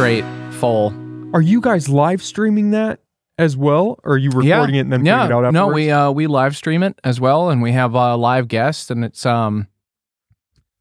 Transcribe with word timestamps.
straight 0.00 0.24
full. 0.52 0.94
Are 1.34 1.42
you 1.42 1.60
guys 1.60 1.90
live 1.90 2.22
streaming 2.22 2.70
that 2.70 3.00
as 3.36 3.54
well? 3.54 4.00
Or 4.02 4.14
are 4.14 4.16
you 4.16 4.30
recording 4.30 4.76
it 4.76 4.80
and 4.80 4.92
then 4.94 5.04
yeah. 5.04 5.26
putting 5.26 5.36
it 5.36 5.44
out 5.44 5.52
no, 5.52 5.66
we 5.66 5.90
uh, 5.90 6.10
we 6.10 6.26
live 6.26 6.56
stream 6.56 6.82
it 6.82 6.98
as 7.04 7.20
well, 7.20 7.50
and 7.50 7.60
we 7.60 7.72
have 7.72 7.94
uh, 7.94 8.16
live 8.16 8.48
guests, 8.48 8.90
and 8.90 9.04
it's 9.04 9.26
um, 9.26 9.68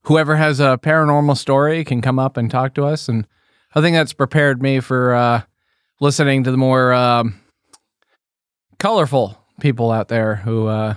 whoever 0.04 0.38
has 0.38 0.62
a 0.62 0.80
paranormal 0.82 1.36
story 1.36 1.84
can 1.84 2.02
come 2.02 2.18
up 2.18 2.38
and 2.38 2.50
talk 2.50 2.74
to 2.76 2.86
us, 2.86 3.10
and 3.10 3.28
I 3.76 3.82
think 3.82 3.98
that's 3.98 4.14
prepared 4.14 4.62
me 4.62 4.80
for 4.80 5.14
uh, 5.14 5.42
listening 6.00 6.46
to 6.46 6.52
the 6.52 6.58
more 6.58 6.94
um, 6.94 7.42
colorful 8.78 9.38
people 9.60 9.92
out 9.92 10.08
there 10.08 10.36
who 10.36 10.68
uh, 10.68 10.94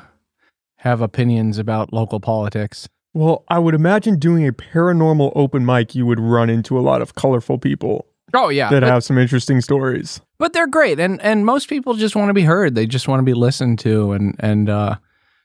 have 0.77 1.01
opinions 1.01 1.59
about 1.59 1.93
local 1.93 2.21
politics. 2.21 2.89
Well, 3.15 3.45
I 3.49 3.59
would 3.59 3.75
imagine 3.75 4.21
doing 4.21 4.47
a 4.47 4.53
paranormal 4.53 5.33
open 5.35 5.67
mic, 5.67 5.97
you 5.97 6.07
would 6.07 6.21
run 6.21 6.49
into 6.49 6.79
a 6.79 6.81
lot 6.81 7.03
of 7.03 7.17
colorful 7.17 7.59
people 7.59 8.07
Oh 8.35 8.49
yeah, 8.49 8.71
that 8.71 8.81
but, 8.81 8.89
have 8.89 9.05
some 9.05 9.19
interesting 9.19 9.61
stories. 9.61 10.21
but 10.39 10.53
they're 10.53 10.67
great, 10.67 10.99
and 10.99 11.21
and 11.21 11.45
most 11.45 11.69
people 11.69 11.95
just 11.95 12.17
want 12.17 12.31
to 12.31 12.35
be 12.35 12.43
heard. 12.43 12.75
They 12.75 12.87
just 12.87 13.09
want 13.09 13.21
to 13.21 13.25
be 13.25 13.35
listened 13.35 13.79
to, 13.81 14.13
and 14.13 14.37
and 14.39 14.69
uh, 14.71 14.97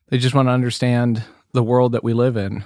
they 0.09 0.17
just 0.17 0.33
want 0.33 0.47
to 0.47 0.51
understand 0.51 1.23
the 1.53 1.63
world 1.63 1.91
that 1.91 2.03
we 2.03 2.13
live 2.13 2.37
in. 2.37 2.63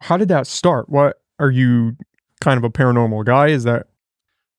How 0.00 0.16
did 0.16 0.28
that 0.28 0.46
start? 0.46 0.88
What 0.88 1.20
are 1.38 1.50
you 1.50 1.96
kind 2.40 2.58
of 2.58 2.64
a 2.64 2.70
paranormal 2.70 3.24
guy? 3.24 3.48
Is 3.48 3.64
that 3.64 3.86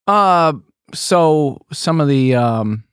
Uh, 0.08 0.54
so 0.94 1.66
some 1.72 2.00
of 2.00 2.08
the 2.08 2.36
um, 2.36 2.84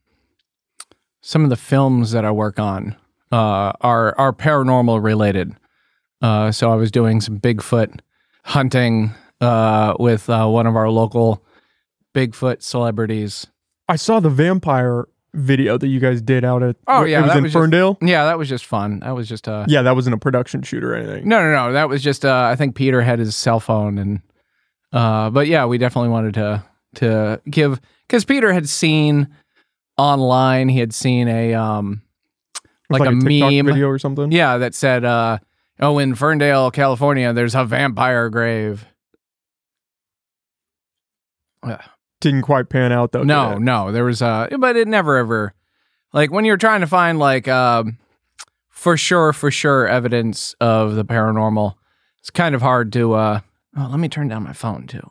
some 1.20 1.44
of 1.44 1.50
the 1.50 1.56
films 1.56 2.10
that 2.12 2.24
I 2.24 2.30
work 2.30 2.58
on 2.58 2.96
uh, 3.30 3.72
are 3.80 4.18
are 4.18 4.32
paranormal 4.32 5.02
related. 5.02 5.54
Uh, 6.22 6.50
so 6.50 6.70
I 6.70 6.74
was 6.74 6.90
doing 6.90 7.20
some 7.20 7.38
Bigfoot 7.38 8.00
hunting 8.44 9.14
uh, 9.40 9.94
with 9.98 10.28
uh, 10.30 10.46
one 10.46 10.66
of 10.66 10.76
our 10.76 10.90
local 10.90 11.44
Bigfoot 12.14 12.62
celebrities. 12.62 13.46
I 13.88 13.96
saw 13.96 14.20
the 14.20 14.30
vampire 14.30 15.06
video 15.32 15.78
that 15.78 15.86
you 15.86 16.00
guys 16.00 16.20
did 16.20 16.44
out 16.44 16.62
at 16.62 16.76
Oh, 16.88 17.04
yeah, 17.04 17.20
it 17.20 17.22
was 17.26 17.36
in 17.36 17.42
was 17.44 17.52
just- 17.52 17.60
Ferndale. 17.60 17.98
Yeah, 18.02 18.24
that 18.24 18.38
was 18.38 18.48
just 18.48 18.66
fun. 18.66 19.00
That 19.00 19.12
was 19.12 19.28
just 19.28 19.46
uh, 19.48 19.64
yeah, 19.68 19.82
that 19.82 19.94
wasn't 19.94 20.14
a 20.14 20.18
production 20.18 20.62
shoot 20.62 20.82
or 20.82 20.94
anything. 20.94 21.28
no, 21.28 21.40
no, 21.40 21.52
no. 21.52 21.72
That 21.72 21.88
was 21.88 22.02
just 22.02 22.24
uh, 22.24 22.48
I 22.50 22.56
think 22.56 22.74
Peter 22.74 23.00
had 23.00 23.18
his 23.18 23.36
cell 23.36 23.60
phone 23.60 23.98
and 23.98 24.22
uh, 24.92 25.30
but 25.30 25.46
yeah, 25.46 25.66
we 25.66 25.78
definitely 25.78 26.10
wanted 26.10 26.34
to 26.34 26.64
to 26.96 27.40
give 27.48 27.80
because 28.08 28.24
Peter 28.24 28.52
had 28.52 28.68
seen 28.68 29.28
online. 29.96 30.68
He 30.68 30.80
had 30.80 30.92
seen 30.92 31.28
a 31.28 31.54
um 31.54 32.02
was 32.88 32.98
like, 32.98 33.08
a, 33.08 33.12
TikTok 33.12 33.52
meme 33.52 33.66
video 33.66 33.86
or 33.86 34.00
something. 34.00 34.32
Yeah, 34.32 34.58
that 34.58 34.74
said, 34.74 35.04
uh, 35.04 35.38
"Oh, 35.78 35.98
in 36.00 36.16
Ferndale, 36.16 36.72
California, 36.72 37.32
there's 37.32 37.54
a 37.54 37.64
vampire 37.64 38.28
grave." 38.30 38.84
Yeah. 41.66 41.82
Didn't 42.20 42.42
quite 42.42 42.68
pan 42.68 42.92
out 42.92 43.12
though. 43.12 43.22
no, 43.22 43.56
no, 43.58 43.92
there 43.92 44.04
was 44.04 44.20
uh, 44.20 44.48
but 44.58 44.76
it 44.76 44.86
never 44.88 45.16
ever, 45.16 45.54
like 46.12 46.30
when 46.30 46.44
you're 46.44 46.56
trying 46.58 46.80
to 46.82 46.86
find 46.86 47.18
like 47.18 47.48
um, 47.48 47.98
for 48.68 48.96
sure, 48.96 49.32
for 49.32 49.50
sure 49.50 49.88
evidence 49.88 50.54
of 50.60 50.94
the 50.96 51.04
paranormal, 51.04 51.74
it's 52.18 52.30
kind 52.30 52.54
of 52.54 52.60
hard 52.62 52.92
to. 52.92 53.14
uh 53.14 53.40
Oh, 53.76 53.88
let 53.90 54.00
me 54.00 54.08
turn 54.08 54.28
down 54.28 54.42
my 54.42 54.52
phone 54.52 54.86
too. 54.86 55.10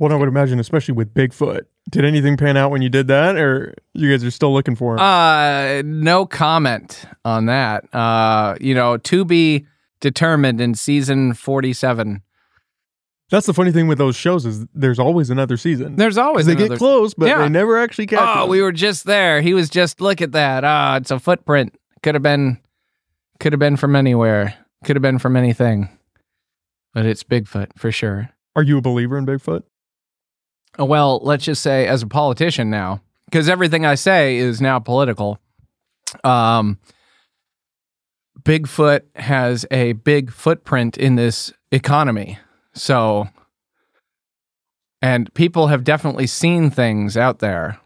Well, 0.00 0.12
I 0.12 0.16
would 0.16 0.28
imagine, 0.28 0.58
especially 0.58 0.94
with 0.94 1.14
Bigfoot. 1.14 1.62
Did 1.90 2.04
anything 2.04 2.36
pan 2.36 2.56
out 2.56 2.70
when 2.72 2.82
you 2.82 2.88
did 2.88 3.06
that, 3.06 3.36
or 3.36 3.74
you 3.94 4.10
guys 4.10 4.24
are 4.24 4.30
still 4.32 4.52
looking 4.52 4.74
for 4.74 4.94
him? 4.94 4.98
Uh, 5.00 5.82
no 5.84 6.26
comment 6.26 7.04
on 7.24 7.46
that. 7.46 7.84
Uh, 7.94 8.56
you 8.60 8.74
know, 8.74 8.96
to 8.96 9.24
be 9.24 9.64
determined 10.00 10.60
in 10.60 10.74
season 10.74 11.32
forty-seven. 11.34 12.22
That's 13.30 13.46
the 13.46 13.54
funny 13.54 13.72
thing 13.72 13.88
with 13.88 13.98
those 13.98 14.14
shows 14.14 14.46
is 14.46 14.66
there's 14.72 15.00
always 15.00 15.30
another 15.30 15.56
season. 15.56 15.96
There's 15.96 16.16
always 16.16 16.46
they 16.46 16.52
another- 16.52 16.68
get 16.68 16.78
close, 16.78 17.12
but 17.14 17.26
Yeah. 17.28 17.38
they 17.42 17.48
never 17.48 17.76
actually 17.78 18.06
catch 18.06 18.20
Oh, 18.38 18.44
him. 18.44 18.50
we 18.50 18.62
were 18.62 18.70
just 18.72 19.04
there. 19.04 19.40
He 19.40 19.52
was 19.52 19.68
just 19.68 20.00
look 20.00 20.22
at 20.22 20.30
that. 20.32 20.62
Ah, 20.64 20.96
it's 20.96 21.10
a 21.10 21.18
footprint. 21.18 21.74
Could 22.02 22.14
have 22.14 22.22
been 22.22 22.58
could 23.40 23.52
have 23.52 23.58
been 23.60 23.76
from 23.76 23.96
anywhere. 23.96 24.54
Could 24.84 24.94
have 24.96 25.02
been 25.02 25.18
from 25.18 25.36
anything. 25.36 25.88
But 26.94 27.04
it's 27.04 27.22
Bigfoot 27.24 27.70
for 27.76 27.90
sure. 27.92 28.30
Are 28.54 28.62
you 28.62 28.78
a 28.78 28.80
believer 28.80 29.18
in 29.18 29.26
Bigfoot? 29.26 29.62
Well, 30.78 31.20
let's 31.22 31.44
just 31.44 31.62
say 31.62 31.86
as 31.86 32.02
a 32.02 32.06
politician 32.06 32.70
now, 32.70 33.00
because 33.26 33.48
everything 33.48 33.84
I 33.84 33.96
say 33.96 34.36
is 34.36 34.60
now 34.60 34.78
political. 34.78 35.38
Um 36.22 36.78
Bigfoot 38.42 39.00
has 39.16 39.66
a 39.70 39.92
big 39.94 40.30
footprint 40.30 40.96
in 40.96 41.16
this 41.16 41.52
economy. 41.72 42.38
So 42.76 43.28
and 45.02 45.32
people 45.34 45.68
have 45.68 45.84
definitely 45.84 46.26
seen 46.26 46.70
things 46.70 47.16
out 47.16 47.40
there. 47.40 47.80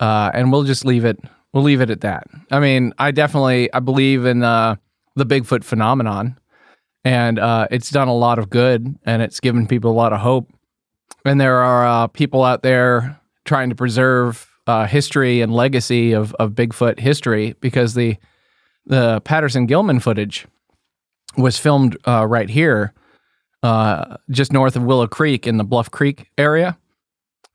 Uh, 0.00 0.30
and 0.34 0.52
we'll 0.52 0.64
just 0.64 0.84
leave 0.84 1.04
it 1.04 1.18
we'll 1.52 1.64
leave 1.64 1.80
it 1.80 1.88
at 1.88 2.02
that. 2.02 2.26
I 2.50 2.60
mean, 2.60 2.92
I 2.98 3.10
definitely 3.10 3.72
I 3.72 3.80
believe 3.80 4.26
in 4.26 4.42
uh, 4.42 4.76
the 5.14 5.24
Bigfoot 5.24 5.64
phenomenon, 5.64 6.38
and 7.02 7.38
uh, 7.38 7.66
it's 7.70 7.90
done 7.90 8.08
a 8.08 8.14
lot 8.14 8.38
of 8.38 8.50
good, 8.50 8.94
and 9.04 9.22
it's 9.22 9.40
given 9.40 9.66
people 9.66 9.90
a 9.90 9.94
lot 9.94 10.12
of 10.12 10.20
hope. 10.20 10.52
And 11.24 11.40
there 11.40 11.58
are 11.58 11.86
uh, 11.86 12.06
people 12.08 12.44
out 12.44 12.62
there 12.62 13.18
trying 13.46 13.70
to 13.70 13.74
preserve 13.74 14.50
uh, 14.66 14.86
history 14.86 15.40
and 15.40 15.54
legacy 15.54 16.12
of 16.12 16.34
of 16.34 16.52
Bigfoot 16.52 16.98
history 16.98 17.54
because 17.60 17.94
the 17.94 18.16
the 18.84 19.22
Patterson 19.22 19.66
Gimlin 19.66 20.02
footage 20.02 20.46
was 21.38 21.58
filmed 21.58 21.96
uh, 22.06 22.26
right 22.26 22.50
here, 22.50 22.92
uh, 23.66 24.16
just 24.30 24.52
north 24.52 24.76
of 24.76 24.84
Willow 24.84 25.08
Creek 25.08 25.44
in 25.44 25.56
the 25.56 25.64
Bluff 25.64 25.90
Creek 25.90 26.30
area. 26.38 26.78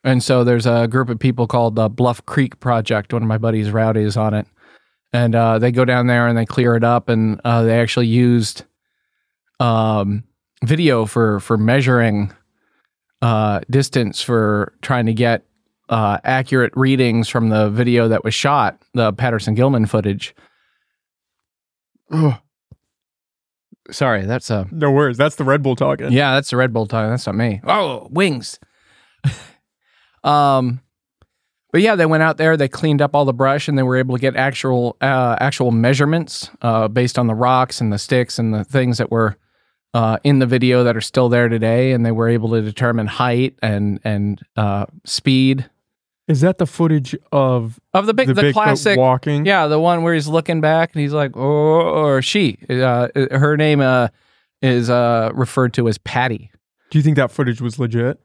And 0.04 0.22
so 0.22 0.44
there's 0.44 0.66
a 0.66 0.86
group 0.90 1.08
of 1.08 1.18
people 1.20 1.48
called 1.48 1.76
the 1.76 1.88
Bluff 1.88 2.26
Creek 2.26 2.60
Project. 2.60 3.14
One 3.14 3.22
of 3.22 3.30
my 3.30 3.38
buddies, 3.38 3.72
Rowdy, 3.72 4.02
is 4.02 4.18
on 4.18 4.34
it. 4.34 4.46
And 5.14 5.36
uh, 5.36 5.58
they 5.58 5.72
go 5.72 5.86
down 5.86 6.08
there 6.08 6.28
and 6.28 6.38
they 6.38 6.46
clear 6.46 6.76
it 6.76 6.84
up. 6.84 7.08
And 7.08 7.40
uh, 7.46 7.64
they 7.64 7.80
actually 7.80 8.08
used 8.08 8.66
um, 9.62 10.26
video 10.66 11.06
for, 11.06 11.40
for 11.40 11.58
measuring 11.58 12.34
uh, 13.22 13.62
distance 13.70 14.22
for 14.22 14.74
trying 14.82 15.06
to 15.06 15.14
get 15.14 15.46
uh, 15.88 16.18
accurate 16.26 16.74
readings 16.76 17.30
from 17.30 17.48
the 17.48 17.70
video 17.70 18.10
that 18.10 18.26
was 18.26 18.34
shot, 18.34 18.82
the 18.94 19.14
Patterson 19.14 19.56
Gimlin 19.56 19.88
footage. 19.88 20.36
Sorry, 23.90 24.26
that's 24.26 24.50
a 24.50 24.68
no 24.72 24.92
worries. 24.92 25.18
That's 25.18 25.36
the 25.36 25.44
Red 25.44 25.64
Bull 25.64 25.76
talking. 25.76 26.12
yeah, 26.12 26.36
that's 26.36 26.52
the 26.52 26.58
Red 26.58 26.72
Bull 26.72 26.86
time. 26.86 27.10
That's 27.10 27.26
not 27.26 27.36
me. 27.36 27.62
Oh, 27.64 28.08
wings. 28.12 28.60
um, 30.24 30.82
but 31.72 31.82
yeah, 31.82 31.96
they 31.96 32.06
went 32.06 32.22
out 32.22 32.38
there. 32.38 32.58
They 32.58 32.68
cleaned 32.68 33.02
up 33.02 33.16
all 33.16 33.26
the 33.26 33.34
brush, 33.34 33.68
and 33.68 33.78
they 33.78 33.84
were 33.84 33.98
able 33.98 34.16
to 34.16 34.22
get 34.22 34.36
actual 34.36 34.98
uh, 35.02 35.38
actual 35.40 35.72
measurements 35.72 36.50
uh, 36.62 36.88
based 36.90 37.18
on 37.18 37.28
the 37.28 37.36
rocks 37.36 37.82
and 37.82 37.92
the 37.92 37.98
sticks 37.98 38.38
and 38.38 38.54
the 38.54 38.64
things 38.64 38.98
that 38.98 39.10
were 39.10 39.38
uh, 39.94 40.18
in 40.24 40.40
the 40.40 40.46
video 40.46 40.84
that 40.84 40.96
are 40.96 41.02
still 41.02 41.30
there 41.30 41.50
today. 41.50 41.92
And 41.92 42.06
they 42.06 42.12
were 42.12 42.30
able 42.30 42.50
to 42.52 42.62
determine 42.62 43.08
height 43.08 43.58
and 43.62 44.00
and 44.04 44.42
uh, 44.58 44.86
speed 45.06 45.70
Is 46.28 46.42
that 46.42 46.60
the 46.60 46.68
footage 46.68 47.16
of 47.32 47.80
of 47.94 48.06
the 48.06 48.14
big 48.14 48.28
the, 48.28 48.34
the, 48.34 48.42
Bigfoot 48.44 48.54
classic. 48.54 48.98
walking? 48.98 49.46
Yeah, 49.46 49.68
the 49.68 49.80
one 49.80 50.04
where 50.04 50.14
he's 50.14 50.28
looking 50.28 50.62
back 50.62 50.94
and 50.94 51.02
he's 51.02 51.14
like, 51.14 51.36
oh, 51.36 51.42
or 51.42 52.22
she. 52.22 52.58
Uh, 52.70 53.10
her 53.32 53.58
name 53.58 53.82
uh, 53.82 54.10
is 54.62 54.90
uh, 54.90 55.32
referred 55.34 55.74
to 55.74 55.88
as 55.88 55.98
Patty. 55.98 56.52
Do 56.90 57.00
you 57.00 57.04
think 57.04 57.16
that 57.18 57.32
footage 57.32 57.60
was 57.60 57.80
legit? 57.80 58.20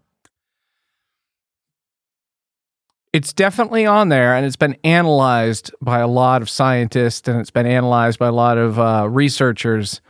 It's 3.13 3.33
definitely 3.33 3.87
on 3.87 4.11
there, 4.11 4.35
and 4.35 4.45
it's 4.45 4.57
been 4.57 4.77
analyzed 4.85 5.75
by 5.81 6.01
a 6.01 6.07
lot 6.07 6.43
of 6.43 6.51
scientists, 6.51 7.27
and 7.27 7.41
it's 7.41 7.51
been 7.51 7.65
analyzed 7.65 8.19
by 8.19 8.27
a 8.27 8.33
lot 8.33 8.59
of 8.59 8.79
uh, 8.79 9.09
researchers. 9.09 10.03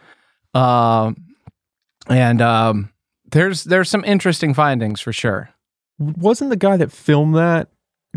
Um, 0.55 1.17
and 2.09 2.43
um, 2.43 2.91
there's 3.31 3.65
there's 3.65 3.89
some 3.89 4.05
interesting 4.05 4.55
findings 4.55 5.01
for 5.01 5.13
sure. 5.13 5.51
Wasn't 5.99 6.51
the 6.51 6.57
guy 6.57 6.77
that 6.77 6.91
filmed 6.91 7.37
that? 7.37 7.69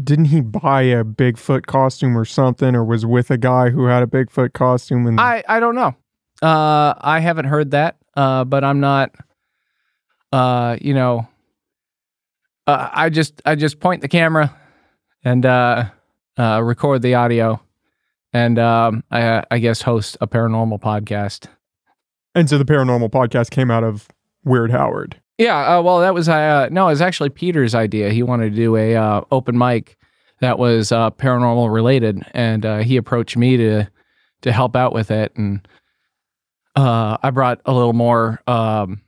Didn't 0.04 0.26
he 0.26 0.42
buy 0.42 0.84
a 0.84 1.04
Bigfoot 1.04 1.66
costume 1.66 2.18
or 2.18 2.26
something, 2.26 2.76
or 2.76 2.84
was 2.84 3.06
with 3.06 3.32
a 3.32 3.38
guy 3.38 3.70
who 3.70 3.86
had 3.86 4.04
a 4.04 4.08
Bigfoot 4.08 4.54
costume? 4.54 5.08
And 5.08 5.20
I 5.20 5.44
I 5.48 5.60
don't 5.60 5.76
know. 5.76 5.96
Uh, 6.42 6.94
I 7.00 7.20
haven't 7.20 7.46
heard 7.46 7.72
that, 7.72 7.98
uh, 8.16 8.44
but 8.46 8.64
I'm 8.64 8.80
not. 8.80 9.12
Uh, 10.32 10.78
you 10.80 10.94
know, 10.94 11.28
uh, 12.68 12.90
I 12.92 13.10
just 13.10 13.42
I 13.46 13.56
just 13.56 13.80
point 13.80 14.02
the 14.02 14.08
camera 14.08 14.56
and 15.24 15.46
uh, 15.46 15.86
uh, 16.38 16.62
record 16.64 17.02
the 17.02 17.16
audio, 17.16 17.60
and 18.32 18.60
um, 18.60 19.04
I 19.12 19.44
I 19.50 19.60
guess 19.60 19.82
host 19.82 20.18
a 20.22 20.28
paranormal 20.28 20.80
podcast. 20.80 21.48
and 22.36 22.50
so 22.50 22.58
the 22.58 22.66
paranormal 22.66 23.10
podcast 23.10 23.50
came 23.50 23.72
out 23.72 23.84
of 23.84 24.08
Weird 24.44 24.72
Howard. 24.72 25.20
Yeah, 25.40 25.78
uh, 25.78 25.82
well, 25.82 26.02
that 26.02 26.14
was 26.14 26.28
uh, 26.28 26.68
no, 26.70 26.88
it 26.88 26.92
was 26.92 27.02
actually 27.02 27.30
Peter's 27.30 27.74
idea. 27.74 28.10
He 28.10 28.24
wanted 28.24 28.50
to 28.50 28.56
do 28.58 28.76
a 28.76 28.94
uh, 28.94 29.22
open 29.32 29.58
mic 29.58 29.96
that 30.42 30.60
was 30.60 30.92
uh, 30.92 31.12
paranormal 31.12 31.74
related, 31.74 32.22
and 32.34 32.66
uh, 32.66 32.80
he 32.80 32.98
approached 32.98 33.38
me 33.38 33.56
to 33.56 33.88
to 34.42 34.52
help 34.52 34.76
out 34.76 34.94
with 34.94 35.12
it, 35.12 35.32
and 35.38 35.66
uh, 36.76 37.16
I 37.24 37.30
brought 37.30 37.62
a 37.66 37.74
little 37.74 37.94
more 37.94 38.42
um, 38.48 39.02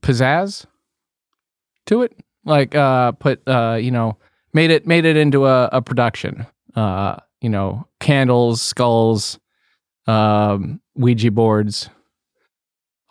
pizzazz 0.00 0.66
to 1.86 2.02
it. 2.02 2.16
Like 2.44 2.76
uh, 2.76 3.10
put 3.12 3.42
uh, 3.48 3.76
you 3.80 3.90
know 3.90 4.18
made 4.54 4.70
it 4.70 4.86
made 4.86 5.04
it 5.04 5.16
into 5.16 5.46
a, 5.46 5.68
a 5.72 5.82
production. 5.82 6.46
Uh, 6.76 7.16
you 7.40 7.48
know, 7.48 7.88
candles, 7.98 8.62
skulls, 8.62 9.40
um, 10.06 10.80
Ouija 10.94 11.32
boards, 11.32 11.90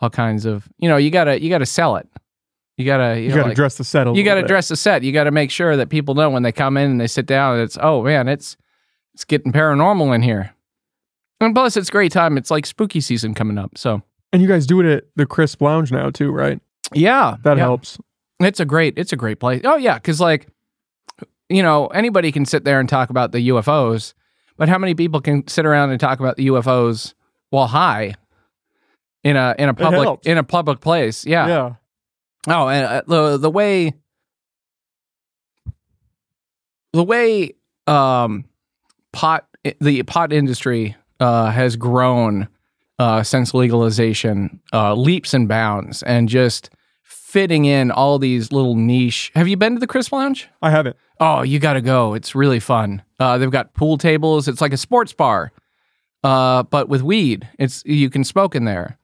all 0.00 0.10
kinds 0.10 0.44
of. 0.46 0.68
You 0.78 0.88
know, 0.88 0.96
you 0.96 1.10
gotta 1.10 1.40
you 1.42 1.50
gotta 1.50 1.66
sell 1.66 1.96
it. 1.96 2.08
You 2.76 2.86
gotta 2.86 3.20
You, 3.20 3.28
know, 3.28 3.34
got 3.36 3.42
to 3.42 3.48
like- 3.48 3.56
dress 3.56 3.76
the 3.76 3.84
set 3.84 4.06
a 4.06 4.12
you 4.12 4.22
got 4.24 4.36
to 4.36 4.40
bit. 4.42 4.48
dress 4.48 4.68
the 4.68 4.76
set. 4.76 5.02
You 5.02 5.12
got 5.12 5.24
to 5.24 5.30
make 5.30 5.50
sure 5.50 5.76
that 5.76 5.90
people 5.90 6.14
know 6.14 6.30
when 6.30 6.42
they 6.42 6.52
come 6.52 6.78
in 6.78 6.90
and 6.92 7.00
they 7.00 7.06
sit 7.08 7.26
down. 7.26 7.60
It's 7.60 7.76
oh 7.80 8.02
man, 8.02 8.26
it's 8.28 8.56
it's 9.14 9.24
getting 9.24 9.52
paranormal 9.52 10.14
in 10.14 10.22
here. 10.22 10.54
And 11.42 11.54
plus, 11.54 11.76
it's 11.76 11.90
great 11.90 12.12
time. 12.12 12.38
It's 12.38 12.50
like 12.50 12.64
spooky 12.66 13.00
season 13.00 13.34
coming 13.34 13.58
up. 13.58 13.76
So 13.76 14.02
And 14.32 14.40
you 14.40 14.48
guys 14.48 14.66
do 14.66 14.80
it 14.80 14.86
at 14.86 15.04
the 15.16 15.26
Crisp 15.26 15.60
Lounge 15.60 15.92
now 15.92 16.08
too, 16.10 16.30
right? 16.30 16.58
yeah, 16.94 17.36
That 17.42 17.56
yeah. 17.58 17.62
helps. 17.64 17.98
It's 18.40 18.60
a 18.60 18.64
great 18.64 18.94
it's 18.96 19.12
a 19.12 19.16
great 19.16 19.40
place. 19.40 19.60
Oh 19.64 19.76
yeah, 19.76 19.94
because 19.94 20.18
like 20.20 20.46
you 21.50 21.62
know 21.62 21.88
anybody 21.88 22.32
can 22.32 22.46
sit 22.46 22.64
there 22.64 22.80
and 22.80 22.88
talk 22.88 23.10
about 23.10 23.32
the 23.32 23.48
UFOs, 23.50 24.14
but 24.56 24.68
how 24.70 24.78
many 24.78 24.94
people 24.94 25.20
can 25.20 25.46
sit 25.48 25.66
around 25.66 25.90
and 25.90 26.00
talk 26.00 26.20
about 26.20 26.36
the 26.38 26.46
UFOs 26.46 27.12
while 27.50 27.66
high 27.66 28.14
in 29.24 29.36
a 29.36 29.54
in 29.58 29.68
a 29.68 29.74
public 29.74 30.26
in 30.26 30.38
a 30.38 30.44
public 30.44 30.80
place? 30.80 31.26
Yeah. 31.26 31.46
yeah. 31.48 31.74
Oh, 32.48 32.68
and 32.68 32.86
uh, 32.86 33.02
the 33.06 33.36
the 33.36 33.50
way 33.50 33.94
the 36.92 37.04
way 37.04 37.54
um 37.86 38.44
pot 39.12 39.46
the 39.80 40.02
pot 40.04 40.32
industry 40.32 40.96
uh 41.18 41.50
has 41.50 41.76
grown 41.76 42.48
uh 42.98 43.22
since 43.22 43.52
legalization 43.54 44.60
uh 44.72 44.94
leaps 44.94 45.34
and 45.34 45.48
bounds 45.48 46.02
and 46.02 46.28
just 46.28 46.70
fitting 47.02 47.64
in 47.64 47.90
all 47.90 48.18
these 48.18 48.50
little 48.50 48.74
niche. 48.74 49.30
Have 49.34 49.46
you 49.46 49.56
been 49.56 49.74
to 49.74 49.80
the 49.80 49.86
Crisp 49.86 50.12
Lounge? 50.12 50.48
I 50.62 50.70
haven't. 50.70 50.96
Oh, 51.20 51.42
you 51.42 51.58
got 51.60 51.74
to 51.74 51.80
go. 51.80 52.14
It's 52.14 52.34
really 52.34 52.58
fun. 52.58 53.02
Uh, 53.20 53.38
they've 53.38 53.50
got 53.50 53.74
pool 53.74 53.98
tables. 53.98 54.48
It's 54.48 54.60
like 54.60 54.72
a 54.72 54.76
sports 54.76 55.12
bar, 55.12 55.52
uh, 56.24 56.64
but 56.64 56.88
with 56.88 57.02
weed. 57.02 57.48
It's 57.58 57.84
you 57.84 58.10
can 58.10 58.24
smoke 58.24 58.56
in 58.56 58.64
there, 58.64 58.98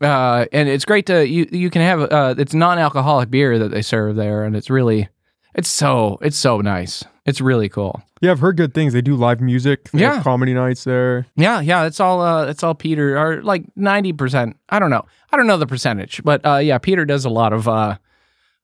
uh, 0.00 0.46
and 0.52 0.68
it's 0.68 0.84
great 0.84 1.06
to 1.06 1.26
you. 1.26 1.46
You 1.50 1.70
can 1.70 1.82
have 1.82 2.00
uh, 2.12 2.34
it's 2.38 2.54
non-alcoholic 2.54 3.30
beer 3.30 3.58
that 3.58 3.70
they 3.70 3.82
serve 3.82 4.16
there, 4.16 4.44
and 4.44 4.54
it's 4.56 4.70
really, 4.70 5.08
it's 5.54 5.68
so 5.68 6.18
it's 6.22 6.36
so 6.36 6.60
nice. 6.60 7.04
It's 7.24 7.40
really 7.40 7.68
cool. 7.68 8.02
Yeah, 8.20 8.30
I've 8.30 8.38
heard 8.38 8.56
good 8.56 8.72
things. 8.72 8.92
They 8.92 9.02
do 9.02 9.16
live 9.16 9.40
music. 9.40 9.90
They 9.90 10.00
Yeah. 10.02 10.22
comedy 10.22 10.54
nights 10.54 10.84
there. 10.84 11.26
Yeah, 11.36 11.60
yeah. 11.60 11.84
It's 11.86 11.98
all 12.00 12.20
uh, 12.22 12.46
it's 12.46 12.62
all 12.62 12.74
Peter 12.74 13.18
or 13.18 13.42
like 13.42 13.64
ninety 13.76 14.12
percent. 14.12 14.56
I 14.68 14.78
don't 14.78 14.90
know. 14.90 15.04
I 15.32 15.36
don't 15.36 15.46
know 15.46 15.56
the 15.58 15.66
percentage, 15.66 16.22
but 16.24 16.44
uh, 16.46 16.56
yeah, 16.58 16.78
Peter 16.78 17.04
does 17.04 17.24
a 17.24 17.30
lot 17.30 17.52
of 17.52 17.66
uh, 17.68 17.96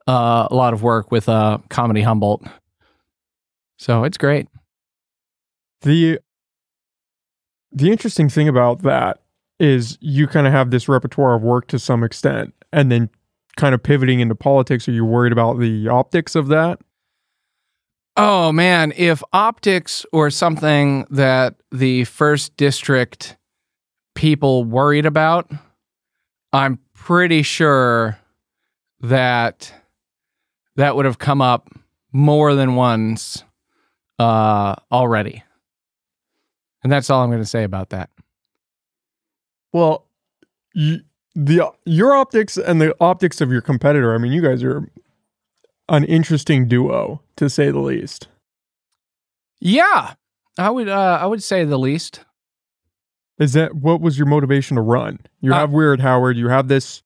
uh, 0.06 0.48
a 0.50 0.54
lot 0.54 0.72
of 0.74 0.82
work 0.82 1.10
with 1.10 1.28
uh, 1.28 1.58
comedy 1.70 2.02
Humboldt. 2.02 2.46
So 3.78 4.04
it's 4.04 4.16
great. 4.18 4.48
The 5.82 6.20
the 7.72 7.90
interesting 7.90 8.28
thing 8.28 8.48
about 8.48 8.82
that 8.82 9.18
is 9.58 9.98
you 10.00 10.26
kind 10.26 10.46
of 10.46 10.52
have 10.52 10.70
this 10.70 10.88
repertoire 10.88 11.34
of 11.34 11.42
work 11.42 11.68
to 11.68 11.78
some 11.78 12.02
extent, 12.02 12.54
and 12.72 12.90
then 12.90 13.10
kind 13.56 13.74
of 13.74 13.82
pivoting 13.82 14.20
into 14.20 14.34
politics. 14.34 14.88
Are 14.88 14.92
you 14.92 15.04
worried 15.04 15.32
about 15.32 15.58
the 15.58 15.88
optics 15.88 16.34
of 16.34 16.48
that? 16.48 16.80
Oh 18.16 18.52
man, 18.52 18.92
if 18.96 19.22
optics 19.32 20.04
or 20.12 20.30
something 20.30 21.06
that 21.10 21.54
the 21.70 22.04
first 22.04 22.56
district 22.56 23.36
people 24.14 24.64
worried 24.64 25.06
about, 25.06 25.50
I'm 26.52 26.78
pretty 26.94 27.42
sure 27.42 28.18
that 29.00 29.72
that 30.76 30.94
would 30.94 31.06
have 31.06 31.18
come 31.18 31.40
up 31.40 31.68
more 32.12 32.54
than 32.54 32.74
once 32.74 33.44
uh, 34.18 34.74
already. 34.90 35.42
And 36.82 36.92
that's 36.92 37.08
all 37.08 37.22
I'm 37.22 37.30
going 37.30 37.42
to 37.42 37.46
say 37.46 37.64
about 37.64 37.90
that. 37.90 38.10
Well, 39.72 40.06
you, 40.74 41.00
the 41.34 41.70
your 41.86 42.14
optics 42.14 42.56
and 42.56 42.80
the 42.80 42.94
optics 43.00 43.40
of 43.40 43.50
your 43.50 43.60
competitor. 43.62 44.14
I 44.14 44.18
mean, 44.18 44.32
you 44.32 44.42
guys 44.42 44.62
are 44.62 44.88
an 45.88 46.04
interesting 46.04 46.68
duo 46.68 47.22
to 47.36 47.48
say 47.50 47.70
the 47.70 47.78
least. 47.80 48.28
Yeah, 49.60 50.14
I 50.58 50.70
would 50.70 50.88
uh, 50.88 51.18
I 51.20 51.26
would 51.26 51.42
say 51.42 51.64
the 51.64 51.78
least. 51.78 52.20
Is 53.38 53.54
that 53.54 53.74
what 53.74 54.00
was 54.00 54.18
your 54.18 54.26
motivation 54.26 54.76
to 54.76 54.82
run? 54.82 55.18
You 55.40 55.52
Uh, 55.52 55.56
have 55.56 55.70
Weird 55.70 56.00
Howard. 56.00 56.36
You 56.36 56.48
have 56.48 56.68
this 56.68 57.02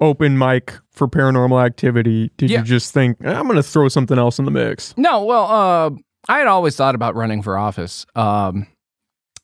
open 0.00 0.38
mic 0.38 0.72
for 0.90 1.06
paranormal 1.06 1.62
activity. 1.64 2.30
Did 2.38 2.50
Yeah. 2.50 2.60
you 2.60 2.64
just 2.64 2.94
think 2.94 3.18
"Eh, 3.22 3.32
I'm 3.32 3.44
going 3.44 3.56
to 3.56 3.62
throw 3.62 3.88
something 3.88 4.18
else 4.18 4.38
in 4.38 4.46
the 4.46 4.50
mix? 4.50 4.94
No, 4.96 5.22
well, 5.24 5.44
uh, 5.44 5.90
I 6.28 6.38
had 6.38 6.46
always 6.46 6.74
thought 6.76 6.94
about 6.94 7.14
running 7.14 7.42
for 7.42 7.58
office, 7.58 8.06
um, 8.16 8.66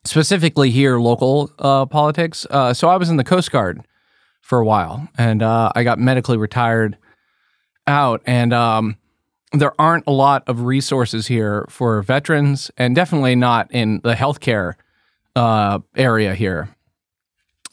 specifically 0.06 0.70
here, 0.70 0.98
local 0.98 1.50
uh, 1.58 1.86
politics. 1.86 2.46
Uh, 2.50 2.72
so 2.72 2.88
I 2.88 2.96
was 2.96 3.10
in 3.10 3.16
the 3.16 3.24
Coast 3.24 3.50
Guard 3.50 3.86
for 4.40 4.58
a 4.58 4.64
while, 4.64 5.08
and 5.18 5.42
uh, 5.42 5.72
I 5.74 5.82
got 5.82 5.98
medically 5.98 6.36
retired 6.36 6.96
out, 7.86 8.22
and 8.26 8.52
um, 8.52 8.96
there 9.52 9.78
aren't 9.80 10.04
a 10.06 10.12
lot 10.12 10.48
of 10.48 10.62
resources 10.62 11.26
here 11.26 11.66
for 11.68 12.02
veterans, 12.02 12.70
and 12.76 12.94
definitely 12.94 13.34
not 13.34 13.70
in 13.72 14.00
the 14.02 14.14
healthcare 14.14 14.74
uh, 15.34 15.80
area 15.96 16.34
here. 16.34 16.68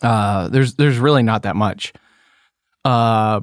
Uh, 0.01 0.49
there's 0.49 0.75
there's 0.75 0.99
really 0.99 1.23
not 1.23 1.43
that 1.43 1.55
much. 1.55 1.93
Uh, 2.83 3.39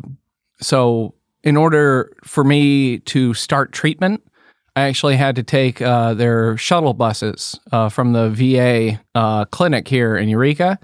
so 0.61 1.15
in 1.43 1.57
order 1.57 2.15
for 2.23 2.45
me 2.45 2.99
to 2.99 3.33
start 3.33 3.73
treatment, 3.73 4.23
I 4.77 4.83
actually 4.83 5.17
had 5.17 5.37
to 5.37 5.43
take 5.43 5.83
uh, 5.83 6.15
their 6.15 6.57
shuttle 6.57 6.95
buses 6.95 7.59
uh, 7.73 7.89
from 7.89 8.13
the 8.13 8.31
VA 8.31 9.01
uh, 9.15 9.45
clinic 9.47 9.89
here 9.89 10.17
in 10.17 10.29
Eureka, 10.29 10.79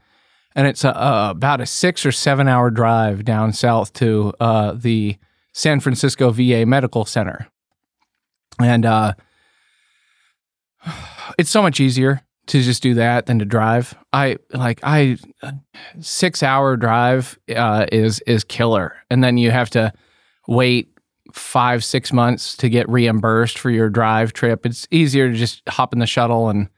and 0.55 0.67
it's 0.67 0.85
a, 0.85 0.93
about 1.31 1.61
a 1.61 1.67
six 1.67 2.05
or 2.05 2.13
seven 2.13 2.49
hour 2.49 2.71
drive 2.71 3.25
down 3.25 3.53
south 3.53 3.93
to 3.95 4.33
uh, 4.41 4.73
the 4.73 5.17
San 5.53 5.81
Francisco 5.81 6.31
VA 6.31 6.67
Medical 6.67 7.05
Center, 7.05 7.47
and 8.61 8.85
uh, 8.85 9.15
it's 11.39 11.51
so 11.51 11.63
much 11.63 11.81
easier 11.81 12.23
to 12.47 12.63
just 12.63 12.83
do 12.83 12.95
that 12.95 13.27
than 13.27 13.39
to 13.39 13.45
drive. 13.45 13.95
I 14.13 14.39
like 14.53 14.81
I 14.83 15.17
six 16.01 16.43
hour 16.43 16.77
drive 16.77 17.39
uh, 17.55 17.87
is 17.93 18.21
is 18.21 18.45
killer, 18.45 18.97
and 19.11 19.23
then 19.23 19.37
you 19.37 19.51
have 19.51 19.71
to 19.71 19.93
wait 20.49 20.96
five 21.39 21.85
six 21.85 22.13
months 22.13 22.57
to 22.57 22.69
get 22.69 22.89
reimbursed 22.89 23.59
for 23.59 23.71
your 23.71 23.89
drive 23.91 24.33
trip. 24.33 24.65
It's 24.65 24.89
easier 24.91 25.31
to 25.31 25.37
just 25.37 25.63
hop 25.69 25.93
in 25.93 25.99
the 25.99 26.07
shuttle 26.07 26.49
and 26.49 26.69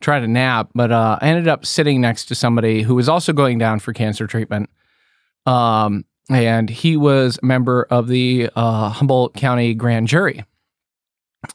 try 0.00 0.20
to 0.20 0.28
nap. 0.28 0.70
But 0.74 0.92
uh, 0.92 1.18
I 1.20 1.28
ended 1.28 1.48
up 1.48 1.66
sitting 1.66 2.00
next 2.00 2.26
to 2.26 2.34
somebody 2.34 2.82
who 2.82 2.94
was 2.94 3.08
also 3.08 3.32
going 3.32 3.58
down 3.58 3.80
for 3.80 3.92
cancer 3.92 4.26
treatment. 4.26 4.70
Um, 5.46 6.04
and 6.30 6.68
he 6.68 6.96
was 6.96 7.38
a 7.42 7.46
member 7.46 7.86
of 7.90 8.08
the 8.08 8.50
uh, 8.54 8.90
Humboldt 8.90 9.34
County 9.34 9.74
Grand 9.74 10.08
Jury, 10.08 10.44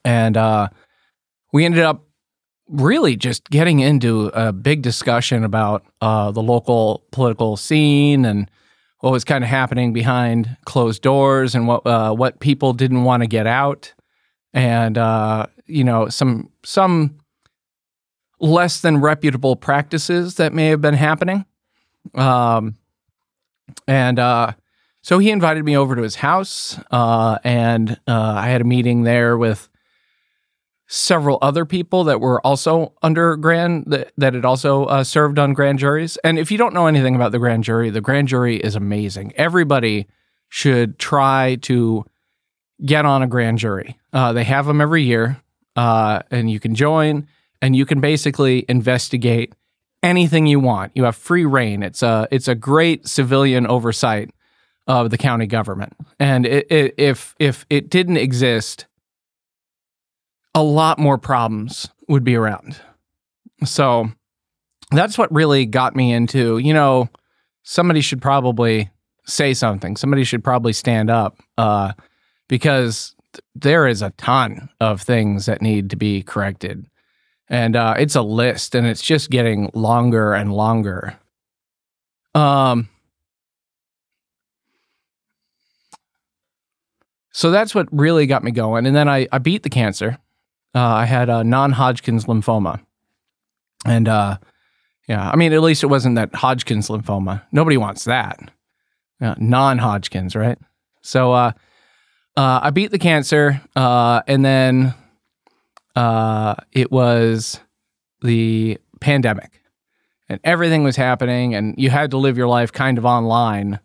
and 0.03 0.35
uh, 0.35 0.69
we 1.51 1.65
ended 1.65 1.83
up 1.83 2.07
really 2.67 3.15
just 3.15 3.49
getting 3.51 3.79
into 3.79 4.31
a 4.33 4.51
big 4.51 4.81
discussion 4.81 5.43
about 5.43 5.85
uh, 6.01 6.31
the 6.31 6.41
local 6.41 7.03
political 7.11 7.55
scene 7.55 8.25
and 8.25 8.49
what 9.03 9.11
was 9.11 9.25
kind 9.25 9.43
of 9.43 9.49
happening 9.49 9.91
behind 9.91 10.55
closed 10.63 11.01
doors 11.01 11.55
and 11.55 11.67
what 11.67 11.85
uh, 11.85 12.13
what 12.13 12.39
people 12.39 12.71
didn't 12.71 13.03
want 13.03 13.21
to 13.21 13.27
get 13.27 13.45
out, 13.45 13.93
and 14.53 14.97
uh, 14.97 15.45
you 15.65 15.83
know 15.83 16.07
some 16.07 16.49
some 16.63 17.17
less 18.39 18.79
than 18.79 19.01
reputable 19.01 19.57
practices 19.57 20.35
that 20.35 20.53
may 20.53 20.67
have 20.67 20.79
been 20.79 20.93
happening. 20.93 21.45
Um, 22.15 22.75
and 23.89 24.19
uh, 24.19 24.53
so 25.01 25.19
he 25.19 25.31
invited 25.31 25.65
me 25.65 25.75
over 25.75 25.97
to 25.97 26.01
his 26.01 26.15
house, 26.15 26.79
uh, 26.89 27.39
and 27.43 27.99
uh, 28.07 28.35
I 28.37 28.47
had 28.47 28.61
a 28.61 28.63
meeting 28.65 29.03
there 29.03 29.37
with 29.37 29.67
several 30.93 31.39
other 31.41 31.65
people 31.65 32.03
that 32.03 32.21
were 32.21 32.39
also 32.45 32.93
under 33.01 33.35
grand 33.35 33.83
that, 33.87 34.11
that 34.15 34.35
had 34.35 34.45
also 34.45 34.85
uh, 34.85 35.03
served 35.03 35.39
on 35.39 35.51
grand 35.51 35.79
juries. 35.79 36.17
And 36.17 36.37
if 36.37 36.51
you 36.51 36.57
don't 36.59 36.71
know 36.71 36.85
anything 36.85 37.15
about 37.15 37.31
the 37.31 37.39
grand 37.39 37.63
jury, 37.63 37.89
the 37.89 37.99
grand 37.99 38.27
jury 38.27 38.57
is 38.57 38.75
amazing. 38.75 39.33
Everybody 39.35 40.05
should 40.49 40.99
try 40.99 41.55
to 41.63 42.05
get 42.85 43.05
on 43.05 43.23
a 43.23 43.27
grand 43.27 43.57
jury. 43.57 43.97
Uh, 44.13 44.33
they 44.33 44.43
have 44.43 44.67
them 44.67 44.79
every 44.81 45.01
year, 45.01 45.41
uh, 45.75 46.21
and 46.29 46.51
you 46.51 46.59
can 46.59 46.75
join, 46.75 47.27
and 47.59 47.75
you 47.75 47.87
can 47.87 47.99
basically 47.99 48.63
investigate 48.69 49.55
anything 50.03 50.45
you 50.45 50.59
want. 50.59 50.91
You 50.93 51.05
have 51.05 51.15
free 51.15 51.45
reign. 51.45 51.81
It's 51.81 52.03
a 52.03 52.27
it's 52.29 52.47
a 52.47 52.53
great 52.53 53.07
civilian 53.07 53.65
oversight 53.65 54.29
of 54.85 55.09
the 55.09 55.17
county 55.17 55.47
government. 55.47 55.93
And 56.19 56.45
it, 56.45 56.71
it, 56.71 56.93
if 56.99 57.35
if 57.39 57.65
it 57.71 57.89
didn't 57.89 58.17
exist, 58.17 58.85
a 60.55 60.63
lot 60.63 60.99
more 60.99 61.17
problems 61.17 61.89
would 62.07 62.23
be 62.23 62.35
around. 62.35 62.79
So 63.65 64.09
that's 64.91 65.17
what 65.17 65.31
really 65.31 65.65
got 65.65 65.95
me 65.95 66.13
into, 66.13 66.57
you 66.57 66.73
know, 66.73 67.09
somebody 67.63 68.01
should 68.01 68.21
probably 68.21 68.91
say 69.25 69.53
something. 69.53 69.95
Somebody 69.95 70.23
should 70.23 70.43
probably 70.43 70.73
stand 70.73 71.09
up 71.09 71.39
uh, 71.57 71.93
because 72.47 73.15
th- 73.33 73.43
there 73.55 73.87
is 73.87 74.01
a 74.01 74.11
ton 74.11 74.69
of 74.79 75.01
things 75.01 75.45
that 75.45 75.61
need 75.61 75.89
to 75.89 75.95
be 75.95 76.21
corrected. 76.21 76.85
And 77.49 77.75
uh, 77.75 77.95
it's 77.97 78.15
a 78.15 78.21
list 78.21 78.75
and 78.75 78.85
it's 78.85 79.01
just 79.01 79.29
getting 79.29 79.69
longer 79.73 80.33
and 80.33 80.53
longer. 80.53 81.17
Um, 82.35 82.89
so 87.31 87.51
that's 87.51 87.73
what 87.73 87.87
really 87.91 88.27
got 88.27 88.43
me 88.43 88.51
going. 88.51 88.85
And 88.85 88.95
then 88.95 89.07
I, 89.07 89.27
I 89.31 89.37
beat 89.37 89.63
the 89.63 89.69
cancer. 89.69 90.17
Uh, 90.75 90.81
I 90.81 91.05
had 91.05 91.29
a 91.29 91.43
non 91.43 91.71
Hodgkin's 91.71 92.25
lymphoma. 92.25 92.79
And 93.85 94.07
uh, 94.07 94.37
yeah, 95.07 95.29
I 95.29 95.35
mean, 95.35 95.53
at 95.53 95.61
least 95.61 95.83
it 95.83 95.87
wasn't 95.87 96.15
that 96.15 96.33
Hodgkin's 96.33 96.87
lymphoma. 96.87 97.43
Nobody 97.51 97.77
wants 97.77 98.05
that. 98.05 98.39
Uh, 99.21 99.35
non 99.37 99.77
Hodgkin's, 99.77 100.35
right? 100.35 100.57
So 101.01 101.33
uh, 101.33 101.51
uh, 102.35 102.59
I 102.63 102.69
beat 102.71 102.91
the 102.91 102.99
cancer. 102.99 103.61
Uh, 103.75 104.21
and 104.27 104.43
then 104.43 104.93
uh, 105.95 106.55
it 106.71 106.91
was 106.91 107.59
the 108.21 108.79
pandemic. 108.99 109.61
And 110.29 110.39
everything 110.43 110.83
was 110.83 110.95
happening, 110.95 111.53
and 111.53 111.75
you 111.77 111.89
had 111.89 112.11
to 112.11 112.17
live 112.17 112.37
your 112.37 112.47
life 112.47 112.71
kind 112.71 112.97
of 112.97 113.05
online. 113.05 113.79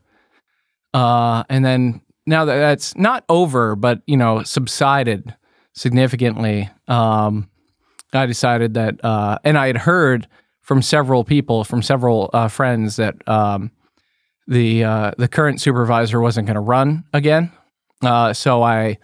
And 0.94 1.64
then 1.64 2.00
now 2.26 2.44
that 2.44 2.56
that's 2.56 2.96
not 2.96 3.24
over, 3.28 3.74
but 3.74 4.02
you 4.06 4.16
know, 4.16 4.42
subsided 4.44 5.34
significantly, 5.78 6.68
um, 6.88 7.48
I 8.12 8.26
decided 8.26 8.74
that, 8.74 9.02
uh, 9.04 9.38
and 9.44 9.56
I 9.56 9.68
had 9.68 9.76
heard 9.76 10.26
from 10.60 10.82
several 10.82 11.24
people, 11.24 11.64
from 11.64 11.82
several 11.82 12.30
uh, 12.32 12.48
friends, 12.48 12.96
that 12.96 13.16
um, 13.28 13.70
the 14.46 14.84
uh, 14.84 15.12
the 15.16 15.28
current 15.28 15.60
supervisor 15.60 16.20
wasn't 16.20 16.46
going 16.46 16.56
to 16.56 16.60
run 16.60 17.04
again. 17.12 17.52
Uh, 18.02 18.32
so 18.32 18.62
I, 18.62 18.98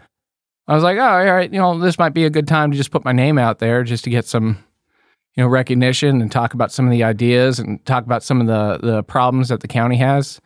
I 0.67 0.75
was 0.75 0.83
like, 0.83 0.99
oh, 0.99 1.03
all 1.03 1.25
right, 1.25 1.53
you 1.53 1.59
know, 1.59 1.79
this 1.79 1.99
might 1.99 2.15
be 2.15 2.25
a 2.25 2.31
good 2.31 2.49
time 2.49 2.71
to 2.71 2.77
just 2.77 2.91
put 2.91 3.05
my 3.05 3.13
name 3.13 3.39
out 3.39 3.59
there, 3.59 3.83
just 3.85 4.05
to 4.05 4.11
get 4.11 4.25
some, 4.25 4.59
you 5.35 5.43
know, 5.43 5.49
recognition 5.49 6.21
and 6.21 6.31
talk 6.31 6.55
about 6.55 6.73
some 6.73 6.87
of 6.87 6.91
the 6.91 7.05
ideas 7.05 7.59
and 7.59 7.85
talk 7.85 8.05
about 8.05 8.23
some 8.23 8.41
of 8.41 8.47
the 8.47 8.79
the 8.87 9.03
problems 9.03 9.49
that 9.49 9.61
the 9.61 9.69
county 9.69 9.97
has. 9.97 10.41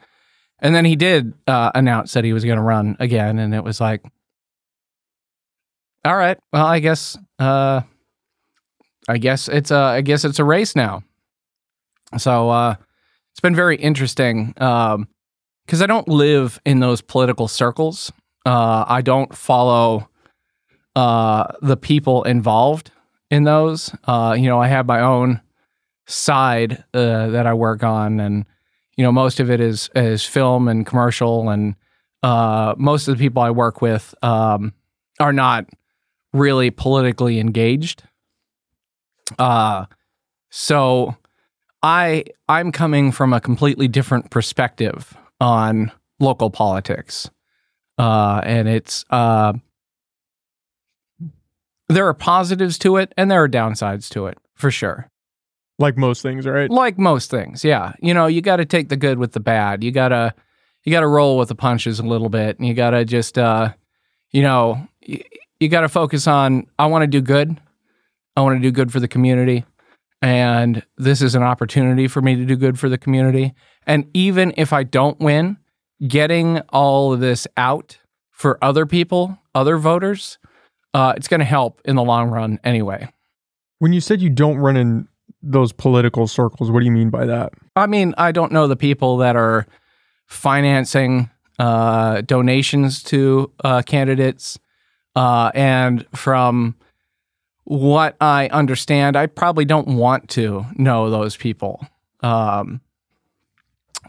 And 0.61 0.75
then 0.75 0.85
he 0.85 0.97
did 0.97 1.35
uh, 1.47 1.71
announce 1.75 2.13
that 2.15 2.25
he 2.25 2.33
was 2.33 2.45
going 2.45 2.57
to 2.57 2.63
run 2.63 2.97
again, 2.99 3.39
and 3.39 3.55
it 3.55 3.63
was 3.63 3.81
like, 3.81 4.03
all 6.05 6.17
right, 6.17 6.39
well, 6.53 6.67
I 6.67 6.79
guess, 6.81 7.19
uh, 7.39 7.83
I 9.09 9.19
guess 9.19 9.49
it's 9.49 9.71
a, 9.71 9.77
I 9.77 10.01
guess 10.01 10.25
it's 10.25 10.39
a 10.39 10.45
race 10.45 10.77
now. 10.77 11.03
So 12.17 12.51
uh, 12.51 12.77
it's 13.33 13.41
been 13.41 13.55
very 13.55 13.77
interesting 13.77 14.55
um, 14.57 15.09
I 15.71 15.87
don't 15.87 16.09
live 16.09 16.61
in 16.65 16.81
those 16.81 17.01
political 17.01 17.47
circles. 17.47 18.11
Uh, 18.47 18.85
I 18.89 19.03
don't 19.03 19.35
follow 19.35 20.09
uh, 20.97 21.53
the 21.61 21.77
people 21.77 22.23
involved 22.25 22.91
in 23.31 23.45
those. 23.45 23.95
Uh, 24.05 24.35
you 24.39 24.49
know, 24.49 24.61
I 24.61 24.69
have 24.69 24.87
my 24.87 25.01
own 25.01 25.41
side 26.07 26.85
uh, 26.95 27.29
that 27.29 27.47
I 27.47 27.53
work 27.55 27.85
on, 27.85 28.19
and 28.19 28.47
you 28.97 29.05
know, 29.05 29.13
most 29.13 29.41
of 29.41 29.51
it 29.51 29.61
is 29.61 29.91
is 29.95 30.25
film 30.25 30.69
and 30.69 30.87
commercial, 30.87 31.51
and 31.51 31.75
uh, 32.23 32.75
most 32.79 33.07
of 33.07 33.17
the 33.17 33.23
people 33.23 33.43
I 33.43 33.51
work 33.51 33.83
with 33.83 34.15
um, 34.23 34.73
are 35.21 35.33
not 35.33 35.67
really 36.33 36.71
politically 36.71 37.39
engaged. 37.41 38.03
Uh, 39.39 39.87
so 40.51 41.17
I 41.83 42.25
I'm 42.49 42.73
coming 42.73 43.13
from 43.13 43.33
a 43.33 43.41
completely 43.41 43.89
different 43.89 44.31
perspective 44.31 45.17
on 45.41 45.93
local 46.19 46.51
politics, 46.51 47.31
uh, 47.99 48.41
and 48.45 48.69
it's 48.69 49.05
uh, 49.11 49.53
there 51.89 52.07
are 52.07 52.15
positives 52.15 52.79
to 52.79 52.97
it 52.97 53.13
and 53.17 53.31
there 53.31 53.43
are 53.43 53.49
downsides 53.49 54.09
to 54.11 54.27
it 54.27 54.39
for 54.55 54.71
sure. 54.71 55.11
Like 55.79 55.97
most 55.97 56.23
things, 56.23 56.45
right? 56.45 56.69
Like 56.69 56.99
most 56.99 57.31
things, 57.31 57.65
yeah. 57.65 57.93
You 58.01 58.13
know, 58.13 58.27
you 58.27 58.41
got 58.41 58.57
to 58.57 58.65
take 58.65 58.89
the 58.89 58.97
good 58.97 59.19
with 59.19 59.33
the 59.33 59.41
bad. 59.41 59.85
You 59.85 59.93
gotta 59.93 60.35
you 60.85 60.91
gotta 60.91 61.07
roll 61.07 61.39
with 61.39 61.49
the 61.49 61.55
punches 61.55 62.01
a 62.01 62.07
little 62.07 62.29
bit, 62.29 62.59
and 62.59 62.67
you 62.67 62.75
gotta 62.75 63.05
just 63.05 63.39
uh, 63.39 63.73
you 64.31 64.43
know, 64.43 64.87
you, 65.01 65.23
you 65.61 65.69
got 65.69 65.83
to 65.83 65.89
focus 65.89 66.27
on. 66.27 66.67
I 66.79 66.87
want 66.87 67.03
to 67.03 67.07
do 67.07 67.21
good. 67.21 67.61
I 68.37 68.43
want 68.43 68.57
to 68.57 68.63
do 68.63 68.71
good 68.71 68.93
for 68.93 69.01
the 69.01 69.09
community. 69.09 69.65
And 70.21 70.85
this 70.97 71.23
is 71.23 71.35
an 71.35 71.43
opportunity 71.43 72.09
for 72.09 72.21
me 72.21 72.37
to 72.37 72.45
do 72.45 72.57
good 72.57 72.79
for 72.79 72.89
the 72.89 72.99
community. 72.99 73.55
And 73.87 74.09
even 74.15 74.53
if 74.57 74.73
I 74.73 74.83
don't 74.83 75.19
win, 75.21 75.59
getting 76.07 76.61
all 76.69 77.13
of 77.13 77.21
this 77.21 77.47
out 77.57 77.99
for 78.31 78.63
other 78.63 78.87
people, 78.87 79.39
other 79.55 79.79
voters, 79.79 80.39
uh, 80.95 81.15
it's 81.17 81.29
going 81.29 81.41
to 81.41 81.47
help 81.47 81.81
in 81.85 81.97
the 81.97 82.03
long 82.03 82.31
run 82.31 82.59
anyway. 82.65 83.09
When 83.79 83.93
you 83.93 84.01
said 84.01 84.21
you 84.21 84.31
don't 84.31 84.59
run 84.59 84.77
in 84.77 85.09
those 85.43 85.73
political 85.73 86.27
circles, 86.27 86.71
what 86.71 86.81
do 86.81 86.85
you 86.87 86.93
mean 86.93 87.11
by 87.11 87.27
that? 87.27 87.53
I 87.77 87.87
mean, 87.87 88.15
I 88.19 88.33
don't 88.33 88.53
know 88.53 88.67
the 88.67 88.77
people 88.77 89.19
that 89.19 89.37
are 89.37 89.67
financing 90.27 91.31
uh, 91.59 92.23
donations 92.23 93.03
to 93.05 93.53
uh, 93.65 93.83
candidates. 93.83 94.59
Uh, 95.19 95.51
and 95.53 96.07
from 96.15 96.77
what 97.65 98.17
I 98.21 98.47
understand, 98.53 99.17
I 99.17 99.27
probably 99.27 99.65
don't 99.65 99.89
want 99.89 100.29
to 100.31 100.65
know 100.77 101.11
those 101.11 101.37
people. 101.37 101.85
Um, 102.21 102.81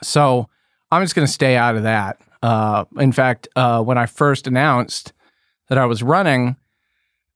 so 0.03 0.47
I'm 0.91 1.01
just 1.01 1.15
going 1.15 1.25
to 1.25 1.33
stay 1.33 1.57
out 1.57 1.75
of 1.75 1.81
that. 1.81 2.21
Uh, 2.43 2.85
in 2.99 3.11
fact, 3.11 3.47
uh, 3.55 3.81
when 3.81 3.97
I 3.97 4.05
first 4.05 4.45
announced 4.45 5.13
that 5.67 5.79
I 5.79 5.87
was 5.87 6.03
running, 6.03 6.57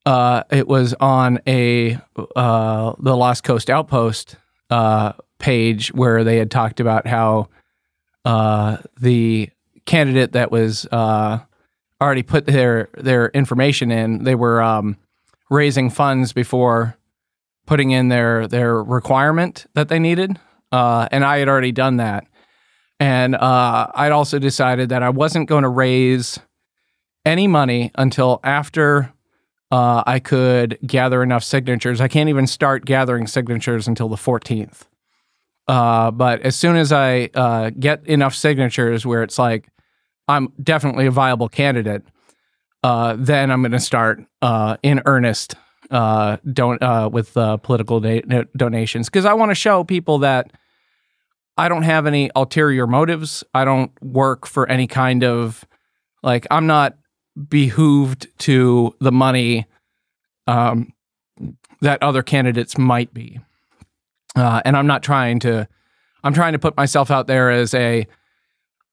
uh, 0.05 0.43
it 0.51 0.67
was 0.67 0.93
on 0.99 1.39
a 1.47 1.97
uh, 2.35 2.93
the 2.99 3.17
Lost 3.17 3.43
Coast 3.43 3.71
Outpost 3.71 4.35
uh, 4.69 5.13
page 5.39 5.91
where 5.95 6.23
they 6.23 6.37
had 6.37 6.51
talked 6.51 6.79
about 6.79 7.07
how 7.07 7.49
uh, 8.23 8.77
the 9.01 9.49
candidate 9.87 10.33
that 10.33 10.51
was 10.51 10.85
already 12.03 12.23
put 12.23 12.45
their 12.45 12.89
their 12.95 13.29
information 13.29 13.91
in, 13.91 14.23
they 14.23 14.35
were 14.35 14.61
um, 14.61 14.97
raising 15.49 15.89
funds 15.89 16.33
before 16.33 16.97
putting 17.65 17.91
in 17.91 18.09
their 18.09 18.47
their 18.47 18.83
requirement 18.83 19.65
that 19.73 19.87
they 19.89 19.99
needed, 19.99 20.39
uh, 20.71 21.07
and 21.11 21.23
I 21.23 21.39
had 21.39 21.47
already 21.47 21.71
done 21.71 21.97
that. 21.97 22.25
And 22.99 23.35
uh, 23.35 23.87
I'd 23.93 24.11
also 24.11 24.39
decided 24.39 24.89
that 24.89 25.03
I 25.03 25.09
wasn't 25.09 25.49
going 25.49 25.63
to 25.63 25.69
raise 25.69 26.39
any 27.25 27.47
money 27.47 27.91
until 27.95 28.39
after 28.43 29.11
uh, 29.71 30.03
I 30.05 30.19
could 30.19 30.77
gather 30.85 31.23
enough 31.23 31.43
signatures. 31.43 31.99
I 31.99 32.07
can't 32.07 32.29
even 32.29 32.47
start 32.47 32.85
gathering 32.85 33.27
signatures 33.27 33.87
until 33.87 34.07
the 34.07 34.15
14th. 34.15 34.83
Uh, 35.67 36.11
but 36.11 36.41
as 36.41 36.55
soon 36.55 36.75
as 36.75 36.91
I 36.91 37.29
uh, 37.33 37.71
get 37.71 38.05
enough 38.05 38.35
signatures 38.35 39.05
where 39.05 39.23
it's 39.23 39.39
like 39.39 39.69
I'm 40.27 40.53
definitely 40.61 41.05
a 41.05 41.11
viable 41.11 41.49
candidate, 41.49 42.03
uh, 42.83 43.15
then 43.17 43.51
I'm 43.51 43.61
going 43.61 43.71
to 43.71 43.79
start 43.79 44.23
uh, 44.41 44.77
in 44.83 45.01
earnest 45.05 45.55
uh, 45.91 46.37
don't 46.51 46.81
uh, 46.81 47.09
with 47.11 47.33
political 47.33 47.99
da- 47.99 48.23
donations 48.57 49.09
because 49.09 49.25
I 49.25 49.33
want 49.33 49.51
to 49.51 49.55
show 49.55 49.83
people 49.83 50.19
that 50.19 50.51
I 51.57 51.69
don't 51.69 51.83
have 51.83 52.07
any 52.07 52.31
ulterior 52.35 52.87
motives. 52.87 53.43
I 53.53 53.63
don't 53.65 53.91
work 54.01 54.47
for 54.47 54.67
any 54.69 54.87
kind 54.87 55.23
of 55.23 55.65
like 56.23 56.47
I'm 56.49 56.65
not 56.65 56.97
behooved 57.47 58.27
to 58.39 58.95
the 58.99 59.11
money 59.11 59.65
um, 60.47 60.93
that 61.81 62.01
other 62.01 62.23
candidates 62.23 62.77
might 62.77 63.13
be, 63.13 63.39
uh, 64.35 64.61
and 64.65 64.75
I'm 64.75 64.87
not 64.87 65.03
trying 65.03 65.39
to. 65.41 65.67
I'm 66.25 66.33
trying 66.33 66.53
to 66.53 66.59
put 66.59 66.77
myself 66.77 67.11
out 67.11 67.27
there 67.27 67.51
as 67.51 67.73
a 67.73 68.07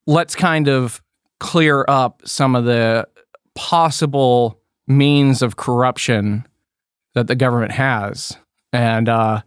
let's 0.06 0.34
kind 0.34 0.68
of 0.68 1.00
clear 1.40 1.84
up 1.88 2.22
some 2.24 2.54
of 2.54 2.64
the 2.64 3.08
possible 3.54 4.60
means 4.86 5.42
of 5.42 5.56
corruption 5.56 6.46
that 7.14 7.26
the 7.26 7.34
government 7.34 7.72
has, 7.72 8.38
and 8.72 9.08
uh, 9.08 9.42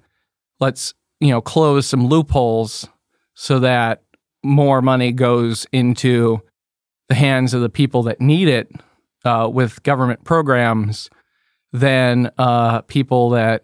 let's 0.60 0.94
you 1.20 1.30
know 1.30 1.42
close 1.42 1.88
some 1.88 2.08
loopholes 2.08 2.88
so 3.36 3.60
that 3.60 4.04
more 4.44 4.82
money 4.82 5.12
goes 5.12 5.66
into 5.72 6.42
the 7.08 7.16
hands 7.16 7.54
of 7.54 7.62
the 7.62 7.70
people 7.70 8.04
that 8.04 8.20
need 8.20 8.48
it 8.48 8.70
uh, 9.26 9.50
with 9.52 9.82
government 9.84 10.24
programs 10.24 11.10
than 11.72 12.30
uh, 12.38 12.82
people 12.82 13.30
that 13.32 13.64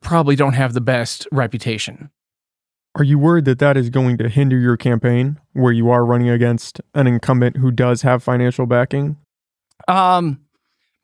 probably 0.00 0.34
don't 0.34 0.54
have 0.54 0.72
the 0.72 0.80
best 0.80 1.28
reputation. 1.30 2.10
Are 2.94 3.04
you 3.04 3.18
worried 3.18 3.46
that 3.46 3.58
that 3.58 3.76
is 3.76 3.88
going 3.88 4.18
to 4.18 4.28
hinder 4.28 4.58
your 4.58 4.76
campaign 4.76 5.40
where 5.54 5.72
you 5.72 5.90
are 5.90 6.04
running 6.04 6.28
against 6.28 6.80
an 6.94 7.06
incumbent 7.06 7.56
who 7.56 7.70
does 7.70 8.02
have 8.02 8.22
financial 8.22 8.66
backing? 8.66 9.16
Um, 9.88 10.40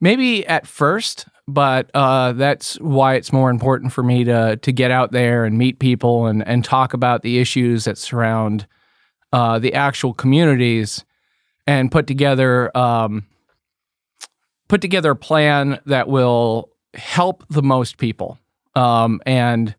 maybe 0.00 0.46
at 0.46 0.66
first, 0.66 1.26
but 1.46 1.90
uh, 1.94 2.32
that's 2.32 2.78
why 2.80 3.14
it's 3.14 3.32
more 3.32 3.48
important 3.48 3.92
for 3.92 4.02
me 4.02 4.24
to 4.24 4.56
to 4.56 4.72
get 4.72 4.90
out 4.90 5.12
there 5.12 5.44
and 5.46 5.56
meet 5.56 5.78
people 5.78 6.26
and 6.26 6.46
and 6.46 6.62
talk 6.62 6.92
about 6.92 7.22
the 7.22 7.38
issues 7.38 7.84
that 7.84 7.96
surround 7.96 8.66
uh, 9.32 9.58
the 9.58 9.72
actual 9.72 10.12
communities 10.12 11.04
and 11.66 11.90
put 11.90 12.06
together 12.06 12.76
um, 12.76 13.26
put 14.68 14.82
together 14.82 15.12
a 15.12 15.16
plan 15.16 15.80
that 15.86 16.06
will 16.08 16.70
help 16.92 17.44
the 17.48 17.62
most 17.62 17.96
people 17.96 18.38
um, 18.74 19.20
and 19.24 19.74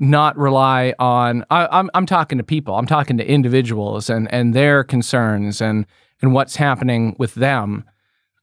not 0.00 0.36
rely 0.36 0.94
on 0.98 1.44
I, 1.50 1.68
I'm 1.70 1.90
I'm 1.94 2.06
talking 2.06 2.38
to 2.38 2.44
people. 2.44 2.74
I'm 2.74 2.86
talking 2.86 3.18
to 3.18 3.30
individuals 3.30 4.10
and 4.10 4.32
and 4.32 4.54
their 4.54 4.82
concerns 4.82 5.60
and 5.60 5.86
and 6.22 6.32
what's 6.32 6.56
happening 6.56 7.14
with 7.18 7.34
them 7.34 7.84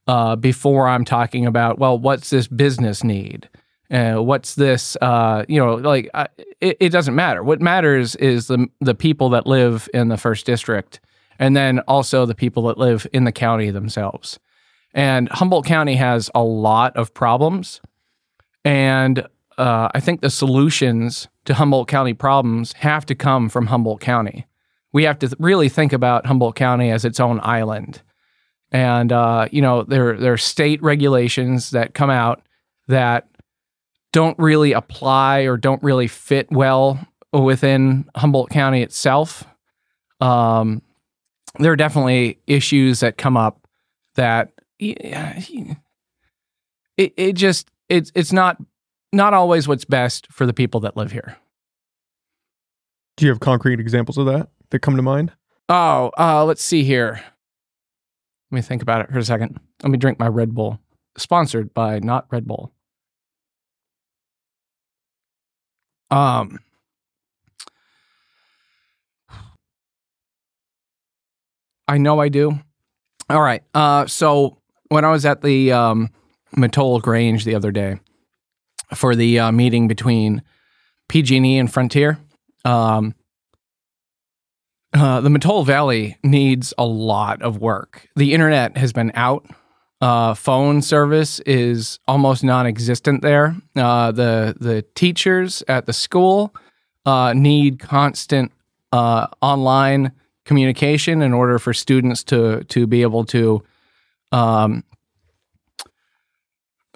uh, 0.06 0.36
before 0.36 0.88
I'm 0.88 1.04
talking 1.04 1.44
about 1.44 1.78
well 1.78 1.98
what's 1.98 2.30
this 2.30 2.46
business 2.46 3.02
need? 3.02 3.48
Uh, 3.90 4.16
what's 4.16 4.54
this 4.54 4.96
uh, 5.02 5.44
you 5.48 5.58
know 5.58 5.74
like 5.74 6.08
uh, 6.14 6.28
it, 6.60 6.76
it 6.80 6.88
doesn't 6.90 7.16
matter. 7.16 7.42
What 7.42 7.60
matters 7.60 8.14
is 8.16 8.46
the 8.46 8.68
the 8.80 8.94
people 8.94 9.28
that 9.30 9.46
live 9.46 9.88
in 9.92 10.08
the 10.08 10.16
first 10.16 10.46
district 10.46 11.00
and 11.38 11.56
then 11.56 11.80
also 11.80 12.24
the 12.24 12.34
people 12.34 12.64
that 12.64 12.78
live 12.78 13.06
in 13.12 13.24
the 13.24 13.32
county 13.32 13.70
themselves. 13.70 14.38
And 14.94 15.28
Humboldt 15.28 15.66
County 15.66 15.96
has 15.96 16.30
a 16.34 16.42
lot 16.42 16.96
of 16.96 17.14
problems. 17.14 17.80
And 18.64 19.26
uh, 19.58 19.88
I 19.94 20.00
think 20.00 20.20
the 20.20 20.30
solutions 20.30 21.28
to 21.44 21.54
Humboldt 21.54 21.88
County 21.88 22.14
problems 22.14 22.72
have 22.74 23.04
to 23.06 23.14
come 23.14 23.48
from 23.48 23.66
Humboldt 23.66 24.00
County. 24.00 24.46
We 24.92 25.04
have 25.04 25.18
to 25.18 25.28
th- 25.28 25.36
really 25.38 25.68
think 25.68 25.92
about 25.92 26.26
Humboldt 26.26 26.54
County 26.54 26.90
as 26.90 27.04
its 27.04 27.20
own 27.20 27.40
island. 27.42 28.00
And, 28.70 29.12
uh, 29.12 29.48
you 29.50 29.60
know, 29.60 29.82
there, 29.82 30.16
there 30.16 30.32
are 30.32 30.38
state 30.38 30.82
regulations 30.82 31.70
that 31.70 31.94
come 31.94 32.10
out 32.10 32.42
that 32.86 33.28
don't 34.12 34.38
really 34.38 34.72
apply 34.72 35.40
or 35.40 35.56
don't 35.56 35.82
really 35.82 36.06
fit 36.06 36.50
well 36.50 36.98
within 37.32 38.08
Humboldt 38.16 38.50
County 38.50 38.82
itself. 38.82 39.44
Um, 40.20 40.82
there 41.58 41.72
are 41.72 41.76
definitely 41.76 42.38
issues 42.46 43.00
that 43.00 43.18
come 43.18 43.36
up 43.36 43.66
that 44.14 44.52
it, 46.96 47.12
it 47.16 47.32
just 47.34 47.70
it's 47.88 48.12
it's 48.14 48.32
not 48.32 48.58
not 49.12 49.34
always 49.34 49.66
what's 49.66 49.84
best 49.84 50.26
for 50.30 50.46
the 50.46 50.52
people 50.52 50.80
that 50.80 50.96
live 50.96 51.12
here. 51.12 51.36
Do 53.16 53.24
you 53.24 53.30
have 53.30 53.40
concrete 53.40 53.80
examples 53.80 54.18
of 54.18 54.26
that 54.26 54.48
that 54.70 54.80
come 54.80 54.96
to 54.96 55.02
mind? 55.02 55.32
Oh, 55.68 56.10
uh, 56.18 56.44
let's 56.44 56.62
see 56.62 56.84
here. 56.84 57.20
Let 58.50 58.56
me 58.56 58.62
think 58.62 58.80
about 58.80 59.02
it 59.02 59.10
for 59.10 59.18
a 59.18 59.24
second. 59.24 59.58
Let 59.82 59.90
me 59.90 59.98
drink 59.98 60.18
my 60.18 60.28
Red 60.28 60.54
Bull. 60.54 60.80
Sponsored 61.16 61.74
by 61.74 61.98
not 61.98 62.26
Red 62.30 62.46
Bull. 62.46 62.72
Um, 66.10 66.60
I 71.86 71.98
know 71.98 72.20
I 72.20 72.28
do. 72.28 72.58
All 73.28 73.42
right. 73.42 73.62
Uh, 73.74 74.06
so 74.06 74.58
when 74.88 75.04
I 75.04 75.10
was 75.10 75.26
at 75.26 75.42
the 75.42 75.72
um, 75.72 76.10
Mattole 76.56 77.00
Grange 77.00 77.44
the 77.44 77.54
other 77.54 77.72
day 77.72 77.98
for 78.94 79.14
the 79.14 79.38
uh, 79.38 79.52
meeting 79.52 79.88
between 79.88 80.42
PG&E 81.08 81.58
and 81.58 81.72
Frontier, 81.72 82.18
um, 82.64 83.14
uh, 84.94 85.20
the 85.20 85.28
Mattole 85.28 85.64
Valley 85.64 86.16
needs 86.22 86.72
a 86.78 86.86
lot 86.86 87.42
of 87.42 87.58
work. 87.58 88.08
The 88.16 88.32
internet 88.32 88.76
has 88.76 88.92
been 88.92 89.12
out. 89.14 89.46
Uh, 90.00 90.32
phone 90.34 90.80
service 90.80 91.40
is 91.40 91.98
almost 92.06 92.44
non-existent 92.44 93.20
there. 93.20 93.56
Uh, 93.76 94.12
the 94.12 94.56
the 94.60 94.82
teachers 94.94 95.62
at 95.66 95.86
the 95.86 95.92
school 95.92 96.54
uh, 97.04 97.32
need 97.34 97.80
constant 97.80 98.52
uh, 98.92 99.26
online 99.42 100.12
communication 100.44 101.20
in 101.20 101.34
order 101.34 101.58
for 101.58 101.74
students 101.74 102.22
to 102.24 102.64
to 102.64 102.86
be 102.86 103.02
able 103.02 103.24
to 103.24 103.62
um, 104.32 104.84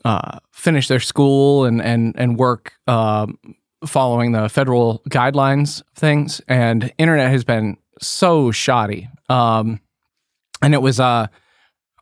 uh, 0.04 0.38
finish 0.50 0.88
their 0.88 1.00
school 1.00 1.64
and 1.64 1.80
and 1.80 2.14
and 2.18 2.38
work 2.38 2.74
um, 2.86 3.38
following 3.86 4.32
the 4.32 4.48
federal 4.48 5.02
guidelines 5.08 5.80
of 5.80 5.86
things. 5.94 6.40
And 6.48 6.92
internet 6.98 7.30
has 7.30 7.44
been 7.44 7.76
so 8.00 8.50
shoddy. 8.50 9.08
Um, 9.28 9.80
and 10.60 10.74
it 10.74 10.82
was 10.82 11.00
uh, 11.00 11.26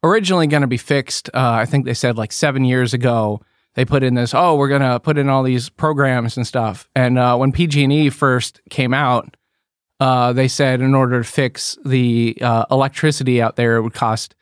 originally 0.02 0.46
going 0.46 0.62
to 0.62 0.66
be 0.66 0.76
fixed. 0.76 1.28
Uh, 1.32 1.52
I 1.52 1.66
think 1.66 1.84
they 1.84 1.94
said 1.94 2.16
like 2.16 2.32
seven 2.32 2.64
years 2.64 2.94
ago. 2.94 3.40
They 3.74 3.84
put 3.84 4.02
in 4.02 4.14
this. 4.14 4.34
Oh, 4.34 4.56
we're 4.56 4.68
going 4.68 4.82
to 4.82 4.98
put 4.98 5.16
in 5.16 5.28
all 5.28 5.44
these 5.44 5.68
programs 5.68 6.36
and 6.36 6.44
stuff. 6.44 6.88
And 6.96 7.18
uh, 7.18 7.36
when 7.36 7.52
PG&E 7.52 8.10
first 8.10 8.60
came 8.68 8.92
out, 8.92 9.36
uh, 10.00 10.32
they 10.32 10.48
said 10.48 10.80
in 10.80 10.94
order 10.94 11.22
to 11.22 11.28
fix 11.28 11.78
the 11.84 12.36
electricity 12.70 13.40
out 13.40 13.56
there, 13.56 13.76
it 13.76 13.82
would 13.82 13.94
cost. 13.94 14.34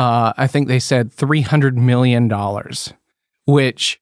Uh, 0.00 0.32
I 0.38 0.46
think 0.46 0.66
they 0.66 0.78
said 0.78 1.12
three 1.12 1.42
hundred 1.42 1.76
million 1.76 2.26
dollars, 2.26 2.94
which 3.44 4.00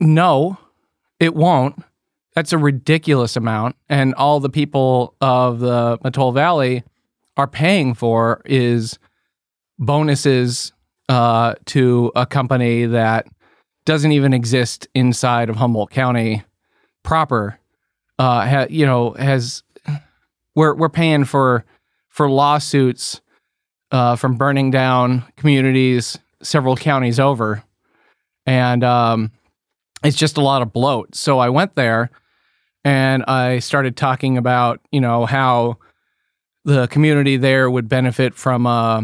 no, 0.00 0.58
it 1.20 1.36
won't. 1.36 1.84
That's 2.34 2.52
a 2.52 2.58
ridiculous 2.58 3.36
amount. 3.36 3.76
And 3.88 4.14
all 4.14 4.40
the 4.40 4.50
people 4.50 5.14
of 5.20 5.60
the 5.60 5.98
Mattole 6.02 6.34
Valley 6.34 6.82
are 7.36 7.46
paying 7.46 7.94
for 7.94 8.42
is 8.44 8.98
bonuses 9.78 10.72
uh, 11.08 11.54
to 11.66 12.10
a 12.16 12.26
company 12.26 12.86
that 12.86 13.28
doesn't 13.84 14.10
even 14.10 14.34
exist 14.34 14.88
inside 14.92 15.50
of 15.50 15.54
Humboldt 15.54 15.92
County 15.92 16.42
proper. 17.04 17.60
Uh, 18.18 18.44
ha, 18.44 18.66
you 18.68 18.86
know, 18.86 19.12
has 19.12 19.62
we're 20.56 20.74
we're 20.74 20.88
paying 20.88 21.24
for 21.24 21.64
for 22.08 22.28
lawsuits 22.28 23.20
uh, 23.90 24.16
from 24.16 24.36
burning 24.36 24.70
down 24.70 25.24
communities 25.36 26.18
several 26.42 26.76
counties 26.76 27.18
over, 27.18 27.62
and 28.46 28.84
um, 28.84 29.32
it's 30.02 30.16
just 30.16 30.36
a 30.36 30.42
lot 30.42 30.62
of 30.62 30.72
bloat. 30.72 31.14
So 31.14 31.38
I 31.38 31.48
went 31.48 31.74
there 31.74 32.10
and 32.84 33.24
I 33.24 33.58
started 33.60 33.96
talking 33.96 34.36
about 34.36 34.80
you 34.92 35.00
know 35.00 35.26
how 35.26 35.78
the 36.64 36.86
community 36.88 37.36
there 37.36 37.70
would 37.70 37.88
benefit 37.88 38.34
from 38.34 38.66
uh, 38.66 39.02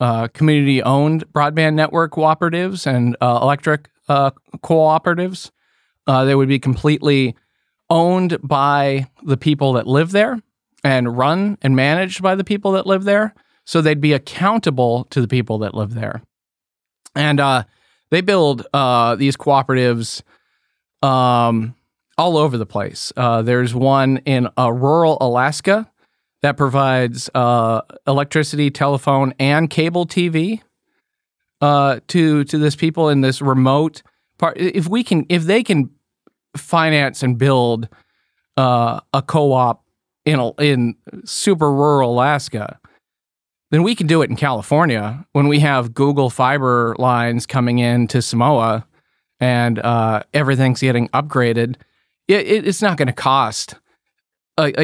uh, 0.00 0.28
community 0.28 0.82
owned 0.82 1.30
broadband 1.32 1.74
network 1.74 2.12
cooperatives 2.12 2.86
and 2.86 3.16
uh, 3.20 3.38
electric 3.42 3.88
uh, 4.08 4.30
cooperatives. 4.58 5.50
Uh, 6.06 6.24
they 6.24 6.34
would 6.34 6.48
be 6.48 6.58
completely 6.58 7.34
owned 7.90 8.38
by 8.42 9.06
the 9.24 9.36
people 9.36 9.74
that 9.74 9.86
live 9.86 10.12
there 10.12 10.40
and 10.84 11.16
run 11.16 11.58
and 11.62 11.74
managed 11.74 12.22
by 12.22 12.34
the 12.34 12.44
people 12.44 12.72
that 12.72 12.86
live 12.86 13.04
there. 13.04 13.34
So 13.66 13.82
they'd 13.82 14.00
be 14.00 14.14
accountable 14.14 15.04
to 15.10 15.20
the 15.20 15.28
people 15.28 15.58
that 15.58 15.74
live 15.74 15.92
there. 15.92 16.22
And 17.14 17.40
uh, 17.40 17.64
they 18.10 18.22
build 18.22 18.60
these 18.62 19.36
cooperatives 19.36 20.22
um, 21.02 21.74
all 22.18 22.36
over 22.36 22.56
the 22.56 22.66
place. 22.66 23.12
Uh, 23.16 23.42
there's 23.42 23.74
one 23.74 24.18
in 24.18 24.48
uh, 24.58 24.72
rural 24.72 25.18
Alaska 25.20 25.90
that 26.42 26.56
provides 26.56 27.30
uh, 27.34 27.82
electricity, 28.06 28.70
telephone, 28.70 29.34
and 29.38 29.68
cable 29.68 30.06
TV 30.06 30.62
uh, 31.60 32.00
to 32.08 32.44
to 32.44 32.58
this 32.58 32.76
people 32.76 33.08
in 33.08 33.20
this 33.20 33.40
remote 33.42 34.02
part. 34.38 34.56
If 34.58 34.88
we 34.88 35.02
can, 35.02 35.26
if 35.28 35.44
they 35.44 35.62
can 35.62 35.90
finance 36.56 37.22
and 37.22 37.38
build 37.38 37.88
uh, 38.56 39.00
a 39.12 39.22
co-op 39.22 39.84
in 40.24 40.40
in 40.58 40.96
super 41.24 41.72
rural 41.72 42.12
Alaska, 42.12 42.78
then 43.70 43.82
we 43.82 43.94
can 43.94 44.06
do 44.06 44.22
it 44.22 44.30
in 44.30 44.36
California 44.36 45.26
when 45.32 45.48
we 45.48 45.60
have 45.60 45.94
Google 45.94 46.30
fiber 46.30 46.94
lines 46.98 47.46
coming 47.46 47.78
in 47.78 48.06
to 48.08 48.22
Samoa 48.22 48.86
and 49.40 49.78
uh, 49.78 50.22
everything's 50.32 50.80
getting 50.80 51.08
upgraded 51.08 51.76
it, 52.28 52.46
it, 52.46 52.68
it's 52.68 52.82
not 52.82 52.96
going 52.96 53.06
to 53.06 53.12
cost 53.12 53.76
like 54.58 54.76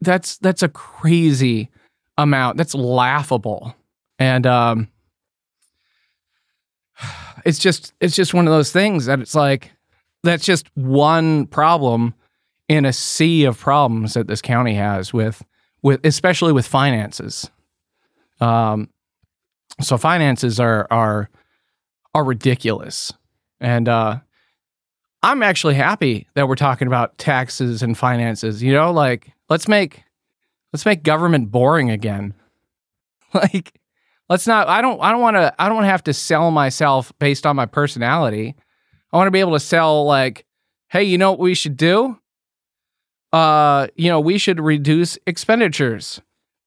that's 0.00 0.38
that's 0.38 0.62
a 0.62 0.68
crazy 0.68 1.68
amount. 2.16 2.56
That's 2.56 2.74
laughable, 2.74 3.74
and 4.18 4.46
um, 4.46 4.88
it's 7.44 7.58
just 7.58 7.92
it's 8.00 8.16
just 8.16 8.34
one 8.34 8.46
of 8.46 8.52
those 8.52 8.72
things 8.72 9.06
that 9.06 9.20
it's 9.20 9.34
like 9.34 9.72
that's 10.22 10.44
just 10.44 10.74
one 10.76 11.46
problem 11.46 12.14
in 12.68 12.84
a 12.84 12.92
sea 12.92 13.44
of 13.44 13.58
problems 13.58 14.14
that 14.14 14.26
this 14.26 14.40
county 14.40 14.74
has 14.74 15.12
with 15.12 15.44
with 15.82 16.04
especially 16.04 16.52
with 16.52 16.66
finances. 16.66 17.50
Um, 18.40 18.88
so 19.80 19.96
finances 19.96 20.60
are 20.60 20.86
are 20.90 21.30
are 22.14 22.24
ridiculous, 22.24 23.12
and 23.60 23.88
uh, 23.88 24.18
I'm 25.22 25.42
actually 25.42 25.74
happy 25.74 26.26
that 26.34 26.48
we're 26.48 26.56
talking 26.56 26.86
about 26.86 27.18
taxes 27.18 27.82
and 27.82 27.96
finances. 27.96 28.62
You 28.62 28.72
know, 28.72 28.92
like 28.92 29.32
let's 29.48 29.68
make 29.68 30.04
let's 30.72 30.86
make 30.86 31.02
government 31.02 31.50
boring 31.50 31.90
again. 31.90 32.34
like 33.34 33.78
let's 34.28 34.46
not 34.46 34.68
I 34.68 34.82
don't 34.82 35.00
I 35.00 35.12
don't 35.12 35.20
want 35.20 35.36
to 35.36 35.54
I 35.58 35.66
don't 35.66 35.76
want 35.76 35.84
to 35.84 35.90
have 35.90 36.04
to 36.04 36.14
sell 36.14 36.50
myself 36.50 37.12
based 37.18 37.46
on 37.46 37.56
my 37.56 37.66
personality. 37.66 38.54
I 39.12 39.16
want 39.16 39.26
to 39.26 39.32
be 39.32 39.40
able 39.40 39.52
to 39.52 39.60
sell 39.60 40.04
like, 40.04 40.46
"Hey, 40.88 41.04
you 41.04 41.18
know 41.18 41.32
what 41.32 41.40
we 41.40 41.54
should 41.54 41.76
do? 41.76 42.20
uh, 43.32 43.86
you 43.96 44.08
know, 44.08 44.20
we 44.20 44.38
should 44.38 44.60
reduce 44.60 45.18
expenditures 45.26 46.20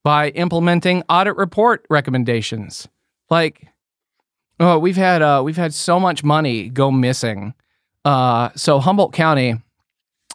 by 0.03 0.29
implementing 0.29 1.03
audit 1.09 1.35
report 1.35 1.85
recommendations. 1.89 2.87
Like, 3.29 3.67
oh, 4.59 4.77
we've 4.77 4.97
had 4.97 5.21
uh, 5.21 5.41
we've 5.43 5.57
had 5.57 5.73
so 5.73 5.99
much 5.99 6.23
money 6.23 6.69
go 6.69 6.91
missing. 6.91 7.53
Uh, 8.05 8.49
so 8.55 8.79
Humboldt 8.79 9.13
County 9.13 9.55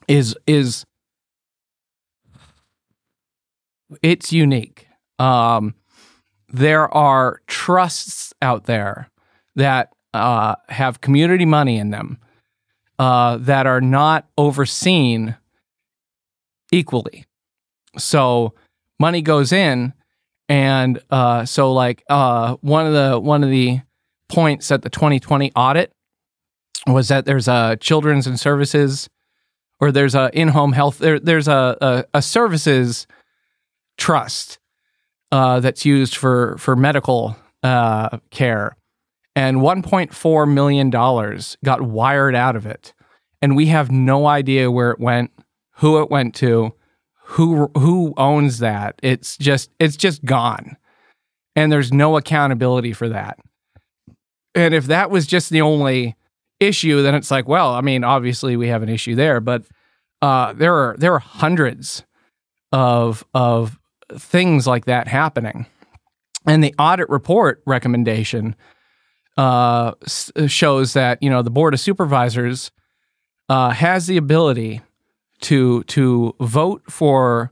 is 0.07 0.35
is 0.47 0.85
it's 4.03 4.33
unique. 4.33 4.87
Um, 5.19 5.75
there 6.49 6.93
are 6.95 7.41
trusts 7.47 8.33
out 8.41 8.65
there 8.65 9.11
that 9.57 9.93
uh, 10.15 10.55
have 10.69 11.01
community 11.01 11.45
money 11.45 11.79
in 11.79 11.91
them 11.91 12.19
uh, 12.99 13.37
that 13.39 13.67
are 13.67 13.81
not 13.81 14.27
overseen 14.39 15.37
equally. 16.73 17.25
So 17.97 18.55
money 18.99 19.23
goes 19.23 19.53
in, 19.53 19.93
and 20.49 21.01
uh, 21.11 21.45
so 21.45 21.73
like 21.73 22.03
uh, 22.09 22.57
one 22.61 22.87
of 22.87 22.93
the 22.93 23.19
one 23.19 23.45
of 23.45 23.51
the 23.51 23.81
points 24.29 24.71
at 24.71 24.83
the 24.83 24.91
2020 24.91 25.53
audit 25.55 25.93
was 26.87 27.09
that 27.09 27.25
there's 27.25 27.49
a 27.49 27.77
children's 27.81 28.27
and 28.27 28.39
services, 28.39 29.09
or 29.81 29.93
there's 29.93 30.15
a 30.15 30.31
in-home 30.33 30.73
health. 30.73 30.99
There, 30.99 31.19
there's 31.19 31.49
a, 31.49 31.77
a, 31.81 32.05
a 32.15 32.23
services 32.23 33.07
trust 33.97 34.59
uh, 35.33 35.61
that's 35.61 35.85
used 35.85 36.17
for 36.17 36.57
for 36.59 36.77
medical 36.77 37.37
uh, 37.63 38.19
care, 38.31 38.77
and 39.37 39.59
1.4 39.59 40.53
million 40.53 40.91
dollars 40.91 41.57
got 41.65 41.83
wired 41.83 42.35
out 42.35 42.57
of 42.57 42.67
it, 42.67 42.95
and 43.43 43.57
we 43.57 43.67
have 43.67 43.91
no 43.91 44.27
idea 44.27 44.71
where 44.71 44.91
it 44.91 45.01
went, 45.01 45.31
who 45.77 46.01
it 46.01 46.11
went 46.11 46.35
to, 46.37 46.75
who 47.29 47.71
who 47.77 48.15
owns 48.17 48.59
that. 48.59 48.99
It's 49.03 49.37
just 49.37 49.71
it's 49.79 49.97
just 49.97 50.25
gone, 50.25 50.79
and 51.55 51.71
there's 51.71 51.93
no 51.93 52.17
accountability 52.17 52.95
for 52.95 53.11
that. 53.11 53.39
And 54.55 54.73
if 54.73 54.87
that 54.87 55.11
was 55.11 55.27
just 55.27 55.51
the 55.51 55.61
only 55.61 56.17
issue, 56.59 57.03
then 57.03 57.15
it's 57.15 57.31
like, 57.31 57.47
well, 57.47 57.75
I 57.75 57.83
mean, 57.83 58.03
obviously 58.03 58.57
we 58.57 58.69
have 58.69 58.83
an 58.83 58.89
issue 58.89 59.15
there, 59.15 59.41
but 59.41 59.65
uh, 60.23 60.55
there 60.55 60.75
are 60.75 60.97
there 60.99 61.13
are 61.13 61.19
hundreds 61.19 62.03
of 62.73 63.25
of 63.35 63.79
things 64.13 64.67
like 64.67 64.87
that 64.87 65.07
happening. 65.07 65.67
And 66.47 66.65
the 66.65 66.75
audit 66.79 67.11
report 67.11 67.63
recommendation 67.67 68.57
uh, 69.37 69.93
shows 70.47 70.95
that 70.95 71.23
you 71.23 71.29
know 71.29 71.43
the 71.43 71.51
board 71.51 71.75
of 71.75 71.81
supervisors 71.81 72.71
uh, 73.51 73.71
has 73.71 74.07
the 74.07 74.17
ability 74.17 74.81
to 75.41 75.83
to 75.85 76.35
vote 76.41 76.83
for 76.91 77.51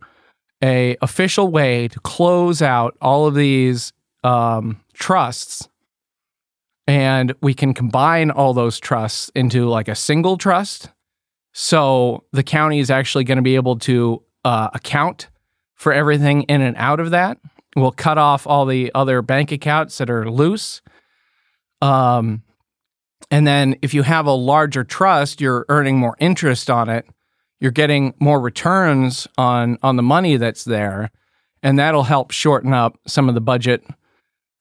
a 0.62 0.96
official 1.02 1.48
way 1.48 1.88
to 1.88 2.00
close 2.00 2.62
out 2.62 2.96
all 3.00 3.26
of 3.26 3.34
these 3.34 3.92
um, 4.24 4.80
trusts, 4.94 5.68
and 6.86 7.34
we 7.42 7.54
can 7.54 7.74
combine 7.74 8.30
all 8.30 8.54
those 8.54 8.80
trusts 8.80 9.30
into 9.34 9.66
like 9.66 9.88
a 9.88 9.94
single 9.94 10.36
trust. 10.36 10.90
So 11.52 12.24
the 12.32 12.42
county 12.42 12.80
is 12.80 12.90
actually 12.90 13.24
going 13.24 13.36
to 13.36 13.42
be 13.42 13.54
able 13.54 13.78
to 13.80 14.22
uh, 14.44 14.68
account 14.74 15.28
for 15.74 15.92
everything 15.92 16.42
in 16.44 16.60
and 16.60 16.76
out 16.76 17.00
of 17.00 17.10
that. 17.10 17.38
We'll 17.76 17.92
cut 17.92 18.18
off 18.18 18.46
all 18.46 18.64
the 18.66 18.90
other 18.94 19.22
bank 19.22 19.52
accounts 19.52 19.98
that 19.98 20.10
are 20.10 20.30
loose. 20.30 20.80
Um, 21.82 22.42
and 23.30 23.46
then 23.46 23.76
if 23.82 23.92
you 23.92 24.02
have 24.02 24.26
a 24.26 24.32
larger 24.32 24.84
trust, 24.84 25.40
you're 25.40 25.66
earning 25.68 25.98
more 25.98 26.16
interest 26.18 26.70
on 26.70 26.88
it. 26.88 27.06
You're 27.60 27.72
getting 27.72 28.14
more 28.20 28.40
returns 28.40 29.26
on 29.38 29.78
on 29.82 29.96
the 29.96 30.02
money 30.02 30.36
that's 30.36 30.64
there, 30.64 31.10
and 31.62 31.78
that'll 31.78 32.04
help 32.04 32.30
shorten 32.30 32.72
up 32.72 32.98
some 33.06 33.28
of 33.28 33.34
the 33.34 33.40
budget 33.40 33.84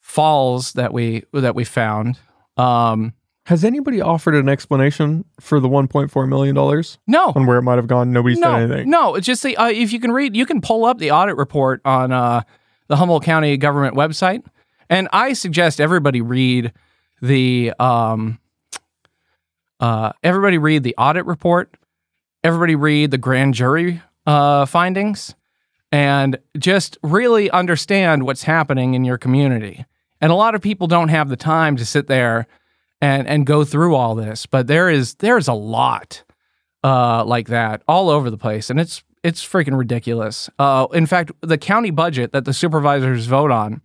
falls 0.02 0.74
that 0.74 0.94
we 0.94 1.24
that 1.34 1.56
we 1.56 1.66
found. 1.66 2.18
Um, 2.58 3.14
Has 3.48 3.66
anybody 3.66 4.00
offered 4.02 4.34
an 4.36 4.48
explanation 4.48 5.26
for 5.42 5.60
the 5.60 5.68
1.4 5.68 6.30
million 6.30 6.56
dollars 6.56 6.98
no, 7.06 7.34
on 7.36 7.46
where 7.46 7.58
it 7.58 7.64
might 7.64 7.76
have 7.76 7.88
gone? 7.88 8.14
Nobody's 8.14 8.38
no, 8.40 8.54
said 8.54 8.72
anything. 8.72 8.90
no. 8.90 9.16
It's 9.16 9.26
just 9.26 9.44
the 9.44 9.58
uh, 9.58 9.68
if 9.68 9.92
you 9.92 10.00
can 10.00 10.12
read, 10.12 10.36
you 10.36 10.46
can 10.46 10.62
pull 10.62 10.86
up 10.86 11.00
the 11.00 11.12
audit 11.12 11.36
report 11.36 11.82
on 11.84 12.12
uh, 12.12 12.44
the 12.88 12.96
Humboldt 12.96 13.24
County 13.24 13.58
government 13.58 13.96
website, 13.96 14.46
and 14.90 15.10
I 15.12 15.34
suggest 15.34 15.82
everybody 15.82 16.22
read 16.22 16.72
the 17.22 17.74
um, 17.80 18.40
uh, 19.80 20.14
everybody 20.24 20.58
read 20.58 20.84
the 20.84 20.96
audit 20.98 21.26
report. 21.26 21.76
Everybody 22.46 22.76
read 22.76 23.10
the 23.10 23.18
grand 23.18 23.56
jury 23.56 24.04
uh, 24.28 24.68
findings, 24.68 25.34
and 25.92 26.38
just 26.60 26.96
really 27.02 27.50
understand 27.50 28.22
what's 28.24 28.44
happening 28.44 28.94
in 28.94 29.04
your 29.04 29.18
community. 29.18 29.84
And 30.22 30.32
a 30.32 30.36
lot 30.36 30.54
of 30.54 30.62
people 30.62 30.86
don't 30.86 31.10
have 31.10 31.28
the 31.28 31.38
time 31.38 31.76
to 31.78 31.86
sit 31.88 32.06
there 32.06 32.46
and 33.02 33.28
and 33.28 33.48
go 33.48 33.64
through 33.64 33.96
all 33.96 34.14
this, 34.14 34.46
but 34.46 34.68
there 34.68 34.92
is 34.92 35.16
there's 35.16 35.48
a 35.48 35.54
lot 35.54 36.24
uh, 36.84 37.26
like 37.26 37.48
that 37.48 37.82
all 37.88 38.12
over 38.12 38.30
the 38.30 38.38
place, 38.38 38.70
and 38.70 38.80
it's 38.80 39.04
it's 39.24 39.44
freaking 39.44 39.76
ridiculous. 39.76 40.48
Uh, 40.60 40.86
in 40.94 41.08
fact, 41.08 41.32
the 41.42 41.58
county 41.58 41.90
budget 41.90 42.32
that 42.32 42.46
the 42.46 42.54
supervisors 42.54 43.26
vote 43.26 43.50
on, 43.50 43.82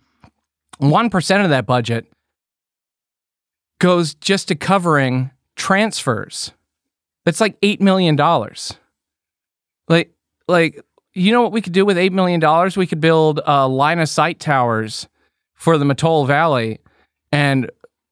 one 0.77 1.09
percent 1.09 1.45
of 1.45 1.49
that 1.49 1.65
budget 1.65 2.13
goes 3.79 4.13
just 4.13 4.49
to 4.49 4.55
covering 4.55 5.31
transfers. 5.57 6.53
That's 7.25 7.41
like 7.41 7.57
eight 7.63 7.81
million 7.81 8.17
dollars. 8.17 8.75
Like 9.89 10.13
like 10.49 10.81
you 11.13 11.33
know 11.33 11.43
what 11.43 11.53
we 11.53 11.61
could 11.61 11.73
do 11.73 11.85
with 11.85 11.99
eight 11.99 12.13
million 12.13 12.41
dollars? 12.41 12.77
We 12.77 12.87
could 12.87 13.01
build 13.01 13.41
uh, 13.47 13.69
line 13.69 13.99
of 13.99 14.09
sight 14.09 14.41
towers 14.41 15.09
for 15.55 15.77
the 15.77 15.85
Mattole 15.85 16.27
Valley 16.27 16.79
and 17.33 17.71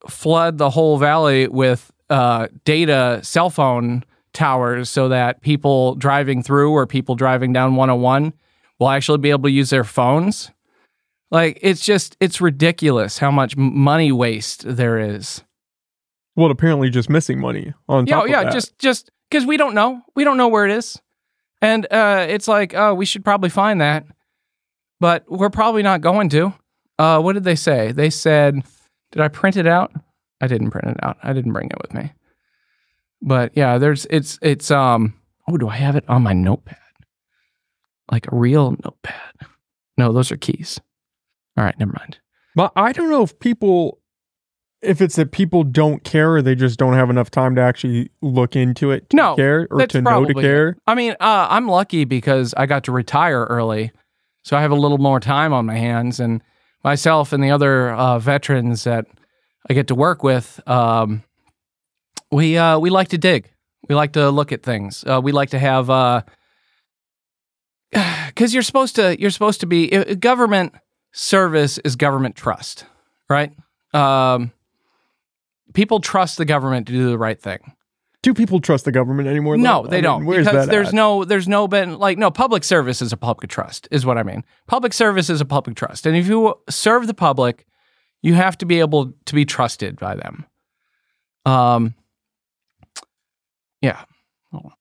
flood 0.08 0.58
the 0.58 0.70
whole 0.70 0.98
valley 0.98 1.48
with 1.48 1.90
uh, 2.10 2.48
data 2.64 3.20
cell 3.22 3.50
phone 3.50 4.04
towers 4.32 4.90
so 4.90 5.08
that 5.08 5.40
people 5.40 5.94
driving 5.96 6.42
through 6.42 6.72
or 6.72 6.86
people 6.86 7.14
driving 7.14 7.52
down 7.52 7.74
101 7.74 8.32
will 8.78 8.88
actually 8.88 9.18
be 9.18 9.30
able 9.30 9.48
to 9.48 9.50
use 9.50 9.70
their 9.70 9.84
phones. 9.84 10.50
Like 11.30 11.58
it's 11.60 11.84
just 11.84 12.16
it's 12.20 12.40
ridiculous 12.40 13.18
how 13.18 13.30
much 13.30 13.56
money 13.56 14.12
waste 14.12 14.64
there 14.66 14.98
is. 14.98 15.42
Well, 16.38 16.50
apparently 16.52 16.88
just 16.88 17.10
missing 17.10 17.40
money 17.40 17.74
on 17.88 18.06
Yeah, 18.06 18.14
top 18.14 18.24
of 18.24 18.30
yeah, 18.30 18.44
that. 18.44 18.52
just 18.52 18.78
just 18.78 19.10
because 19.28 19.44
we 19.44 19.56
don't 19.56 19.74
know, 19.74 20.02
we 20.14 20.22
don't 20.22 20.36
know 20.36 20.46
where 20.48 20.64
it 20.64 20.70
is, 20.70 21.00
and 21.60 21.84
uh, 21.90 22.26
it's 22.28 22.46
like, 22.46 22.74
oh, 22.74 22.94
we 22.94 23.04
should 23.04 23.24
probably 23.24 23.50
find 23.50 23.80
that, 23.80 24.06
but 25.00 25.24
we're 25.28 25.50
probably 25.50 25.82
not 25.82 26.00
going 26.00 26.28
to. 26.30 26.54
Uh, 26.98 27.20
what 27.20 27.32
did 27.32 27.42
they 27.44 27.56
say? 27.56 27.90
They 27.92 28.08
said, 28.10 28.62
did 29.12 29.20
I 29.20 29.26
print 29.28 29.56
it 29.56 29.66
out? 29.66 29.92
I 30.40 30.46
didn't 30.46 30.70
print 30.70 30.88
it 30.88 30.96
out. 31.02 31.16
I 31.24 31.32
didn't 31.32 31.52
bring 31.52 31.66
it 31.70 31.78
with 31.82 31.92
me. 31.92 32.12
But 33.20 33.50
yeah, 33.56 33.78
there's 33.78 34.06
it's 34.08 34.38
it's 34.40 34.70
um. 34.70 35.14
Oh, 35.50 35.56
do 35.56 35.68
I 35.68 35.76
have 35.76 35.96
it 35.96 36.04
on 36.08 36.22
my 36.22 36.34
notepad? 36.34 36.76
Like 38.12 38.30
a 38.30 38.36
real 38.36 38.76
notepad? 38.84 39.48
No, 39.96 40.12
those 40.12 40.30
are 40.30 40.36
keys. 40.36 40.78
All 41.56 41.64
right, 41.64 41.76
never 41.80 41.92
mind. 41.98 42.18
But 42.54 42.72
I 42.76 42.92
don't 42.92 43.10
know 43.10 43.22
if 43.22 43.38
people, 43.40 43.98
if 44.82 45.00
it's 45.00 45.16
that 45.16 45.32
people 45.32 45.64
don't 45.64 46.04
care 46.04 46.36
or 46.36 46.42
they 46.42 46.54
just 46.54 46.78
don't 46.78 46.94
have 46.94 47.10
enough 47.10 47.30
time 47.30 47.54
to 47.56 47.60
actually 47.60 48.10
look 48.22 48.54
into 48.54 48.90
it 48.90 49.10
to 49.10 49.16
No, 49.16 49.34
care 49.34 49.66
or 49.70 49.86
to 49.86 50.02
know 50.02 50.24
to 50.24 50.34
care. 50.34 50.76
I 50.86 50.94
mean, 50.94 51.12
uh, 51.12 51.48
I'm 51.50 51.68
lucky 51.68 52.04
because 52.04 52.54
I 52.56 52.66
got 52.66 52.84
to 52.84 52.92
retire 52.92 53.44
early, 53.44 53.90
so 54.44 54.56
I 54.56 54.62
have 54.62 54.70
a 54.70 54.76
little 54.76 54.98
more 54.98 55.20
time 55.20 55.52
on 55.52 55.66
my 55.66 55.76
hands. 55.76 56.20
And 56.20 56.42
myself 56.84 57.32
and 57.32 57.42
the 57.42 57.50
other 57.50 57.90
uh, 57.90 58.18
veterans 58.18 58.84
that 58.84 59.06
I 59.68 59.74
get 59.74 59.88
to 59.88 59.94
work 59.94 60.22
with, 60.22 60.60
um, 60.68 61.24
we 62.30 62.56
uh, 62.56 62.78
we 62.78 62.90
like 62.90 63.08
to 63.08 63.18
dig. 63.18 63.50
We 63.88 63.94
like 63.94 64.12
to 64.12 64.30
look 64.30 64.52
at 64.52 64.62
things. 64.62 65.02
Uh, 65.04 65.20
we 65.22 65.32
like 65.32 65.50
to 65.50 65.58
have 65.58 65.86
because 67.92 68.54
you're 68.54 68.62
supposed 68.62 68.96
to 68.96 69.20
you're 69.20 69.30
supposed 69.30 69.60
to 69.60 69.66
be 69.66 69.94
uh, 69.96 70.14
government 70.14 70.74
service 71.12 71.78
is 71.78 71.96
government 71.96 72.36
trust, 72.36 72.84
right? 73.28 73.52
Um, 73.94 74.52
people 75.78 76.00
trust 76.00 76.38
the 76.38 76.44
government 76.44 76.88
to 76.88 76.92
do 76.92 77.08
the 77.08 77.16
right 77.16 77.40
thing. 77.40 77.72
Do 78.24 78.34
people 78.34 78.58
trust 78.60 78.84
the 78.84 78.90
government 78.90 79.28
anymore? 79.28 79.56
No, 79.56 79.86
they 79.86 79.98
I 79.98 80.00
don't. 80.00 80.26
Where's 80.26 80.44
because 80.44 80.66
that 80.66 80.72
there's 80.72 80.88
at? 80.88 80.94
no 80.94 81.24
there's 81.24 81.46
no 81.46 81.68
been 81.68 82.00
like 82.00 82.18
no 82.18 82.32
public 82.32 82.64
service 82.64 83.00
is 83.00 83.12
a 83.12 83.16
public 83.16 83.48
trust 83.48 83.86
is 83.92 84.04
what 84.04 84.18
I 84.18 84.24
mean. 84.24 84.44
Public 84.66 84.92
service 84.92 85.30
is 85.30 85.40
a 85.40 85.44
public 85.44 85.76
trust. 85.76 86.04
And 86.04 86.16
if 86.16 86.26
you 86.26 86.52
serve 86.68 87.06
the 87.06 87.14
public, 87.14 87.64
you 88.22 88.34
have 88.34 88.58
to 88.58 88.66
be 88.66 88.80
able 88.80 89.12
to 89.26 89.34
be 89.36 89.44
trusted 89.44 90.00
by 90.00 90.16
them. 90.16 90.46
Um 91.46 91.94
yeah. 93.80 94.02
Hold. 94.50 94.72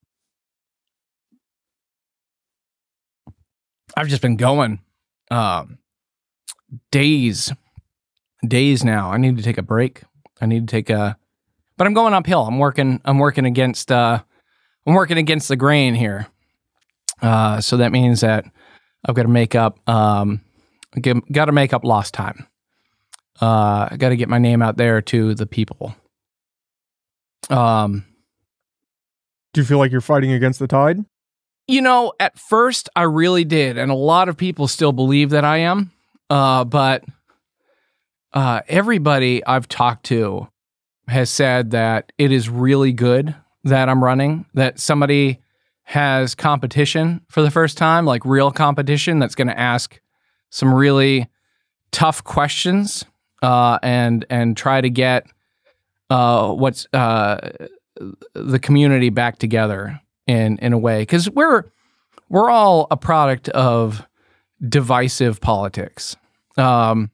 I've 3.95 4.07
just 4.07 4.23
been 4.23 4.37
going 4.37 4.79
um 5.29 5.77
days 6.89 7.53
days 8.47 8.83
now. 8.83 9.11
I 9.11 9.17
need 9.17 9.37
to 9.37 9.43
take 9.43 9.59
a 9.59 9.61
break. 9.61 10.01
I 10.41 10.45
need 10.45 10.67
to 10.67 10.71
take 10.71 10.89
a 10.89 11.17
but 11.77 11.87
I'm 11.87 11.93
going 11.93 12.13
uphill. 12.13 12.43
I'm 12.43 12.59
working 12.59 13.01
I'm 13.05 13.19
working 13.19 13.45
against 13.45 13.91
uh 13.91 14.21
I'm 14.85 14.93
working 14.93 15.17
against 15.17 15.47
the 15.49 15.55
grain 15.55 15.95
here. 15.95 16.27
Uh, 17.21 17.59
so 17.59 17.77
that 17.77 17.91
means 17.91 18.21
that 18.21 18.45
I've 19.05 19.15
got 19.15 19.23
to 19.23 19.27
make 19.27 19.53
up, 19.53 19.77
um, 19.89 20.41
got 21.01 21.45
to 21.45 21.51
make 21.51 21.73
up 21.73 21.83
lost 21.83 22.13
time. 22.13 22.47
Uh, 23.41 23.89
I 23.91 23.97
got 23.97 24.09
to 24.09 24.15
get 24.15 24.29
my 24.29 24.37
name 24.37 24.61
out 24.61 24.77
there 24.77 25.01
to 25.01 25.33
the 25.35 25.45
people. 25.45 25.93
Um, 27.49 28.05
Do 29.53 29.61
you 29.61 29.65
feel 29.65 29.77
like 29.77 29.91
you're 29.91 29.99
fighting 29.99 30.31
against 30.31 30.59
the 30.59 30.67
tide? 30.67 31.03
you 31.67 31.81
know, 31.81 32.13
at 32.17 32.39
first 32.39 32.87
I 32.95 33.03
really 33.03 33.43
did, 33.43 33.77
and 33.77 33.91
a 33.91 33.95
lot 33.95 34.29
of 34.29 34.37
people 34.37 34.69
still 34.69 34.93
believe 34.93 35.31
that 35.31 35.43
I 35.43 35.57
am. 35.57 35.91
Uh, 36.29 36.63
but 36.63 37.03
uh, 38.33 38.61
everybody 38.67 39.45
I've 39.45 39.67
talked 39.67 40.05
to 40.07 40.47
has 41.07 41.29
said 41.29 41.71
that 41.71 42.11
it 42.17 42.31
is 42.31 42.49
really 42.49 42.91
good 42.91 43.35
that 43.63 43.89
I'm 43.89 44.03
running. 44.03 44.45
That 44.53 44.79
somebody 44.79 45.39
has 45.83 46.35
competition 46.35 47.21
for 47.29 47.41
the 47.41 47.51
first 47.51 47.77
time, 47.77 48.05
like 48.05 48.25
real 48.25 48.51
competition, 48.51 49.19
that's 49.19 49.35
going 49.35 49.47
to 49.47 49.57
ask 49.57 49.99
some 50.49 50.73
really 50.73 51.27
tough 51.91 52.23
questions 52.23 53.05
uh, 53.41 53.79
and 53.81 54.25
and 54.29 54.57
try 54.57 54.81
to 54.81 54.89
get 54.89 55.27
uh, 56.09 56.51
what's 56.51 56.87
uh, 56.93 57.51
the 58.33 58.59
community 58.59 59.09
back 59.09 59.39
together 59.39 60.01
in 60.25 60.57
in 60.59 60.73
a 60.73 60.77
way 60.77 61.01
because 61.01 61.29
we're 61.29 61.63
we're 62.29 62.49
all 62.49 62.87
a 62.91 62.97
product 62.97 63.49
of 63.49 64.05
divisive 64.67 65.39
politics. 65.39 66.15
Um, 66.57 67.11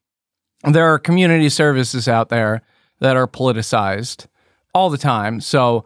there 0.64 0.94
are 0.94 1.00
community 1.00 1.50
services 1.50 2.08
out 2.08 2.30
there 2.30 2.62
that 3.00 3.18
are 3.18 3.28
politicized 3.28 4.28
all 4.74 4.90
the 4.90 4.98
time. 4.98 5.42
So, 5.42 5.86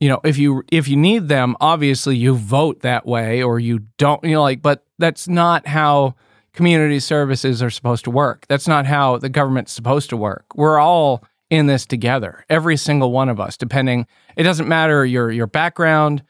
you 0.00 0.08
know, 0.08 0.20
if 0.24 0.38
you 0.38 0.62
if 0.72 0.88
you 0.88 0.96
need 0.96 1.28
them, 1.28 1.56
obviously 1.60 2.16
you 2.16 2.34
vote 2.34 2.80
that 2.80 3.06
way 3.06 3.42
or 3.42 3.60
you 3.60 3.80
don't, 3.98 4.22
you 4.24 4.32
know, 4.32 4.42
like 4.42 4.62
but 4.62 4.84
that's 4.98 5.28
not 5.28 5.66
how 5.66 6.14
community 6.52 6.98
services 6.98 7.62
are 7.62 7.70
supposed 7.70 8.04
to 8.04 8.10
work. 8.10 8.46
That's 8.48 8.66
not 8.66 8.86
how 8.86 9.18
the 9.18 9.28
government's 9.28 9.72
supposed 9.72 10.10
to 10.10 10.16
work. 10.16 10.44
We're 10.54 10.78
all 10.78 11.22
in 11.50 11.66
this 11.66 11.84
together. 11.84 12.44
Every 12.48 12.76
single 12.76 13.12
one 13.12 13.28
of 13.28 13.40
us, 13.40 13.56
depending 13.56 14.06
it 14.36 14.42
doesn't 14.42 14.68
matter 14.68 15.04
your 15.04 15.30
your 15.30 15.46
background 15.46 16.22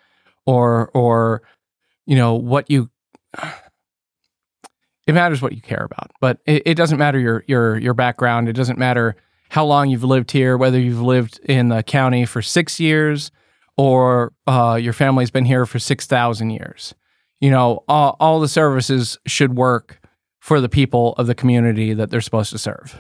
or 0.46 0.90
or 0.94 1.42
you 2.06 2.16
know 2.16 2.34
what 2.34 2.70
you 2.70 2.90
it 5.06 5.12
matters 5.12 5.42
what 5.42 5.52
you 5.52 5.60
care 5.60 5.84
about 5.84 6.10
but 6.20 6.38
it, 6.46 6.62
it, 6.66 6.74
doesn't 6.74 6.98
matter 6.98 7.18
your 7.18 7.44
your 7.46 7.78
your 7.78 7.94
background. 7.94 8.48
It 8.48 8.54
doesn't 8.54 8.78
matter 8.78 9.16
how 9.48 9.64
long 9.64 9.90
you've 9.90 10.04
lived 10.04 10.30
here 10.30 10.56
whether 10.56 10.78
you've 10.78 11.02
lived 11.02 11.40
in 11.44 11.68
the 11.68 11.82
county 11.82 12.24
for 12.24 12.42
six 12.42 12.78
years 12.80 13.30
or 13.76 14.32
uh, 14.46 14.78
your 14.80 14.92
family's 14.92 15.30
been 15.30 15.46
here 15.46 15.64
for 15.64 15.78
6000 15.78 16.50
years. 16.50 16.94
You 17.40 17.50
know 17.50 17.84
all, 17.88 18.16
all 18.20 18.40
the 18.40 18.48
services 18.48 19.18
should 19.26 19.56
work 19.56 20.00
for 20.38 20.60
the 20.60 20.68
people 20.68 21.14
of 21.18 21.26
the 21.26 21.34
community 21.34 21.92
that 21.94 22.10
they're 22.10 22.20
supposed 22.20 22.50
to 22.50 22.58
serve 22.58 22.98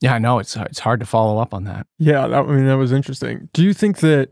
Yeah, 0.00 0.14
I 0.14 0.18
know 0.18 0.38
it's 0.38 0.56
it's 0.56 0.78
hard 0.78 1.00
to 1.00 1.06
follow 1.06 1.38
up 1.38 1.52
on 1.52 1.64
that. 1.64 1.86
Yeah, 1.98 2.26
that, 2.26 2.40
I 2.40 2.46
mean 2.46 2.66
that 2.66 2.78
was 2.78 2.92
interesting. 2.92 3.48
Do 3.52 3.62
you 3.62 3.74
think 3.74 3.98
that? 3.98 4.30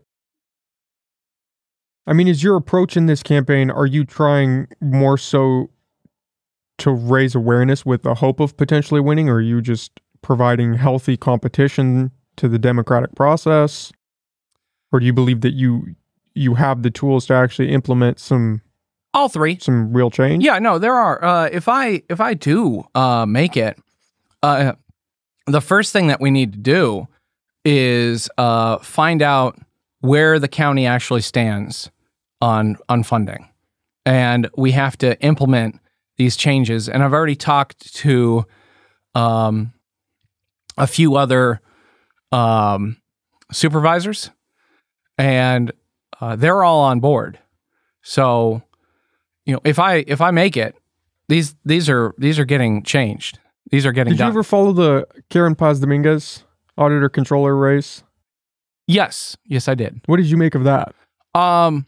I 2.06 2.14
mean, 2.14 2.26
is 2.26 2.42
your 2.42 2.56
approach 2.56 2.96
in 2.96 3.04
this 3.04 3.22
campaign? 3.22 3.70
Are 3.70 3.84
you 3.84 4.04
trying 4.04 4.66
more 4.80 5.18
so 5.18 5.68
to 6.78 6.90
raise 6.90 7.34
awareness 7.34 7.84
with 7.84 8.02
the 8.02 8.14
hope 8.14 8.40
of 8.40 8.56
potentially 8.56 9.00
winning, 9.00 9.28
or 9.28 9.34
are 9.34 9.40
you 9.40 9.60
just 9.60 10.00
providing 10.22 10.74
healthy 10.74 11.16
competition 11.16 12.10
to 12.36 12.48
the 12.48 12.58
democratic 12.58 13.14
process, 13.14 13.92
or 14.90 15.00
do 15.00 15.06
you 15.06 15.12
believe 15.12 15.42
that 15.42 15.52
you 15.52 15.94
you 16.34 16.54
have 16.54 16.82
the 16.82 16.90
tools 16.90 17.26
to 17.26 17.34
actually 17.34 17.70
implement 17.70 18.18
some 18.18 18.62
all 19.12 19.28
three 19.28 19.58
some 19.60 19.92
real 19.92 20.10
change? 20.10 20.42
Yeah, 20.42 20.58
no, 20.60 20.78
there 20.78 20.94
are. 20.94 21.22
Uh, 21.22 21.48
if 21.52 21.68
I 21.68 22.02
if 22.08 22.20
I 22.20 22.32
do 22.32 22.84
uh, 22.94 23.26
make 23.26 23.56
it, 23.56 23.78
uh, 24.42 24.72
the 25.48 25.60
first 25.60 25.92
thing 25.92 26.08
that 26.08 26.20
we 26.20 26.30
need 26.30 26.52
to 26.52 26.58
do 26.58 27.08
is 27.64 28.28
uh, 28.38 28.78
find 28.78 29.22
out 29.22 29.58
where 30.00 30.38
the 30.38 30.48
county 30.48 30.86
actually 30.86 31.22
stands 31.22 31.90
on 32.40 32.76
on 32.88 33.02
funding, 33.02 33.48
and 34.06 34.48
we 34.56 34.72
have 34.72 34.96
to 34.98 35.20
implement 35.20 35.80
these 36.16 36.36
changes. 36.36 36.88
And 36.88 37.02
I've 37.02 37.12
already 37.12 37.36
talked 37.36 37.94
to 37.96 38.46
um, 39.14 39.72
a 40.76 40.86
few 40.86 41.16
other 41.16 41.60
um, 42.32 42.98
supervisors, 43.52 44.30
and 45.16 45.72
uh, 46.20 46.36
they're 46.36 46.62
all 46.62 46.80
on 46.80 47.00
board. 47.00 47.38
So, 48.02 48.62
you 49.44 49.52
know, 49.54 49.60
if 49.64 49.78
I 49.78 50.04
if 50.06 50.20
I 50.20 50.30
make 50.30 50.56
it, 50.56 50.76
these 51.28 51.54
these 51.64 51.88
are 51.88 52.14
these 52.18 52.38
are 52.38 52.44
getting 52.44 52.82
changed. 52.82 53.38
These 53.70 53.84
are 53.86 53.92
getting 53.92 54.12
Did 54.12 54.18
done. 54.18 54.26
you 54.28 54.32
ever 54.32 54.42
follow 54.42 54.72
the 54.72 55.06
Karen 55.30 55.54
Paz 55.54 55.80
Dominguez 55.80 56.44
auditor 56.76 57.08
controller 57.08 57.54
race? 57.56 58.02
yes, 58.86 59.36
yes, 59.44 59.68
I 59.68 59.74
did. 59.74 60.00
What 60.06 60.16
did 60.16 60.26
you 60.26 60.36
make 60.38 60.54
of 60.54 60.64
that? 60.64 60.94
Um, 61.34 61.86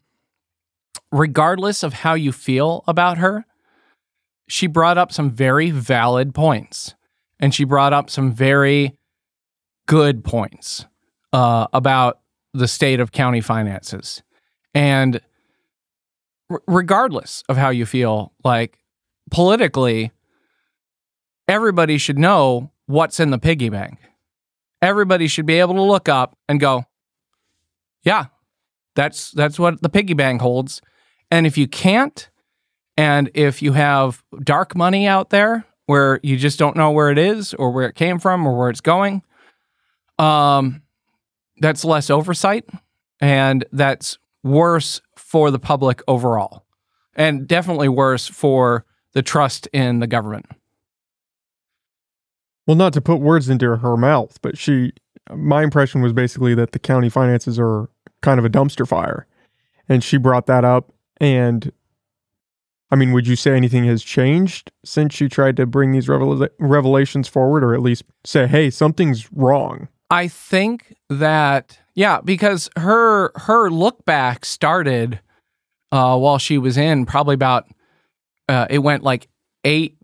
regardless 1.10 1.82
of 1.82 1.92
how 1.94 2.14
you 2.14 2.30
feel 2.32 2.84
about 2.86 3.18
her, 3.18 3.46
she 4.48 4.66
brought 4.66 4.98
up 4.98 5.10
some 5.12 5.30
very 5.30 5.70
valid 5.70 6.34
points, 6.34 6.94
and 7.38 7.54
she 7.54 7.64
brought 7.64 7.92
up 7.94 8.10
some 8.10 8.32
very 8.32 8.96
good 9.86 10.24
points 10.24 10.84
uh, 11.32 11.66
about 11.72 12.20
the 12.52 12.68
state 12.68 13.00
of 13.00 13.12
county 13.12 13.40
finances. 13.40 14.22
And 14.74 15.20
r- 16.50 16.62
regardless 16.66 17.44
of 17.48 17.56
how 17.56 17.70
you 17.70 17.86
feel, 17.86 18.32
like 18.44 18.78
politically, 19.30 20.12
everybody 21.50 21.98
should 21.98 22.18
know 22.18 22.70
what's 22.86 23.18
in 23.18 23.30
the 23.30 23.38
piggy 23.38 23.68
bank. 23.68 23.98
Everybody 24.80 25.26
should 25.26 25.46
be 25.46 25.58
able 25.58 25.74
to 25.74 25.82
look 25.82 26.08
up 26.08 26.38
and 26.48 26.60
go, 26.60 26.84
yeah, 28.04 28.26
that's 28.94 29.32
that's 29.32 29.58
what 29.58 29.82
the 29.82 29.88
piggy 29.88 30.14
bank 30.14 30.40
holds. 30.40 30.80
And 31.30 31.46
if 31.46 31.58
you 31.58 31.66
can't, 31.66 32.30
and 32.96 33.30
if 33.34 33.62
you 33.62 33.72
have 33.72 34.22
dark 34.42 34.76
money 34.76 35.06
out 35.06 35.30
there 35.30 35.66
where 35.86 36.20
you 36.22 36.36
just 36.36 36.58
don't 36.58 36.76
know 36.76 36.92
where 36.92 37.10
it 37.10 37.18
is 37.18 37.52
or 37.54 37.72
where 37.72 37.88
it 37.88 37.96
came 37.96 38.20
from 38.20 38.46
or 38.46 38.56
where 38.56 38.70
it's 38.70 38.80
going, 38.80 39.22
um, 40.18 40.82
that's 41.58 41.84
less 41.84 42.10
oversight 42.10 42.64
and 43.20 43.64
that's 43.72 44.18
worse 44.42 45.00
for 45.16 45.50
the 45.50 45.58
public 45.58 46.00
overall, 46.08 46.64
and 47.14 47.46
definitely 47.46 47.88
worse 47.88 48.28
for 48.28 48.86
the 49.12 49.22
trust 49.22 49.66
in 49.72 49.98
the 49.98 50.06
government. 50.06 50.46
Well, 52.70 52.76
not 52.76 52.92
to 52.92 53.00
put 53.00 53.16
words 53.16 53.48
into 53.48 53.78
her 53.78 53.96
mouth, 53.96 54.38
but 54.42 54.56
she, 54.56 54.92
my 55.34 55.64
impression 55.64 56.02
was 56.02 56.12
basically 56.12 56.54
that 56.54 56.70
the 56.70 56.78
county 56.78 57.08
finances 57.08 57.58
are 57.58 57.90
kind 58.22 58.38
of 58.38 58.44
a 58.44 58.48
dumpster 58.48 58.86
fire. 58.86 59.26
And 59.88 60.04
she 60.04 60.18
brought 60.18 60.46
that 60.46 60.64
up. 60.64 60.92
And 61.20 61.72
I 62.92 62.94
mean, 62.94 63.10
would 63.10 63.26
you 63.26 63.34
say 63.34 63.56
anything 63.56 63.86
has 63.86 64.04
changed 64.04 64.70
since 64.84 65.12
she 65.12 65.28
tried 65.28 65.56
to 65.56 65.66
bring 65.66 65.90
these 65.90 66.08
revel- 66.08 66.46
revelations 66.60 67.26
forward, 67.26 67.64
or 67.64 67.74
at 67.74 67.82
least 67.82 68.04
say, 68.22 68.46
hey, 68.46 68.70
something's 68.70 69.32
wrong? 69.32 69.88
I 70.08 70.28
think 70.28 70.94
that 71.08 71.76
yeah, 71.96 72.20
because 72.20 72.70
her 72.76 73.32
her 73.34 73.68
look 73.68 74.04
back 74.04 74.44
started 74.44 75.18
uh, 75.90 76.16
while 76.16 76.38
she 76.38 76.56
was 76.56 76.76
in 76.76 77.04
probably 77.04 77.34
about 77.34 77.66
uh, 78.48 78.68
it 78.70 78.78
went 78.78 79.02
like 79.02 79.26
eight 79.64 79.98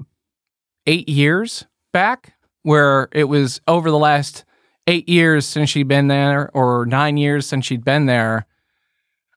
eight 0.88 1.08
years 1.08 1.64
back, 1.92 2.35
where 2.66 3.08
it 3.12 3.24
was 3.24 3.60
over 3.68 3.92
the 3.92 3.98
last 3.98 4.44
eight 4.88 5.08
years 5.08 5.46
since 5.46 5.70
she'd 5.70 5.86
been 5.86 6.08
there, 6.08 6.50
or 6.52 6.84
nine 6.84 7.16
years 7.16 7.46
since 7.46 7.64
she'd 7.64 7.84
been 7.84 8.06
there. 8.06 8.44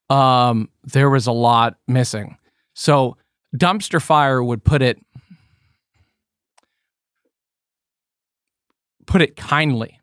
Um, 0.10 0.70
there 0.84 1.12
was 1.12 1.28
a 1.28 1.32
lot 1.32 1.78
missing. 1.88 2.40
So 2.74 3.18
dumpster 3.56 4.02
fire 4.02 4.42
would 4.42 4.64
put 4.64 4.82
it 4.82 4.98
put 9.06 9.22
it 9.22 9.36
kindly 9.36 10.00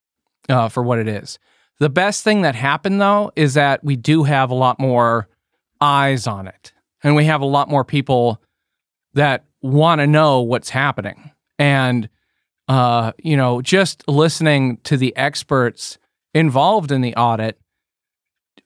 uh, 0.48 0.68
for 0.68 0.84
what 0.84 1.00
it 1.00 1.08
is. 1.08 1.40
The 1.80 1.90
best 1.90 2.22
thing 2.22 2.42
that 2.42 2.54
happened 2.54 3.00
though 3.00 3.32
is 3.34 3.54
that 3.54 3.82
we 3.82 3.96
do 3.96 4.22
have 4.22 4.50
a 4.50 4.54
lot 4.54 4.78
more 4.78 5.26
eyes 5.80 6.28
on 6.28 6.46
it, 6.46 6.72
and 7.02 7.16
we 7.16 7.24
have 7.24 7.40
a 7.40 7.46
lot 7.46 7.68
more 7.68 7.84
people 7.84 8.40
that 9.14 9.44
want 9.62 10.00
to 10.00 10.06
know 10.06 10.42
what's 10.42 10.70
happening. 10.70 11.32
And 11.58 12.08
uh, 12.68 13.12
you 13.18 13.36
know, 13.36 13.62
just 13.62 14.06
listening 14.08 14.78
to 14.84 14.96
the 14.96 15.16
experts 15.16 15.98
involved 16.34 16.92
in 16.92 17.00
the 17.00 17.14
audit 17.14 17.58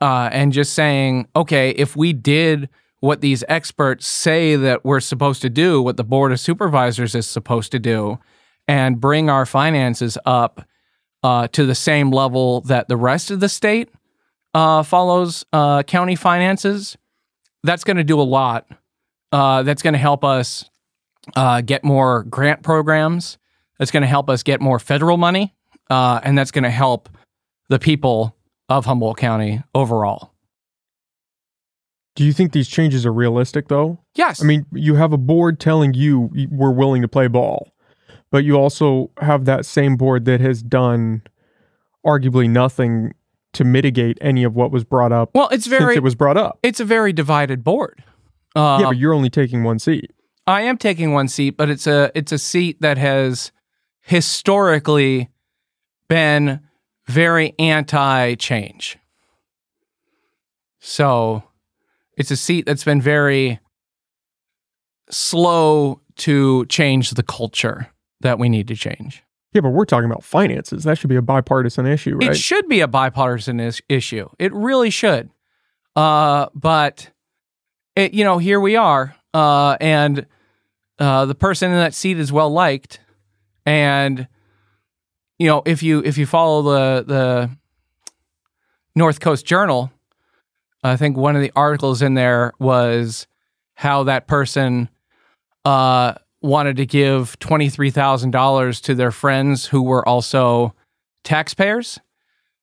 uh, 0.00 0.28
and 0.32 0.52
just 0.52 0.72
saying, 0.72 1.28
okay, 1.36 1.70
if 1.70 1.96
we 1.96 2.12
did 2.12 2.68
what 3.00 3.20
these 3.20 3.44
experts 3.48 4.06
say 4.06 4.56
that 4.56 4.84
we're 4.84 5.00
supposed 5.00 5.42
to 5.42 5.50
do, 5.50 5.80
what 5.80 5.96
the 5.96 6.04
board 6.04 6.32
of 6.32 6.40
supervisors 6.40 7.14
is 7.14 7.26
supposed 7.26 7.72
to 7.72 7.78
do, 7.78 8.18
and 8.68 9.00
bring 9.00 9.28
our 9.30 9.46
finances 9.46 10.16
up 10.24 10.66
uh, 11.22 11.48
to 11.48 11.66
the 11.66 11.74
same 11.74 12.10
level 12.10 12.60
that 12.62 12.88
the 12.88 12.96
rest 12.96 13.30
of 13.30 13.40
the 13.40 13.48
state 13.48 13.90
uh, 14.54 14.82
follows 14.82 15.44
uh, 15.52 15.82
county 15.82 16.14
finances, 16.14 16.96
that's 17.62 17.84
going 17.84 17.96
to 17.96 18.04
do 18.04 18.20
a 18.20 18.22
lot. 18.22 18.66
Uh, 19.32 19.62
that's 19.62 19.82
going 19.82 19.92
to 19.92 19.98
help 19.98 20.24
us 20.24 20.68
uh, 21.36 21.60
get 21.60 21.84
more 21.84 22.24
grant 22.24 22.62
programs. 22.62 23.38
That's 23.80 23.90
going 23.90 24.02
to 24.02 24.06
help 24.06 24.28
us 24.28 24.42
get 24.42 24.60
more 24.60 24.78
federal 24.78 25.16
money, 25.16 25.54
uh, 25.88 26.20
and 26.22 26.36
that's 26.36 26.50
going 26.50 26.64
to 26.64 26.70
help 26.70 27.08
the 27.70 27.78
people 27.78 28.36
of 28.68 28.84
Humboldt 28.84 29.16
County 29.16 29.62
overall. 29.74 30.34
Do 32.14 32.24
you 32.24 32.34
think 32.34 32.52
these 32.52 32.68
changes 32.68 33.06
are 33.06 33.12
realistic, 33.12 33.68
though? 33.68 33.98
Yes. 34.14 34.42
I 34.42 34.44
mean, 34.44 34.66
you 34.72 34.96
have 34.96 35.14
a 35.14 35.16
board 35.16 35.58
telling 35.58 35.94
you 35.94 36.30
we're 36.50 36.70
willing 36.70 37.00
to 37.00 37.08
play 37.08 37.26
ball, 37.26 37.72
but 38.30 38.44
you 38.44 38.56
also 38.56 39.10
have 39.22 39.46
that 39.46 39.64
same 39.64 39.96
board 39.96 40.26
that 40.26 40.40
has 40.40 40.62
done 40.62 41.22
arguably 42.04 42.50
nothing 42.50 43.14
to 43.54 43.64
mitigate 43.64 44.18
any 44.20 44.44
of 44.44 44.54
what 44.54 44.70
was 44.70 44.84
brought 44.84 45.10
up 45.10 45.30
well, 45.34 45.48
it's 45.48 45.66
very 45.66 45.96
it 45.96 46.02
was 46.02 46.14
brought 46.14 46.36
up. 46.36 46.58
it's 46.62 46.80
a 46.80 46.84
very 46.84 47.12
divided 47.12 47.64
board. 47.64 48.04
Uh, 48.54 48.78
yeah, 48.80 48.86
but 48.88 48.96
you're 48.96 49.12
only 49.14 49.30
taking 49.30 49.64
one 49.64 49.78
seat. 49.78 50.12
I 50.46 50.62
am 50.62 50.76
taking 50.76 51.12
one 51.12 51.28
seat, 51.28 51.56
but 51.56 51.70
it's 51.70 51.86
a 51.86 52.12
it's 52.14 52.32
a 52.32 52.38
seat 52.38 52.80
that 52.80 52.98
has 52.98 53.52
historically 54.10 55.28
been 56.08 56.58
very 57.06 57.54
anti-change. 57.60 58.98
So 60.80 61.44
it's 62.16 62.32
a 62.32 62.36
seat 62.36 62.66
that's 62.66 62.82
been 62.82 63.00
very 63.00 63.60
slow 65.10 66.00
to 66.16 66.66
change 66.66 67.10
the 67.12 67.22
culture 67.22 67.86
that 68.20 68.40
we 68.40 68.48
need 68.48 68.66
to 68.66 68.74
change. 68.74 69.22
Yeah, 69.52 69.60
but 69.60 69.70
we're 69.70 69.84
talking 69.84 70.10
about 70.10 70.24
finances. 70.24 70.82
That 70.82 70.98
should 70.98 71.08
be 71.08 71.14
a 71.14 71.22
bipartisan 71.22 71.86
issue, 71.86 72.16
right? 72.16 72.30
It 72.32 72.36
should 72.36 72.68
be 72.68 72.80
a 72.80 72.88
bipartisan 72.88 73.60
is- 73.60 73.80
issue. 73.88 74.28
It 74.40 74.52
really 74.52 74.90
should. 74.90 75.30
Uh, 75.94 76.46
but 76.52 77.10
it, 77.94 78.12
you 78.12 78.24
know, 78.24 78.38
here 78.38 78.58
we 78.58 78.74
are, 78.74 79.14
uh, 79.34 79.76
and 79.80 80.26
uh, 80.98 81.26
the 81.26 81.34
person 81.36 81.70
in 81.70 81.76
that 81.76 81.94
seat 81.94 82.18
is 82.18 82.32
well 82.32 82.50
liked, 82.50 82.98
and 83.70 84.26
you 85.38 85.46
know, 85.46 85.62
if 85.64 85.80
you 85.80 86.02
if 86.04 86.18
you 86.18 86.26
follow 86.26 86.62
the 86.62 87.04
the 87.04 87.50
North 88.96 89.20
Coast 89.20 89.46
Journal, 89.46 89.92
I 90.82 90.96
think 90.96 91.16
one 91.16 91.36
of 91.36 91.42
the 91.42 91.52
articles 91.54 92.02
in 92.02 92.14
there 92.14 92.52
was 92.58 93.28
how 93.74 94.02
that 94.02 94.26
person 94.26 94.88
uh, 95.64 96.14
wanted 96.42 96.78
to 96.78 96.86
give 96.86 97.38
twenty 97.38 97.68
three 97.68 97.90
thousand 97.90 98.32
dollars 98.32 98.80
to 98.82 98.94
their 98.96 99.12
friends 99.12 99.66
who 99.66 99.82
were 99.82 100.06
also 100.06 100.74
taxpayers. 101.22 102.00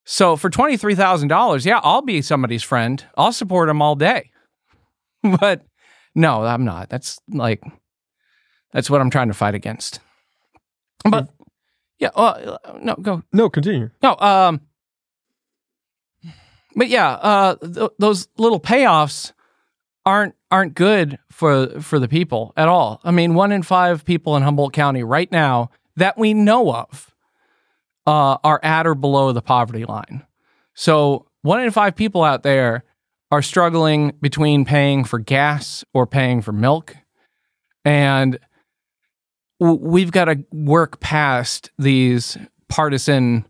So 0.03 0.35
for 0.35 0.49
twenty 0.49 0.75
three 0.75 0.95
thousand 0.95 1.29
dollars, 1.29 1.65
yeah, 1.65 1.79
I'll 1.83 2.01
be 2.01 2.21
somebody's 2.21 2.63
friend. 2.63 3.03
I'll 3.15 3.31
support 3.31 3.69
them 3.69 3.81
all 3.81 3.95
day. 3.95 4.31
but 5.39 5.61
no, 6.13 6.43
I'm 6.43 6.65
not. 6.65 6.89
That's 6.89 7.17
like 7.29 7.63
that's 8.73 8.89
what 8.89 8.99
I'm 8.99 9.09
trying 9.09 9.29
to 9.29 9.33
fight 9.33 9.55
against. 9.55 10.01
But 11.03 11.29
yeah, 11.99 12.09
uh, 12.15 12.57
no, 12.81 12.95
go 12.95 13.23
no, 13.33 13.49
continue. 13.49 13.89
no, 14.03 14.15
um, 14.17 14.61
but 16.75 16.89
yeah, 16.89 17.09
uh, 17.09 17.55
th- 17.55 17.91
those 17.97 18.27
little 18.37 18.59
payoffs 18.59 19.31
aren't 20.05 20.35
aren't 20.51 20.73
good 20.75 21.17
for 21.31 21.81
for 21.81 21.99
the 21.99 22.07
people 22.07 22.53
at 22.55 22.67
all. 22.67 23.01
I 23.03 23.11
mean, 23.11 23.33
one 23.33 23.51
in 23.51 23.63
five 23.63 24.05
people 24.05 24.35
in 24.37 24.43
Humboldt 24.43 24.73
County 24.73 25.03
right 25.03 25.31
now 25.31 25.69
that 25.95 26.17
we 26.17 26.33
know 26.33 26.73
of 26.73 27.13
uh, 28.05 28.37
are 28.43 28.59
at 28.63 28.85
or 28.85 28.95
below 28.95 29.31
the 29.31 29.41
poverty 29.41 29.85
line. 29.85 30.25
So 30.75 31.25
one 31.41 31.61
in 31.61 31.71
five 31.71 31.95
people 31.95 32.23
out 32.23 32.43
there 32.43 32.83
are 33.31 33.41
struggling 33.41 34.13
between 34.21 34.63
paying 34.63 35.03
for 35.03 35.19
gas 35.19 35.83
or 35.93 36.05
paying 36.07 36.41
for 36.41 36.51
milk, 36.51 36.95
and 37.83 38.39
we've 39.59 40.11
got 40.11 40.25
to 40.25 40.43
work 40.51 40.99
past 40.99 41.71
these 41.77 42.37
partisan 42.67 43.45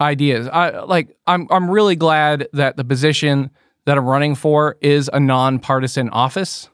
ideas. 0.00 0.46
I 0.48 0.80
like 0.80 1.16
I'm 1.26 1.46
I'm 1.50 1.70
really 1.70 1.96
glad 1.96 2.48
that 2.52 2.76
the 2.76 2.84
position 2.84 3.50
that 3.86 3.96
I'm 3.96 4.04
running 4.04 4.34
for 4.34 4.76
is 4.80 5.08
a 5.12 5.20
nonpartisan 5.20 6.10
office. 6.10 6.68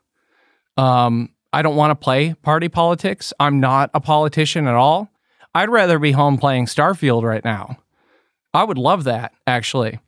Um 0.77 1.31
I 1.53 1.63
don't 1.63 1.77
want 1.77 1.91
to 1.91 1.95
play 1.95 2.35
party 2.43 2.69
politics. 2.69 3.33
I'm 3.39 3.61
not 3.61 3.91
a 3.95 4.01
politician 4.01 4.67
at 4.67 4.75
all. 4.75 5.11
I'd 5.55 5.69
rather 5.69 5.99
be 5.99 6.13
home 6.13 6.39
playing 6.39 6.67
Starfield 6.67 7.23
right 7.23 7.45
now. 7.45 7.79
I 8.55 8.65
would 8.65 8.79
love 8.79 9.05
that 9.05 9.33
actually. 9.47 10.01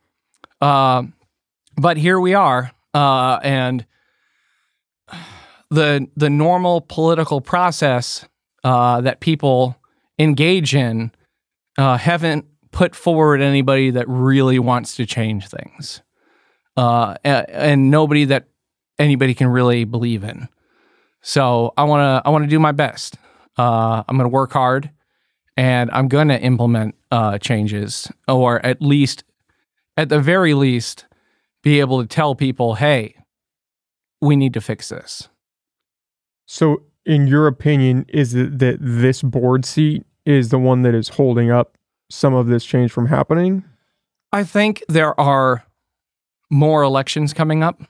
Um 0.61 1.13
but 1.77 1.97
here 1.97 2.19
we 2.19 2.33
are 2.33 2.71
uh 2.93 3.39
and 3.43 3.85
the 5.69 6.07
the 6.17 6.29
normal 6.29 6.81
political 6.81 7.39
process 7.39 8.25
uh, 8.65 8.99
that 9.01 9.19
people 9.19 9.77
engage 10.17 10.73
in 10.73 11.11
uh, 11.77 11.97
haven't 11.97 12.45
put 12.71 12.95
forward 12.95 13.39
anybody 13.39 13.91
that 13.91 14.09
really 14.09 14.57
wants 14.57 14.95
to 14.95 15.05
change 15.05 15.47
things, 15.47 16.01
uh, 16.75 17.15
and 17.23 17.91
nobody 17.91 18.25
that 18.25 18.47
anybody 18.97 19.35
can 19.35 19.47
really 19.47 19.83
believe 19.83 20.23
in. 20.23 20.49
So 21.21 21.73
I 21.77 21.83
want 21.83 22.01
to 22.01 22.27
I 22.27 22.31
want 22.31 22.43
to 22.43 22.49
do 22.49 22.59
my 22.59 22.71
best. 22.71 23.17
Uh, 23.55 24.03
I'm 24.07 24.17
going 24.17 24.29
to 24.29 24.33
work 24.33 24.51
hard, 24.51 24.89
and 25.55 25.91
I'm 25.91 26.07
going 26.07 26.29
to 26.29 26.41
implement 26.41 26.95
uh, 27.11 27.37
changes, 27.37 28.11
or 28.27 28.65
at 28.65 28.81
least, 28.81 29.23
at 29.95 30.09
the 30.09 30.19
very 30.19 30.55
least, 30.55 31.05
be 31.61 31.79
able 31.79 32.01
to 32.01 32.07
tell 32.07 32.33
people, 32.33 32.75
"Hey, 32.75 33.15
we 34.21 34.35
need 34.35 34.55
to 34.55 34.61
fix 34.61 34.89
this." 34.89 35.29
So, 36.47 36.83
in 37.05 37.27
your 37.27 37.47
opinion, 37.47 38.05
is 38.09 38.33
it 38.33 38.59
that 38.59 38.77
this 38.79 39.21
board 39.21 39.65
seat 39.65 40.05
is 40.25 40.49
the 40.49 40.59
one 40.59 40.81
that 40.81 40.95
is 40.95 41.09
holding 41.09 41.51
up 41.51 41.77
some 42.09 42.33
of 42.33 42.47
this 42.47 42.65
change 42.65 42.91
from 42.91 43.07
happening? 43.07 43.63
I 44.31 44.43
think 44.43 44.83
there 44.89 45.19
are 45.19 45.65
more 46.49 46.83
elections 46.83 47.33
coming 47.33 47.63
up. 47.63 47.81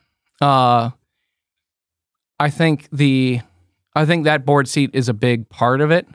Uh, 0.42 0.92
I 2.40 2.50
think 2.50 2.88
the 2.92 3.42
I 3.96 4.06
think 4.06 4.26
that 4.26 4.46
board 4.46 4.68
seat 4.68 4.92
is 4.94 5.08
a 5.08 5.14
big 5.14 5.48
part 5.50 5.80
of 5.80 5.92
it. 5.92 6.08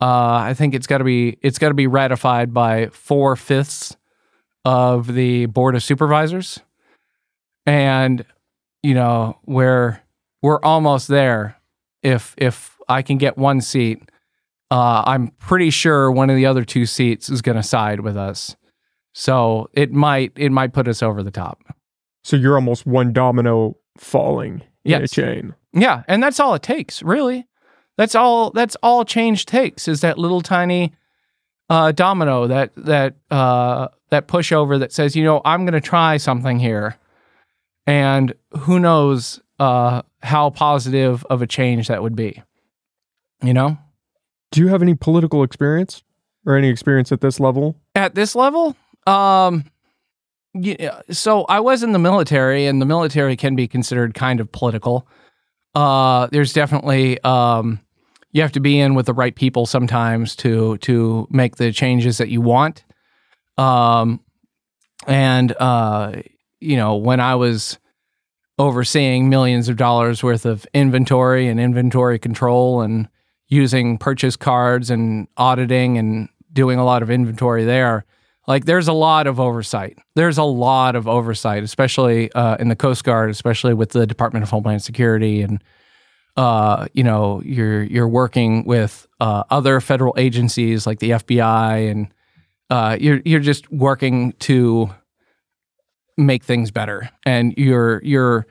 Uh, 0.00 0.34
I 0.34 0.54
think 0.54 0.74
it's 0.74 0.86
got 0.86 0.98
to 0.98 1.04
be 1.04 1.38
it's 1.40 1.58
got 1.58 1.68
to 1.68 1.74
be 1.74 1.86
ratified 1.86 2.52
by 2.52 2.88
four 2.88 3.34
fifths 3.36 3.96
of 4.64 5.14
the 5.14 5.46
board 5.46 5.74
of 5.74 5.82
supervisors, 5.82 6.60
and 7.64 8.24
you 8.82 8.92
know 8.92 9.38
we're 9.46 10.00
we're 10.42 10.60
almost 10.60 11.08
there. 11.08 11.56
If 12.02 12.34
if 12.36 12.76
I 12.88 13.02
can 13.02 13.18
get 13.18 13.36
one 13.36 13.60
seat, 13.60 14.02
uh, 14.70 15.02
I'm 15.06 15.28
pretty 15.38 15.70
sure 15.70 16.10
one 16.10 16.30
of 16.30 16.36
the 16.36 16.46
other 16.46 16.64
two 16.64 16.86
seats 16.86 17.28
is 17.28 17.42
going 17.42 17.56
to 17.56 17.62
side 17.62 18.00
with 18.00 18.16
us. 18.16 18.56
So 19.14 19.68
it 19.72 19.92
might 19.92 20.32
it 20.36 20.52
might 20.52 20.72
put 20.72 20.88
us 20.88 21.02
over 21.02 21.22
the 21.22 21.30
top. 21.30 21.62
So, 22.22 22.36
you're 22.36 22.56
almost 22.56 22.86
one 22.86 23.12
domino 23.12 23.76
falling 23.96 24.62
in 24.84 25.02
a 25.02 25.06
chain. 25.06 25.54
Yeah, 25.72 26.02
and 26.08 26.20
that's 26.20 26.40
all 26.40 26.54
it 26.54 26.62
takes, 26.62 27.00
really. 27.00 27.46
That's 27.96 28.16
all 28.16 28.50
that's 28.50 28.76
all 28.82 29.04
change 29.04 29.46
takes 29.46 29.86
is 29.86 30.00
that 30.00 30.18
little 30.18 30.40
tiny 30.40 30.92
uh, 31.70 31.92
domino 31.92 32.48
that 32.48 32.72
that 32.76 33.14
uh, 33.30 33.88
that 34.10 34.26
pushover 34.26 34.78
that 34.78 34.92
says, 34.92 35.14
you 35.14 35.22
know, 35.22 35.40
I'm 35.44 35.64
going 35.64 35.74
to 35.74 35.80
try 35.80 36.16
something 36.16 36.58
here, 36.58 36.96
and 37.86 38.34
who 38.58 38.80
knows 38.80 39.40
uh, 39.58 40.02
how 40.22 40.50
positive 40.50 41.24
of 41.30 41.42
a 41.42 41.46
change 41.46 41.88
that 41.88 42.02
would 42.02 42.16
be. 42.16 42.42
You 43.42 43.54
know, 43.54 43.78
Do 44.52 44.60
you 44.60 44.68
have 44.68 44.82
any 44.82 44.94
political 44.94 45.42
experience 45.42 46.02
or 46.46 46.56
any 46.56 46.68
experience 46.68 47.12
at 47.12 47.20
this 47.20 47.38
level? 47.40 47.76
at 47.94 48.14
this 48.14 48.34
level, 48.34 48.76
um, 49.06 49.64
yeah, 50.54 51.00
so 51.10 51.44
I 51.44 51.60
was 51.60 51.82
in 51.82 51.92
the 51.92 51.98
military, 51.98 52.66
and 52.66 52.80
the 52.80 52.86
military 52.86 53.36
can 53.36 53.54
be 53.56 53.68
considered 53.68 54.14
kind 54.14 54.40
of 54.40 54.50
political. 54.52 55.06
Uh, 55.74 56.28
there's 56.32 56.52
definitely 56.54 57.20
um, 57.22 57.80
you 58.32 58.40
have 58.42 58.52
to 58.52 58.60
be 58.60 58.78
in 58.80 58.94
with 58.94 59.06
the 59.06 59.12
right 59.12 59.34
people 59.34 59.66
sometimes 59.66 60.34
to 60.36 60.78
to 60.78 61.26
make 61.30 61.56
the 61.56 61.72
changes 61.72 62.16
that 62.18 62.30
you 62.30 62.40
want. 62.40 62.84
Um, 63.58 64.20
and 65.06 65.54
uh, 65.60 66.22
you 66.60 66.76
know, 66.76 66.96
when 66.96 67.20
I 67.20 67.34
was 67.34 67.78
overseeing 68.58 69.28
millions 69.28 69.68
of 69.68 69.76
dollars 69.76 70.22
worth 70.22 70.46
of 70.46 70.66
inventory 70.72 71.48
and 71.48 71.60
inventory 71.60 72.18
control 72.18 72.80
and 72.80 73.08
using 73.48 73.98
purchase 73.98 74.36
cards 74.36 74.90
and 74.90 75.28
auditing 75.36 75.98
and 75.98 76.28
doing 76.52 76.78
a 76.78 76.84
lot 76.84 77.02
of 77.02 77.10
inventory 77.10 77.64
there. 77.64 78.04
Like 78.48 78.64
there's 78.64 78.88
a 78.88 78.92
lot 78.92 79.26
of 79.26 79.38
oversight. 79.38 79.98
There's 80.14 80.38
a 80.38 80.44
lot 80.44 80.96
of 80.96 81.06
oversight 81.06 81.62
especially 81.62 82.32
uh, 82.32 82.56
in 82.56 82.68
the 82.68 82.76
coast 82.76 83.04
guard 83.04 83.30
especially 83.30 83.74
with 83.74 83.90
the 83.90 84.06
department 84.06 84.42
of 84.42 84.50
homeland 84.50 84.82
security 84.82 85.42
and 85.42 85.62
uh, 86.36 86.86
you 86.92 87.02
know 87.02 87.42
you're 87.44 87.82
you're 87.82 88.08
working 88.08 88.64
with 88.64 89.06
uh, 89.20 89.42
other 89.50 89.80
federal 89.80 90.14
agencies 90.16 90.86
like 90.86 90.98
the 90.98 91.10
fbi 91.10 91.90
and 91.90 92.12
uh, 92.70 92.96
you're 93.00 93.20
you're 93.24 93.40
just 93.40 93.70
working 93.72 94.32
to 94.32 94.90
make 96.16 96.44
things 96.44 96.70
better, 96.70 97.10
and 97.24 97.54
you're 97.56 98.02
you're 98.02 98.46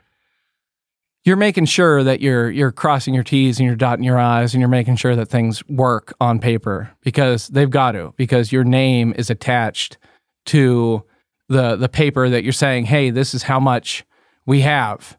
you're 1.24 1.36
making 1.36 1.64
sure 1.64 2.04
that 2.04 2.20
you're 2.20 2.50
you're 2.50 2.72
crossing 2.72 3.12
your 3.12 3.24
T's 3.24 3.58
and 3.58 3.66
you're 3.66 3.76
dotting 3.76 4.04
your 4.04 4.18
I's 4.18 4.54
and 4.54 4.60
you're 4.60 4.68
making 4.68 4.96
sure 4.96 5.16
that 5.16 5.26
things 5.26 5.66
work 5.68 6.14
on 6.20 6.38
paper 6.38 6.90
because 7.02 7.48
they've 7.48 7.68
got 7.68 7.92
to 7.92 8.14
because 8.16 8.52
your 8.52 8.64
name 8.64 9.12
is 9.18 9.28
attached 9.28 9.98
to 10.46 11.04
the 11.48 11.76
the 11.76 11.88
paper 11.88 12.28
that 12.28 12.44
you're 12.44 12.52
saying, 12.52 12.86
hey, 12.86 13.10
this 13.10 13.34
is 13.34 13.42
how 13.42 13.58
much 13.58 14.04
we 14.46 14.60
have, 14.60 15.18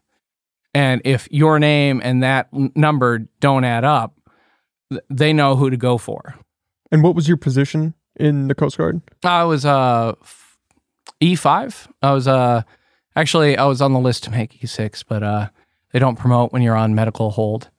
and 0.72 1.02
if 1.04 1.28
your 1.30 1.58
name 1.58 2.00
and 2.02 2.22
that 2.22 2.48
number 2.52 3.18
don't 3.40 3.64
add 3.64 3.84
up, 3.84 4.18
they 5.10 5.32
know 5.32 5.56
who 5.56 5.68
to 5.70 5.76
go 5.76 5.98
for. 5.98 6.34
And 6.90 7.02
what 7.02 7.14
was 7.14 7.28
your 7.28 7.36
position 7.36 7.92
in 8.16 8.48
the 8.48 8.54
Coast 8.54 8.78
Guard? 8.78 9.02
I 9.22 9.44
was 9.44 9.66
uh 9.66 10.14
E 11.20 11.34
five. 11.34 11.88
I 12.02 12.12
was 12.12 12.28
uh 12.28 12.62
actually 13.16 13.56
I 13.56 13.64
was 13.64 13.80
on 13.82 13.92
the 13.92 14.00
list 14.00 14.24
to 14.24 14.30
make 14.30 14.62
E 14.62 14.66
six, 14.66 15.02
but 15.02 15.22
uh 15.22 15.48
they 15.92 15.98
don't 15.98 16.16
promote 16.16 16.52
when 16.52 16.62
you're 16.62 16.76
on 16.76 16.94
medical 16.94 17.30
hold. 17.30 17.70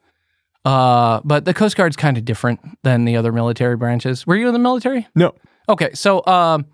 Uh, 0.66 1.22
but 1.24 1.46
the 1.46 1.54
Coast 1.54 1.78
Guard's 1.78 1.96
kind 1.96 2.18
of 2.18 2.26
different 2.26 2.60
than 2.84 3.06
the 3.06 3.16
other 3.16 3.32
military 3.32 3.78
branches. 3.78 4.28
Were 4.28 4.36
you 4.36 4.48
in 4.48 4.54
the 4.54 4.60
military? 4.60 5.08
No. 5.16 5.34
Okay, 5.70 5.92
so 5.94 6.26
um, 6.26 6.66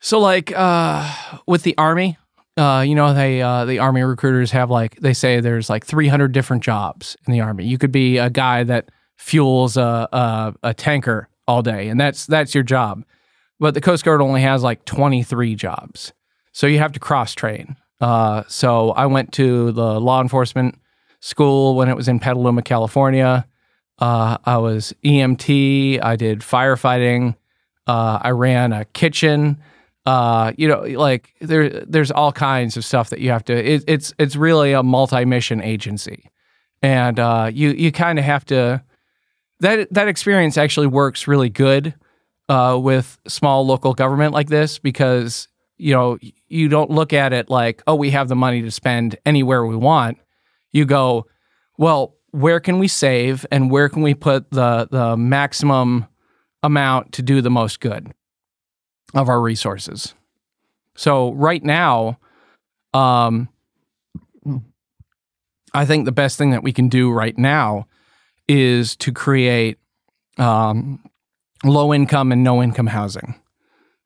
so 0.00 0.18
like 0.18 0.52
uh, 0.54 1.10
with 1.46 1.62
the 1.62 1.76
army, 1.78 2.18
uh, 2.56 2.84
you 2.86 2.94
know, 2.94 3.14
they 3.14 3.40
uh, 3.40 3.64
the 3.64 3.78
army 3.78 4.02
recruiters 4.02 4.50
have 4.50 4.70
like 4.70 4.96
they 4.96 5.14
say 5.14 5.40
there's 5.40 5.70
like 5.70 5.86
300 5.86 6.32
different 6.32 6.62
jobs 6.62 7.16
in 7.26 7.32
the 7.32 7.40
army. 7.40 7.64
You 7.64 7.78
could 7.78 7.92
be 7.92 8.18
a 8.18 8.28
guy 8.28 8.64
that 8.64 8.90
fuels 9.16 9.76
a, 9.76 10.08
a, 10.12 10.54
a 10.62 10.74
tanker 10.74 11.28
all 11.46 11.62
day, 11.62 11.88
and 11.88 12.00
that's 12.00 12.26
that's 12.26 12.54
your 12.54 12.64
job. 12.64 13.04
But 13.60 13.74
the 13.74 13.80
Coast 13.80 14.04
Guard 14.04 14.22
only 14.22 14.40
has 14.40 14.62
like 14.62 14.84
23 14.86 15.54
jobs, 15.54 16.12
so 16.52 16.66
you 16.66 16.78
have 16.78 16.92
to 16.92 17.00
cross 17.00 17.34
train. 17.34 17.76
Uh, 18.00 18.42
so 18.48 18.92
I 18.92 19.06
went 19.06 19.32
to 19.34 19.70
the 19.72 20.00
law 20.00 20.22
enforcement 20.22 20.76
school 21.20 21.76
when 21.76 21.88
it 21.88 21.96
was 21.96 22.08
in 22.08 22.18
Petaluma, 22.18 22.62
California. 22.62 23.46
Uh, 23.98 24.38
I 24.44 24.56
was 24.56 24.94
EMT. 25.04 26.02
I 26.02 26.16
did 26.16 26.40
firefighting. 26.40 27.36
Uh, 27.86 28.18
I 28.22 28.30
ran 28.30 28.72
a 28.72 28.86
kitchen. 28.86 29.60
Uh, 30.06 30.52
you 30.56 30.66
know, 30.66 30.80
like 30.80 31.34
there, 31.42 31.68
there's 31.68 32.10
all 32.10 32.32
kinds 32.32 32.78
of 32.78 32.84
stuff 32.84 33.10
that 33.10 33.20
you 33.20 33.30
have 33.30 33.44
to. 33.44 33.52
It, 33.52 33.84
it's 33.86 34.14
it's 34.18 34.36
really 34.36 34.72
a 34.72 34.82
multi-mission 34.82 35.62
agency, 35.62 36.30
and 36.80 37.18
uh, 37.18 37.50
you 37.52 37.70
you 37.70 37.92
kind 37.92 38.18
of 38.18 38.24
have 38.24 38.46
to. 38.46 38.82
That 39.60 39.92
that 39.92 40.08
experience 40.08 40.56
actually 40.56 40.86
works 40.86 41.28
really 41.28 41.50
good 41.50 41.94
uh, 42.50 42.76
with 42.76 43.16
small 43.28 43.64
local 43.64 43.94
government 43.94 44.34
like 44.34 44.48
this 44.48 44.78
because 44.78 45.46
you 45.78 45.94
know 45.94 46.18
you 46.48 46.68
don't 46.68 46.90
look 46.90 47.12
at 47.12 47.32
it 47.32 47.48
like 47.48 47.80
oh 47.86 47.94
we 47.94 48.10
have 48.10 48.28
the 48.28 48.36
money 48.36 48.60
to 48.60 48.70
spend 48.70 49.16
anywhere 49.24 49.64
we 49.64 49.76
want. 49.76 50.18
You 50.72 50.84
go, 50.84 51.26
well, 51.78 52.16
where 52.32 52.60
can 52.60 52.78
we 52.78 52.88
save 52.88 53.46
and 53.50 53.70
where 53.70 53.88
can 53.88 54.02
we 54.02 54.14
put 54.14 54.50
the 54.50 54.88
the 54.90 55.16
maximum 55.16 56.06
amount 56.62 57.12
to 57.12 57.22
do 57.22 57.40
the 57.40 57.50
most 57.50 57.80
good 57.80 58.12
of 59.14 59.28
our 59.28 59.40
resources. 59.40 60.14
So 60.96 61.32
right 61.32 61.62
now, 61.62 62.18
um, 62.92 63.48
I 65.72 65.84
think 65.84 66.04
the 66.04 66.12
best 66.12 66.36
thing 66.36 66.50
that 66.50 66.62
we 66.62 66.72
can 66.72 66.88
do 66.88 67.10
right 67.10 67.36
now 67.38 67.86
is 68.48 68.96
to 68.96 69.12
create 69.12 69.78
um, 70.36 71.02
low 71.64 71.92
income 71.92 72.32
and 72.32 72.42
no 72.42 72.62
income 72.62 72.86
housing. 72.86 73.34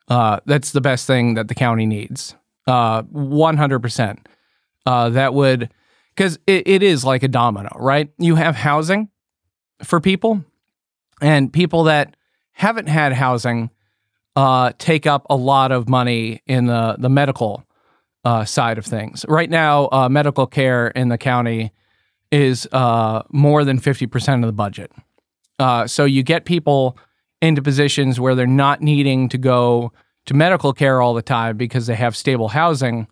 Uh, 0.09 0.41
that's 0.45 0.73
the 0.73 0.81
best 0.81 1.07
thing 1.07 1.35
that 1.35 1.49
the 1.49 1.55
county 1.55 1.87
needs. 1.87 2.35
Uh, 2.67 3.03
100%. 3.03 4.19
Uh, 4.87 5.09
that 5.11 5.33
would, 5.33 5.71
because 6.15 6.39
it, 6.47 6.67
it 6.69 6.83
is 6.83 7.05
like 7.05 7.23
a 7.23 7.29
domino, 7.29 7.71
right? 7.79 8.11
You 8.19 8.35
have 8.35 8.55
housing 8.55 9.09
for 9.83 10.01
people, 10.01 10.45
and 11.21 11.53
people 11.53 11.85
that 11.85 12.17
haven't 12.53 12.89
had 12.89 13.13
housing 13.13 13.71
uh, 14.37 14.73
take 14.79 15.07
up 15.07 15.27
a 15.31 15.37
lot 15.37 15.73
of 15.73 15.89
money 15.89 16.43
in 16.47 16.67
the, 16.67 16.97
the 16.99 17.09
medical 17.09 17.65
uh, 18.25 18.45
side 18.45 18.79
of 18.79 18.85
things. 18.85 19.25
Right 19.29 19.49
now, 19.49 19.89
uh, 19.91 20.09
medical 20.09 20.47
care 20.47 20.89
in 20.89 21.09
the 21.09 21.19
county 21.19 21.73
is 22.31 22.69
more 22.73 23.65
than 23.65 23.81
50% 23.81 24.41
of 24.41 24.47
the 24.47 24.53
budget. 24.53 24.91
So 25.89 26.05
you 26.05 26.23
get 26.23 26.45
people 26.45 26.99
into 27.45 27.62
positions 27.62 28.18
where 28.18 28.34
they're 28.34 28.47
not 28.47 28.80
needing 28.80 29.28
to 29.30 29.38
go 29.38 29.92
to 30.26 30.34
medical 30.34 30.72
care 30.72 31.01
all 31.01 31.14
the 31.14 31.22
time 31.22 31.57
because 31.57 31.86
they 31.86 31.95
have 31.95 32.16
stable 32.16 32.49
housing. 32.49 33.07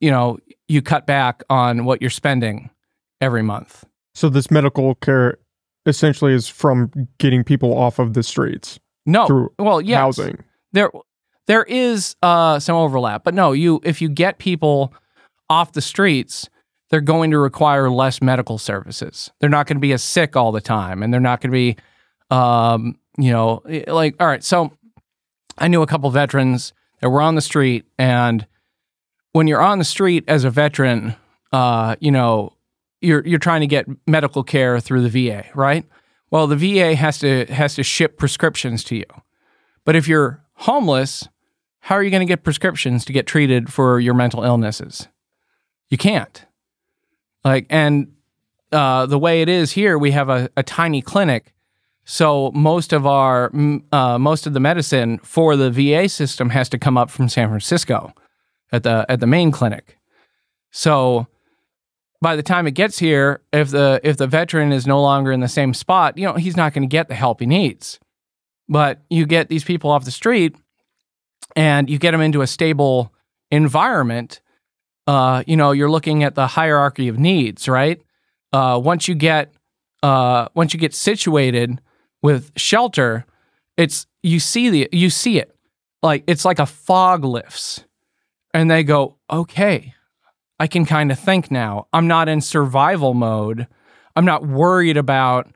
You 0.00 0.10
know, 0.10 0.38
you 0.68 0.82
cut 0.82 1.06
back 1.06 1.42
on 1.50 1.84
what 1.84 2.00
you're 2.00 2.10
spending 2.10 2.70
every 3.20 3.42
month. 3.42 3.84
So 4.14 4.28
this 4.28 4.50
medical 4.50 4.94
care 4.96 5.38
essentially 5.86 6.32
is 6.34 6.48
from 6.48 6.90
getting 7.18 7.44
people 7.44 7.76
off 7.76 7.98
of 7.98 8.14
the 8.14 8.22
streets 8.22 8.78
No, 9.06 9.26
through 9.26 9.52
well, 9.58 9.80
yes, 9.80 9.98
housing. 9.98 10.44
there 10.72 10.90
there 11.46 11.64
is 11.64 12.14
uh, 12.22 12.58
some 12.58 12.76
overlap, 12.76 13.24
but 13.24 13.34
no, 13.34 13.52
you 13.52 13.80
if 13.84 14.00
you 14.02 14.08
get 14.08 14.38
people 14.38 14.92
off 15.48 15.72
the 15.72 15.80
streets, 15.80 16.48
they're 16.90 17.00
going 17.00 17.30
to 17.30 17.38
require 17.38 17.90
less 17.90 18.20
medical 18.20 18.58
services. 18.58 19.30
They're 19.40 19.48
not 19.50 19.66
going 19.66 19.76
to 19.76 19.80
be 19.80 19.92
as 19.92 20.02
sick 20.02 20.36
all 20.36 20.52
the 20.52 20.60
time, 20.60 21.02
and 21.02 21.12
they're 21.12 21.20
not 21.20 21.40
going 21.40 21.50
to 21.50 21.54
be, 21.54 21.76
um, 22.30 22.98
you 23.16 23.30
know, 23.30 23.62
like 23.86 24.16
all 24.20 24.26
right. 24.26 24.44
So 24.44 24.72
I 25.58 25.68
knew 25.68 25.82
a 25.82 25.86
couple 25.86 26.10
veterans 26.10 26.72
that 27.00 27.10
were 27.10 27.22
on 27.22 27.34
the 27.34 27.40
street, 27.40 27.86
and 27.98 28.46
when 29.32 29.46
you're 29.46 29.60
on 29.60 29.78
the 29.78 29.84
street 29.84 30.24
as 30.28 30.44
a 30.44 30.50
veteran, 30.50 31.16
uh, 31.52 31.96
you 32.00 32.10
know, 32.10 32.52
you're 33.00 33.26
you're 33.26 33.38
trying 33.38 33.60
to 33.60 33.66
get 33.66 33.86
medical 34.06 34.42
care 34.42 34.80
through 34.80 35.08
the 35.08 35.28
VA, 35.28 35.44
right? 35.54 35.84
Well, 36.30 36.46
the 36.46 36.56
VA 36.56 36.94
has 36.94 37.18
to 37.20 37.46
has 37.46 37.74
to 37.74 37.82
ship 37.82 38.18
prescriptions 38.18 38.84
to 38.84 38.96
you. 38.96 39.06
But 39.84 39.96
if 39.96 40.06
you're 40.06 40.44
homeless, 40.54 41.28
how 41.80 41.94
are 41.94 42.02
you 42.02 42.10
going 42.10 42.20
to 42.20 42.30
get 42.30 42.44
prescriptions 42.44 43.04
to 43.06 43.12
get 43.12 43.26
treated 43.26 43.72
for 43.72 43.98
your 43.98 44.14
mental 44.14 44.44
illnesses? 44.44 45.08
You 45.88 45.96
can't. 45.96 46.44
Like, 47.44 47.66
and 47.70 48.12
uh, 48.72 49.06
the 49.06 49.18
way 49.18 49.40
it 49.40 49.48
is 49.48 49.72
here, 49.72 49.96
we 49.96 50.10
have 50.10 50.28
a, 50.28 50.50
a 50.56 50.62
tiny 50.62 51.00
clinic, 51.00 51.54
so 52.10 52.50
most 52.54 52.94
of 52.94 53.06
our 53.06 53.52
uh, 53.92 54.16
most 54.18 54.46
of 54.46 54.54
the 54.54 54.60
medicine 54.60 55.18
for 55.18 55.56
the 55.56 55.70
VA 55.70 56.08
system 56.08 56.48
has 56.48 56.70
to 56.70 56.78
come 56.78 56.96
up 56.96 57.10
from 57.10 57.28
San 57.28 57.48
Francisco 57.48 58.14
at 58.72 58.82
the 58.82 59.04
at 59.10 59.20
the 59.20 59.26
main 59.26 59.50
clinic. 59.52 59.98
So 60.70 61.26
by 62.22 62.34
the 62.34 62.42
time 62.42 62.66
it 62.66 62.70
gets 62.70 62.98
here, 62.98 63.42
if 63.52 63.68
the 63.68 64.00
if 64.02 64.16
the 64.16 64.26
veteran 64.26 64.72
is 64.72 64.86
no 64.86 65.02
longer 65.02 65.32
in 65.32 65.40
the 65.40 65.48
same 65.48 65.74
spot, 65.74 66.16
you 66.16 66.24
know 66.24 66.32
he's 66.32 66.56
not 66.56 66.72
going 66.72 66.88
to 66.88 66.90
get 66.90 67.08
the 67.08 67.14
help 67.14 67.40
he 67.40 67.46
needs. 67.46 68.00
But 68.70 69.02
you 69.10 69.26
get 69.26 69.50
these 69.50 69.64
people 69.64 69.90
off 69.90 70.06
the 70.06 70.10
street, 70.10 70.56
and 71.56 71.90
you 71.90 71.98
get 71.98 72.12
them 72.12 72.22
into 72.22 72.40
a 72.40 72.46
stable 72.46 73.12
environment. 73.50 74.40
Uh, 75.06 75.42
you 75.46 75.58
know, 75.58 75.72
you're 75.72 75.90
looking 75.90 76.24
at 76.24 76.36
the 76.36 76.46
hierarchy 76.46 77.08
of 77.08 77.18
needs, 77.18 77.68
right? 77.68 78.00
Uh, 78.50 78.80
once 78.82 79.08
you 79.08 79.14
get 79.14 79.52
uh, 80.02 80.48
once 80.54 80.72
you 80.72 80.80
get 80.80 80.94
situated 80.94 81.82
with 82.22 82.52
shelter, 82.56 83.24
it's 83.76 84.06
you 84.22 84.40
see 84.40 84.70
the 84.70 84.88
you 84.92 85.10
see 85.10 85.38
it 85.38 85.54
like 86.02 86.24
it's 86.26 86.44
like 86.44 86.58
a 86.58 86.66
fog 86.66 87.24
lifts, 87.24 87.84
and 88.52 88.70
they 88.70 88.82
go, 88.82 89.16
okay, 89.30 89.94
I 90.58 90.66
can 90.66 90.84
kind 90.84 91.12
of 91.12 91.18
think 91.18 91.50
now. 91.50 91.86
I'm 91.92 92.06
not 92.06 92.28
in 92.28 92.40
survival 92.40 93.14
mode. 93.14 93.66
I'm 94.16 94.24
not 94.24 94.46
worried 94.46 94.96
about 94.96 95.48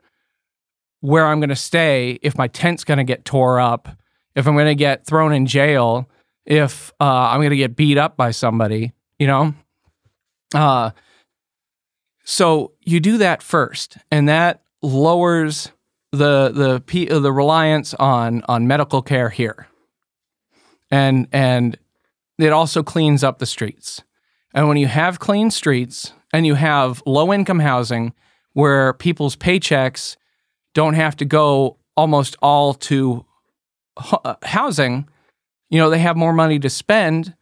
where 1.01 1.27
I'm 1.27 1.39
going 1.39 1.49
to 1.49 1.55
stay 1.55 2.17
if 2.21 2.37
my 2.37 2.47
tent's 2.47 2.85
going 2.85 2.97
to 2.97 3.03
get 3.03 3.25
tore 3.25 3.59
up, 3.59 3.89
if 4.35 4.47
I'm 4.47 4.53
going 4.53 4.67
to 4.67 4.75
get 4.75 5.05
thrown 5.05 5.33
in 5.33 5.45
jail, 5.45 6.09
if 6.45 6.93
uh, 7.01 7.03
I'm 7.03 7.39
going 7.39 7.49
to 7.49 7.57
get 7.57 7.75
beat 7.75 7.97
up 7.97 8.15
by 8.15 8.31
somebody, 8.31 8.93
you 9.19 9.27
know? 9.27 9.53
Uh, 10.55 10.91
so 12.23 12.71
you 12.81 13.01
do 13.01 13.17
that 13.17 13.43
first, 13.43 13.97
and 14.11 14.29
that 14.29 14.61
lowers 14.81 15.71
the 16.13 16.51
the 16.53 16.79
P, 16.85 17.05
the 17.05 17.33
reliance 17.33 17.93
on 17.95 18.43
on 18.47 18.67
medical 18.67 19.01
care 19.01 19.29
here, 19.29 19.67
and 20.91 21.27
and 21.33 21.77
it 22.37 22.53
also 22.53 22.83
cleans 22.83 23.23
up 23.23 23.39
the 23.39 23.47
streets. 23.47 24.03
And 24.53 24.67
when 24.67 24.77
you 24.77 24.87
have 24.87 25.19
clean 25.19 25.49
streets 25.49 26.13
and 26.31 26.45
you 26.45 26.53
have 26.53 27.01
low 27.07 27.33
income 27.33 27.59
housing 27.59 28.13
where 28.53 28.93
people's 28.93 29.35
paychecks 29.35 30.15
don't 30.75 30.93
have 30.93 31.15
to 31.17 31.25
go 31.25 31.77
almost 31.97 32.35
all 32.41 32.75
to 32.75 33.25
housing, 34.43 35.09
you 35.71 35.79
know, 35.79 35.89
they 35.89 35.99
have 35.99 36.15
more 36.15 36.33
money 36.33 36.59
to 36.59 36.69
spend. 36.69 37.35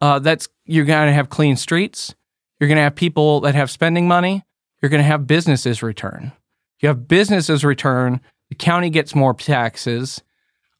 Uh, 0.00 0.20
that's 0.20 0.48
you're 0.64 0.84
going 0.84 1.08
to 1.08 1.12
have 1.12 1.28
clean 1.30 1.56
streets. 1.56 2.14
You're 2.60 2.68
going 2.68 2.76
to 2.76 2.82
have 2.82 2.94
people 2.94 3.40
that 3.40 3.56
have 3.56 3.72
spending 3.72 4.06
money. 4.06 4.44
You're 4.80 4.90
going 4.90 5.02
to 5.02 5.06
have 5.06 5.26
businesses 5.26 5.82
return. 5.82 6.32
You 6.80 6.88
have 6.88 7.08
businesses 7.08 7.64
return. 7.64 8.20
The 8.50 8.54
county 8.56 8.90
gets 8.90 9.14
more 9.14 9.34
taxes. 9.34 10.22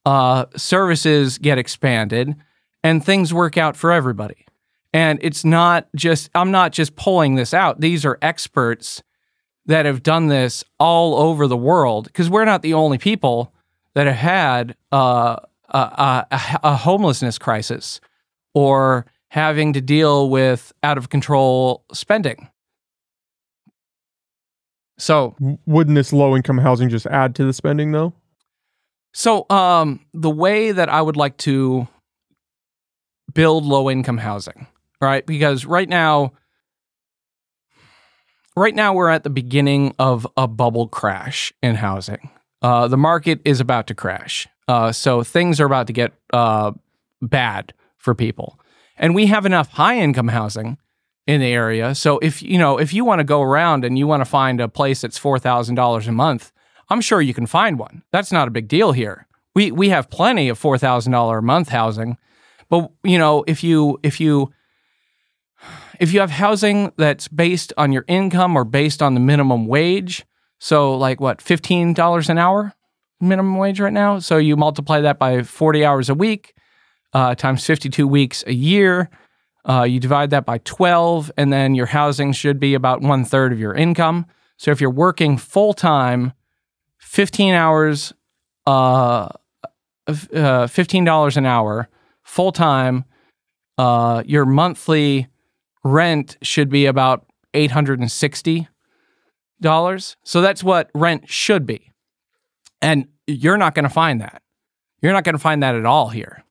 uh, 0.05 0.45
services 0.55 1.37
get 1.37 1.57
expanded, 1.57 2.35
and 2.83 3.03
things 3.03 3.33
work 3.33 3.57
out 3.57 3.75
for 3.75 3.91
everybody. 3.91 4.45
And 4.93 5.19
it's 5.21 5.43
not 5.43 5.87
just, 5.95 6.29
I'm 6.35 6.51
not 6.51 6.71
just 6.71 6.95
pulling 6.95 7.35
this 7.35 7.53
out. 7.53 7.81
These 7.81 8.05
are 8.05 8.17
experts 8.21 9.03
that 9.65 9.85
have 9.85 10.03
done 10.03 10.27
this 10.27 10.63
all 10.79 11.15
over 11.15 11.47
the 11.47 11.57
world 11.57 12.05
because 12.05 12.29
we're 12.29 12.45
not 12.45 12.61
the 12.61 12.75
only 12.75 12.97
people 12.97 13.51
that 13.95 14.05
have 14.07 14.15
had 14.15 14.75
uh, 14.91 15.37
a, 15.69 15.77
a, 16.31 16.59
a 16.63 16.75
homelessness 16.75 17.37
crisis 17.39 17.99
or 18.53 19.05
having 19.29 19.73
to 19.73 19.81
deal 19.81 20.29
with 20.29 20.71
out 20.83 20.97
of 20.97 21.09
control 21.09 21.83
spending. 21.91 22.47
So, 24.97 25.35
Wouldn't 25.65 25.95
this 25.95 26.13
low 26.13 26.35
income 26.35 26.57
housing 26.57 26.89
just 26.89 27.05
add 27.07 27.35
to 27.35 27.45
the 27.45 27.53
spending 27.53 27.91
though? 27.91 28.13
so 29.13 29.45
um, 29.49 30.01
the 30.13 30.29
way 30.29 30.73
that 30.73 30.89
I 30.89 31.01
would 31.01 31.15
like 31.15 31.37
to 31.37 31.87
build 33.33 33.63
low 33.63 33.89
income 33.89 34.17
housing, 34.17 34.67
right? 34.99 35.25
Because 35.25 35.65
right 35.65 35.87
now, 35.87 36.33
right 38.57 38.75
now 38.75 38.93
we're 38.93 39.09
at 39.09 39.23
the 39.23 39.29
beginning 39.29 39.95
of 39.99 40.27
a 40.35 40.49
bubble 40.49 40.89
crash 40.89 41.53
in 41.63 41.75
housing. 41.75 42.29
Uh, 42.61 42.89
the 42.89 42.97
market 42.97 43.39
is 43.45 43.61
about 43.61 43.87
to 43.87 43.95
crash, 43.95 44.49
uh, 44.67 44.91
so 44.91 45.23
things 45.23 45.61
are 45.61 45.65
about 45.65 45.87
to 45.87 45.93
get 45.93 46.11
uh, 46.33 46.73
bad 47.21 47.73
for 47.97 48.13
people, 48.13 48.59
and 48.97 49.15
we 49.15 49.27
have 49.27 49.45
enough 49.45 49.69
high 49.69 49.97
income 49.97 50.27
housing 50.27 50.77
in 51.27 51.41
the 51.41 51.47
area. 51.47 51.95
So 51.95 52.19
if 52.19 52.41
you 52.41 52.57
know 52.57 52.77
if 52.79 52.93
you 52.93 53.03
want 53.03 53.19
to 53.19 53.23
go 53.23 53.41
around 53.41 53.83
and 53.83 53.97
you 53.97 54.07
want 54.07 54.21
to 54.21 54.25
find 54.25 54.61
a 54.61 54.67
place 54.67 55.01
that's 55.01 55.17
four 55.17 55.39
thousand 55.39 55.75
dollars 55.75 56.07
a 56.07 56.11
month, 56.11 56.51
I'm 56.89 57.01
sure 57.01 57.21
you 57.21 57.33
can 57.33 57.47
find 57.47 57.79
one. 57.79 58.03
That's 58.11 58.31
not 58.31 58.47
a 58.47 58.51
big 58.51 58.67
deal 58.67 58.91
here. 58.91 59.27
We 59.55 59.71
we 59.71 59.89
have 59.89 60.09
plenty 60.09 60.49
of 60.49 60.57
four 60.57 60.77
thousand 60.77 61.11
dollar 61.11 61.39
a 61.39 61.43
month 61.43 61.69
housing, 61.69 62.17
but 62.69 62.91
you 63.03 63.17
know 63.17 63.43
if 63.47 63.63
you 63.63 63.99
if 64.03 64.19
you 64.19 64.53
if 65.99 66.13
you 66.13 66.19
have 66.19 66.31
housing 66.31 66.91
that's 66.97 67.27
based 67.27 67.73
on 67.77 67.91
your 67.91 68.05
income 68.07 68.55
or 68.55 68.63
based 68.63 69.01
on 69.01 69.13
the 69.13 69.19
minimum 69.19 69.65
wage, 69.65 70.25
so 70.59 70.95
like 70.95 71.19
what 71.19 71.41
fifteen 71.41 71.93
dollars 71.93 72.29
an 72.29 72.37
hour 72.37 72.73
minimum 73.19 73.57
wage 73.57 73.79
right 73.79 73.93
now, 73.93 74.19
so 74.19 74.37
you 74.37 74.55
multiply 74.55 75.01
that 75.01 75.17
by 75.17 75.41
forty 75.41 75.83
hours 75.83 76.09
a 76.09 76.13
week 76.13 76.53
uh, 77.13 77.33
times 77.33 77.65
fifty 77.65 77.89
two 77.89 78.07
weeks 78.07 78.43
a 78.45 78.53
year. 78.53 79.09
Uh, 79.67 79.83
you 79.83 79.99
divide 79.99 80.29
that 80.29 80.45
by 80.45 80.59
12, 80.59 81.31
and 81.37 81.51
then 81.51 81.73
your 81.73 81.87
housing 81.87 82.31
should 82.31 82.59
be 82.59 82.75
about 82.75 83.01
one 83.01 83.25
third 83.25 83.51
of 83.51 83.59
your 83.59 83.73
income. 83.73 84.27
So 84.57 84.71
if 84.71 84.79
you're 84.79 84.91
working 84.91 85.37
full 85.37 85.73
time, 85.73 86.33
15 86.99 87.53
hours, 87.53 88.13
uh, 88.67 89.29
uh, 90.07 90.67
$15 90.67 91.37
an 91.37 91.45
hour, 91.45 91.89
full 92.23 92.51
time, 92.51 93.05
uh, 93.77 94.23
your 94.25 94.45
monthly 94.45 95.27
rent 95.83 96.37
should 96.41 96.69
be 96.69 96.85
about 96.85 97.25
$860. 97.53 98.67
So 100.23 100.41
that's 100.41 100.63
what 100.63 100.89
rent 100.93 101.29
should 101.29 101.65
be. 101.65 101.91
And 102.81 103.07
you're 103.27 103.57
not 103.57 103.73
going 103.73 103.83
to 103.83 103.89
find 103.89 104.21
that. 104.21 104.41
You're 105.01 105.13
not 105.13 105.23
going 105.23 105.33
to 105.33 105.39
find 105.39 105.63
that 105.63 105.75
at 105.75 105.85
all 105.85 106.09
here. 106.09 106.43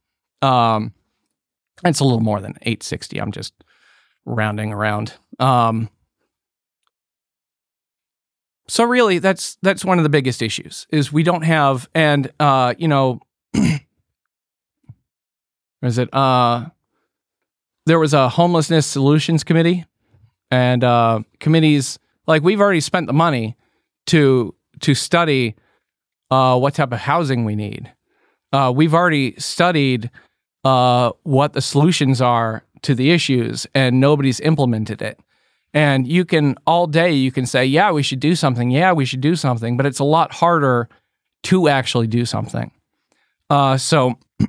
Um, 0.42 0.92
it's 1.84 2.00
a 2.00 2.04
little 2.04 2.20
more 2.20 2.40
than 2.40 2.54
860. 2.62 3.20
I'm 3.20 3.32
just 3.32 3.54
rounding 4.24 4.72
around. 4.72 5.14
Um, 5.38 5.88
so 8.66 8.84
really, 8.84 9.18
that's 9.18 9.56
that's 9.62 9.84
one 9.84 9.98
of 9.98 10.04
the 10.04 10.10
biggest 10.10 10.40
issues 10.40 10.86
is 10.90 11.12
we 11.12 11.22
don't 11.22 11.42
have, 11.42 11.88
and 11.94 12.32
uh, 12.40 12.74
you 12.78 12.88
know, 12.88 13.20
is 15.82 15.98
it? 15.98 16.08
Uh, 16.14 16.66
there 17.84 17.98
was 17.98 18.14
a 18.14 18.30
homelessness 18.30 18.86
solutions 18.86 19.44
committee, 19.44 19.84
and 20.50 20.82
uh, 20.82 21.20
committees 21.40 21.98
like 22.26 22.42
we've 22.42 22.60
already 22.60 22.80
spent 22.80 23.06
the 23.06 23.12
money 23.12 23.56
to 24.06 24.54
to 24.80 24.94
study 24.94 25.56
uh, 26.30 26.58
what 26.58 26.74
type 26.74 26.92
of 26.92 27.00
housing 27.00 27.44
we 27.44 27.54
need. 27.54 27.92
Uh, 28.50 28.72
we've 28.74 28.94
already 28.94 29.34
studied 29.38 30.10
uh, 30.64 31.12
what 31.22 31.52
the 31.52 31.60
solutions 31.60 32.20
are 32.20 32.64
to 32.82 32.94
the 32.94 33.10
issues, 33.10 33.66
and 33.74 34.00
nobody's 34.00 34.40
implemented 34.40 35.02
it. 35.02 35.18
And 35.72 36.06
you 36.06 36.24
can 36.24 36.56
all 36.66 36.86
day 36.86 37.12
you 37.12 37.32
can 37.32 37.46
say, 37.46 37.64
yeah, 37.64 37.90
we 37.90 38.02
should 38.02 38.20
do 38.20 38.34
something. 38.34 38.70
Yeah, 38.70 38.92
we 38.92 39.04
should 39.04 39.20
do 39.20 39.34
something, 39.34 39.76
but 39.76 39.86
it's 39.86 39.98
a 39.98 40.04
lot 40.04 40.32
harder 40.34 40.88
to 41.44 41.68
actually 41.68 42.06
do 42.06 42.24
something. 42.24 42.70
Uh, 43.50 43.76
so, 43.76 44.14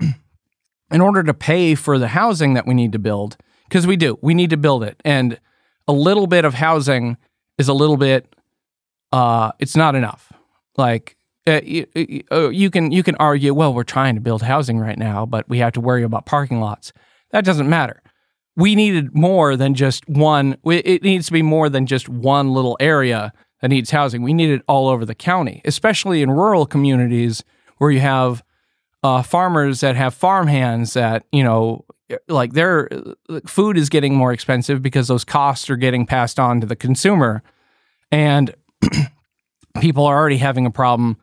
in 0.91 1.01
order 1.01 1.23
to 1.23 1.33
pay 1.33 1.75
for 1.75 1.97
the 1.97 2.09
housing 2.09 2.53
that 2.53 2.67
we 2.67 2.73
need 2.73 2.91
to 2.91 2.99
build, 2.99 3.37
because 3.67 3.87
we 3.87 3.95
do, 3.97 4.17
we 4.21 4.33
need 4.33 4.51
to 4.51 4.57
build 4.57 4.83
it, 4.83 5.01
and 5.03 5.39
a 5.87 5.93
little 5.93 6.27
bit 6.27 6.45
of 6.45 6.53
housing 6.53 7.17
is 7.57 7.67
a 7.67 7.73
little 7.73 7.97
bit. 7.97 8.33
Uh, 9.11 9.51
it's 9.59 9.75
not 9.75 9.95
enough. 9.95 10.31
Like 10.77 11.17
you, 11.47 11.85
uh, 12.31 12.49
you 12.49 12.69
can 12.69 12.91
you 12.91 13.03
can 13.03 13.15
argue, 13.15 13.53
well, 13.53 13.73
we're 13.73 13.83
trying 13.83 14.15
to 14.15 14.21
build 14.21 14.41
housing 14.41 14.79
right 14.79 14.97
now, 14.97 15.25
but 15.25 15.47
we 15.47 15.59
have 15.59 15.73
to 15.73 15.81
worry 15.81 16.03
about 16.03 16.25
parking 16.25 16.59
lots. 16.59 16.91
That 17.31 17.45
doesn't 17.45 17.69
matter. 17.69 18.01
We 18.55 18.75
needed 18.75 19.13
more 19.13 19.55
than 19.55 19.75
just 19.75 20.07
one. 20.07 20.57
It 20.65 21.03
needs 21.03 21.27
to 21.27 21.33
be 21.33 21.41
more 21.41 21.69
than 21.69 21.85
just 21.85 22.07
one 22.07 22.53
little 22.53 22.77
area 22.79 23.33
that 23.61 23.67
needs 23.67 23.91
housing. 23.91 24.23
We 24.23 24.33
need 24.33 24.49
it 24.49 24.61
all 24.67 24.87
over 24.87 25.05
the 25.05 25.15
county, 25.15 25.61
especially 25.65 26.21
in 26.21 26.31
rural 26.31 26.65
communities 26.65 27.43
where 27.77 27.91
you 27.91 27.99
have 27.99 28.43
uh, 29.03 29.21
farmers 29.21 29.81
that 29.81 29.95
have 29.95 30.13
farm 30.13 30.47
hands 30.47 30.93
that 30.93 31.25
you 31.31 31.43
know, 31.43 31.85
like 32.27 32.53
their 32.53 32.89
food 33.45 33.77
is 33.77 33.89
getting 33.89 34.15
more 34.15 34.31
expensive 34.31 34.81
because 34.81 35.07
those 35.07 35.25
costs 35.25 35.69
are 35.69 35.75
getting 35.75 36.05
passed 36.05 36.39
on 36.39 36.61
to 36.61 36.65
the 36.65 36.75
consumer, 36.75 37.43
and 38.11 38.55
people 39.79 40.05
are 40.05 40.17
already 40.17 40.37
having 40.37 40.65
a 40.65 40.71
problem 40.71 41.17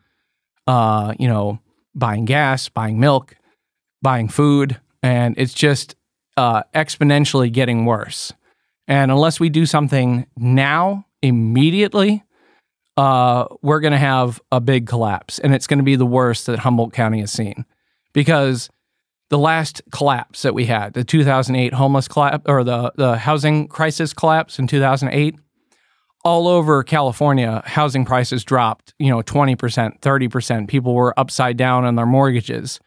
uh, 0.67 1.15
you 1.19 1.29
know, 1.29 1.59
buying 1.95 2.25
gas, 2.25 2.69
buying 2.69 2.99
milk, 3.01 3.37
buying 4.01 4.29
food, 4.29 4.81
and 5.03 5.35
it's 5.39 5.55
just 5.55 5.95
uh, 6.37 6.63
exponentially 6.75 7.53
getting 7.53 7.85
worse. 7.85 8.33
And 8.89 9.11
unless 9.11 9.39
we 9.39 9.49
do 9.49 9.67
something 9.67 10.27
now, 10.37 11.07
immediately, 11.23 12.25
uh, 12.97 13.47
we're 13.63 13.81
going 13.81 13.93
to 13.93 13.99
have 13.99 14.41
a 14.51 14.61
big 14.61 14.87
collapse, 14.87 15.39
and 15.39 15.55
it's 15.55 15.67
going 15.67 15.79
to 15.79 15.85
be 15.85 15.97
the 15.97 16.07
worst 16.07 16.47
that 16.47 16.59
Humboldt 16.61 16.93
County 16.93 17.21
has 17.21 17.33
seen, 17.33 17.65
because 18.13 18.69
the 19.31 19.39
last 19.39 19.81
collapse 19.93 20.43
that 20.43 20.55
we 20.55 20.67
had, 20.67 20.93
the 20.93 21.05
2008 21.05 21.73
homeless 21.73 22.07
collapse 22.07 22.45
or 22.47 22.65
the 22.65 22.93
the 22.97 23.17
housing 23.17 23.67
crisis 23.67 24.13
collapse 24.13 24.59
in 24.59 24.67
2008, 24.67 25.37
all 26.25 26.47
over 26.47 26.83
California, 26.85 27.62
housing 27.66 28.05
prices 28.05 28.45
dropped, 28.45 28.95
you 28.99 29.11
know, 29.11 29.23
20%, 29.23 30.01
30%. 30.01 30.68
People 30.68 30.95
were 30.95 31.18
upside 31.18 31.57
down 31.57 31.85
on 31.85 31.97
their 31.97 32.07
mortgages. 32.07 32.81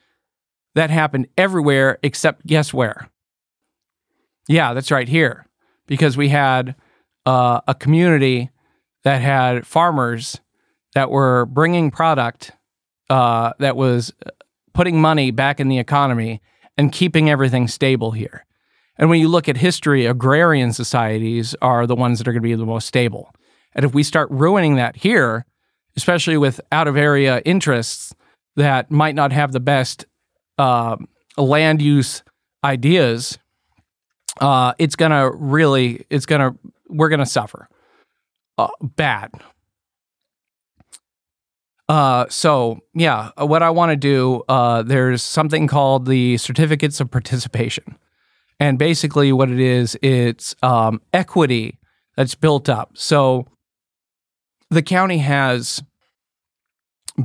That 0.75 0.89
happened 0.89 1.27
everywhere 1.37 1.99
except 2.03 2.45
guess 2.45 2.73
where? 2.73 3.09
Yeah, 4.47 4.73
that's 4.73 4.91
right 4.91 5.07
here. 5.07 5.47
Because 5.87 6.17
we 6.17 6.29
had 6.29 6.75
uh, 7.25 7.61
a 7.67 7.75
community 7.75 8.49
that 9.03 9.21
had 9.21 9.67
farmers 9.67 10.39
that 10.93 11.11
were 11.11 11.45
bringing 11.45 11.91
product 11.91 12.51
uh, 13.09 13.53
that 13.59 13.75
was 13.75 14.13
putting 14.73 14.99
money 14.99 15.31
back 15.31 15.59
in 15.59 15.67
the 15.67 15.77
economy 15.77 16.41
and 16.77 16.91
keeping 16.91 17.29
everything 17.29 17.67
stable 17.67 18.11
here. 18.11 18.45
And 18.97 19.09
when 19.09 19.19
you 19.19 19.27
look 19.27 19.49
at 19.49 19.57
history, 19.57 20.05
agrarian 20.05 20.73
societies 20.73 21.55
are 21.61 21.85
the 21.85 21.95
ones 21.95 22.17
that 22.17 22.27
are 22.27 22.31
going 22.31 22.41
to 22.41 22.47
be 22.47 22.55
the 22.55 22.65
most 22.65 22.87
stable. 22.87 23.33
And 23.73 23.83
if 23.83 23.93
we 23.93 24.03
start 24.03 24.29
ruining 24.31 24.75
that 24.75 24.95
here, 24.95 25.45
especially 25.97 26.37
with 26.37 26.61
out 26.71 26.87
of 26.87 26.95
area 26.95 27.41
interests 27.45 28.13
that 28.55 28.89
might 28.89 29.15
not 29.15 29.31
have 29.31 29.51
the 29.51 29.59
best 29.59 30.05
uh, 30.57 30.95
land 31.37 31.81
use 31.81 32.23
ideas, 32.63 33.37
uh, 34.39 34.73
it's 34.77 34.95
going 34.95 35.11
to 35.11 35.31
really, 35.35 36.05
it's 36.09 36.25
going 36.25 36.41
to, 36.41 36.57
we're 36.87 37.09
going 37.09 37.19
to 37.19 37.25
suffer 37.25 37.67
uh, 38.57 38.67
bad. 38.81 39.31
Uh, 41.87 42.25
so 42.29 42.79
yeah, 42.93 43.29
what 43.37 43.61
I 43.61 43.69
want 43.69 43.91
to 43.91 43.95
do, 43.95 44.43
uh, 44.47 44.83
there's 44.83 45.21
something 45.21 45.67
called 45.67 46.05
the 46.05 46.37
certificates 46.37 46.99
of 46.99 47.11
participation. 47.11 47.97
And 48.59 48.79
basically, 48.79 49.33
what 49.33 49.49
it 49.49 49.59
is, 49.59 49.97
it's 50.01 50.55
um, 50.63 51.01
equity 51.13 51.77
that's 52.15 52.35
built 52.35 52.69
up. 52.69 52.91
So 52.93 53.45
the 54.69 54.81
county 54.81 55.17
has 55.19 55.83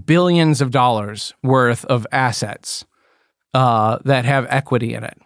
billions 0.05 0.61
of 0.61 0.71
dollars 0.71 1.35
worth 1.43 1.85
of 1.87 2.07
assets 2.13 2.85
uh, 3.55 3.99
that 4.05 4.25
have 4.25 4.47
equity 4.49 4.95
in 4.95 5.05
it. 5.05 5.19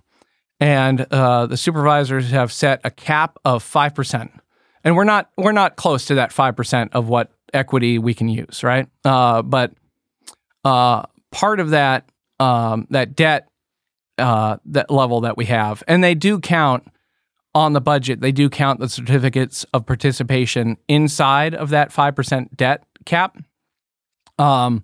And 0.61 1.03
uh, 1.11 1.47
the 1.47 1.57
supervisors 1.57 2.31
have 2.31 2.53
set 2.53 2.81
a 2.85 2.91
cap 2.91 3.39
of 3.45 3.63
five 3.63 3.95
percent, 3.95 4.31
and 4.85 4.97
we're 4.97 5.05
not 5.05 5.31
we're 5.37 5.53
not 5.53 5.77
close 5.77 6.07
to 6.07 6.15
that 6.15 6.33
five 6.33 6.57
percent 6.57 6.95
of 6.95 7.09
what 7.09 7.33
equity 7.53 7.99
we 7.99 8.15
can 8.15 8.29
use, 8.29 8.63
right? 8.63 8.87
Uh, 9.05 9.43
but 9.43 9.73
uh, 10.65 11.03
part 11.33 11.61
of 11.61 11.71
that 11.71 12.09
um, 12.39 12.87
that 12.91 13.17
debt 13.17 13.49
uh, 14.19 14.59
that 14.67 14.91
level 14.91 15.21
that 15.23 15.37
we 15.37 15.47
have, 15.47 15.83
and 15.89 16.03
they 16.03 16.15
do 16.15 16.39
count 16.39 16.87
on 17.55 17.73
the 17.73 17.81
budget. 17.81 18.21
They 18.21 18.33
do 18.33 18.51
count 18.51 18.81
the 18.81 18.89
certificates 18.89 19.65
of 19.73 19.87
participation 19.87 20.77
inside 20.89 21.55
of 21.55 21.71
that 21.71 21.93
five 21.93 22.15
percent 22.15 22.57
debt 22.57 22.85
cap, 23.05 23.39
um, 24.39 24.83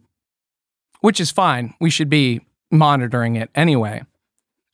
which 1.01 1.21
is 1.21 1.31
fine. 1.31 1.75
We 1.81 1.91
should 1.91 2.09
be 2.09 2.41
monitoring 2.71 3.37
it 3.37 3.51
anyway. 3.55 4.03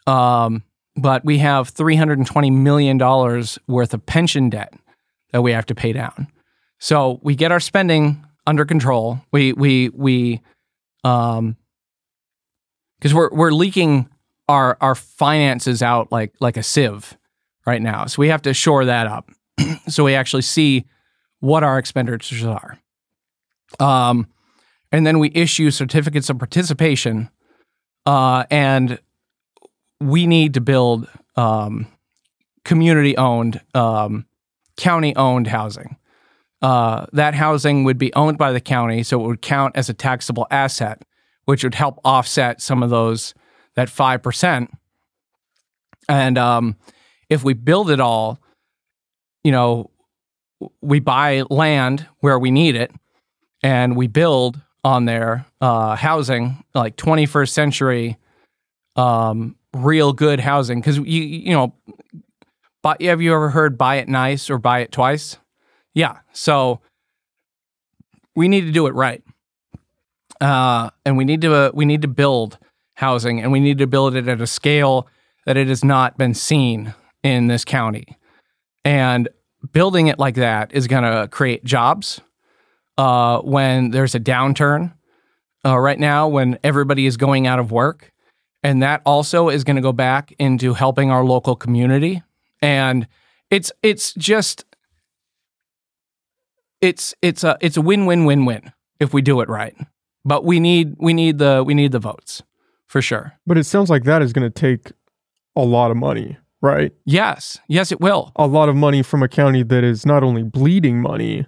Um, 0.07 0.63
but 0.97 1.25
we 1.25 1.39
have 1.39 1.69
three 1.69 1.97
hundred 1.97 2.19
and 2.19 2.27
twenty 2.27 2.51
million 2.51 2.99
dollars 2.99 3.59
worth 3.67 3.95
of 3.95 4.05
pension 4.07 4.51
debt 4.51 4.73
that 5.33 5.43
we 5.43 5.53
have 5.53 5.67
to 5.67 5.75
pay 5.75 5.93
down. 5.93 6.29
So 6.79 7.21
we 7.23 7.35
get 7.35 7.53
our 7.53 7.61
spending 7.61 8.25
under 8.47 8.65
control. 8.65 9.21
We 9.33 9.53
we 9.53 9.91
we 9.91 10.41
um 11.05 11.57
because 12.99 13.15
we're 13.15 13.31
we're 13.33 13.53
leaking 13.53 14.09
our 14.49 14.77
our 14.81 14.95
finances 14.95 15.83
out 15.83 16.13
like 16.13 16.33
like 16.41 16.57
a 16.57 16.63
sieve 16.63 17.17
right 17.67 17.83
now. 17.83 18.07
So 18.07 18.21
we 18.21 18.29
have 18.29 18.43
to 18.43 18.55
shore 18.55 18.85
that 18.85 19.07
up. 19.07 19.31
so 19.89 20.05
we 20.05 20.15
actually 20.15 20.43
see 20.43 20.87
what 21.41 21.65
our 21.65 21.79
expenditures 21.79 22.45
are. 22.45 22.79
Um 23.81 24.29
and 24.93 25.07
then 25.07 25.19
we 25.19 25.31
issue 25.35 25.71
certificates 25.71 26.31
of 26.31 26.39
participation 26.39 27.31
uh 28.05 28.45
and 28.51 29.01
we 30.01 30.27
need 30.27 30.55
to 30.55 30.61
build 30.61 31.09
um 31.37 31.87
community 32.65 33.17
owned 33.17 33.61
um 33.75 34.27
county 34.77 35.15
owned 35.17 35.47
housing 35.49 35.97
uh, 36.63 37.07
that 37.13 37.35
housing 37.35 37.85
would 37.85 37.99
be 37.99 38.13
owned 38.15 38.39
by 38.39 38.53
the 38.53 38.61
county, 38.61 39.03
so 39.03 39.23
it 39.23 39.27
would 39.27 39.43
count 39.43 39.77
as 39.77 39.89
a 39.89 39.95
taxable 39.95 40.47
asset, 40.51 41.03
which 41.45 41.63
would 41.63 41.75
help 41.75 42.01
offset 42.05 42.61
some 42.61 42.83
of 42.83 42.91
those 42.91 43.35
that 43.77 43.89
five 43.89 44.23
percent. 44.23 44.71
And 46.09 46.39
um, 46.39 46.77
if 47.29 47.45
we 47.45 47.55
build 47.55 47.91
it 47.91 48.01
all, 48.01 48.39
you 49.45 49.53
know, 49.53 49.91
we 50.81 51.01
buy 51.01 51.43
land 51.51 52.07
where 52.21 52.39
we 52.39 52.51
need 52.51 52.75
it, 52.75 52.91
and 53.63 53.97
we 53.97 54.07
build 54.07 54.61
on 54.85 55.05
there 55.05 55.45
uh, 55.61 55.97
housing 55.97 56.63
like 56.75 56.97
21st 56.97 57.51
century, 57.51 58.17
um, 58.95 59.57
real 59.75 60.13
good 60.13 60.41
housing. 60.41 60.81
Because 60.81 60.99
you 60.99 61.23
you 61.23 61.53
know, 61.53 61.75
buy, 62.83 62.97
have 63.01 63.21
you 63.21 63.35
ever 63.35 63.51
heard 63.51 63.77
buy 63.77 63.97
it 63.97 64.09
nice 64.09 64.49
or 64.49 64.59
buy 64.59 64.81
it 64.81 64.93
twice? 64.93 65.39
Yeah. 65.93 66.19
So 66.33 66.81
we 68.37 68.49
need 68.49 68.63
to 68.63 68.73
do 68.73 68.87
it 68.87 68.95
right. 68.95 69.23
Uh, 70.41 70.91
and 71.05 71.17
we 71.17 71.25
need 71.25 71.41
to 71.41 71.55
uh, 71.55 71.71
we 71.75 71.85
need 71.85 72.03
to 72.03 72.09
build 72.09 72.59
housing, 72.97 73.41
and 73.41 73.53
we 73.53 73.61
need 73.61 73.79
to 73.79 73.87
build 73.87 74.17
it 74.17 74.27
at 74.27 74.41
a 74.41 74.47
scale 74.47 75.07
that 75.45 75.57
it 75.57 75.69
has 75.69 75.85
not 75.85 76.19
been 76.19 76.35
seen 76.35 76.95
in 77.23 77.47
this 77.47 77.65
county. 77.65 78.19
And 78.85 79.29
building 79.73 80.09
it 80.09 80.19
like 80.19 80.35
that 80.37 80.73
is 80.73 80.87
going 80.87 81.05
to 81.05 81.29
create 81.29 81.65
jobs. 81.65 82.21
Uh, 82.99 83.41
when 83.41 83.91
there's 83.91 84.15
a 84.15 84.21
downturn 84.21 84.95
uh, 85.65 85.79
right 85.79 85.99
now, 85.99 86.27
when 86.29 86.59
everybody 86.65 87.05
is 87.05 87.19
going 87.19 87.47
out 87.47 87.59
of 87.59 87.71
work, 87.71 88.11
and 88.63 88.83
that 88.83 89.03
also 89.05 89.51
is 89.51 89.65
going 89.65 89.77
to 89.77 89.83
go 89.83 89.93
back 89.93 90.33
into 90.39 90.73
helping 90.73 91.11
our 91.11 91.23
local 91.23 91.55
community. 91.55 92.23
And 92.63 93.07
it's 93.51 93.71
it's 93.83 94.15
just 94.15 94.65
it's 96.81 97.15
it's 97.21 97.45
a 97.45 97.59
it's 97.61 97.77
a 97.77 97.83
win 97.83 98.07
win 98.07 98.25
win 98.25 98.47
win 98.47 98.73
if 98.99 99.13
we 99.13 99.21
do 99.21 99.43
it 99.43 99.49
right. 99.51 99.77
But 100.25 100.45
we 100.45 100.59
need 100.59 100.95
we 100.99 101.13
need 101.13 101.37
the 101.37 101.63
we 101.65 101.75
need 101.75 101.93
the 101.93 101.99
votes 101.99 102.43
for 102.87 103.03
sure. 103.03 103.33
But 103.47 103.59
it 103.59 103.65
sounds 103.65 103.91
like 103.91 104.05
that 104.05 104.23
is 104.23 104.33
going 104.33 104.51
to 104.51 104.61
take 104.61 104.93
a 105.55 105.63
lot 105.63 105.91
of 105.91 105.97
money, 105.97 106.37
right? 106.61 106.93
Yes, 107.05 107.59
yes, 107.69 107.93
it 107.93 108.01
will. 108.01 108.33
A 108.37 108.47
lot 108.47 108.69
of 108.69 108.77
money 108.77 109.03
from 109.03 109.23
a 109.23 109.29
county 109.29 109.63
that 109.63 109.85
is 109.85 110.07
not 110.07 110.23
only 110.23 110.43
bleeding 110.43 111.01
money, 111.01 111.47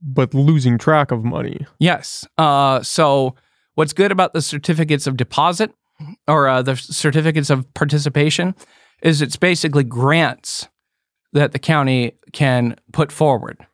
but 0.00 0.34
losing 0.34 0.78
track 0.78 1.10
of 1.10 1.24
money. 1.24 1.66
Yes. 1.78 2.26
Uh, 2.36 2.82
so 2.82 3.34
what's 3.74 3.92
good 3.92 4.12
about 4.12 4.32
the 4.32 4.42
certificates 4.42 5.06
of 5.06 5.16
deposit 5.16 5.72
or 6.28 6.48
uh, 6.48 6.62
the 6.62 6.76
certificates 6.76 7.50
of 7.50 7.72
participation 7.74 8.54
is 9.02 9.22
it's 9.22 9.36
basically 9.36 9.84
grants 9.84 10.68
that 11.32 11.52
the 11.52 11.58
county 11.58 12.12
can 12.32 12.76
put 12.92 13.10
forward 13.10 13.66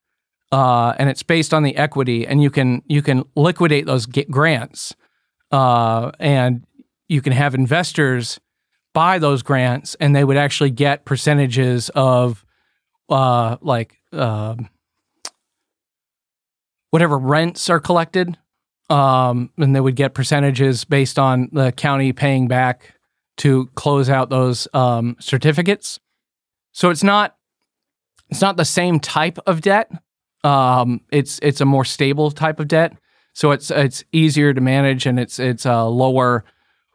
uh, 0.52 0.94
and 0.98 1.08
it's 1.08 1.22
based 1.22 1.54
on 1.54 1.62
the 1.62 1.76
equity, 1.76 2.26
and 2.26 2.42
you 2.42 2.50
can 2.50 2.82
you 2.86 3.02
can 3.02 3.24
liquidate 3.36 3.86
those 3.86 4.06
grants, 4.06 4.94
uh, 5.52 6.10
and 6.18 6.64
you 7.10 7.20
can 7.20 7.32
have 7.32 7.54
investors 7.54 8.40
buy 8.92 9.18
those 9.18 9.42
grants, 9.42 9.94
and 10.00 10.16
they 10.16 10.24
would 10.24 10.36
actually 10.36 10.70
get 10.70 11.04
percentages 11.04 11.90
of 11.90 12.44
uh, 13.08 13.56
like 13.60 13.96
um, 14.12 14.68
whatever 16.90 17.18
rents 17.18 17.70
are 17.70 17.80
collected, 17.80 18.36
um, 18.88 19.50
and 19.58 19.76
they 19.76 19.80
would 19.80 19.96
get 19.96 20.14
percentages 20.14 20.84
based 20.84 21.18
on 21.18 21.48
the 21.52 21.72
county 21.72 22.12
paying 22.12 22.48
back 22.48 22.94
to 23.36 23.66
close 23.74 24.10
out 24.10 24.30
those 24.30 24.66
um, 24.74 25.16
certificates. 25.20 26.00
So 26.72 26.90
it's 26.90 27.04
not 27.04 27.36
it's 28.28 28.40
not 28.40 28.56
the 28.56 28.64
same 28.64 29.00
type 29.00 29.38
of 29.46 29.60
debt 29.60 29.90
um, 30.44 31.02
it's 31.10 31.38
it's 31.42 31.60
a 31.60 31.64
more 31.64 31.84
stable 31.84 32.30
type 32.30 32.60
of 32.60 32.68
debt, 32.68 32.96
so 33.34 33.50
it's 33.50 33.70
it's 33.70 34.04
easier 34.12 34.54
to 34.54 34.60
manage 34.60 35.06
and 35.06 35.20
it's 35.20 35.38
it's 35.38 35.66
a 35.66 35.84
lower 35.84 36.44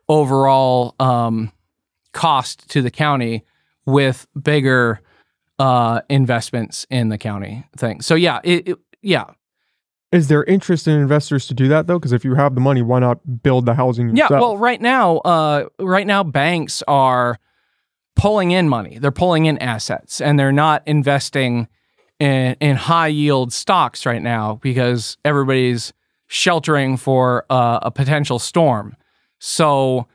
overall 0.08 0.96
um, 1.00 1.52
cost 2.14 2.70
to 2.70 2.82
the 2.82 2.92
county 2.92 3.44
with 3.86 4.28
bigger 4.42 5.02
uh, 5.60 6.02
investments 6.10 6.86
in 6.90 7.10
the 7.10 7.18
county 7.18 7.66
thing. 7.78 8.02
So 8.02 8.16
yeah, 8.16 8.40
it, 8.44 8.70
it, 8.70 8.78
yeah. 9.02 9.26
Is 10.12 10.28
there 10.28 10.44
interest 10.46 10.88
in 10.88 11.00
investors 11.00 11.48
to 11.48 11.54
do 11.54 11.68
that 11.70 11.88
though? 11.88 12.00
Because 12.00 12.14
if 12.14 12.24
you 12.24 12.36
have 12.36 12.56
the 12.56 12.62
money, 12.62 12.82
why 12.82 13.00
not 13.00 13.44
build 13.44 13.66
the 13.66 13.74
housing 13.74 14.10
yourself? 14.10 14.32
Yeah, 14.32 14.40
well, 14.40 14.58
right 14.58 14.82
now, 14.82 15.18
uh, 15.18 15.66
right 15.80 16.08
now, 16.08 16.24
banks 16.24 16.84
are 16.88 17.40
pulling 18.16 18.52
in 18.52 18.70
money. 18.70 18.98
They're 18.98 19.12
pulling 19.12 19.46
in 19.46 19.58
assets, 19.58 20.22
and 20.22 20.40
they're 20.40 20.52
not 20.52 20.84
investing 20.86 21.68
in, 22.20 22.56
in 22.62 22.78
high 22.78 23.08
yield 23.08 23.52
stocks 23.52 24.06
right 24.06 24.22
now 24.22 24.56
because 24.62 25.18
everybody's 25.26 25.92
sheltering 26.28 26.98
for 26.98 27.46
uh, 27.50 27.80
a 27.82 27.92
potential 27.92 28.40
storm. 28.40 28.96
So, 29.48 30.08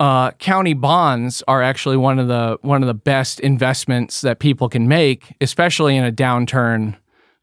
uh, 0.00 0.30
county 0.30 0.72
bonds 0.72 1.42
are 1.46 1.62
actually 1.62 1.98
one 1.98 2.18
of 2.18 2.28
the 2.28 2.56
one 2.62 2.82
of 2.82 2.86
the 2.86 2.94
best 2.94 3.40
investments 3.40 4.22
that 4.22 4.38
people 4.38 4.70
can 4.70 4.88
make, 4.88 5.36
especially 5.42 5.98
in 5.98 6.04
a 6.04 6.10
downturn 6.10 6.96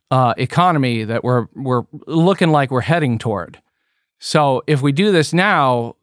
uh, 0.10 0.34
economy 0.36 1.04
that 1.04 1.24
we're 1.24 1.46
we're 1.54 1.84
looking 2.08 2.50
like 2.50 2.72
we're 2.72 2.82
heading 2.82 3.20
toward. 3.20 3.62
So, 4.18 4.64
if 4.66 4.82
we 4.82 4.92
do 4.92 5.12
this 5.12 5.32
now, 5.32 5.96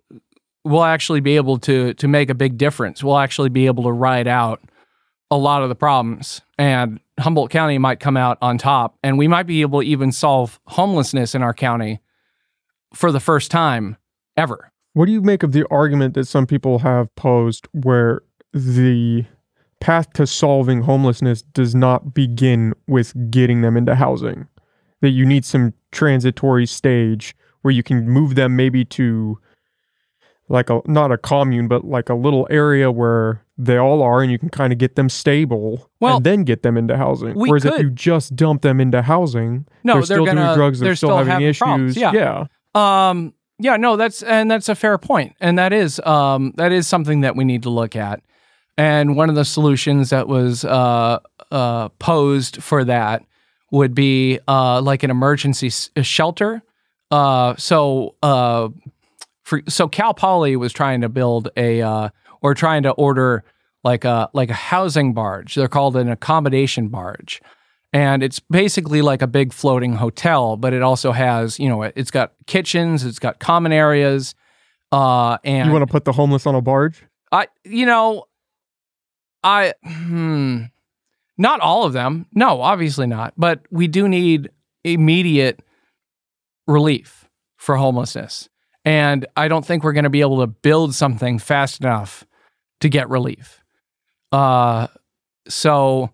we'll 0.63 0.85
actually 0.85 1.21
be 1.21 1.35
able 1.35 1.59
to 1.59 1.93
to 1.95 2.07
make 2.07 2.31
a 2.31 2.35
big 2.35 2.57
difference. 2.57 3.03
We'll 3.03 3.19
actually 3.19 3.49
be 3.49 3.67
able 3.67 3.83
to 3.83 3.93
ride 3.93 4.29
out 4.29 4.63
a 5.33 5.37
lot 5.37 5.65
of 5.65 5.69
the 5.69 5.75
problems 5.75 6.43
and 6.59 7.01
Humboldt 7.19 7.51
County 7.51 7.79
might 7.79 7.99
come 7.99 8.17
out 8.17 8.39
on 8.41 8.57
top 8.57 8.97
and 9.03 9.19
we 9.19 9.27
might 9.27 9.49
be 9.49 9.63
able 9.63 9.81
to 9.81 9.87
even 9.87 10.13
solve 10.13 10.61
homelessness 10.69 11.35
in 11.35 11.43
our 11.43 11.53
county 11.53 11.99
for 12.95 13.11
the 13.11 13.19
first 13.19 13.51
time 13.51 13.97
ever. 14.37 14.71
What 14.97 15.05
do 15.05 15.13
you 15.13 15.21
make 15.21 15.43
of 15.43 15.53
the 15.53 15.67
argument 15.71 16.15
that 16.15 16.25
some 16.25 16.47
people 16.47 16.79
have 16.79 17.15
posed 17.17 17.69
where 17.73 18.23
the 18.55 19.27
path 19.79 20.11
to 20.15 20.27
solving 20.27 20.81
homelessness 20.81 21.43
does 21.43 21.75
not 21.75 22.15
begin 22.15 22.73
with 22.87 23.13
getting 23.31 23.61
them 23.61 23.77
into 23.77 23.95
housing? 23.95 24.49
That 25.03 25.11
you 25.11 25.27
need 25.27 25.45
some 25.45 25.75
transitory 25.93 26.65
stage 26.65 27.37
where 27.61 27.73
you 27.73 27.83
can 27.83 28.09
move 28.09 28.37
them 28.37 28.57
maybe 28.57 28.87
to 28.87 29.39
like 30.49 30.71
a 30.71 30.81
not 30.87 31.13
a 31.13 31.19
commune, 31.19 31.69
but 31.69 31.85
like 31.85 32.09
a 32.09 32.15
little 32.15 32.47
area 32.49 32.91
where 32.91 33.45
they 33.59 33.77
all 33.77 34.01
are, 34.01 34.23
and 34.23 34.33
you 34.33 34.39
can 34.39 34.49
kind 34.49 34.73
of 34.73 34.79
get 34.79 34.97
them 34.97 35.11
stable 35.11 35.91
well, 36.01 36.17
and 36.17 36.25
then 36.25 36.43
get 36.43 36.63
them 36.63 36.79
into 36.79 36.97
housing. 36.97 37.35
Whereas 37.35 37.65
could. 37.65 37.75
if 37.75 37.81
you 37.81 37.91
just 37.91 38.35
dump 38.35 38.63
them 38.63 38.81
into 38.81 39.03
housing, 39.03 39.67
no, 39.85 39.93
they're, 39.93 39.95
they're 39.95 40.05
still 40.07 40.25
gonna, 40.25 40.41
doing 40.43 40.57
drugs, 40.57 40.81
they're, 40.81 40.89
they're 40.89 40.97
still, 40.97 41.19
having, 41.19 41.33
having 41.33 41.49
issues. 41.49 41.99
Yeah. 41.99 42.13
yeah. 42.15 42.47
Um, 42.75 43.35
yeah, 43.59 43.77
no, 43.77 43.97
that's 43.97 44.23
and 44.23 44.51
that's 44.51 44.69
a 44.69 44.75
fair 44.75 44.99
point, 44.99 45.35
and 45.41 45.59
that 45.59 45.73
is 45.73 46.01
um, 46.01 46.53
that 46.57 46.73
is 46.73 46.87
something 46.87 47.23
that 47.23 47.37
we 47.37 47.45
need 47.45 47.63
to 47.63 47.71
look 47.71 47.97
at. 47.97 48.21
And 48.79 49.17
one 49.17 49.31
of 49.31 49.35
the 49.35 49.45
solutions 49.45 50.11
that 50.11 50.29
was 50.29 50.65
uh, 50.65 51.21
uh, 51.51 51.89
posed 51.91 52.63
for 52.63 52.85
that 52.85 53.25
would 53.71 53.95
be 53.95 54.39
uh, 54.47 54.83
like 54.83 55.03
an 55.03 55.11
emergency 55.11 55.69
s- 55.69 55.91
shelter. 56.03 56.63
Uh, 57.11 57.55
so 57.57 58.15
uh, 58.23 58.69
for, 59.45 59.63
so 59.69 59.89
Cal 59.89 60.13
Poly 60.13 60.57
was 60.57 60.73
trying 60.73 61.01
to 61.01 61.09
build 61.09 61.49
a 61.57 61.81
uh, 61.81 62.11
or 62.43 62.55
trying 62.55 62.83
to 62.83 62.91
order 62.91 63.45
like 63.83 64.05
a 64.05 64.29
like 64.35 64.51
a 64.51 64.55
housing 64.55 65.15
barge. 65.15 65.55
They're 65.55 65.69
called 65.69 65.97
an 65.97 66.11
accommodation 66.11 66.89
barge. 66.89 67.41
And 67.97 68.23
it's 68.23 68.41
basically 68.41 69.01
like 69.01 69.23
a 69.23 69.27
big 69.27 69.55
floating 69.55 69.95
hotel, 69.95 70.59
but 70.59 70.75
it 70.75 70.83
also 70.83 71.13
has, 71.13 71.59
you 71.59 71.67
know, 71.67 71.81
it's 71.83 72.11
got 72.11 72.35
kitchens, 72.47 73.05
it's 73.05 73.19
got 73.19 73.39
common 73.39 73.73
areas, 73.73 74.35
Uh, 74.93 75.39
and 75.45 75.67
You 75.67 75.73
want 75.73 75.83
to 75.83 75.91
put 75.91 76.05
the 76.05 76.13
homeless 76.13 76.47
on 76.47 76.55
a 76.55 76.61
barge? 76.61 77.03
I, 77.33 77.49
you 77.65 77.87
know, 77.87 78.25
I, 79.43 79.73
hmm, 79.83 80.65
not 81.39 81.61
all 81.61 81.85
of 81.85 81.95
them. 81.95 82.27
No, 82.35 82.61
obviously 82.61 83.07
not. 83.07 83.33
But 83.37 83.61
we 83.71 83.89
do 83.89 84.09
need 84.09 84.51
immediate 84.85 85.61
relief 86.67 87.29
for 87.57 87.77
homelessness. 87.77 88.51
And 88.85 89.27
I 89.39 89.49
don't 89.49 89.65
think 89.65 89.83
we're 89.83 89.95
going 89.95 90.05
to 90.05 90.11
be 90.11 90.21
able 90.21 90.41
to 90.41 90.47
build 90.47 90.95
something 90.95 91.39
fast 91.39 91.81
enough 91.81 92.27
to 92.81 92.89
get 92.91 93.09
relief. 93.09 93.65
Uh, 94.33 94.87
so, 95.49 96.11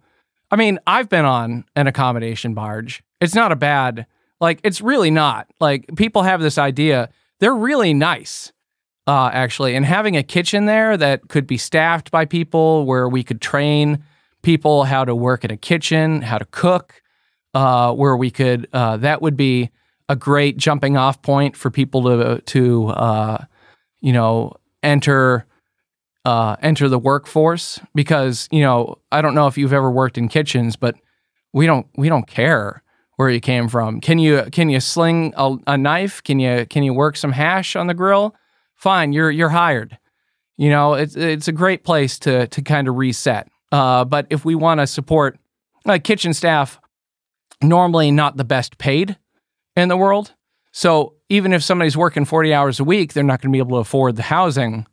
I 0.53 0.57
mean, 0.57 0.79
I've 0.87 1.09
been 1.09 1.25
on 1.25 1.65
an 1.75 1.87
accommodation 1.87 2.53
barge. 2.53 3.03
It's 3.23 3.35
not 3.35 3.53
a 3.53 3.57
bad, 3.57 4.07
like, 4.39 4.61
it's 4.63 4.83
really 4.83 5.11
not. 5.11 5.49
Like, 5.61 5.87
people 5.97 6.23
have 6.23 6.43
this 6.43 6.59
idea. 6.59 7.09
They're 7.41 7.55
really 7.55 7.95
nice 7.95 8.53
uh, 9.07 9.31
actually, 9.33 9.75
and 9.75 9.85
having 9.85 10.17
a 10.17 10.23
kitchen 10.23 10.67
there 10.67 10.97
that 10.97 11.29
could 11.29 11.47
be 11.47 11.57
staffed 11.57 12.11
by 12.11 12.25
people 12.25 12.87
where 12.87 13.09
we 13.09 13.25
could 13.25 13.41
train 13.41 14.05
people 14.43 14.85
how 14.85 15.05
to 15.05 15.15
work 15.15 15.45
in 15.45 15.51
a 15.51 15.57
kitchen, 15.57 16.23
how 16.23 16.39
to 16.39 16.45
cook, 16.45 17.03
uh, 17.55 17.93
where 17.93 18.17
we 18.17 18.31
could, 18.31 18.69
uh, 18.73 18.97
that 18.99 19.23
would 19.23 19.37
be 19.37 19.71
a 20.09 20.15
great 20.15 20.57
jumping 20.57 20.97
off 20.97 21.23
point 21.23 21.57
for 21.57 21.71
people 21.71 22.03
to, 22.03 22.41
to 22.43 22.89
uh, 22.89 23.45
you 24.01 24.13
know, 24.13 24.53
enter. 24.83 25.47
Uh, 26.25 26.55
enter 26.63 26.89
the 26.89 27.01
workforce 27.01 27.81
because 27.97 28.49
you 28.53 28.61
know 28.61 28.97
I 29.11 29.23
don't 29.23 29.35
know 29.35 29.49
if 29.49 29.59
you've 29.59 29.73
ever 29.73 29.91
worked 29.91 30.17
in 30.17 30.29
kitchens, 30.29 30.77
but 30.77 30.95
we 31.53 31.67
don't 31.67 31.87
we 31.97 32.09
don't 32.09 32.29
care 32.29 32.85
where 33.17 33.29
you 33.29 33.41
came 33.41 33.69
from. 33.69 34.01
Can 34.01 34.19
you 34.19 34.45
can 34.53 34.71
you 34.71 34.79
sling 34.79 35.35
a, 35.37 35.57
a 35.67 35.77
knife? 35.77 36.23
Can 36.23 36.39
you 36.39 36.65
can 36.67 36.85
you 36.85 36.95
work 36.95 37.17
some 37.17 37.33
hash 37.33 37.75
on 37.75 37.89
the 37.89 37.95
grill? 37.95 38.37
fine, 38.83 39.13
you're 39.13 39.31
you're 39.31 39.49
hired. 39.49 39.97
You 40.59 40.69
know, 40.69 40.95
it's 40.95 41.17
it's 41.17 41.49
a 41.49 41.53
great 41.53 41.85
place 41.85 42.19
to 42.21 42.49
to 42.49 42.63
kind 42.63 42.89
of 42.89 42.97
reset. 42.97 43.49
Uh, 43.71 44.05
but 44.05 44.27
if 44.29 44.45
we 44.45 44.55
want 44.55 44.81
to 44.81 44.87
support 44.87 45.39
like 45.87 46.05
kitchen 46.05 46.35
staff, 46.35 46.81
normally 47.63 48.11
not 48.11 48.37
the 48.37 48.45
best 48.45 48.77
paid 48.77 49.17
in 49.77 49.89
the 49.89 49.97
world. 49.97 50.35
So 50.73 51.15
even 51.29 51.53
if 51.53 51.63
somebody's 51.63 51.97
working 51.97 52.25
40 52.25 52.53
hours 52.53 52.81
a 52.81 52.85
week, 52.85 53.13
they're 53.13 53.25
not 53.25 53.41
going 53.41 53.51
to 53.51 53.57
be 53.57 53.59
able 53.59 53.77
to 53.77 53.81
afford 53.81 54.17
the 54.17 54.23
housing. 54.23 54.87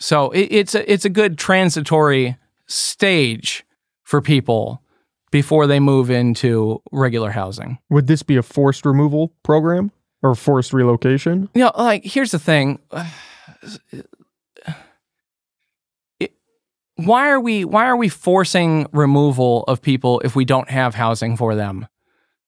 So 0.00 0.30
it, 0.30 0.48
it's 0.50 0.74
a 0.74 0.90
it's 0.92 1.04
a 1.04 1.10
good 1.10 1.38
transitory 1.38 2.36
stage 2.66 3.64
for 4.02 4.20
people 4.22 4.82
before 5.30 5.66
they 5.66 5.78
move 5.78 6.10
into 6.10 6.82
regular 6.90 7.30
housing. 7.30 7.78
Would 7.90 8.06
this 8.06 8.22
be 8.22 8.36
a 8.36 8.42
forced 8.42 8.84
removal 8.86 9.32
program 9.42 9.92
or 10.22 10.34
forced 10.34 10.72
relocation? 10.72 11.48
You 11.54 11.64
know, 11.64 11.72
like 11.76 12.04
here's 12.04 12.30
the 12.32 12.38
thing. 12.38 12.78
It- 16.18 16.32
why 16.96 17.28
are 17.30 17.40
we 17.40 17.64
why 17.64 17.86
are 17.86 17.96
we 17.96 18.08
forcing 18.08 18.86
removal 18.92 19.64
of 19.68 19.80
people 19.82 20.20
if 20.24 20.34
we 20.36 20.44
don't 20.44 20.68
have 20.70 20.94
housing 20.94 21.36
for 21.36 21.54
them? 21.54 21.86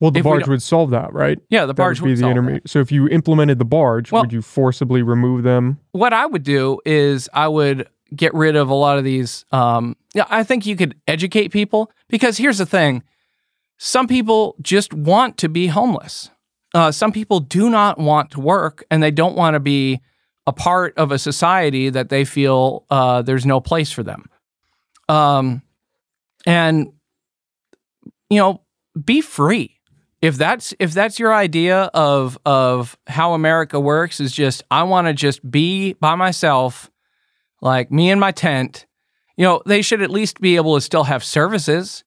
Well, 0.03 0.11
the 0.11 0.19
If 0.19 0.25
barge 0.25 0.41
don't- 0.41 0.49
would 0.51 0.63
solve 0.63 0.91
that, 0.91 1.13
right? 1.13 1.39
Yeah, 1.49 1.61
the 1.61 1.69
That 1.69 1.75
barge 1.77 2.01
would 2.01 2.09
be 2.09 2.15
the 2.15 2.23
solve 2.23 2.31
that. 2.31 2.39
intermediate. 2.41 2.69
So 2.69 2.81
if 2.81 2.91
you 2.91 3.07
implemented 3.09 3.61
the 3.61 3.65
barge, 3.65 4.11
Well- 4.11 4.23
would 4.25 4.33
you 4.33 4.43
forcibly 4.43 5.01
remove 5.01 5.45
them? 5.45 5.79
what 5.93 6.13
I 6.13 6.27
would 6.27 6.43
do 6.43 6.81
is 6.85 7.29
I 7.33 7.47
would 7.47 7.89
get 8.15 8.35
rid 8.35 8.57
of 8.57 8.69
a 8.69 8.75
lot 8.75 8.99
of 8.99 9.05
these. 9.05 9.45
Um, 9.53 9.95
yeah, 10.13 10.25
I 10.29 10.43
think 10.43 10.67
you 10.67 10.75
could 10.75 10.97
educate 11.07 11.49
people 11.53 11.89
because 12.09 12.37
here's 12.37 12.59
the 12.59 12.67
thing: 12.67 13.05
some 13.79 14.09
people 14.09 14.57
just 14.61 14.93
want 14.93 15.39
to 15.39 15.49
be 15.49 15.69
homeless. 15.69 16.31
Uh, 16.75 16.91
some 16.91 17.13
people 17.13 17.39
do 17.39 17.71
not 17.71 17.97
want 17.99 18.33
to 18.33 18.41
work 18.41 18.83
and 18.91 19.03
they 19.05 19.11
don't 19.13 19.37
want 19.37 19.55
to 19.55 19.61
be 19.61 20.01
a 20.49 20.53
part 20.53 20.99
of 20.99 21.13
a 21.13 21.19
society 21.19 21.91
that 21.91 22.09
they 22.09 22.25
feel 22.25 22.85
uh, 22.91 23.23
there's 23.23 23.47
no 23.47 23.61
place 23.61 23.93
for 23.93 24.03
them. 24.03 24.25
Um, 25.09 25.63
and 26.45 26.89
you 28.31 28.39
know, 28.39 28.63
be 29.05 29.21
free. 29.21 29.79
If 30.23 30.37
that's 30.37 30.73
if 30.79 30.93
that's 30.95 31.19
your 31.19 31.35
idea 31.35 31.91
of 31.93 32.39
of 32.47 32.97
how 33.09 33.35
America 33.35 33.81
works 33.81 34.21
is 34.21 34.33
just 34.33 34.63
I 34.71 34.85
want 34.85 35.09
to 35.09 35.13
just 35.13 35.49
be 35.51 35.95
by 35.95 36.15
myself, 36.15 36.93
like 37.61 37.91
me 37.91 38.09
in 38.09 38.21
my 38.21 38.31
tent. 38.31 38.87
You 39.37 39.45
know, 39.45 39.63
they 39.67 39.83
should 39.83 40.01
at 40.01 40.11
least 40.11 40.41
be 40.41 40.55
able 40.55 40.77
to 40.77 40.81
still 40.81 41.05
have 41.05 41.25
services. 41.25 42.05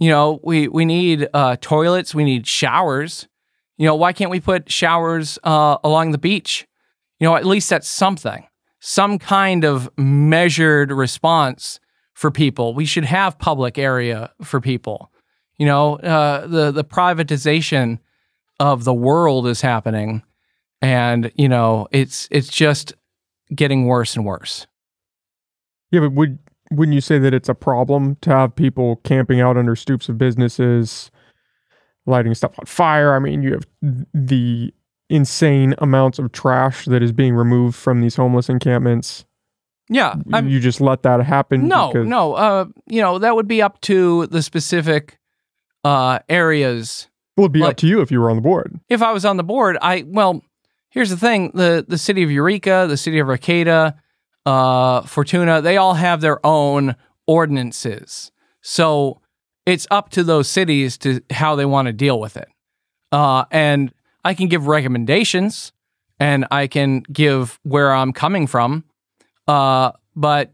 You 0.00 0.08
know, 0.08 0.40
we 0.42 0.66
we 0.66 0.84
need 0.84 1.28
uh, 1.32 1.56
toilets, 1.60 2.16
we 2.16 2.24
need 2.24 2.48
showers. 2.48 3.28
You 3.78 3.86
know, 3.86 3.94
why 3.94 4.12
can't 4.12 4.30
we 4.30 4.40
put 4.40 4.70
showers 4.70 5.38
uh, 5.44 5.78
along 5.84 6.10
the 6.10 6.18
beach? 6.18 6.66
You 7.20 7.28
know, 7.28 7.36
at 7.36 7.46
least 7.46 7.70
that's 7.70 7.86
something, 7.86 8.44
some 8.80 9.20
kind 9.20 9.64
of 9.64 9.88
measured 9.96 10.90
response 10.90 11.78
for 12.12 12.32
people. 12.32 12.74
We 12.74 12.86
should 12.86 13.04
have 13.04 13.38
public 13.38 13.78
area 13.78 14.32
for 14.42 14.60
people. 14.60 15.11
You 15.58 15.66
know, 15.66 15.96
uh, 15.96 16.46
the 16.46 16.70
the 16.72 16.84
privatization 16.84 17.98
of 18.58 18.84
the 18.84 18.94
world 18.94 19.46
is 19.46 19.60
happening, 19.60 20.22
and 20.80 21.30
you 21.36 21.48
know, 21.48 21.86
it's 21.92 22.28
it's 22.30 22.48
just 22.48 22.94
getting 23.54 23.86
worse 23.86 24.16
and 24.16 24.24
worse. 24.24 24.66
Yeah, 25.90 26.00
but 26.00 26.12
would 26.12 26.38
wouldn't 26.70 26.94
you 26.94 27.00
say 27.02 27.18
that 27.18 27.34
it's 27.34 27.48
a 27.48 27.54
problem 27.54 28.16
to 28.22 28.30
have 28.30 28.56
people 28.56 28.96
camping 29.04 29.40
out 29.40 29.56
under 29.56 29.76
stoops 29.76 30.08
of 30.08 30.16
businesses, 30.18 31.10
lighting 32.06 32.34
stuff 32.34 32.58
on 32.58 32.64
fire? 32.66 33.14
I 33.14 33.18
mean, 33.18 33.42
you 33.42 33.52
have 33.52 33.66
the 34.14 34.72
insane 35.10 35.74
amounts 35.78 36.18
of 36.18 36.32
trash 36.32 36.86
that 36.86 37.02
is 37.02 37.12
being 37.12 37.34
removed 37.34 37.76
from 37.76 38.00
these 38.00 38.16
homeless 38.16 38.48
encampments. 38.48 39.26
Yeah, 39.90 40.14
I'm, 40.32 40.48
you 40.48 40.58
just 40.60 40.80
let 40.80 41.02
that 41.02 41.20
happen? 41.22 41.68
no, 41.68 41.88
because- 41.88 42.06
no. 42.08 42.32
Uh, 42.34 42.64
you 42.86 43.02
know, 43.02 43.18
that 43.18 43.36
would 43.36 43.46
be 43.48 43.60
up 43.60 43.78
to 43.82 44.26
the 44.28 44.40
specific 44.40 45.18
uh, 45.84 46.18
areas 46.28 47.08
Well, 47.36 47.44
it'd 47.46 47.52
be 47.52 47.60
Like- 47.60 47.70
up 47.72 47.76
to 47.78 47.86
you 47.86 48.00
if 48.00 48.10
you 48.10 48.20
were 48.20 48.30
on 48.30 48.36
the 48.36 48.42
board. 48.42 48.78
if 48.88 49.02
I 49.02 49.12
was 49.12 49.24
on 49.24 49.36
the 49.36 49.42
board, 49.44 49.76
I 49.82 50.04
well, 50.06 50.42
here's 50.90 51.10
the 51.10 51.16
thing: 51.16 51.50
the 51.54 51.84
the 51.86 51.98
city 51.98 52.22
of 52.22 52.30
Eureka, 52.30 52.86
the 52.88 52.96
city 52.96 53.18
of 53.18 53.28
Arcata, 53.28 53.94
uh, 54.46 55.02
Fortuna, 55.02 55.60
they 55.62 55.76
all 55.76 55.94
have 55.94 56.20
their 56.20 56.44
own 56.44 56.94
ordinances. 57.26 58.30
So 58.60 59.20
it's 59.66 59.86
up 59.90 60.10
to 60.10 60.22
those 60.24 60.48
cities 60.48 60.98
to 60.98 61.20
how 61.30 61.54
they 61.56 61.64
want 61.64 61.86
to 61.86 61.92
deal 61.92 62.20
with 62.20 62.36
it. 62.36 62.48
Uh, 63.10 63.44
and 63.50 63.92
I 64.24 64.34
can 64.34 64.48
give 64.48 64.66
recommendations, 64.66 65.72
and 66.20 66.46
I 66.50 66.66
can 66.66 67.00
give 67.12 67.58
where 67.62 67.92
I'm 67.92 68.12
coming 68.12 68.46
from. 68.46 68.84
Uh, 69.48 69.92
but 70.14 70.52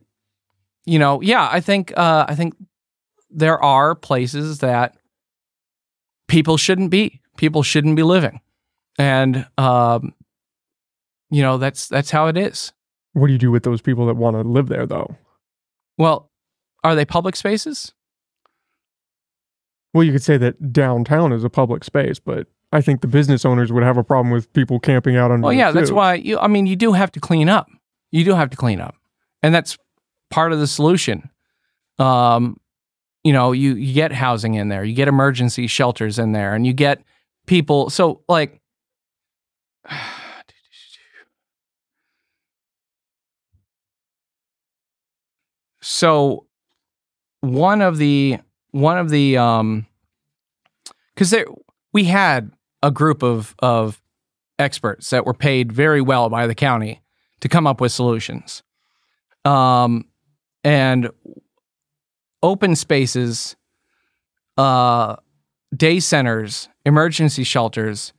you 0.87 0.99
know, 0.99 1.21
yeah, 1.21 1.49
I 1.51 1.61
think 1.61 1.93
uh, 1.97 2.25
I 2.29 2.35
think 2.35 2.55
there 3.31 3.63
are 3.63 3.95
places 3.95 4.59
that 4.61 4.97
people 6.29 6.57
shouldn't 6.57 6.91
be. 6.91 7.21
People 7.37 7.63
shouldn't 7.63 7.97
be 7.97 8.03
living, 8.03 8.41
and 8.99 9.47
um, 9.59 10.15
you 11.31 11.43
know 11.43 11.59
that's 11.59 11.89
that's 11.89 12.11
how 12.11 12.27
it 12.29 12.37
is. 12.37 12.73
What 13.13 13.27
do 13.27 13.33
you 13.33 13.39
do 13.39 13.51
with 13.51 13.65
those 13.65 13.81
people 13.81 14.07
that 14.07 14.15
want 14.15 14.37
to 14.37 14.43
live 14.43 14.69
there, 14.69 14.87
though? 14.87 15.17
Well, 15.97 16.31
are 16.85 16.95
they 16.95 17.05
public 17.05 17.35
spaces? 17.35 17.93
Well, 19.93 20.05
you 20.05 20.13
could 20.13 20.23
say 20.23 20.37
that 20.37 20.73
downtown 20.73 21.33
is 21.33 21.43
a 21.43 21.51
public 21.51 21.83
space, 21.83 22.19
but 22.19 22.47
I 22.73 22.81
think 22.81 23.01
the 23.01 23.09
business 23.09 23.45
owners 23.45 23.73
would 23.73 23.83
have 23.83 23.97
a 23.97 24.05
problem 24.05 24.31
with 24.31 24.53
people 24.53 24.79
camping 24.79 25.17
out 25.17 25.31
under. 25.31 25.45
Well, 25.45 25.53
yeah, 25.53 25.71
that's 25.71 25.91
why 25.91 26.15
you. 26.15 26.39
I 26.39 26.47
mean, 26.47 26.67
you 26.67 26.77
do 26.77 26.93
have 26.93 27.11
to 27.13 27.21
clean 27.21 27.49
up. 27.49 27.69
You 28.11 28.25
do 28.25 28.35
have 28.35 28.51
to 28.51 28.57
clean 28.57 28.81
up, 28.81 28.95
and 29.43 29.55
that's 29.55 29.79
part 30.31 30.53
of 30.53 30.61
the 30.61 30.67
solution. 30.67 31.31
Um, 31.99 32.59
you 33.29 33.35
know, 33.35 33.53
you 33.53 33.75
you 33.75 33.93
get 33.93 34.11
housing 34.11 34.55
in 34.55 34.71
there, 34.71 34.83
you 34.83 34.95
get 34.95 35.07
emergency 35.07 35.67
shelters 35.67 36.19
in 36.19 36.33
there, 36.33 36.55
and 36.55 36.67
you 36.67 36.73
get 36.73 37.03
people. 37.45 37.91
So, 37.91 38.23
like, 38.27 38.59
so 45.83 46.47
one 47.41 47.83
of 47.83 47.99
the 47.99 48.39
one 48.71 48.97
of 48.97 49.11
the 49.11 49.37
um, 49.37 49.87
because 51.15 51.29
there 51.29 51.45
we 51.93 52.05
had 52.05 52.51
a 52.83 52.91
group 52.91 53.23
of 53.23 53.55
of 53.59 54.01
experts 54.59 55.11
that 55.11 55.27
were 55.27 55.35
paid 55.35 55.71
very 55.71 56.01
well 56.01 56.31
by 56.31 56.47
the 56.47 56.55
county 56.55 57.03
to 57.41 57.49
come 57.51 57.67
up 57.67 57.79
with 57.79 57.93
solutions. 57.93 58.63
Um, 59.45 60.07
and 60.65 61.11
open 62.43 62.77
spaces, 62.77 63.57
uh, 64.57 65.17
day 65.75 66.01
centers, 66.01 66.69
emergency 66.85 67.45
shelters, 67.45 68.13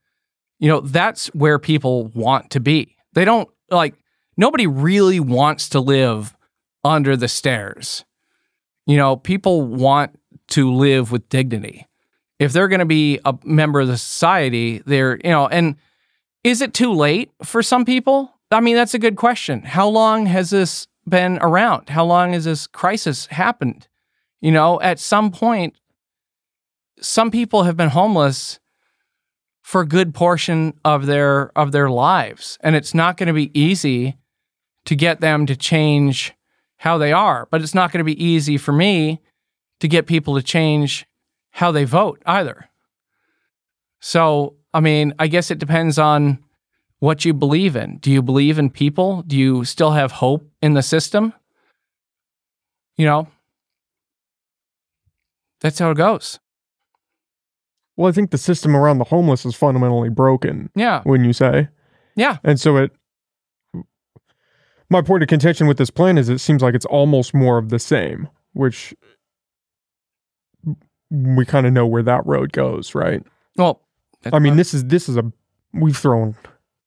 you 0.59 0.67
know, 0.67 0.82
that's 0.82 1.28
where 1.28 1.59
people 1.59 2.07
want 2.07 2.51
to 2.51 2.59
be. 2.59 2.95
They 3.13 3.26
don't 3.26 3.49
like, 3.72 3.95
nobody 4.38 4.67
really 4.67 5.20
wants 5.20 5.70
to 5.70 5.80
live 5.80 6.36
under 6.84 7.15
the 7.15 7.28
stairs. 7.28 8.05
You 8.86 8.97
know, 8.97 9.15
people 9.15 9.61
want 9.63 10.20
to 10.49 10.74
live 10.74 11.11
with 11.11 11.30
dignity. 11.30 11.88
If 12.39 12.53
they're 12.53 12.67
going 12.67 12.80
to 12.80 12.86
be 12.86 13.20
a 13.26 13.38
member 13.43 13.82
of 13.82 13.88
the 13.88 13.97
society, 13.97 14.82
they're, 14.86 15.17
you 15.17 15.30
know, 15.30 15.47
and 15.47 15.76
is 16.43 16.61
it 16.61 16.74
too 16.74 16.93
late 16.93 17.32
for 17.43 17.61
some 17.61 17.84
people? 17.84 18.34
I 18.51 18.61
mean, 18.61 18.76
that's 18.76 18.93
a 18.93 18.99
good 18.99 19.17
question. 19.17 19.61
How 19.61 19.88
long 19.88 20.26
has 20.26 20.49
this 20.49 20.88
been 21.07 21.38
around? 21.41 21.89
How 21.89 22.05
long 22.05 22.34
has 22.34 22.45
this 22.45 22.65
crisis 22.65 23.26
happened? 23.28 23.88
You 24.41 24.51
know, 24.51 24.79
at 24.81 24.99
some 24.99 25.31
point, 25.31 25.75
some 27.01 27.31
people 27.31 27.63
have 27.63 27.77
been 27.77 27.89
homeless 27.89 28.59
for 29.61 29.81
a 29.81 29.87
good 29.87 30.13
portion 30.13 30.73
of 30.83 31.05
their 31.05 31.57
of 31.57 31.71
their 31.71 31.89
lives, 31.89 32.57
and 32.61 32.75
it's 32.75 32.93
not 32.93 33.17
going 33.17 33.27
to 33.27 33.33
be 33.33 33.57
easy 33.59 34.17
to 34.85 34.95
get 34.95 35.21
them 35.21 35.45
to 35.45 35.55
change 35.55 36.33
how 36.77 36.97
they 36.97 37.11
are. 37.11 37.47
But 37.51 37.61
it's 37.61 37.75
not 37.75 37.91
going 37.91 37.99
to 37.99 38.03
be 38.05 38.23
easy 38.23 38.57
for 38.57 38.71
me 38.71 39.21
to 39.79 39.87
get 39.87 40.07
people 40.07 40.35
to 40.35 40.41
change 40.41 41.05
how 41.51 41.71
they 41.71 41.83
vote 41.83 42.21
either. 42.25 42.69
So, 43.99 44.55
I 44.73 44.79
mean, 44.79 45.13
I 45.19 45.27
guess 45.27 45.51
it 45.51 45.59
depends 45.59 45.99
on 45.99 46.39
what 46.99 47.25
you 47.25 47.33
believe 47.33 47.75
in. 47.75 47.97
Do 47.97 48.11
you 48.11 48.21
believe 48.21 48.59
in 48.59 48.69
people? 48.69 49.23
Do 49.23 49.37
you 49.37 49.65
still 49.65 49.91
have 49.91 50.13
hope 50.13 50.49
in 50.61 50.73
the 50.73 50.81
system? 50.81 51.33
You 52.97 53.05
know, 53.05 53.27
that's 55.62 55.80
how 55.80 55.91
it 55.91 55.97
goes. 55.97 56.39
Well, 57.97 58.07
I 58.07 58.12
think 58.14 58.32
the 58.32 58.38
system 58.38 58.76
around 58.76 58.97
the 58.99 59.03
homeless 59.05 59.45
is 59.45 59.55
fundamentally 59.55 60.10
broken, 60.10 60.70
Yeah. 60.76 61.01
wouldn't 61.05 61.28
you 61.28 61.34
say? 61.34 61.68
Yeah. 62.16 62.38
And 62.43 62.60
so 62.60 62.78
it 62.78 62.91
my 64.91 65.01
point 65.03 65.22
of 65.22 65.30
contention 65.30 65.68
with 65.68 65.78
this 65.78 65.89
plan 65.91 66.18
is 66.18 66.30
it 66.30 66.39
seems 66.39 66.62
like 66.64 66.74
it's 66.74 66.86
almost 66.86 67.34
more 67.36 67.57
of 67.60 67.70
the 67.70 67.78
same, 67.78 68.28
which 68.53 68.95
we 71.12 71.45
kind 71.45 71.66
of 71.66 71.74
know 71.74 71.86
where 71.86 72.03
that 72.03 72.26
road 72.26 72.51
goes, 72.53 72.95
right? 72.95 73.22
Well, 73.55 73.82
that's 74.22 74.34
I 74.36 74.39
mean, 74.39 74.53
what- 74.53 74.57
this 74.57 74.74
is 74.74 74.86
this 74.86 75.10
is 75.10 75.18
a 75.18 75.32
we've 75.74 75.97
thrown 75.97 76.36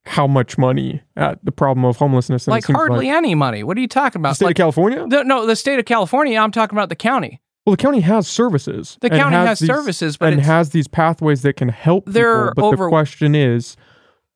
how 0.05 0.27
much 0.27 0.59
money 0.59 1.01
at 1.17 1.45
the 1.45 1.53
problem 1.53 1.85
of 1.85 1.97
homelessness 1.97 2.49
like 2.49 2.65
hardly 2.67 3.09
any 3.09 3.37
money. 3.37 3.63
What 3.63 3.77
are 3.77 3.81
you 3.81 3.87
talking 3.89 4.21
about? 4.21 4.31
the 4.31 4.35
state 4.37 4.47
Like, 4.47 4.55
of 4.55 4.63
California? 4.75 5.07
the, 5.09 5.23
no, 5.23 5.47
the 5.47 5.55
state 5.55 5.79
of 5.79 5.85
California. 5.85 6.39
I'm 6.41 6.51
talking 6.51 6.77
about 6.77 6.89
the 6.89 6.97
county. 6.97 7.41
Well, 7.65 7.77
the 7.77 7.83
county 7.83 8.01
has 8.01 8.27
services. 8.27 8.99
The 9.01 9.11
county 9.11 9.37
has 9.37 9.61
these- 9.61 9.69
services, 9.69 10.17
but 10.17 10.33
and 10.33 10.43
has 10.43 10.71
these 10.71 10.89
pathways 10.89 11.43
that 11.43 11.57
can 11.57 11.69
help 11.69 12.05
There 12.07 12.49
people. 12.49 12.55
But 12.57 12.65
over- 12.65 12.85
the 12.87 12.91
question 12.91 13.35
is, 13.35 13.77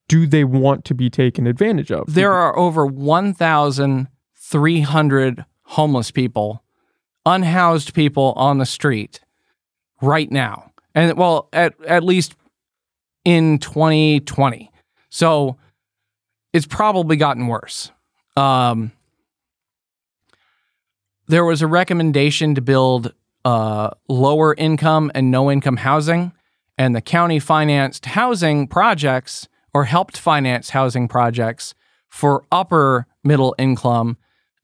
do 0.08 0.26
they 0.26 0.44
want 0.44 0.84
to 0.84 0.94
be 0.94 1.10
taken 1.10 1.46
advantage 1.46 1.90
of? 1.90 2.14
there 2.14 2.32
are 2.32 2.56
over 2.56 2.86
1,300 2.86 5.44
homeless 5.64 6.10
people, 6.12 6.62
unhoused 7.24 7.92
people 7.94 8.32
on 8.36 8.58
the 8.58 8.66
street 8.66 9.20
right 10.00 10.30
now. 10.30 10.70
And 10.94 11.16
well, 11.18 11.48
at, 11.52 11.74
at 11.84 12.04
least 12.04 12.36
in 13.24 13.58
2020. 13.58 14.70
So 15.10 15.56
it's 16.52 16.66
probably 16.66 17.16
gotten 17.16 17.48
worse. 17.48 17.90
Um, 18.36 18.92
there 21.28 21.44
was 21.44 21.62
a 21.62 21.66
recommendation 21.66 22.54
to 22.54 22.60
build 22.60 23.12
uh, 23.44 23.90
lower 24.08 24.54
income 24.54 25.10
and 25.14 25.30
no 25.30 25.50
income 25.50 25.78
housing, 25.78 26.32
and 26.78 26.94
the 26.94 27.00
county 27.00 27.38
financed 27.38 28.06
housing 28.06 28.66
projects 28.66 29.48
or 29.72 29.84
helped 29.84 30.16
finance 30.18 30.70
housing 30.70 31.08
projects 31.08 31.74
for 32.08 32.44
upper 32.50 33.06
middle 33.22 33.54
income 33.58 34.16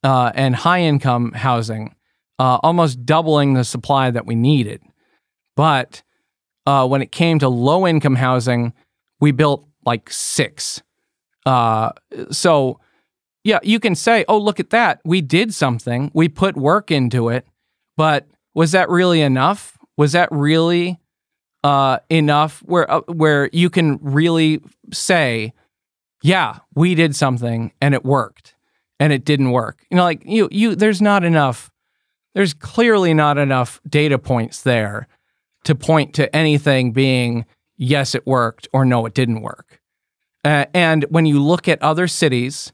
uh, 0.03 0.33
and 0.35 0.57
high 0.57 0.81
income 0.81 1.33
housing, 1.33 1.95
uh, 2.39 2.59
almost 2.63 3.05
doubling 3.05 3.55
the 3.55 3.65
supply 3.65 4.11
that 4.11 4.27
we 4.27 4.35
needed. 4.35 4.83
But 5.57 6.03
uh, 6.67 6.87
when 6.87 7.03
it 7.03 7.13
came 7.13 7.39
to 7.41 7.49
low 7.49 7.87
income 7.87 8.17
housing, 8.17 8.73
we 9.21 9.33
built 9.33 9.67
like 9.85 10.11
six. 10.11 10.83
Uh, 11.45 11.91
so, 12.31 12.81
yeah, 13.45 13.59
you 13.63 13.81
can 13.81 13.95
say, 13.95 14.25
oh, 14.29 14.39
look 14.39 14.61
at 14.61 14.71
that. 14.71 15.01
We 15.05 15.21
did 15.21 15.53
something, 15.53 16.11
we 16.15 16.29
put 16.29 16.57
work 16.57 16.91
into 16.91 17.29
it. 17.29 17.47
But 17.97 18.27
was 18.55 18.73
that 18.73 18.89
really 18.89 19.21
enough? 19.21 19.77
Was 19.97 20.13
that 20.13 20.29
really 20.31 20.99
uh, 21.65 21.99
enough 22.09 22.61
where, 22.61 22.91
uh, 22.91 23.01
where 23.03 23.51
you 23.53 23.69
can 23.71 23.99
really 24.01 24.61
say, 24.93 25.53
yeah, 26.23 26.61
we 26.75 26.95
did 26.95 27.17
something 27.17 27.73
and 27.81 27.95
it 27.95 28.05
worked 28.05 28.55
and 29.01 29.13
it 29.13 29.25
didn't 29.25 29.51
work? 29.51 29.85
You 29.91 29.97
know, 29.97 30.05
like 30.05 30.23
you, 30.25 30.49
you, 30.51 30.75
there's 30.75 31.03
not 31.03 31.25
enough, 31.25 31.71
there's 32.35 32.55
clearly 32.55 33.13
not 33.13 33.39
enough 33.39 33.81
data 33.89 34.19
points 34.19 34.63
there 34.63 35.09
to 35.65 35.75
point 35.75 36.15
to 36.15 36.35
anything 36.35 36.93
being 36.93 37.45
yes, 37.77 38.15
it 38.15 38.27
worked 38.27 38.69
or 38.73 38.85
no, 38.85 39.05
it 39.07 39.15
didn't 39.15 39.43
work. 39.43 39.81
Uh, 40.45 40.67
and 40.73 41.05
when 41.11 41.27
you 41.27 41.43
look 41.43 41.69
at 41.69 41.81
other 41.83 42.09
cities 42.09 42.73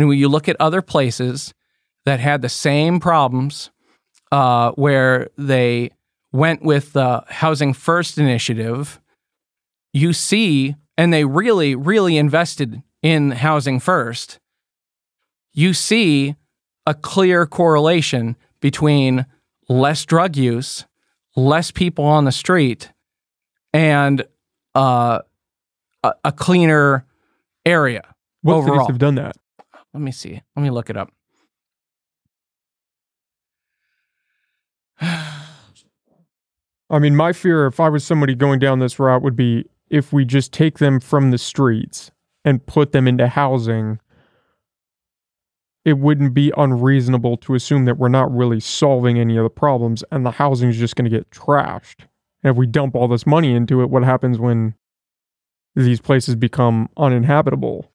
and 0.00 0.08
when 0.08 0.18
you 0.18 0.30
look 0.30 0.48
at 0.48 0.56
other 0.58 0.80
places 0.80 1.52
that 2.06 2.20
had 2.20 2.40
the 2.40 2.48
same 2.48 3.00
problems, 3.00 3.70
uh, 4.32 4.70
where 4.72 5.28
they 5.36 5.90
went 6.32 6.62
with 6.62 6.94
the 6.94 7.22
Housing 7.28 7.74
First 7.74 8.16
initiative, 8.16 8.98
you 9.92 10.14
see, 10.14 10.74
and 10.96 11.12
they 11.12 11.26
really, 11.26 11.74
really 11.74 12.16
invested 12.16 12.82
in 13.02 13.32
Housing 13.32 13.78
First, 13.78 14.38
you 15.52 15.74
see 15.74 16.34
a 16.86 16.94
clear 16.94 17.44
correlation 17.44 18.36
between 18.62 19.26
less 19.68 20.06
drug 20.06 20.34
use, 20.34 20.86
less 21.36 21.70
people 21.70 22.06
on 22.06 22.24
the 22.24 22.32
street, 22.32 22.90
and 23.74 24.24
uh, 24.74 25.18
a, 26.02 26.12
a 26.24 26.32
cleaner 26.32 27.04
area. 27.66 28.14
what 28.40 28.54
overall. 28.54 28.78
cities 28.78 28.86
have 28.88 28.98
done 28.98 29.16
that? 29.16 29.36
Let 29.92 30.00
me 30.00 30.12
see. 30.12 30.40
Let 30.56 30.62
me 30.62 30.70
look 30.70 30.90
it 30.90 30.96
up. 30.96 31.10
I 35.00 36.98
mean, 36.98 37.16
my 37.16 37.32
fear 37.32 37.66
if 37.66 37.80
I 37.80 37.88
was 37.88 38.04
somebody 38.04 38.34
going 38.34 38.58
down 38.58 38.78
this 38.78 38.98
route 38.98 39.22
would 39.22 39.36
be 39.36 39.64
if 39.88 40.12
we 40.12 40.24
just 40.24 40.52
take 40.52 40.78
them 40.78 41.00
from 41.00 41.30
the 41.30 41.38
streets 41.38 42.10
and 42.44 42.64
put 42.64 42.92
them 42.92 43.08
into 43.08 43.28
housing, 43.28 43.98
it 45.84 45.98
wouldn't 45.98 46.34
be 46.34 46.52
unreasonable 46.56 47.36
to 47.38 47.54
assume 47.54 47.86
that 47.86 47.98
we're 47.98 48.08
not 48.08 48.34
really 48.34 48.60
solving 48.60 49.18
any 49.18 49.36
of 49.36 49.44
the 49.44 49.50
problems 49.50 50.04
and 50.10 50.24
the 50.24 50.32
housing 50.32 50.68
is 50.68 50.76
just 50.76 50.94
going 50.94 51.10
to 51.10 51.16
get 51.16 51.30
trashed. 51.30 52.06
And 52.42 52.52
if 52.52 52.56
we 52.56 52.66
dump 52.66 52.94
all 52.94 53.08
this 53.08 53.26
money 53.26 53.52
into 53.52 53.82
it, 53.82 53.90
what 53.90 54.04
happens 54.04 54.38
when 54.38 54.74
these 55.74 56.00
places 56.00 56.36
become 56.36 56.88
uninhabitable? 56.96 57.89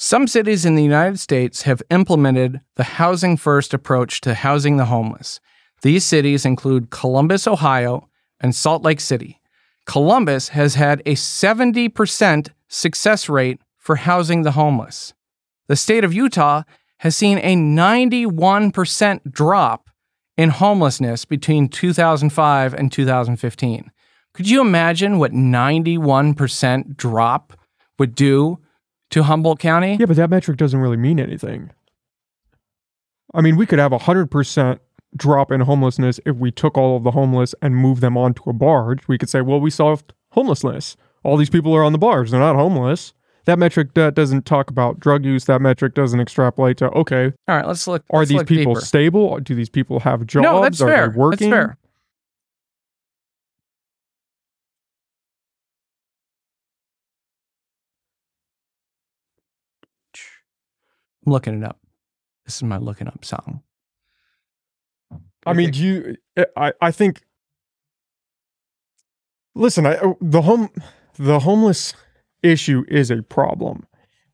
Some 0.00 0.28
cities 0.28 0.64
in 0.64 0.76
the 0.76 0.84
United 0.84 1.18
States 1.18 1.62
have 1.62 1.82
implemented 1.90 2.60
the 2.76 2.84
housing 2.84 3.36
first 3.36 3.74
approach 3.74 4.20
to 4.20 4.34
housing 4.34 4.76
the 4.76 4.84
homeless. 4.84 5.40
These 5.82 6.04
cities 6.04 6.46
include 6.46 6.90
Columbus, 6.90 7.48
Ohio, 7.48 8.08
and 8.38 8.54
Salt 8.54 8.84
Lake 8.84 9.00
City. 9.00 9.40
Columbus 9.86 10.50
has 10.50 10.76
had 10.76 11.00
a 11.00 11.16
70% 11.16 12.50
success 12.68 13.28
rate 13.28 13.60
for 13.76 13.96
housing 13.96 14.42
the 14.42 14.52
homeless. 14.52 15.14
The 15.66 15.74
state 15.74 16.04
of 16.04 16.14
Utah 16.14 16.62
has 16.98 17.16
seen 17.16 17.38
a 17.38 17.56
91% 17.56 19.32
drop 19.32 19.90
in 20.36 20.50
homelessness 20.50 21.24
between 21.24 21.68
2005 21.68 22.72
and 22.72 22.92
2015. 22.92 23.90
Could 24.32 24.48
you 24.48 24.60
imagine 24.60 25.18
what 25.18 25.32
91% 25.32 26.96
drop 26.96 27.58
would 27.98 28.14
do 28.14 28.60
to 29.10 29.22
Humboldt 29.22 29.58
County? 29.58 29.96
Yeah, 29.98 30.06
but 30.06 30.16
that 30.16 30.30
metric 30.30 30.56
doesn't 30.56 30.80
really 30.80 30.96
mean 30.96 31.18
anything. 31.20 31.70
I 33.34 33.40
mean, 33.40 33.56
we 33.56 33.66
could 33.66 33.78
have 33.78 33.92
a 33.92 33.98
100% 33.98 34.78
drop 35.16 35.50
in 35.50 35.60
homelessness 35.62 36.20
if 36.26 36.36
we 36.36 36.50
took 36.50 36.76
all 36.76 36.96
of 36.96 37.04
the 37.04 37.10
homeless 37.12 37.54
and 37.62 37.76
moved 37.76 38.00
them 38.00 38.16
onto 38.16 38.48
a 38.48 38.52
barge. 38.52 39.06
We 39.08 39.18
could 39.18 39.28
say, 39.28 39.40
well, 39.40 39.60
we 39.60 39.70
solved 39.70 40.12
homelessness. 40.30 40.96
All 41.24 41.36
these 41.36 41.50
people 41.50 41.74
are 41.74 41.82
on 41.84 41.92
the 41.92 41.98
barge. 41.98 42.30
They're 42.30 42.40
not 42.40 42.56
homeless. 42.56 43.12
That 43.44 43.58
metric 43.58 43.94
that 43.94 44.14
doesn't 44.14 44.44
talk 44.44 44.68
about 44.70 45.00
drug 45.00 45.24
use. 45.24 45.46
That 45.46 45.62
metric 45.62 45.94
doesn't 45.94 46.20
extrapolate 46.20 46.76
to, 46.78 46.90
okay, 46.90 47.32
All 47.48 47.56
right, 47.56 47.66
let's 47.66 47.86
look. 47.86 48.04
are 48.10 48.18
let's 48.20 48.28
these 48.28 48.38
look 48.38 48.46
people 48.46 48.74
deeper. 48.74 48.84
stable? 48.84 49.38
Do 49.40 49.54
these 49.54 49.70
people 49.70 50.00
have 50.00 50.26
jobs? 50.26 50.42
No, 50.44 50.60
that's 50.60 50.80
are 50.82 50.88
fair. 50.88 51.08
they 51.08 51.16
working? 51.16 51.48
That's 51.50 51.58
fair. 51.66 51.77
I'm 61.28 61.32
looking 61.32 61.58
it 61.58 61.64
up. 61.64 61.78
This 62.46 62.56
is 62.56 62.62
my 62.62 62.78
looking 62.78 63.06
up 63.06 63.22
song. 63.22 63.60
I 65.44 65.52
mean, 65.52 65.70
do 65.72 65.84
you? 65.84 66.16
I 66.56 66.72
I 66.80 66.90
think. 66.90 67.22
Listen, 69.54 69.84
I 69.84 69.96
uh, 69.96 70.14
the 70.22 70.40
home 70.40 70.70
the 71.18 71.40
homeless 71.40 71.92
issue 72.42 72.84
is 72.88 73.10
a 73.10 73.22
problem, 73.22 73.86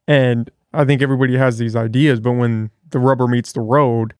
and 0.06 0.52
I 0.72 0.84
think 0.84 1.02
everybody 1.02 1.36
has 1.36 1.58
these 1.58 1.74
ideas, 1.74 2.20
but 2.20 2.32
when 2.32 2.70
the 2.90 3.00
rubber 3.00 3.26
meets 3.26 3.52
the 3.52 3.60
road, 3.60 4.14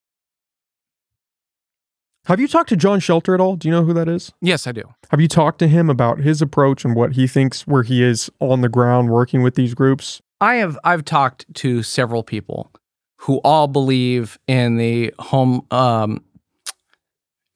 have 2.25 2.41
you 2.41 2.49
talked 2.49 2.71
to 2.71 2.77
John 2.77 2.99
Shelter 2.99 3.35
at 3.35 3.41
all? 3.41 3.55
Do 3.55 3.69
you 3.69 3.73
know 3.73 3.85
who 3.85 3.93
that 3.93 4.09
is? 4.09 4.33
yes, 4.41 4.67
I 4.67 4.73
do. 4.73 4.83
Have 5.13 5.21
you 5.21 5.29
talked 5.29 5.61
to 5.61 5.69
him 5.69 5.89
about 5.89 6.19
his 6.19 6.43
approach 6.43 6.85
and 6.85 6.97
what 6.97 7.13
he 7.13 7.29
thinks 7.29 7.69
where 7.69 7.85
he 7.85 8.03
is 8.03 8.31
on 8.41 8.63
the 8.63 8.69
ground 8.69 9.11
working 9.11 9.45
with 9.45 9.55
these 9.55 9.75
groups? 9.75 10.21
I 10.41 10.57
have 10.57 10.79
I've 10.85 11.05
talked 11.05 11.53
to 11.55 11.83
several 11.83 12.23
people 12.23 12.71
who 13.19 13.39
all 13.39 13.67
believe 13.69 14.39
in 14.47 14.77
the 14.77 15.15
home 15.19 15.67
um 15.71 16.25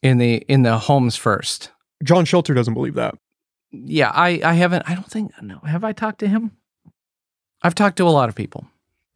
in 0.03 0.18
the 0.18 0.37
in 0.49 0.62
the 0.62 0.79
homes 0.79 1.16
first. 1.16 1.70
John 2.03 2.24
Shelter 2.24 2.55
doesn't 2.55 2.74
believe 2.74 2.95
that. 2.95 3.14
Yeah, 3.70 4.11
I 4.14 4.41
I 4.45 4.55
haven't 4.55 4.89
I 4.89 4.95
don't 4.95 5.11
think 5.11 5.33
no 5.43 5.59
have 5.59 5.85
I 5.85 5.93
talked 5.93 6.20
to 6.20 6.29
him? 6.29 6.53
I've 7.62 7.74
talked 7.74 7.97
to 7.99 8.05
a 8.05 8.11
lot 8.11 8.29
of 8.29 8.35
people. 8.35 8.66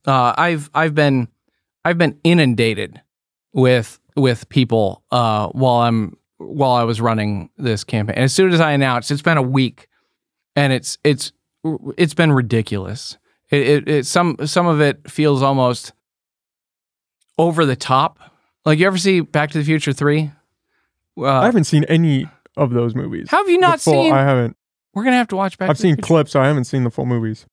Uh 0.06 0.34
I've 0.36 0.70
I've 0.74 0.94
been 0.94 1.28
I've 1.84 1.98
been 1.98 2.18
inundated 2.24 3.00
with 3.52 3.98
with 4.16 4.48
people 4.48 5.02
uh 5.10 5.48
while 5.48 5.82
I'm 5.82 6.16
while 6.38 6.72
I 6.72 6.82
was 6.82 7.00
running 7.00 7.50
this 7.56 7.84
campaign. 7.84 8.16
And 8.16 8.24
as 8.24 8.32
soon 8.34 8.52
as 8.52 8.60
I 8.60 8.72
announced, 8.72 9.10
it's 9.10 9.22
been 9.22 9.38
a 9.38 9.42
week 9.42 9.88
and 10.56 10.72
it's 10.72 10.98
it's 11.04 11.32
it's 11.96 12.14
been 12.14 12.32
ridiculous. 12.32 13.16
It, 13.52 13.68
it, 13.68 13.88
it 13.88 14.06
some 14.06 14.36
some 14.46 14.66
of 14.66 14.80
it 14.80 15.08
feels 15.10 15.42
almost 15.42 15.92
over 17.38 17.66
the 17.66 17.76
top. 17.76 18.18
Like 18.64 18.78
you 18.78 18.86
ever 18.86 18.96
see 18.96 19.20
Back 19.20 19.50
to 19.50 19.58
the 19.58 19.64
Future 19.64 19.92
three? 19.92 20.32
Uh, 21.18 21.26
I 21.26 21.44
haven't 21.44 21.64
seen 21.64 21.84
any 21.84 22.26
of 22.56 22.70
those 22.70 22.94
movies. 22.94 23.28
how 23.30 23.38
have 23.38 23.50
you 23.50 23.58
not 23.58 23.80
full- 23.80 23.92
seen? 23.92 24.12
I 24.12 24.22
haven't. 24.24 24.56
we're 24.94 25.04
gonna 25.04 25.16
have 25.16 25.28
to 25.28 25.36
watch 25.36 25.58
Back. 25.58 25.68
I've 25.68 25.76
to 25.76 25.82
the 25.82 25.88
seen 25.88 25.96
clips. 25.98 26.34
I 26.34 26.46
haven't 26.46 26.64
seen 26.64 26.82
the 26.84 26.90
full 26.90 27.04
movies. 27.04 27.44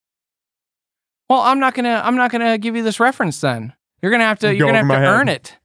Well, 1.29 1.41
I'm 1.41 1.59
not 1.59 1.73
gonna 1.73 2.01
I'm 2.03 2.15
not 2.15 2.31
gonna 2.31 2.57
give 2.57 2.77
you 2.77 2.81
this 2.83 3.01
reference 3.01 3.41
then. 3.41 3.73
You're 4.01 4.11
gonna 4.11 4.23
have 4.23 4.39
to 4.39 4.55
you're 4.55 4.67
gonna 4.67 4.77
have 4.79 4.87
to 4.87 4.95
head. 4.95 5.07
earn 5.07 5.27
it. 5.27 5.57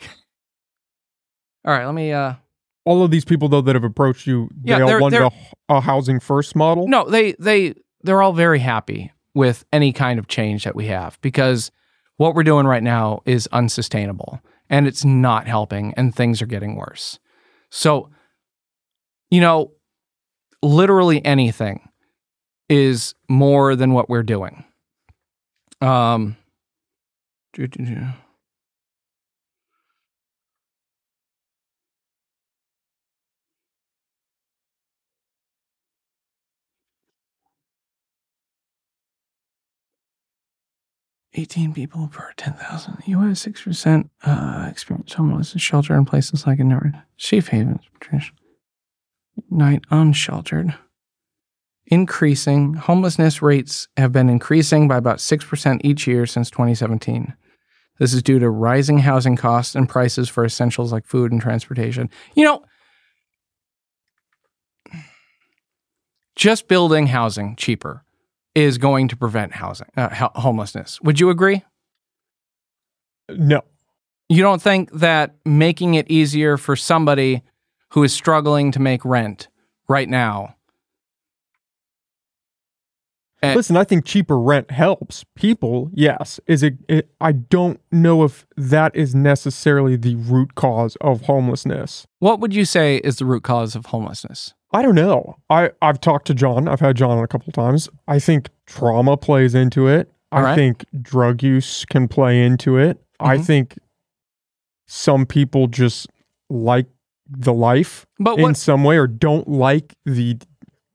All 1.64 1.72
right, 1.72 1.86
let 1.86 1.94
me. 1.94 2.12
uh 2.12 2.34
All 2.84 3.04
of 3.04 3.12
these 3.12 3.24
people 3.24 3.48
though 3.48 3.60
that 3.60 3.76
have 3.76 3.84
approached 3.84 4.26
you, 4.26 4.48
Yeah, 4.64 4.78
they 4.78 4.94
all 4.94 5.00
wanted 5.00 5.22
a, 5.22 5.30
a 5.68 5.80
housing 5.80 6.18
first 6.18 6.56
model. 6.56 6.88
No, 6.88 7.08
they 7.08 7.32
they 7.38 7.74
they're 8.02 8.20
all 8.20 8.32
very 8.32 8.58
happy 8.58 9.12
with 9.34 9.64
any 9.72 9.92
kind 9.92 10.18
of 10.18 10.28
change 10.28 10.64
that 10.64 10.76
we 10.76 10.86
have 10.86 11.18
because 11.20 11.70
what 12.16 12.34
we're 12.34 12.42
doing 12.42 12.66
right 12.66 12.82
now 12.82 13.20
is 13.24 13.48
unsustainable 13.52 14.40
and 14.68 14.86
it's 14.86 15.04
not 15.04 15.46
helping 15.46 15.94
and 15.96 16.14
things 16.14 16.42
are 16.42 16.46
getting 16.46 16.76
worse. 16.76 17.18
So, 17.70 18.10
you 19.30 19.40
know, 19.40 19.72
literally 20.62 21.24
anything 21.24 21.88
is 22.68 23.14
more 23.28 23.74
than 23.76 23.92
what 23.92 24.08
we're 24.08 24.22
doing. 24.22 24.64
Um 25.80 26.36
do, 41.32 41.40
do, 41.40 41.42
do. 41.42 41.42
Eighteen 41.42 41.74
people 41.74 42.08
per 42.08 42.32
ten 42.36 42.54
thousand. 42.54 42.98
U.S. 43.06 43.40
six 43.40 43.62
percent 43.62 44.10
uh, 44.24 44.66
experience 44.70 45.12
homeless 45.12 45.54
shelter 45.56 45.94
in 45.94 46.04
places 46.04 46.46
like 46.46 46.58
in 46.58 46.68
North 46.68 46.94
safe 47.16 47.48
havens. 47.48 47.82
Patricia. 47.92 48.32
Night 49.50 49.82
unsheltered. 49.90 50.74
Increasing 51.86 52.74
homelessness 52.74 53.42
rates 53.42 53.88
have 53.96 54.12
been 54.12 54.28
increasing 54.28 54.88
by 54.88 54.96
about 54.96 55.20
six 55.20 55.44
percent 55.44 55.82
each 55.84 56.06
year 56.06 56.26
since 56.26 56.50
2017. 56.50 57.34
This 57.98 58.14
is 58.14 58.22
due 58.22 58.38
to 58.38 58.48
rising 58.48 58.98
housing 59.00 59.36
costs 59.36 59.74
and 59.74 59.88
prices 59.88 60.28
for 60.28 60.44
essentials 60.44 60.92
like 60.92 61.06
food 61.06 61.32
and 61.32 61.40
transportation. 61.40 62.08
You 62.34 62.44
know, 62.44 62.64
just 66.34 66.66
building 66.66 67.08
housing 67.08 67.56
cheaper 67.56 68.02
is 68.54 68.78
going 68.78 69.08
to 69.08 69.16
prevent 69.16 69.52
housing 69.52 69.88
uh, 69.96 70.08
ho- 70.14 70.32
homelessness. 70.34 71.00
Would 71.02 71.20
you 71.20 71.30
agree? 71.30 71.62
No. 73.28 73.62
You 74.28 74.42
don't 74.42 74.62
think 74.62 74.92
that 74.92 75.36
making 75.44 75.94
it 75.94 76.10
easier 76.10 76.56
for 76.56 76.76
somebody 76.76 77.42
who 77.90 78.02
is 78.04 78.12
struggling 78.12 78.70
to 78.72 78.80
make 78.80 79.04
rent 79.04 79.48
right 79.88 80.08
now? 80.08 80.54
Eh. 83.42 83.54
Listen, 83.54 83.76
I 83.76 83.84
think 83.84 84.04
cheaper 84.04 84.38
rent 84.38 84.70
helps 84.70 85.24
people. 85.34 85.90
Yes, 85.94 86.38
is 86.46 86.62
it, 86.62 86.74
it? 86.88 87.10
I 87.20 87.32
don't 87.32 87.80
know 87.90 88.22
if 88.22 88.46
that 88.56 88.94
is 88.94 89.14
necessarily 89.14 89.96
the 89.96 90.16
root 90.16 90.54
cause 90.54 90.96
of 91.00 91.22
homelessness. 91.22 92.06
What 92.18 92.40
would 92.40 92.54
you 92.54 92.66
say 92.66 92.98
is 92.98 93.16
the 93.16 93.24
root 93.24 93.42
cause 93.42 93.74
of 93.74 93.86
homelessness? 93.86 94.52
I 94.72 94.82
don't 94.82 94.94
know. 94.94 95.36
I 95.48 95.70
I've 95.82 96.00
talked 96.00 96.26
to 96.28 96.34
John. 96.34 96.68
I've 96.68 96.80
had 96.80 96.96
John 96.96 97.18
on 97.18 97.24
a 97.24 97.28
couple 97.28 97.52
times. 97.52 97.88
I 98.06 98.18
think 98.18 98.48
trauma 98.66 99.16
plays 99.16 99.54
into 99.54 99.88
it. 99.88 100.10
All 100.32 100.40
I 100.40 100.42
right. 100.42 100.54
think 100.54 100.84
drug 101.02 101.42
use 101.42 101.84
can 101.84 102.06
play 102.08 102.40
into 102.42 102.76
it. 102.78 103.02
I 103.18 103.36
Mhm. 103.38 103.44
think 103.44 103.78
some 104.86 105.26
people 105.26 105.66
just 105.66 106.08
like 106.48 106.86
the 107.28 107.52
life 107.52 108.06
But 108.18 108.38
in 108.40 108.54
some 108.54 108.82
way 108.84 108.96
or 108.98 109.06
don't 109.06 109.48
like 109.48 109.94
the 110.04 110.38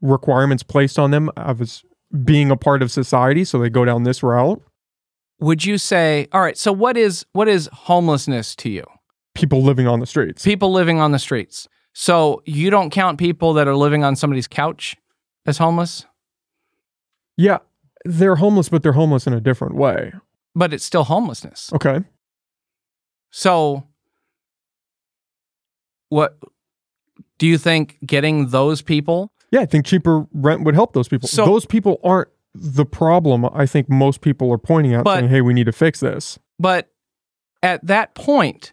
requirements 0.02 0.64
placed 0.64 1.00
on 1.00 1.12
them 1.12 1.30
of 1.38 1.62
as 1.62 1.84
being 2.24 2.52
a 2.52 2.58
part 2.58 2.82
of 2.82 2.92
society, 2.92 3.44
so 3.44 3.58
they 3.60 3.70
go 3.70 3.86
down 3.86 4.04
this 4.04 4.22
route. 4.24 4.62
would 5.42 5.66
you 5.66 5.78
say? 5.78 6.28
All 6.32 6.40
right, 6.42 6.58
so 6.58 6.72
what 6.72 6.96
is 6.96 7.26
what 7.34 7.50
is 7.50 7.70
homelessness 7.74 8.56
to 8.56 8.70
you? 8.70 8.84
People 9.34 9.62
living 9.62 9.86
on 9.86 10.00
the 10.00 10.06
streets. 10.06 10.44
People 10.46 10.72
living 10.72 11.02
on 11.02 11.12
the 11.12 11.20
streets. 11.20 11.68
So 11.98 12.42
you 12.46 12.70
don't 12.70 12.90
count 12.90 13.18
people 13.18 13.54
that 13.54 13.70
are 13.70 13.76
living 13.76 14.04
on 14.04 14.18
somebody's 14.18 14.50
couch 14.50 14.98
as 15.46 15.58
homeless, 15.60 16.06
yeah, 17.38 17.60
they're 18.04 18.36
homeless, 18.36 18.68
but 18.70 18.84
they're 18.84 18.92
homeless 18.94 19.26
in 19.28 19.34
a 19.34 19.40
different 19.42 19.76
way. 19.76 20.12
but 20.58 20.74
it's 20.74 20.86
still 20.86 21.04
homelessness. 21.06 21.72
Okay. 21.74 22.00
So, 23.32 23.84
what 26.10 26.38
do 27.38 27.48
you 27.48 27.58
think 27.58 27.98
getting 28.06 28.50
those 28.50 28.82
people? 28.82 29.32
Yeah, 29.52 29.62
I 29.62 29.66
think 29.66 29.86
cheaper 29.86 30.26
rent 30.34 30.64
would 30.64 30.76
help 30.76 30.94
those 30.94 31.08
people. 31.08 31.28
So- 31.28 31.46
those 31.46 31.66
people 31.66 32.00
aren't 32.04 32.30
the 32.54 32.86
problem. 32.86 33.46
I 33.54 33.66
think 33.66 33.90
most 33.90 34.22
people 34.22 34.50
are 34.52 34.58
pointing 34.58 34.94
out 34.94 35.04
But- 35.04 35.20
saying, 35.20 35.30
"Hey, 35.30 35.42
we 35.42 35.54
need 35.54 35.66
to 35.66 35.74
fix 35.74 36.00
this." 36.00 36.40
But 36.58 36.90
at 37.62 37.86
that 37.86 38.16
point, 38.16 38.72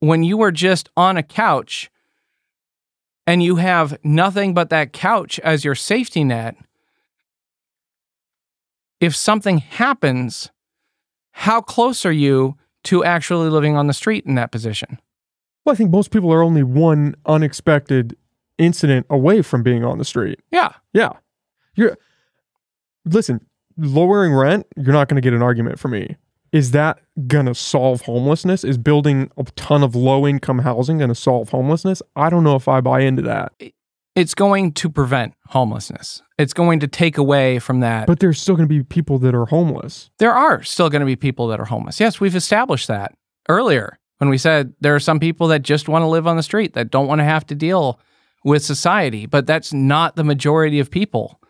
when 0.00 0.24
you 0.24 0.40
are 0.42 0.50
just 0.50 0.88
on 0.96 1.16
a 1.16 1.22
couch 1.22 1.88
and 3.26 3.42
you 3.42 3.56
have 3.56 3.98
nothing 4.02 4.54
but 4.54 4.70
that 4.70 4.92
couch 4.92 5.38
as 5.40 5.64
your 5.64 5.74
safety 5.74 6.24
net, 6.24 6.56
if 9.00 9.14
something 9.16 9.58
happens, 9.58 10.50
how 11.32 11.60
close 11.60 12.04
are 12.06 12.12
you 12.12 12.56
to 12.84 13.04
actually 13.04 13.48
living 13.48 13.76
on 13.76 13.86
the 13.86 13.92
street 13.92 14.24
in 14.26 14.34
that 14.34 14.52
position? 14.52 14.98
Well, 15.64 15.72
I 15.72 15.76
think 15.76 15.90
most 15.90 16.10
people 16.10 16.32
are 16.32 16.42
only 16.42 16.62
one 16.62 17.14
unexpected 17.26 18.16
incident 18.58 19.06
away 19.08 19.42
from 19.42 19.62
being 19.62 19.84
on 19.84 19.98
the 19.98 20.04
street. 20.04 20.40
Yeah. 20.50 20.70
Yeah. 20.92 21.12
You're 21.74 21.96
listen, 23.04 23.44
lowering 23.76 24.34
rent, 24.34 24.66
you're 24.76 24.92
not 24.92 25.08
going 25.08 25.20
to 25.20 25.24
get 25.24 25.34
an 25.34 25.42
argument 25.42 25.78
from 25.78 25.92
me. 25.92 26.16
Is 26.52 26.72
that 26.72 27.00
going 27.26 27.46
to 27.46 27.54
solve 27.54 28.02
homelessness? 28.02 28.62
Is 28.62 28.76
building 28.76 29.30
a 29.38 29.44
ton 29.56 29.82
of 29.82 29.94
low 29.94 30.26
income 30.26 30.60
housing 30.60 30.98
going 30.98 31.08
to 31.08 31.14
solve 31.14 31.48
homelessness? 31.48 32.02
I 32.14 32.28
don't 32.28 32.44
know 32.44 32.56
if 32.56 32.68
I 32.68 32.80
buy 32.80 33.00
into 33.00 33.22
that. 33.22 33.52
It's 34.14 34.34
going 34.34 34.72
to 34.72 34.90
prevent 34.90 35.32
homelessness. 35.48 36.22
It's 36.38 36.52
going 36.52 36.80
to 36.80 36.86
take 36.86 37.16
away 37.16 37.58
from 37.58 37.80
that. 37.80 38.06
But 38.06 38.20
there's 38.20 38.38
still 38.38 38.56
going 38.56 38.68
to 38.68 38.74
be 38.74 38.82
people 38.82 39.18
that 39.20 39.34
are 39.34 39.46
homeless. 39.46 40.10
there 40.18 40.34
are 40.34 40.62
still 40.62 40.90
going 40.90 41.00
to 41.00 41.06
be 41.06 41.16
people 41.16 41.48
that 41.48 41.58
are 41.58 41.64
homeless. 41.64 41.98
Yes, 41.98 42.20
we've 42.20 42.36
established 42.36 42.88
that 42.88 43.14
earlier 43.48 43.98
when 44.18 44.28
we 44.28 44.36
said 44.36 44.74
there 44.80 44.94
are 44.94 45.00
some 45.00 45.18
people 45.18 45.48
that 45.48 45.62
just 45.62 45.88
want 45.88 46.02
to 46.02 46.06
live 46.06 46.26
on 46.26 46.36
the 46.36 46.42
street 46.42 46.74
that 46.74 46.90
don't 46.90 47.06
want 47.06 47.20
to 47.20 47.24
have 47.24 47.46
to 47.46 47.54
deal 47.54 47.98
with 48.44 48.62
society, 48.62 49.24
but 49.24 49.46
that's 49.46 49.72
not 49.72 50.16
the 50.16 50.24
majority 50.24 50.78
of 50.78 50.90
people 50.90 51.40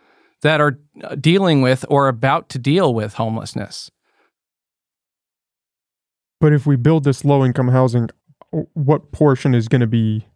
that 0.42 0.61
are 0.61 0.78
uh, 1.03 1.14
dealing 1.16 1.62
with 1.62 1.84
or 1.88 2.09
about 2.09 2.48
to 2.50 2.59
deal 2.59 2.94
with 2.94 3.14
homelessness. 3.14 3.90
But 6.43 6.53
if 6.53 6.66
we 6.66 6.74
build 6.74 7.05
this 7.05 7.24
low 7.24 7.45
income 7.45 7.68
housing, 7.68 8.11
what 8.51 9.12
portion 9.12 9.55
is 9.55 9.68
going 9.68 9.80
to 9.80 9.86
be 9.86 10.26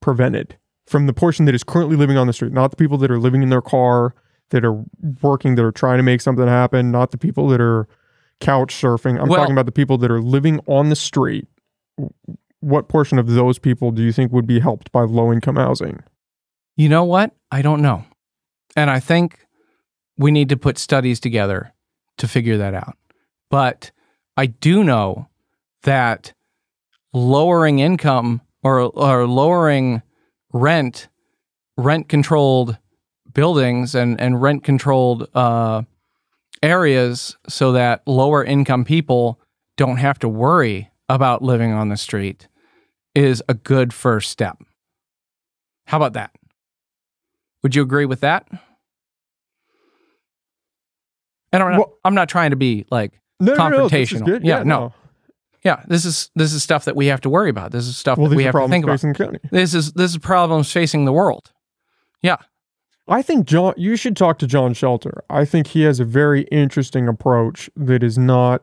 prevented 0.00 0.56
from 0.86 1.08
the 1.08 1.12
portion 1.12 1.44
that 1.46 1.56
is 1.56 1.64
currently 1.64 1.96
living 1.96 2.16
on 2.16 2.28
the 2.28 2.32
street? 2.32 2.52
Not 2.52 2.70
the 2.70 2.76
people 2.76 2.96
that 2.98 3.10
are 3.10 3.18
living 3.18 3.42
in 3.42 3.48
their 3.48 3.60
car, 3.60 4.14
that 4.50 4.64
are 4.64 4.84
working, 5.22 5.56
that 5.56 5.64
are 5.64 5.72
trying 5.72 5.96
to 5.96 6.04
make 6.04 6.20
something 6.20 6.46
happen, 6.46 6.92
not 6.92 7.10
the 7.10 7.18
people 7.18 7.48
that 7.48 7.60
are 7.60 7.88
couch 8.38 8.72
surfing. 8.72 9.20
I'm 9.20 9.28
Well- 9.28 9.40
talking 9.40 9.52
about 9.52 9.66
the 9.66 9.72
people 9.72 9.98
that 9.98 10.10
are 10.12 10.22
living 10.22 10.60
on 10.68 10.88
the 10.88 10.94
street. 10.94 11.48
What 12.60 12.88
portion 12.88 13.18
of 13.18 13.26
those 13.26 13.58
people 13.58 13.90
do 13.90 14.04
you 14.04 14.12
think 14.12 14.30
would 14.30 14.46
be 14.46 14.60
helped 14.60 14.92
by 14.92 15.02
low 15.02 15.32
income 15.32 15.56
housing? 15.56 16.04
You 16.76 16.88
know 16.88 17.02
what? 17.02 17.34
I 17.50 17.60
don't 17.60 17.82
know. 17.82 18.04
And 18.76 18.88
I 18.88 19.00
think 19.00 19.40
we 20.16 20.30
need 20.30 20.48
to 20.50 20.56
put 20.56 20.78
studies 20.78 21.18
together 21.18 21.72
to 22.18 22.28
figure 22.28 22.56
that 22.58 22.72
out. 22.72 22.96
But 23.50 23.90
I 24.36 24.46
do 24.46 24.84
know 24.84 25.26
that 25.82 26.32
lowering 27.12 27.78
income 27.78 28.40
or, 28.62 28.80
or 28.80 29.26
lowering 29.26 30.02
rent, 30.52 31.08
rent 31.76 32.08
controlled 32.08 32.78
buildings 33.32 33.94
and, 33.94 34.20
and 34.20 34.42
rent 34.42 34.64
controlled 34.64 35.28
uh, 35.34 35.82
areas 36.62 37.36
so 37.48 37.72
that 37.72 38.02
lower 38.06 38.44
income 38.44 38.84
people 38.84 39.40
don't 39.76 39.96
have 39.96 40.18
to 40.18 40.28
worry 40.28 40.90
about 41.08 41.42
living 41.42 41.72
on 41.72 41.88
the 41.88 41.96
street 41.96 42.48
is 43.14 43.42
a 43.48 43.54
good 43.54 43.92
first 43.92 44.30
step. 44.30 44.58
How 45.86 45.96
about 45.96 46.12
that? 46.12 46.30
Would 47.62 47.74
you 47.74 47.82
agree 47.82 48.06
with 48.06 48.20
that? 48.20 48.46
And 51.52 51.62
I'm 51.62 51.70
not, 51.72 51.78
Well- 51.78 51.94
I'm 52.04 52.14
not 52.14 52.28
trying 52.28 52.50
to 52.50 52.56
be 52.56 52.86
like 52.90 53.12
No, 53.40 53.54
no, 53.54 53.68
no, 53.68 53.88
confrontational. 53.88 54.24
good. 54.26 54.44
Yeah, 54.44 54.62
no. 54.62 54.92
Yeah, 55.62 55.82
this 55.88 56.04
is 56.04 56.30
this 56.34 56.52
is 56.52 56.62
stuff 56.62 56.84
that 56.86 56.96
we 56.96 57.06
have 57.06 57.20
to 57.22 57.30
worry 57.30 57.50
about. 57.50 57.72
This 57.72 57.86
is 57.86 57.96
stuff 57.96 58.18
Well, 58.18 58.28
that 58.28 58.36
we 58.36 58.44
have 58.44 58.54
to 58.54 58.68
think 58.68 58.84
about. 58.84 58.94
facing 58.94 59.12
the 59.12 59.24
county. 59.24 59.38
This 59.50 59.74
is 59.74 59.92
this 59.92 60.12
is 60.12 60.18
problems 60.18 60.72
facing 60.72 61.04
the 61.04 61.12
world. 61.12 61.52
Yeah. 62.22 62.36
I 63.08 63.22
think 63.22 63.44
John, 63.46 63.74
you 63.76 63.96
should 63.96 64.16
talk 64.16 64.38
to 64.38 64.46
John 64.46 64.72
Shelter. 64.72 65.24
I 65.28 65.44
think 65.44 65.68
he 65.68 65.82
has 65.82 65.98
a 65.98 66.04
very 66.04 66.42
interesting 66.42 67.08
approach 67.08 67.68
that 67.74 68.02
is 68.04 68.16
not 68.16 68.62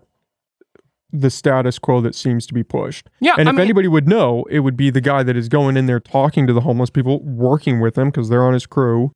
the 1.12 1.30
status 1.30 1.80
quo 1.80 2.00
that 2.02 2.16
seems 2.16 2.46
to 2.48 2.54
be 2.54 2.64
pushed. 2.64 3.10
Yeah. 3.20 3.36
And 3.38 3.50
I 3.50 3.52
if 3.52 3.56
mean, 3.56 3.62
anybody 3.66 3.88
would 3.88 4.08
know, 4.08 4.46
it 4.50 4.60
would 4.60 4.78
be 4.78 4.90
the 4.90 5.02
guy 5.02 5.24
that 5.24 5.36
is 5.36 5.50
going 5.50 5.76
in 5.76 5.86
there 5.86 6.00
talking 6.00 6.48
to 6.48 6.54
the 6.54 6.62
homeless 6.62 6.90
people, 6.90 7.22
working 7.24 7.80
with 7.82 7.96
them 7.96 8.10
because 8.10 8.30
they're 8.30 8.44
on 8.44 8.54
his 8.54 8.66
crew. 8.66 9.12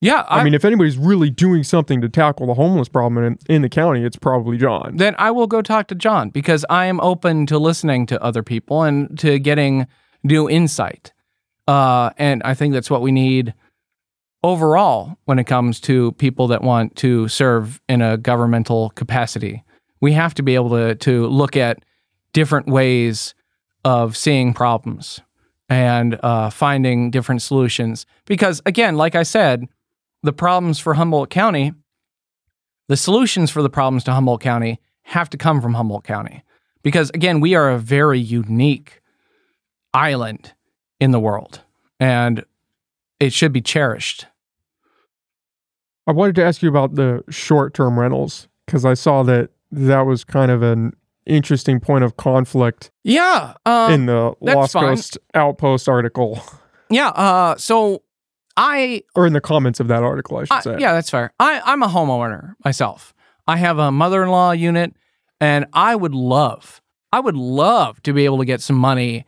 Yeah, 0.00 0.24
I, 0.28 0.44
mean, 0.44 0.52
if 0.52 0.64
anybody's 0.64 0.98
really 0.98 1.30
doing 1.30 1.64
something 1.64 2.02
to 2.02 2.08
tackle 2.08 2.46
the 2.46 2.54
homeless 2.54 2.88
problem 2.88 3.24
in, 3.24 3.38
in 3.48 3.62
the 3.62 3.68
county, 3.68 4.04
it's 4.04 4.16
probably 4.16 4.58
John. 4.58 4.96
then 4.96 5.14
I 5.18 5.30
will 5.30 5.46
go 5.46 5.62
talk 5.62 5.88
to 5.88 5.94
John 5.94 6.28
because 6.28 6.66
I 6.68 6.86
am 6.86 7.00
open 7.00 7.46
to 7.46 7.58
listening 7.58 8.04
to 8.06 8.22
other 8.22 8.42
people 8.42 8.82
and 8.82 9.18
to 9.20 9.38
getting 9.38 9.86
new 10.22 10.50
insight. 10.50 11.12
Uh, 11.66 12.10
and 12.18 12.42
I 12.44 12.54
think 12.54 12.74
that's 12.74 12.90
what 12.90 13.00
we 13.00 13.10
need 13.10 13.54
overall 14.44 15.16
when 15.24 15.38
it 15.38 15.44
comes 15.44 15.80
to 15.80 16.12
people 16.12 16.46
that 16.48 16.62
want 16.62 16.94
to 16.96 17.26
serve 17.28 17.80
in 17.88 18.02
a 18.02 18.18
governmental 18.18 18.90
capacity. 18.90 19.64
We 20.00 20.12
have 20.12 20.34
to 20.34 20.42
be 20.42 20.54
able 20.54 20.70
to 20.70 20.94
to 20.94 21.26
look 21.26 21.56
at 21.56 21.78
different 22.32 22.68
ways 22.68 23.34
of 23.84 24.16
seeing 24.16 24.52
problems 24.52 25.20
and 25.68 26.18
uh, 26.22 26.50
finding 26.50 27.10
different 27.10 27.42
solutions. 27.42 28.06
Because 28.26 28.60
again, 28.66 28.96
like 28.96 29.14
I 29.14 29.22
said, 29.22 29.66
the 30.26 30.32
problems 30.32 30.78
for 30.78 30.94
Humboldt 30.94 31.30
County 31.30 31.72
the 32.88 32.96
solutions 32.96 33.50
for 33.50 33.62
the 33.62 33.70
problems 33.70 34.04
to 34.04 34.12
Humboldt 34.12 34.40
County 34.40 34.80
have 35.02 35.28
to 35.30 35.36
come 35.36 35.60
from 35.60 35.74
Humboldt 35.74 36.04
County. 36.04 36.44
Because 36.82 37.10
again, 37.10 37.40
we 37.40 37.54
are 37.54 37.70
a 37.70 37.78
very 37.78 38.20
unique 38.20 39.00
island 39.92 40.52
in 41.00 41.10
the 41.10 41.20
world 41.20 41.62
and 41.98 42.44
it 43.18 43.32
should 43.32 43.52
be 43.52 43.60
cherished. 43.60 44.26
I 46.06 46.12
wanted 46.12 46.36
to 46.36 46.44
ask 46.44 46.62
you 46.62 46.68
about 46.68 46.94
the 46.94 47.24
short 47.28 47.74
term 47.74 47.98
rentals 47.98 48.46
because 48.66 48.84
I 48.84 48.94
saw 48.94 49.24
that 49.24 49.50
that 49.72 50.02
was 50.02 50.22
kind 50.22 50.52
of 50.52 50.62
an 50.62 50.92
interesting 51.24 51.80
point 51.80 52.04
of 52.04 52.16
conflict 52.16 52.92
Yeah. 53.02 53.54
Um, 53.64 53.92
in 53.92 54.06
the 54.06 54.34
Lost 54.40 54.74
fine. 54.74 54.84
Coast 54.84 55.18
Outpost 55.34 55.88
article, 55.88 56.40
yeah. 56.88 57.08
Uh, 57.08 57.56
so 57.56 58.02
I, 58.56 59.02
or 59.14 59.26
in 59.26 59.32
the 59.32 59.40
comments 59.40 59.80
of 59.80 59.88
that 59.88 60.02
article, 60.02 60.38
I 60.38 60.44
should 60.44 60.52
I 60.52 60.60
say. 60.60 60.76
yeah, 60.78 60.92
that's 60.92 61.10
fair. 61.10 61.32
I, 61.38 61.60
I'm 61.64 61.82
a 61.82 61.88
homeowner 61.88 62.54
myself. 62.64 63.14
I 63.46 63.56
have 63.58 63.78
a 63.78 63.92
mother 63.92 64.22
in 64.22 64.30
law 64.30 64.52
unit 64.52 64.94
and 65.40 65.66
I 65.72 65.94
would 65.94 66.14
love, 66.14 66.80
I 67.12 67.20
would 67.20 67.36
love 67.36 68.02
to 68.02 68.12
be 68.12 68.24
able 68.24 68.38
to 68.38 68.44
get 68.44 68.60
some 68.60 68.76
money 68.76 69.26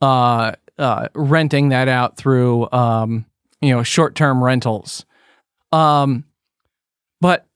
uh, 0.00 0.52
uh, 0.78 1.08
renting 1.14 1.68
that 1.68 1.88
out 1.88 2.16
through, 2.16 2.70
um, 2.72 3.26
you 3.60 3.70
know, 3.70 3.82
short 3.82 4.14
term 4.14 4.42
rentals. 4.42 5.04
Um, 5.72 6.24
but, 7.20 7.46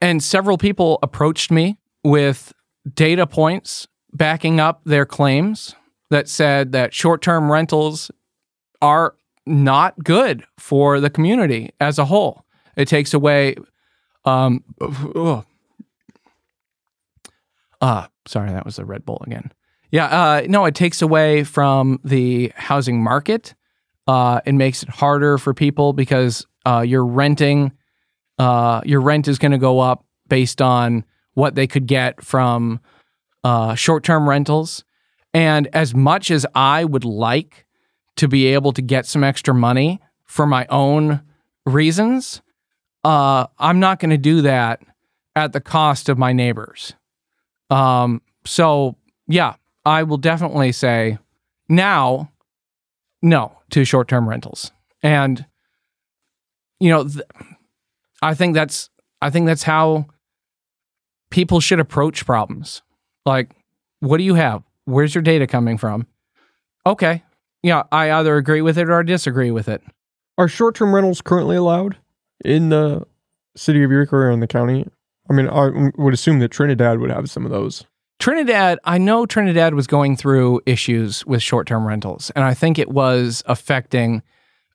and 0.00 0.22
several 0.22 0.58
people 0.58 1.00
approached 1.02 1.50
me 1.50 1.76
with 2.04 2.52
data 2.94 3.26
points 3.26 3.88
backing 4.12 4.60
up 4.60 4.80
their 4.84 5.04
claims 5.04 5.74
that 6.10 6.28
said 6.28 6.72
that 6.72 6.94
short 6.94 7.20
term 7.20 7.50
rentals 7.50 8.10
are 8.80 9.16
not 9.48 10.02
good 10.02 10.44
for 10.58 11.00
the 11.00 11.10
community 11.10 11.70
as 11.80 11.98
a 11.98 12.04
whole. 12.04 12.44
It 12.76 12.86
takes 12.86 13.14
away, 13.14 13.56
um, 14.24 14.62
uh, 17.80 18.06
sorry, 18.26 18.50
that 18.50 18.64
was 18.64 18.76
the 18.76 18.84
Red 18.84 19.04
Bull 19.04 19.22
again. 19.26 19.52
Yeah, 19.90 20.06
uh, 20.06 20.42
no, 20.48 20.66
it 20.66 20.74
takes 20.74 21.00
away 21.00 21.44
from 21.44 21.98
the 22.04 22.52
housing 22.54 23.02
market. 23.02 23.54
Uh, 24.06 24.40
it 24.44 24.52
makes 24.52 24.82
it 24.82 24.88
harder 24.88 25.38
for 25.38 25.54
people 25.54 25.92
because 25.92 26.46
uh, 26.66 26.84
you're 26.86 27.06
renting, 27.06 27.72
uh, 28.38 28.82
your 28.84 29.00
rent 29.00 29.28
is 29.28 29.38
going 29.38 29.52
to 29.52 29.58
go 29.58 29.80
up 29.80 30.04
based 30.28 30.60
on 30.60 31.04
what 31.34 31.54
they 31.54 31.66
could 31.66 31.86
get 31.86 32.22
from 32.22 32.80
uh, 33.44 33.74
short 33.74 34.04
term 34.04 34.28
rentals. 34.28 34.84
And 35.32 35.68
as 35.72 35.94
much 35.94 36.30
as 36.30 36.44
I 36.54 36.84
would 36.84 37.04
like 37.04 37.66
to 38.18 38.28
be 38.28 38.46
able 38.46 38.72
to 38.72 38.82
get 38.82 39.06
some 39.06 39.24
extra 39.24 39.54
money 39.54 40.00
for 40.26 40.46
my 40.46 40.66
own 40.68 41.22
reasons, 41.64 42.42
uh, 43.04 43.46
I'm 43.58 43.80
not 43.80 44.00
going 44.00 44.10
to 44.10 44.18
do 44.18 44.42
that 44.42 44.80
at 45.34 45.52
the 45.52 45.60
cost 45.60 46.08
of 46.08 46.18
my 46.18 46.32
neighbors. 46.32 46.94
Um, 47.70 48.20
so, 48.44 48.96
yeah, 49.26 49.54
I 49.84 50.02
will 50.02 50.16
definitely 50.16 50.72
say 50.72 51.18
now, 51.68 52.30
no 53.22 53.58
to 53.70 53.84
short 53.84 54.08
term 54.08 54.28
rentals. 54.28 54.72
And, 55.02 55.46
you 56.80 56.90
know, 56.90 57.04
th- 57.04 57.24
I 58.20 58.34
think 58.34 58.54
that's, 58.54 58.90
I 59.22 59.30
think 59.30 59.46
that's 59.46 59.62
how 59.62 60.06
people 61.30 61.60
should 61.60 61.80
approach 61.80 62.26
problems. 62.26 62.82
Like, 63.24 63.50
what 64.00 64.18
do 64.18 64.24
you 64.24 64.34
have? 64.34 64.62
Where's 64.86 65.14
your 65.14 65.22
data 65.22 65.46
coming 65.46 65.78
from? 65.78 66.06
Okay. 66.86 67.22
Yeah, 67.62 67.82
I 67.90 68.12
either 68.12 68.36
agree 68.36 68.62
with 68.62 68.78
it 68.78 68.88
or 68.88 69.00
I 69.00 69.02
disagree 69.02 69.50
with 69.50 69.68
it. 69.68 69.82
Are 70.36 70.48
short 70.48 70.76
term 70.76 70.94
rentals 70.94 71.20
currently 71.20 71.56
allowed 71.56 71.96
in 72.44 72.68
the 72.68 73.04
city 73.56 73.82
of 73.82 73.90
Eureka 73.90 74.16
or 74.16 74.30
in 74.30 74.40
the 74.40 74.46
county? 74.46 74.86
I 75.28 75.32
mean, 75.32 75.48
I 75.48 75.90
would 75.98 76.14
assume 76.14 76.38
that 76.38 76.50
Trinidad 76.50 77.00
would 77.00 77.10
have 77.10 77.28
some 77.30 77.44
of 77.44 77.50
those. 77.50 77.84
Trinidad, 78.18 78.78
I 78.84 78.98
know 78.98 79.26
Trinidad 79.26 79.74
was 79.74 79.86
going 79.86 80.16
through 80.16 80.60
issues 80.66 81.24
with 81.26 81.42
short 81.42 81.66
term 81.66 81.86
rentals, 81.86 82.30
and 82.34 82.44
I 82.44 82.54
think 82.54 82.78
it 82.78 82.88
was 82.88 83.42
affecting 83.46 84.22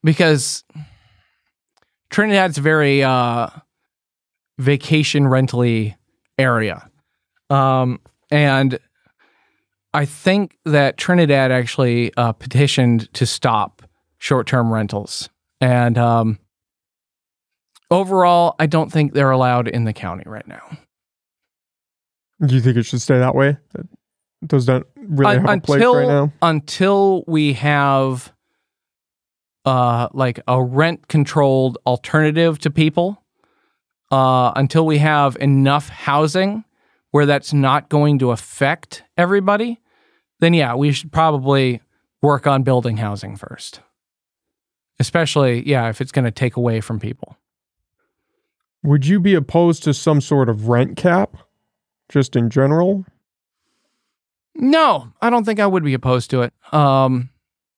because 0.03 0.63
Trinidad's 2.09 2.57
a 2.57 2.61
very 2.61 3.03
uh, 3.03 3.47
vacation 4.59 5.27
rentally 5.27 5.95
area. 6.37 6.89
Um, 7.49 7.99
and 8.31 8.79
I 9.93 10.05
think 10.05 10.57
that 10.65 10.97
Trinidad 10.97 11.51
actually 11.51 12.11
uh, 12.17 12.31
petitioned 12.33 13.13
to 13.13 13.25
stop 13.25 13.83
short 14.17 14.47
term 14.47 14.71
rentals. 14.73 15.29
And 15.61 15.97
um, 15.97 16.39
overall, 17.91 18.55
I 18.59 18.65
don't 18.65 18.91
think 18.91 19.13
they're 19.13 19.31
allowed 19.31 19.67
in 19.67 19.83
the 19.83 19.93
county 19.93 20.23
right 20.25 20.47
now. 20.47 20.77
Do 22.45 22.55
you 22.55 22.61
think 22.61 22.75
it 22.77 22.83
should 22.83 23.01
stay 23.01 23.19
that 23.19 23.35
way? 23.35 23.57
That 23.73 23.87
those 24.41 24.65
don't 24.65 24.85
really 24.97 25.35
have 25.37 25.49
a 25.49 25.61
place 25.61 25.81
right 25.83 26.07
now. 26.07 26.33
until 26.41 27.23
we 27.27 27.53
have 27.53 28.33
uh 29.65 30.09
like 30.13 30.41
a 30.49 30.61
rent 30.61 31.07
controlled 31.07 31.77
alternative 31.85 32.59
to 32.59 32.69
people 32.69 33.23
uh 34.11 34.51
until 34.57 34.85
we 34.85 34.97
have 34.97 35.37
enough 35.39 35.87
housing 35.87 36.65
where 37.11 37.25
that's 37.25 37.53
not 37.53 37.87
going 37.87 38.19
to 38.19 38.31
affect 38.31 39.03
everybody 39.15 39.79
then 40.43 40.53
yeah 40.53 40.75
we 40.75 40.91
should 40.91 41.11
probably 41.11 41.81
work 42.21 42.45
on 42.47 42.63
building 42.63 42.97
housing 42.97 43.35
first 43.35 43.79
especially 44.99 45.67
yeah 45.67 45.89
if 45.89 46.01
it's 46.01 46.11
going 46.11 46.25
to 46.25 46.31
take 46.31 46.55
away 46.55 46.79
from 46.81 46.99
people 46.99 47.37
Would 48.83 49.05
you 49.05 49.19
be 49.19 49.33
opposed 49.33 49.83
to 49.83 49.93
some 49.93 50.19
sort 50.21 50.49
of 50.49 50.67
rent 50.67 50.97
cap, 50.97 51.37
just 52.09 52.35
in 52.35 52.49
general? 52.49 53.05
No, 54.55 55.13
I 55.21 55.29
don't 55.29 55.45
think 55.45 55.59
I 55.61 55.65
would 55.65 55.83
be 55.85 55.93
opposed 55.93 56.29
to 56.31 56.41
it. 56.41 56.53
Um, 56.73 57.29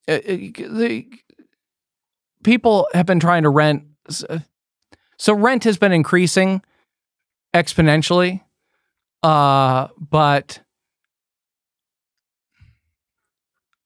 it- 0.08 0.26
it- 0.28 0.54
the 0.78 1.08
people 2.44 2.88
have 2.96 3.06
been 3.06 3.20
trying 3.20 3.44
to 3.44 3.50
rent, 3.50 3.84
so 5.18 5.34
rent 5.34 5.64
has 5.64 5.78
been 5.78 5.92
increasing 5.94 6.62
exponentially, 7.54 8.42
uh, 9.24 9.88
but 10.10 10.60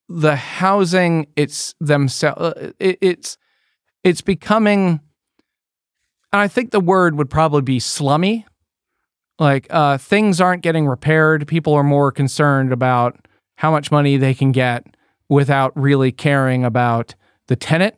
the 0.10 0.36
housing 0.36 1.28
it's 1.36 1.76
themselves 1.80 2.74
it, 2.80 2.98
it's 3.00 3.38
it's 4.04 4.22
becoming 4.22 5.00
and 6.34 6.42
i 6.42 6.48
think 6.48 6.72
the 6.72 6.80
word 6.80 7.16
would 7.16 7.30
probably 7.30 7.62
be 7.62 7.80
slummy. 7.80 8.46
Like 9.38 9.68
uh, 9.70 9.98
things 9.98 10.42
aren't 10.42 10.64
getting 10.64 10.86
repaired. 10.86 11.48
People 11.48 11.74
are 11.74 11.84
more 11.84 12.12
concerned 12.12 12.74
about 12.74 13.26
how 13.56 13.72
much 13.72 13.90
money 13.90 14.18
they 14.18 14.34
can 14.34 14.52
get 14.52 14.86
without 15.30 15.72
really 15.78 16.12
caring 16.12 16.66
about 16.66 17.16
the 17.48 17.56
tenant. 17.56 17.96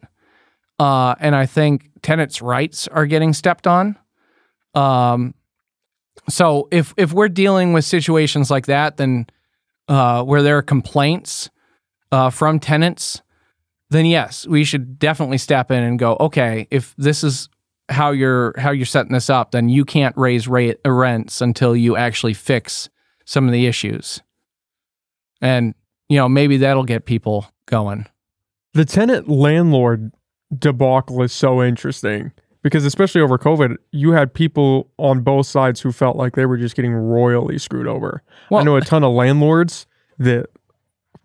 Uh, 0.78 1.16
and 1.20 1.36
i 1.36 1.46
think 1.46 1.90
tenants 2.02 2.42
rights 2.42 2.88
are 2.90 3.06
getting 3.06 3.34
stepped 3.34 3.68
on. 3.68 3.98
Um, 4.74 5.34
so 6.30 6.68
if 6.72 6.94
if 6.98 7.14
we're 7.14 7.30
dealing 7.30 7.74
with 7.74 7.86
situations 7.86 8.52
like 8.52 8.66
that, 8.68 8.98
then 8.98 9.28
uh, 9.88 10.24
where 10.24 10.44
there 10.44 10.58
are 10.58 10.64
complaints 10.64 11.50
uh, 12.12 12.30
from 12.30 12.60
tenants, 12.60 13.22
then 13.90 14.06
yes, 14.06 14.48
we 14.48 14.64
should 14.64 15.00
definitely 15.00 15.38
step 15.38 15.72
in 15.72 15.84
and 15.84 16.00
go. 16.00 16.18
Okay, 16.20 16.68
if 16.72 16.96
this 16.98 17.24
is 17.24 17.50
how 17.90 18.12
you're 18.12 18.54
how 18.58 18.72
you're 18.72 18.86
setting 18.86 19.12
this 19.12 19.30
up, 19.30 19.52
then 19.52 19.70
you 19.70 19.84
can't 19.86 20.16
raise 20.18 20.48
rate, 20.48 20.80
rents 20.86 21.42
until 21.42 21.76
you 21.76 21.98
actually 21.98 22.34
fix 22.34 22.90
some 23.26 23.46
of 23.46 23.52
the 23.52 23.66
issues, 23.68 24.22
and 25.42 25.74
you 26.10 26.18
know 26.18 26.30
maybe 26.30 26.58
that'll 26.58 26.84
get 26.86 27.06
people 27.06 27.46
going. 27.66 28.06
The 28.74 28.86
tenant 28.86 29.28
landlord 29.28 30.12
debacle 30.58 31.22
is 31.22 31.34
so 31.34 31.62
interesting 31.62 32.32
because 32.62 32.86
especially 32.86 33.22
over 33.22 33.38
COVID, 33.38 33.76
you 33.92 34.12
had 34.12 34.34
people 34.34 34.90
on 34.98 35.22
both 35.22 35.48
sides 35.48 35.82
who 35.82 35.92
felt 35.92 36.16
like 36.16 36.36
they 36.36 36.46
were 36.46 36.58
just 36.58 36.76
getting 36.76 36.94
royally 36.94 37.58
screwed 37.58 37.88
over. 37.88 38.22
Well- 38.50 38.62
I 38.62 38.64
know 38.64 38.76
a 38.78 38.82
ton 38.82 39.04
of 39.04 39.14
landlords 39.14 39.88
that 40.20 40.50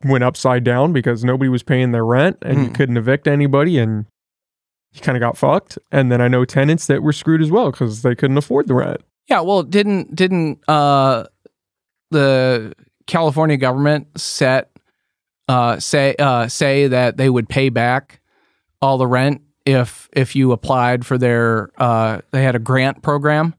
went 0.09 0.25
upside 0.25 0.65
down 0.65 0.93
because 0.93 1.25
nobody 1.25 1.49
was 1.49 1.63
paying 1.63 1.93
their 1.93 2.05
rent 2.05 2.39
and 2.43 2.59
you 2.59 2.69
Mm. 2.71 2.75
couldn't 2.75 2.97
evict 2.97 3.27
anybody 3.29 3.79
and 3.79 4.07
you 4.93 5.01
kind 5.01 5.17
of 5.17 5.21
got 5.21 5.37
fucked. 5.37 5.79
And 5.93 6.11
then 6.11 6.21
I 6.21 6.29
know 6.29 6.45
tenants 6.45 6.87
that 6.87 7.03
were 7.03 7.13
screwed 7.13 7.43
as 7.43 7.51
well 7.51 7.71
because 7.71 8.03
they 8.03 8.15
couldn't 8.15 8.39
afford 8.39 8.67
the 8.69 8.75
rent. 8.75 9.01
Yeah, 9.29 9.41
well, 9.41 9.63
didn't 9.63 10.15
didn't 10.15 10.61
uh, 10.69 11.25
the 12.11 12.75
California 13.07 13.57
government 13.57 14.07
set 14.19 14.71
uh, 15.49 15.79
say 15.79 16.15
uh, 16.19 16.49
say 16.49 16.87
that 16.89 17.17
they 17.17 17.29
would 17.31 17.49
pay 17.49 17.69
back 17.69 18.21
all 18.83 18.99
the 18.99 19.07
rent 19.07 19.43
if 19.65 20.09
if 20.13 20.37
you 20.37 20.53
applied 20.53 21.05
for 21.05 21.19
their 21.19 21.71
uh, 21.79 22.21
they 22.31 22.43
had 22.43 22.55
a 22.55 22.61
grant 22.61 23.03
program 23.03 23.55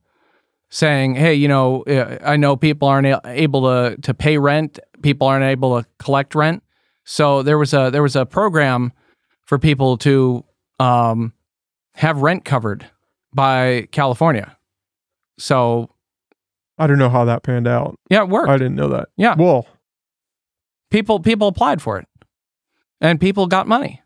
saying, 0.69 1.15
hey, 1.15 1.33
you 1.33 1.47
know, 1.47 1.83
I 2.23 2.35
know 2.37 2.55
people 2.57 2.87
aren't 2.87 3.07
able 3.25 3.61
to 3.63 3.97
to 4.01 4.13
pay 4.13 4.37
rent, 4.37 4.79
people 5.01 5.27
aren't 5.27 5.45
able 5.45 5.81
to 5.81 5.87
collect 5.99 6.35
rent, 6.35 6.63
so 7.05 7.43
there 7.43 7.57
was 7.57 7.73
a 7.73 7.89
there 7.91 8.03
was 8.03 8.15
a 8.15 8.25
program 8.25 8.91
for 9.45 9.57
people 9.57 9.97
to 9.97 10.43
um, 10.79 11.33
have 11.93 12.21
rent 12.21 12.45
covered 12.45 12.85
by 13.33 13.87
California. 13.91 14.57
So 15.39 15.89
I 16.77 16.87
don't 16.87 16.99
know 16.99 17.09
how 17.09 17.25
that 17.25 17.43
panned 17.43 17.67
out. 17.67 17.95
yeah, 18.09 18.23
it 18.23 18.29
worked. 18.29 18.49
I 18.49 18.57
didn't 18.57 18.75
know 18.75 18.89
that. 18.89 19.09
Yeah. 19.17 19.35
Well, 19.37 19.67
people 20.91 21.19
people 21.19 21.47
applied 21.47 21.81
for 21.81 21.99
it, 21.99 22.07
and 22.99 23.19
people 23.19 23.47
got 23.47 23.67
money, 23.67 24.01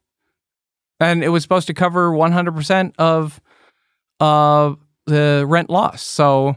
and 0.99 1.23
it 1.23 1.29
was 1.29 1.43
supposed 1.43 1.67
to 1.67 1.73
cover 1.73 2.13
one 2.13 2.31
hundred 2.33 2.55
percent 2.55 2.95
of 2.97 3.39
uh 4.19 4.73
the 5.05 5.45
rent 5.47 5.69
loss. 5.69 6.03
So 6.03 6.55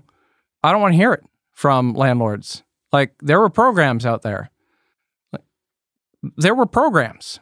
I 0.62 0.72
don't 0.72 0.80
want 0.80 0.92
to 0.92 0.98
hear 0.98 1.12
it 1.12 1.24
from 1.52 1.94
landlords. 1.94 2.63
Like 2.94 3.14
there 3.20 3.40
were 3.40 3.50
programs 3.50 4.06
out 4.06 4.22
there. 4.22 4.50
Like, 5.32 5.42
there 6.36 6.54
were 6.54 6.66
programs. 6.66 7.40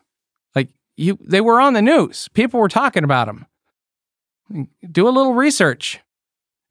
Like 0.54 0.70
you, 0.96 1.18
they 1.20 1.40
were 1.40 1.60
on 1.60 1.74
the 1.74 1.82
news. 1.82 2.28
People 2.34 2.58
were 2.58 2.68
talking 2.68 3.04
about 3.04 3.26
them. 3.26 3.46
Do 4.90 5.06
a 5.06 5.10
little 5.10 5.34
research. 5.34 6.00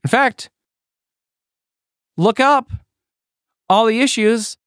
In 0.03 0.09
fact, 0.09 0.49
look 2.17 2.39
up 2.39 2.71
all 3.69 3.85
the 3.85 4.01
issues 4.01 4.57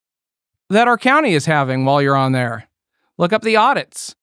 that 0.71 0.89
our 0.89 0.97
county 0.97 1.35
is 1.35 1.47
having 1.47 1.85
while 1.85 2.01
you're 2.01 2.17
on 2.17 2.33
there. 2.33 2.69
Look 3.19 3.33
up 3.33 3.43
the 3.43 3.57
audits. 3.57 4.15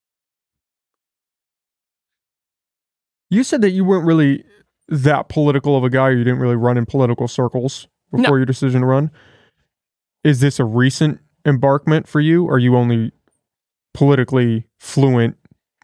you 3.32 3.44
said 3.44 3.62
that 3.62 3.72
you 3.72 3.84
weren't 3.84 4.06
really 4.06 4.44
that 4.90 5.30
political 5.30 5.76
of 5.76 5.84
a 5.84 5.90
guy. 5.90 6.12
You 6.12 6.24
didn't 6.24 6.40
really 6.40 6.58
run 6.58 6.78
in 6.78 6.86
political 6.86 7.28
circles 7.28 7.88
before 8.12 8.38
your 8.38 8.46
decision 8.46 8.82
to 8.82 8.88
run. 8.88 9.10
Is 10.24 10.40
this 10.40 10.60
a 10.60 10.66
recent 10.66 11.20
embarkment 11.46 12.08
for 12.08 12.20
you? 12.20 12.48
Are 12.48 12.60
you 12.60 12.76
only 12.76 13.12
politically 13.94 14.66
fluent 14.80 15.38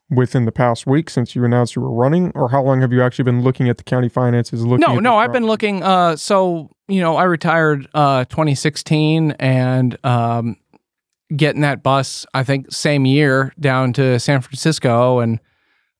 within 0.09 0.45
the 0.45 0.51
past 0.51 0.88
week 0.88 1.09
since 1.09 1.35
you 1.35 1.43
announced 1.43 1.76
you 1.76 1.81
were 1.81 1.91
running? 1.93 2.31
Or 2.35 2.49
how 2.49 2.64
long 2.64 2.81
have 2.81 2.93
you 2.93 3.01
actually 3.01 3.23
been 3.23 3.41
looking 3.41 3.69
at 3.69 3.77
the 3.77 3.84
county 3.84 4.09
finances? 4.09 4.65
Looking 4.65 4.85
No, 4.88 4.99
no, 4.99 5.18
I've 5.18 5.34
been 5.34 5.47
looking. 5.47 5.84
Uh, 5.84 6.15
so 6.15 6.69
you 6.88 7.01
know, 7.01 7.18
I 7.18 7.23
retired 7.23 7.88
uh 7.93 8.26
2016 8.26 9.31
and 9.31 9.97
um, 10.05 10.57
getting 11.35 11.61
that 11.61 11.84
bus. 11.84 12.26
I 12.34 12.43
think 12.43 12.72
same 12.72 13.05
year 13.05 13.53
down 13.59 13.93
to 13.93 14.19
San 14.19 14.41
Francisco 14.41 15.19
and 15.19 15.39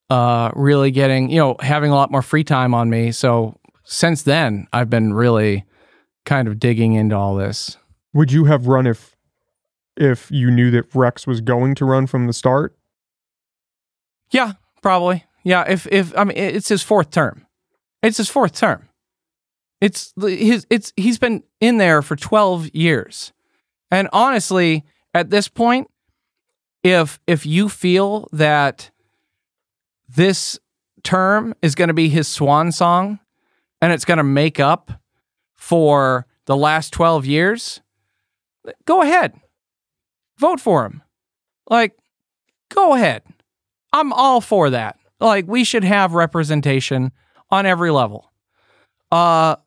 uh, 0.09 0.51
really 0.55 0.91
getting 0.91 1.30
you 1.30 1.39
know 1.39 1.55
having 1.59 1.91
a 1.91 1.95
lot 1.95 2.11
more 2.11 2.22
free 2.22 2.43
time 2.43 2.73
on 2.73 2.89
me. 2.89 3.11
So 3.11 3.59
since 3.84 4.23
then, 4.23 4.68
I've 4.72 4.89
been 4.89 5.14
really 5.14 5.65
kind 6.26 6.47
of 6.47 6.59
digging 6.59 6.93
into 6.93 7.15
all 7.15 7.35
this. 7.35 7.77
Would 8.18 8.31
you 8.31 8.45
have 8.45 8.65
run 8.65 8.88
if 8.88 9.15
if 9.95 10.31
you 10.31 10.49
knew 10.49 10.72
that 10.72 10.95
Rex 10.95 11.27
was 11.27 11.39
going 11.39 11.76
to 11.76 11.85
run 11.85 12.07
from 12.07 12.26
the 12.26 12.34
start? 12.34 12.76
Yeah, 14.31 14.53
probably. 14.81 15.26
Yeah, 15.44 15.65
if 15.69 15.85
if 15.91 16.18
I 16.18 16.23
mean 16.23 16.35
it's 16.35 16.68
his 16.68 16.81
fourth 16.81 17.11
term. 17.11 17.45
It's 18.02 18.18
his 18.18 18.27
fourth 18.27 18.53
term. 18.53 18.89
It's 19.81 20.15
his 20.19 20.65
it's 20.72 20.94
he's 20.98 21.19
been 21.19 21.44
in 21.61 21.77
there 21.77 22.02
for 22.02 22.15
12 22.15 22.73
years. 22.73 23.34
And 23.91 24.10
honestly, 24.11 24.84
at 25.14 25.30
this 25.30 25.48
point, 25.48 25.88
if 26.81 27.19
if 27.27 27.45
you 27.45 27.69
feel 27.69 28.30
that 28.31 28.89
this 30.10 30.60
term 31.03 31.53
is 31.61 31.76
going 31.76 31.89
to 31.89 31.94
be 31.94 32.10
his 32.10 32.27
swan 32.27 32.72
song 32.72 33.19
and 33.80 33.94
it's 33.94 34.06
going 34.06 34.18
to 34.18 34.23
make 34.23 34.60
up 34.60 35.03
for 35.53 36.26
the 36.45 36.57
last 36.57 36.94
12 36.94 37.27
years, 37.27 37.81
go 38.85 39.02
ahead. 39.02 39.34
Vote 40.39 40.60
for 40.60 40.85
him. 40.85 41.02
Like 41.69 41.98
go 42.69 42.94
ahead. 42.94 43.23
I'm 43.94 44.14
all 44.14 44.41
for 44.41 44.69
that. 44.69 44.98
Like 45.19 45.48
we 45.48 45.64
should 45.64 45.84
have 45.84 46.14
representation 46.14 47.11
on 47.49 47.65
every 47.65 47.91
level. 47.91 48.31
Uh 49.11 49.57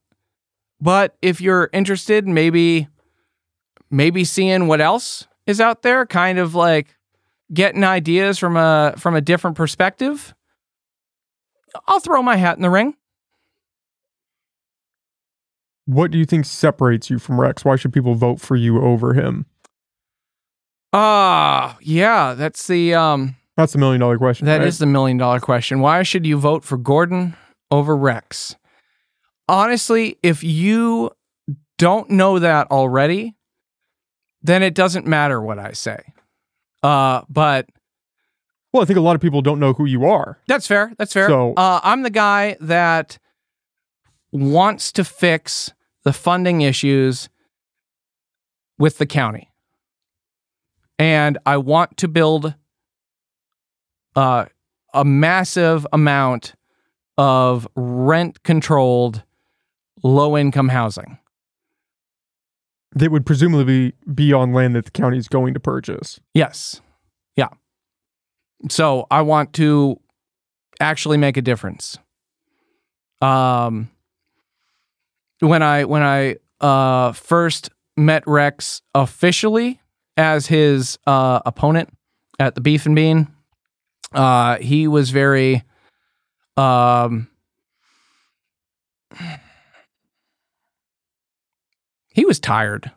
but 0.80 1.16
if 1.20 1.40
you're 1.40 1.68
interested 1.72 2.26
maybe 2.26 2.88
maybe 3.90 4.24
seeing 4.24 4.66
what 4.66 4.80
else 4.80 5.26
is 5.46 5.60
out 5.60 5.82
there, 5.82 6.06
kind 6.06 6.38
of 6.38 6.54
like 6.54 6.96
getting 7.52 7.84
ideas 7.84 8.38
from 8.38 8.56
a 8.56 8.94
from 8.96 9.14
a 9.16 9.20
different 9.20 9.56
perspective, 9.56 10.34
I'll 11.86 12.00
throw 12.00 12.22
my 12.22 12.36
hat 12.36 12.56
in 12.56 12.62
the 12.62 12.70
ring. 12.70 12.94
What 15.86 16.10
do 16.10 16.18
you 16.18 16.24
think 16.24 16.44
separates 16.44 17.10
you 17.10 17.18
from 17.18 17.40
Rex? 17.40 17.64
Why 17.64 17.76
should 17.76 17.92
people 17.92 18.14
vote 18.14 18.40
for 18.40 18.56
you 18.56 18.80
over 18.82 19.14
him? 19.14 19.46
Ah, 20.92 21.76
yeah, 21.80 22.34
that's 22.34 22.66
the 22.66 22.94
um 22.94 23.36
That's 23.56 23.72
the 23.72 23.78
million 23.78 24.00
dollar 24.00 24.18
question. 24.18 24.46
That 24.46 24.58
right? 24.58 24.66
is 24.66 24.78
the 24.78 24.86
million 24.86 25.16
dollar 25.18 25.40
question. 25.40 25.80
Why 25.80 26.02
should 26.02 26.26
you 26.26 26.36
vote 26.38 26.64
for 26.64 26.76
Gordon 26.76 27.34
over 27.70 27.96
Rex? 27.96 28.56
Honestly, 29.48 30.16
if 30.22 30.42
you 30.44 31.10
don't 31.78 32.10
know 32.10 32.38
that 32.38 32.70
already, 32.70 33.34
then 34.42 34.62
it 34.62 34.74
doesn't 34.74 35.06
matter 35.06 35.40
what 35.40 35.58
I 35.58 35.72
say. 35.72 36.00
Uh, 36.82 37.22
but 37.28 37.68
Well, 38.72 38.82
I 38.82 38.86
think 38.86 38.98
a 38.98 39.02
lot 39.02 39.14
of 39.16 39.20
people 39.22 39.42
don't 39.42 39.58
know 39.60 39.72
who 39.72 39.84
you 39.86 40.04
are. 40.06 40.38
that's 40.46 40.66
fair. 40.66 40.92
That's 40.98 41.12
fair. 41.12 41.28
So- 41.28 41.54
uh, 41.56 41.80
I'm 41.82 42.02
the 42.02 42.10
guy 42.10 42.56
that 42.60 43.18
wants 44.32 44.92
to 44.92 45.04
fix 45.04 45.72
the 46.04 46.12
funding 46.12 46.60
issues 46.62 47.28
with 48.78 48.98
the 48.98 49.06
county. 49.06 49.50
And 50.98 51.38
I 51.46 51.56
want 51.56 51.96
to 51.98 52.08
build 52.08 52.54
uh, 54.16 54.46
a 54.92 55.04
massive 55.04 55.86
amount 55.92 56.54
of 57.16 57.66
rent 57.74 58.42
controlled 58.42 59.22
low 60.02 60.36
income 60.36 60.68
housing. 60.68 61.18
That 62.92 63.10
would 63.10 63.24
presumably 63.24 63.94
be 64.12 64.32
on 64.32 64.52
land 64.52 64.74
that 64.74 64.86
the 64.86 64.90
county 64.90 65.16
is 65.16 65.28
going 65.28 65.54
to 65.54 65.60
purchase. 65.60 66.20
Yes. 66.34 66.80
Yeah. 67.36 67.48
So 68.68 69.06
I 69.10 69.22
want 69.22 69.52
to 69.54 70.00
actually 70.80 71.18
make 71.18 71.36
a 71.36 71.42
difference. 71.42 71.98
Um 73.20 73.90
when 75.40 75.62
I 75.62 75.84
when 75.84 76.02
I 76.02 76.36
uh 76.60 77.12
first 77.12 77.70
met 77.96 78.22
Rex 78.26 78.82
officially 78.94 79.80
as 80.16 80.46
his 80.46 80.98
uh 81.06 81.40
opponent 81.44 81.90
at 82.38 82.54
the 82.54 82.60
Beef 82.60 82.86
and 82.86 82.94
Bean, 82.94 83.28
uh 84.12 84.58
he 84.58 84.86
was 84.86 85.10
very 85.10 85.64
um 86.56 87.28
he 92.12 92.24
was 92.24 92.38
tired. 92.38 92.90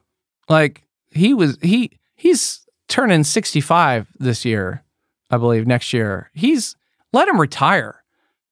Like 0.49 0.83
he 1.11 1.33
was 1.33 1.57
he 1.61 1.97
he's 2.15 2.65
turning 2.87 3.23
65 3.23 4.07
this 4.19 4.45
year, 4.45 4.83
I 5.31 5.37
believe 5.37 5.65
next 5.65 5.93
year. 5.93 6.29
He's 6.33 6.75
let 7.13 7.27
him 7.27 7.39
retire. 7.39 8.03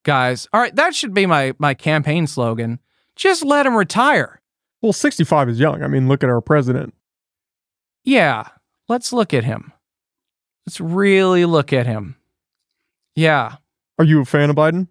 Guys, 0.03 0.47
all 0.51 0.59
right, 0.61 0.75
that 0.75 0.95
should 0.95 1.13
be 1.13 1.25
my 1.25 1.53
my 1.59 1.73
campaign 1.73 2.25
slogan. 2.25 2.79
Just 3.15 3.43
let 3.43 3.65
him 3.65 3.75
retire. 3.75 4.41
Well, 4.81 4.93
65 4.93 5.49
is 5.49 5.59
young. 5.59 5.83
I 5.83 5.87
mean, 5.87 6.07
look 6.07 6.23
at 6.23 6.29
our 6.29 6.41
president. 6.41 6.93
Yeah, 8.03 8.47
let's 8.87 9.13
look 9.13 9.33
at 9.33 9.43
him. 9.43 9.71
Let's 10.65 10.79
really 10.79 11.45
look 11.45 11.71
at 11.71 11.85
him. 11.85 12.15
Yeah. 13.15 13.55
Are 13.99 14.05
you 14.05 14.21
a 14.21 14.25
fan 14.25 14.49
of 14.49 14.55
Biden? 14.55 14.87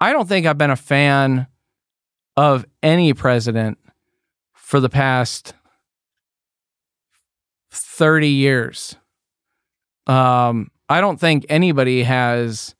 I 0.00 0.12
don't 0.12 0.28
think 0.28 0.46
I've 0.46 0.58
been 0.58 0.70
a 0.70 0.76
fan 0.76 1.46
of 2.36 2.66
any 2.82 3.14
president 3.14 3.78
for 4.52 4.78
the 4.78 4.90
past 4.90 5.54
30 7.70 8.28
years. 8.28 8.96
Um, 10.06 10.70
I 10.88 11.00
don't 11.00 11.18
think 11.18 11.44
anybody 11.48 12.04
has 12.04 12.74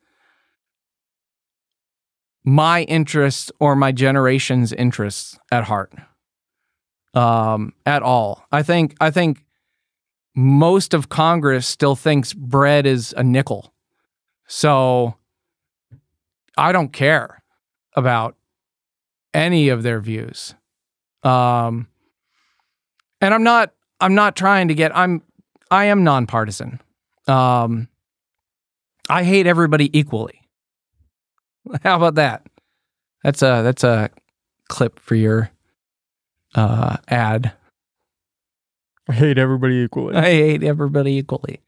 my 2.45 2.83
interests 2.83 3.51
or 3.59 3.75
my 3.75 3.91
generation's 3.93 4.73
interests 4.73 5.39
at 5.51 5.65
heart. 5.65 5.93
Um, 7.15 7.73
at 7.87 8.03
all. 8.03 8.45
I 8.53 8.63
think 8.63 8.95
I 9.01 9.11
think 9.11 9.43
most 10.35 10.93
of 10.93 11.09
Congress 11.09 11.67
still 11.67 11.97
thinks 11.97 12.35
bread 12.35 12.85
is 12.87 13.15
a 13.17 13.25
nickel. 13.25 13.73
So 14.47 15.17
I 16.59 16.73
don't 16.73 16.93
care 16.93 17.43
about 17.95 18.37
any 19.33 19.71
of 19.71 19.83
their 19.83 19.99
views. 20.01 20.55
Um, 21.23 21.89
and 23.21 23.33
I'm 23.33 23.43
not 23.43 23.73
I'm 23.99 24.15
not 24.15 24.37
trying 24.37 24.69
to 24.69 24.75
get 24.75 24.97
I'm 24.97 25.23
I 25.71 25.87
am 25.87 26.05
nonpartisan. 26.05 26.81
Um, 27.27 27.89
I 29.09 29.25
hate 29.25 29.47
everybody 29.47 29.97
equally. 29.97 30.41
How 31.83 31.97
about 31.97 32.17
that? 32.17 32.47
That's 33.23 33.43
a 33.43 33.63
that's 33.63 33.85
a 33.85 34.11
clip 34.69 34.99
for 34.99 35.15
your 35.15 35.51
uh, 36.55 36.97
ad. 37.09 37.53
I 39.09 39.13
hate 39.13 39.39
everybody 39.39 39.77
equally. 39.77 40.17
I 40.17 40.23
hate 40.23 40.65
everybody 40.65 41.13
equally. 41.13 41.61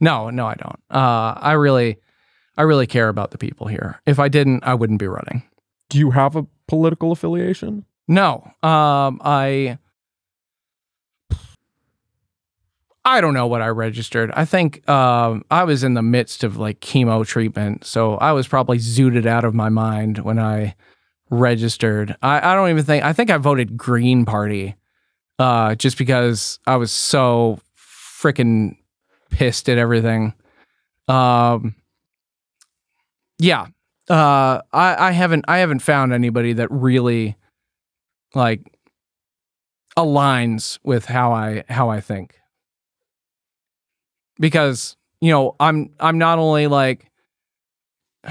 No, 0.00 0.30
no, 0.30 0.46
I 0.46 0.54
don't. 0.54 0.80
Uh, 0.90 1.34
I 1.36 1.52
really, 1.52 1.98
I 2.56 2.62
really 2.62 2.86
care 2.86 3.08
about 3.08 3.30
the 3.30 3.38
people 3.38 3.66
here. 3.66 4.00
If 4.04 4.18
I 4.18 4.28
didn't, 4.28 4.64
I 4.64 4.74
wouldn't 4.74 4.98
be 4.98 5.06
running. 5.06 5.42
Do 5.88 5.98
you 5.98 6.10
have 6.10 6.36
a 6.36 6.46
political 6.66 7.12
affiliation? 7.12 7.84
No, 8.08 8.42
um, 8.62 9.20
I, 9.24 9.78
I 13.04 13.20
don't 13.20 13.34
know 13.34 13.46
what 13.46 13.62
I 13.62 13.68
registered. 13.68 14.30
I 14.34 14.44
think 14.44 14.88
um, 14.88 15.44
I 15.50 15.64
was 15.64 15.82
in 15.82 15.94
the 15.94 16.02
midst 16.02 16.44
of 16.44 16.56
like 16.56 16.80
chemo 16.80 17.26
treatment, 17.26 17.84
so 17.84 18.14
I 18.14 18.32
was 18.32 18.46
probably 18.46 18.78
zooted 18.78 19.26
out 19.26 19.44
of 19.44 19.54
my 19.54 19.68
mind 19.68 20.18
when 20.18 20.38
I 20.38 20.76
registered. 21.30 22.16
I, 22.22 22.52
I 22.52 22.54
don't 22.54 22.70
even 22.70 22.84
think 22.84 23.04
I 23.04 23.12
think 23.12 23.30
I 23.30 23.38
voted 23.38 23.76
Green 23.76 24.24
Party, 24.24 24.76
uh, 25.38 25.74
just 25.74 25.98
because 25.98 26.60
I 26.66 26.76
was 26.76 26.92
so 26.92 27.58
freaking 27.76 28.76
pissed 29.30 29.68
at 29.68 29.78
everything. 29.78 30.34
Um, 31.08 31.74
yeah, 33.40 33.66
uh, 34.08 34.60
I, 34.72 35.08
I 35.08 35.10
haven't 35.10 35.44
I 35.48 35.58
haven't 35.58 35.80
found 35.80 36.12
anybody 36.12 36.52
that 36.52 36.70
really 36.70 37.36
like 38.34 38.60
aligns 39.98 40.78
with 40.84 41.06
how 41.06 41.32
I 41.32 41.64
how 41.68 41.90
I 41.90 42.00
think 42.00 42.36
because 44.42 44.96
you 45.20 45.30
know 45.30 45.54
I'm 45.60 45.90
I'm 46.00 46.18
not 46.18 46.38
only 46.38 46.66
like 46.66 47.10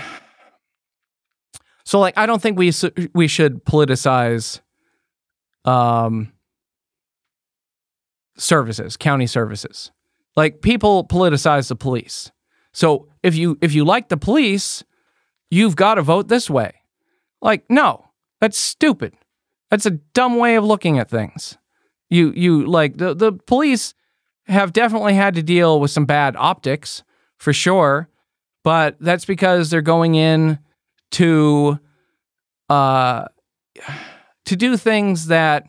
so 1.85 1.99
like 1.99 2.15
I 2.17 2.27
don't 2.27 2.41
think 2.41 2.59
we 2.59 2.71
we 3.15 3.27
should 3.27 3.65
politicize 3.65 4.59
um 5.65 6.33
services 8.37 8.97
county 8.97 9.25
services. 9.25 9.91
Like 10.35 10.61
people 10.61 11.05
politicize 11.07 11.69
the 11.69 11.75
police. 11.75 12.31
So 12.73 13.07
if 13.23 13.35
you 13.35 13.57
if 13.61 13.73
you 13.73 13.85
like 13.85 14.09
the 14.09 14.17
police 14.17 14.83
you've 15.49 15.75
got 15.75 15.95
to 15.95 16.01
vote 16.01 16.27
this 16.27 16.49
way. 16.49 16.73
Like 17.41 17.63
no 17.69 18.05
that's 18.41 18.57
stupid. 18.57 19.13
That's 19.69 19.85
a 19.85 19.91
dumb 19.91 20.35
way 20.35 20.55
of 20.55 20.65
looking 20.65 20.99
at 20.99 21.09
things. 21.09 21.57
You 22.09 22.33
you 22.35 22.65
like 22.65 22.97
the 22.97 23.13
the 23.13 23.31
police 23.31 23.93
have 24.47 24.73
definitely 24.73 25.13
had 25.13 25.35
to 25.35 25.43
deal 25.43 25.79
with 25.79 25.91
some 25.91 26.05
bad 26.05 26.35
optics 26.35 27.03
for 27.37 27.53
sure, 27.53 28.09
but 28.63 28.95
that's 28.99 29.25
because 29.25 29.69
they're 29.69 29.81
going 29.81 30.15
in 30.15 30.59
to 31.11 31.79
uh 32.69 33.25
to 34.45 34.55
do 34.55 34.77
things 34.77 35.27
that 35.27 35.67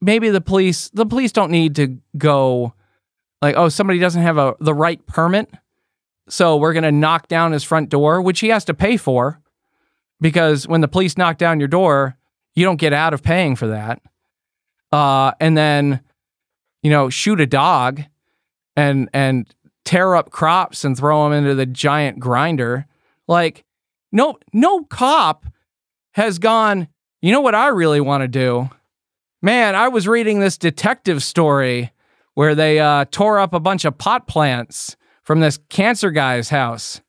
maybe 0.00 0.30
the 0.30 0.40
police 0.40 0.88
the 0.90 1.06
police 1.06 1.32
don't 1.32 1.50
need 1.50 1.74
to 1.76 1.98
go 2.16 2.72
like 3.42 3.54
oh 3.56 3.68
somebody 3.68 3.98
doesn't 3.98 4.22
have 4.22 4.38
a 4.38 4.54
the 4.60 4.72
right 4.72 5.04
permit 5.06 5.50
so 6.28 6.56
we're 6.56 6.72
going 6.72 6.82
to 6.82 6.92
knock 6.92 7.28
down 7.28 7.52
his 7.52 7.62
front 7.62 7.90
door 7.90 8.22
which 8.22 8.40
he 8.40 8.48
has 8.48 8.64
to 8.64 8.72
pay 8.72 8.96
for 8.96 9.40
because 10.20 10.66
when 10.66 10.80
the 10.80 10.88
police 10.88 11.18
knock 11.18 11.36
down 11.36 11.58
your 11.60 11.68
door 11.68 12.16
you 12.56 12.64
don't 12.64 12.80
get 12.80 12.92
out 12.92 13.14
of 13.14 13.22
paying 13.22 13.54
for 13.54 13.68
that. 13.68 14.02
Uh, 14.90 15.30
and 15.38 15.56
then 15.56 16.00
you 16.86 16.90
know, 16.92 17.10
shoot 17.10 17.40
a 17.40 17.46
dog 17.46 18.00
and 18.76 19.10
and 19.12 19.52
tear 19.84 20.14
up 20.14 20.30
crops 20.30 20.84
and 20.84 20.96
throw 20.96 21.24
them 21.24 21.32
into 21.32 21.52
the 21.52 21.66
giant 21.66 22.20
grinder. 22.20 22.86
Like 23.26 23.64
no 24.12 24.38
no 24.52 24.84
cop 24.84 25.46
has 26.12 26.38
gone, 26.38 26.86
you 27.20 27.32
know 27.32 27.40
what 27.40 27.56
I 27.56 27.66
really 27.66 28.00
want 28.00 28.22
to 28.22 28.28
do? 28.28 28.70
Man, 29.42 29.74
I 29.74 29.88
was 29.88 30.06
reading 30.06 30.38
this 30.38 30.56
detective 30.56 31.24
story 31.24 31.90
where 32.34 32.54
they 32.54 32.78
uh, 32.78 33.06
tore 33.10 33.40
up 33.40 33.52
a 33.52 33.58
bunch 33.58 33.84
of 33.84 33.98
pot 33.98 34.28
plants 34.28 34.96
from 35.24 35.40
this 35.40 35.58
cancer 35.68 36.12
guy's 36.12 36.50
house. 36.50 37.00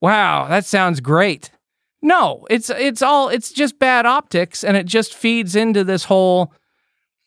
Wow, 0.00 0.48
that 0.48 0.64
sounds 0.64 0.98
great. 0.98 1.52
No, 2.02 2.48
it's 2.50 2.68
it's 2.68 3.00
all 3.00 3.28
it's 3.28 3.52
just 3.52 3.78
bad 3.78 4.06
optics 4.06 4.64
and 4.64 4.76
it 4.76 4.86
just 4.86 5.14
feeds 5.14 5.54
into 5.54 5.84
this 5.84 6.02
whole 6.02 6.52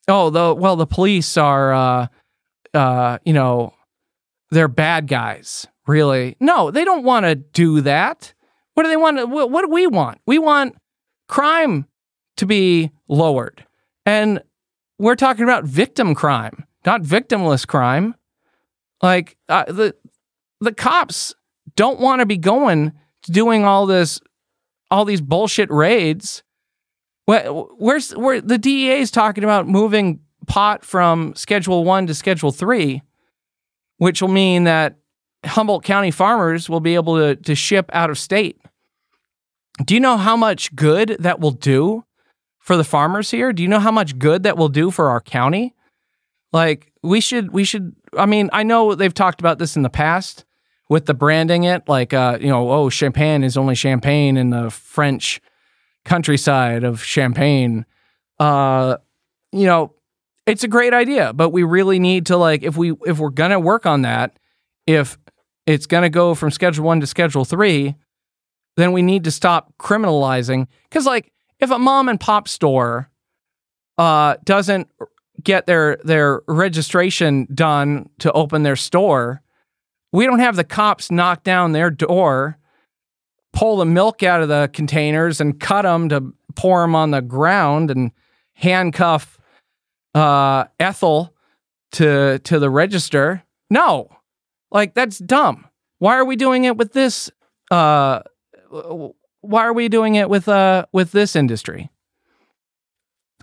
oh 0.07 0.29
the 0.29 0.53
well 0.53 0.75
the 0.75 0.87
police 0.87 1.37
are 1.37 1.73
uh 1.73 2.07
uh 2.73 3.17
you 3.25 3.33
know 3.33 3.73
they're 4.51 4.67
bad 4.67 5.07
guys 5.07 5.67
really. 5.87 6.35
No 6.39 6.71
they 6.71 6.85
don't 6.85 7.03
want 7.03 7.25
to 7.25 7.35
do 7.35 7.81
that. 7.81 8.33
What 8.73 8.83
do 8.83 8.89
they 8.89 8.97
want 8.97 9.29
what, 9.29 9.51
what 9.51 9.61
do 9.61 9.69
we 9.69 9.87
want? 9.87 10.19
We 10.25 10.39
want 10.39 10.75
crime 11.27 11.87
to 12.37 12.45
be 12.45 12.91
lowered. 13.07 13.65
And 14.05 14.41
we're 14.99 15.15
talking 15.15 15.43
about 15.43 15.63
victim 15.63 16.15
crime 16.15 16.65
not 16.85 17.01
victimless 17.01 17.67
crime. 17.67 18.15
Like 19.01 19.37
uh, 19.49 19.65
the 19.65 19.95
the 20.59 20.73
cops 20.73 21.35
don't 21.75 21.99
want 21.99 22.19
to 22.19 22.25
be 22.25 22.37
going 22.37 22.93
doing 23.23 23.65
all 23.65 23.85
this 23.85 24.19
all 24.91 25.05
these 25.05 25.21
bullshit 25.21 25.71
raids 25.71 26.42
where's 27.25 28.11
where 28.11 28.41
the 28.41 28.57
DEA 28.57 28.99
is 28.99 29.11
talking 29.11 29.43
about 29.43 29.67
moving 29.67 30.19
pot 30.47 30.83
from 30.83 31.33
Schedule 31.35 31.83
One 31.83 32.07
to 32.07 32.13
Schedule 32.13 32.51
Three, 32.51 33.01
which 33.97 34.21
will 34.21 34.29
mean 34.29 34.65
that 34.65 34.97
Humboldt 35.45 35.83
County 35.83 36.11
farmers 36.11 36.69
will 36.69 36.79
be 36.79 36.95
able 36.95 37.17
to, 37.17 37.35
to 37.35 37.55
ship 37.55 37.89
out 37.93 38.09
of 38.09 38.17
state. 38.17 38.59
Do 39.83 39.93
you 39.93 39.99
know 39.99 40.17
how 40.17 40.37
much 40.37 40.75
good 40.75 41.17
that 41.19 41.39
will 41.39 41.51
do 41.51 42.05
for 42.59 42.77
the 42.77 42.83
farmers 42.83 43.31
here? 43.31 43.51
Do 43.51 43.63
you 43.63 43.69
know 43.69 43.79
how 43.79 43.91
much 43.91 44.19
good 44.19 44.43
that 44.43 44.57
will 44.57 44.69
do 44.69 44.91
for 44.91 45.09
our 45.09 45.21
county? 45.21 45.73
Like 46.51 46.91
we 47.01 47.19
should 47.19 47.51
we 47.51 47.63
should 47.63 47.95
I 48.17 48.25
mean, 48.25 48.49
I 48.53 48.63
know 48.63 48.95
they've 48.95 49.13
talked 49.13 49.39
about 49.39 49.59
this 49.59 49.75
in 49.75 49.81
the 49.81 49.89
past 49.89 50.45
with 50.89 51.05
the 51.05 51.13
branding 51.13 51.63
it 51.63 51.87
like 51.87 52.13
uh, 52.13 52.37
you 52.39 52.47
know, 52.47 52.69
oh, 52.71 52.89
champagne 52.89 53.43
is 53.43 53.57
only 53.57 53.75
champagne 53.75 54.37
in 54.37 54.51
the 54.51 54.69
French 54.69 55.41
countryside 56.05 56.83
of 56.83 57.03
Champagne. 57.03 57.85
Uh, 58.39 58.97
you 59.51 59.65
know, 59.65 59.93
it's 60.45 60.63
a 60.63 60.67
great 60.67 60.93
idea, 60.93 61.33
but 61.33 61.49
we 61.49 61.63
really 61.63 61.99
need 61.99 62.25
to 62.27 62.37
like 62.37 62.63
if 62.63 62.75
we 62.75 62.93
if 63.05 63.19
we're 63.19 63.29
gonna 63.29 63.59
work 63.59 63.85
on 63.85 64.01
that, 64.01 64.37
if 64.85 65.17
it's 65.65 65.85
gonna 65.85 66.09
go 66.09 66.35
from 66.35 66.51
schedule 66.51 66.85
one 66.85 66.99
to 66.99 67.07
schedule 67.07 67.45
three, 67.45 67.95
then 68.75 68.91
we 68.91 69.01
need 69.01 69.23
to 69.23 69.31
stop 69.31 69.73
criminalizing. 69.79 70.67
Cause 70.91 71.05
like 71.05 71.31
if 71.59 71.71
a 71.71 71.79
mom 71.79 72.09
and 72.09 72.19
pop 72.19 72.47
store 72.47 73.09
uh 73.97 74.35
doesn't 74.43 74.89
get 75.41 75.65
their 75.65 75.97
their 76.03 76.41
registration 76.47 77.47
done 77.53 78.09
to 78.19 78.31
open 78.33 78.63
their 78.63 78.75
store, 78.75 79.41
we 80.11 80.25
don't 80.25 80.39
have 80.39 80.57
the 80.57 80.63
cops 80.63 81.09
knock 81.09 81.43
down 81.43 81.71
their 81.71 81.89
door 81.89 82.57
pull 83.53 83.77
the 83.77 83.85
milk 83.85 84.23
out 84.23 84.41
of 84.41 84.49
the 84.49 84.69
containers 84.73 85.39
and 85.39 85.59
cut 85.59 85.83
them 85.83 86.09
to 86.09 86.33
pour 86.55 86.81
them 86.81 86.95
on 86.95 87.11
the 87.11 87.21
ground 87.21 87.89
and 87.89 88.11
handcuff 88.53 89.37
uh, 90.13 90.65
Ethel 90.79 91.33
to 91.93 92.39
to 92.39 92.59
the 92.59 92.69
register. 92.69 93.43
No, 93.69 94.09
like 94.71 94.93
that's 94.93 95.19
dumb. 95.19 95.67
Why 95.99 96.17
are 96.17 96.25
we 96.25 96.35
doing 96.35 96.65
it 96.65 96.75
with 96.77 96.93
this 96.93 97.31
uh, 97.71 98.21
why 99.41 99.63
are 99.63 99.73
we 99.73 99.89
doing 99.89 100.15
it 100.15 100.29
with 100.29 100.47
uh 100.47 100.85
with 100.91 101.11
this 101.11 101.35
industry? 101.35 101.89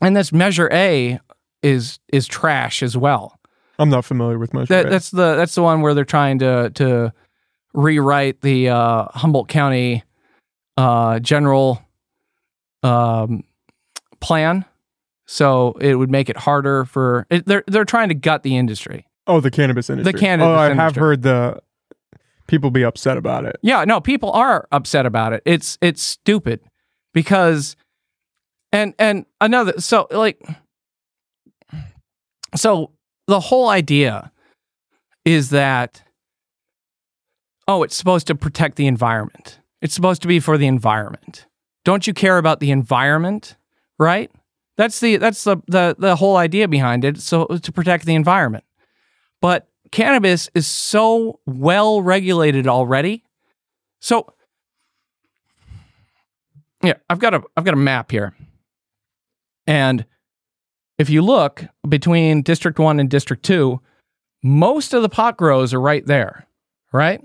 And 0.02 0.16
this 0.16 0.32
measure 0.32 0.68
A 0.72 1.20
is 1.62 1.98
is 2.12 2.26
trash 2.26 2.82
as 2.82 2.96
well. 2.96 3.38
I'm 3.78 3.90
not 3.90 4.04
familiar 4.04 4.38
with 4.38 4.52
much. 4.52 4.68
That, 4.68 4.90
that's 4.90 5.10
the 5.10 5.36
that's 5.36 5.54
the 5.54 5.62
one 5.62 5.80
where 5.80 5.94
they're 5.94 6.04
trying 6.04 6.38
to 6.40 6.70
to 6.70 7.12
rewrite 7.72 8.40
the 8.40 8.68
uh, 8.68 9.06
Humboldt 9.12 9.48
County 9.48 10.04
uh, 10.76 11.18
general 11.20 11.82
um, 12.82 13.44
plan, 14.20 14.64
so 15.26 15.72
it 15.80 15.94
would 15.96 16.10
make 16.10 16.28
it 16.28 16.36
harder 16.36 16.84
for. 16.84 17.26
It, 17.30 17.46
they're 17.46 17.64
they're 17.66 17.84
trying 17.84 18.08
to 18.08 18.14
gut 18.14 18.42
the 18.42 18.56
industry. 18.56 19.06
Oh, 19.26 19.40
the 19.40 19.50
cannabis 19.50 19.90
industry. 19.90 20.12
The 20.12 20.18
cannabis 20.18 20.48
Oh, 20.48 20.54
I 20.54 20.74
have 20.74 20.96
heard 20.96 21.22
the 21.22 21.60
people 22.46 22.70
be 22.70 22.84
upset 22.84 23.16
about 23.16 23.44
it. 23.44 23.56
Yeah, 23.62 23.84
no, 23.84 24.00
people 24.00 24.32
are 24.32 24.66
upset 24.72 25.06
about 25.06 25.32
it. 25.32 25.42
It's 25.44 25.78
it's 25.80 26.02
stupid 26.02 26.60
because 27.14 27.76
and 28.72 28.94
and 28.98 29.26
another 29.40 29.80
so 29.80 30.08
like 30.10 30.42
so 32.56 32.90
the 33.26 33.40
whole 33.40 33.68
idea 33.68 34.32
is 35.24 35.50
that 35.50 36.02
oh, 37.70 37.84
it's 37.84 37.94
supposed 37.94 38.26
to 38.26 38.34
protect 38.34 38.74
the 38.74 38.88
environment. 38.88 39.60
It's 39.80 39.94
supposed 39.94 40.22
to 40.22 40.28
be 40.28 40.40
for 40.40 40.58
the 40.58 40.66
environment. 40.66 41.46
Don't 41.84 42.04
you 42.04 42.12
care 42.12 42.36
about 42.36 42.58
the 42.58 42.72
environment, 42.72 43.56
right? 43.96 44.30
That's 44.76 44.98
the 44.98 45.16
that's 45.18 45.44
the 45.44 45.58
the, 45.68 45.94
the 45.96 46.16
whole 46.16 46.36
idea 46.36 46.66
behind 46.66 47.04
it. 47.04 47.20
So 47.20 47.46
to 47.46 47.72
protect 47.72 48.06
the 48.06 48.14
environment. 48.14 48.64
But 49.40 49.68
cannabis 49.92 50.50
is 50.54 50.66
so 50.66 51.38
well 51.46 52.02
regulated 52.02 52.66
already. 52.66 53.22
So 54.00 54.34
yeah, 56.82 56.94
I've 57.08 57.20
got 57.20 57.34
a 57.34 57.42
I've 57.56 57.64
got 57.64 57.74
a 57.74 57.78
map 57.78 58.10
here. 58.10 58.34
And 59.66 60.04
if 60.98 61.08
you 61.08 61.22
look 61.22 61.64
between 61.88 62.42
District 62.42 62.78
1 62.78 62.98
and 62.98 63.08
District 63.08 63.44
2, 63.44 63.80
most 64.42 64.92
of 64.92 65.02
the 65.02 65.08
pot 65.08 65.36
grows 65.36 65.72
are 65.72 65.80
right 65.80 66.04
there, 66.04 66.46
right? 66.92 67.22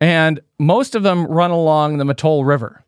And 0.00 0.40
most 0.58 0.94
of 0.94 1.02
them 1.02 1.26
run 1.26 1.50
along 1.50 1.98
the 1.98 2.04
Mattole 2.04 2.44
River. 2.44 2.84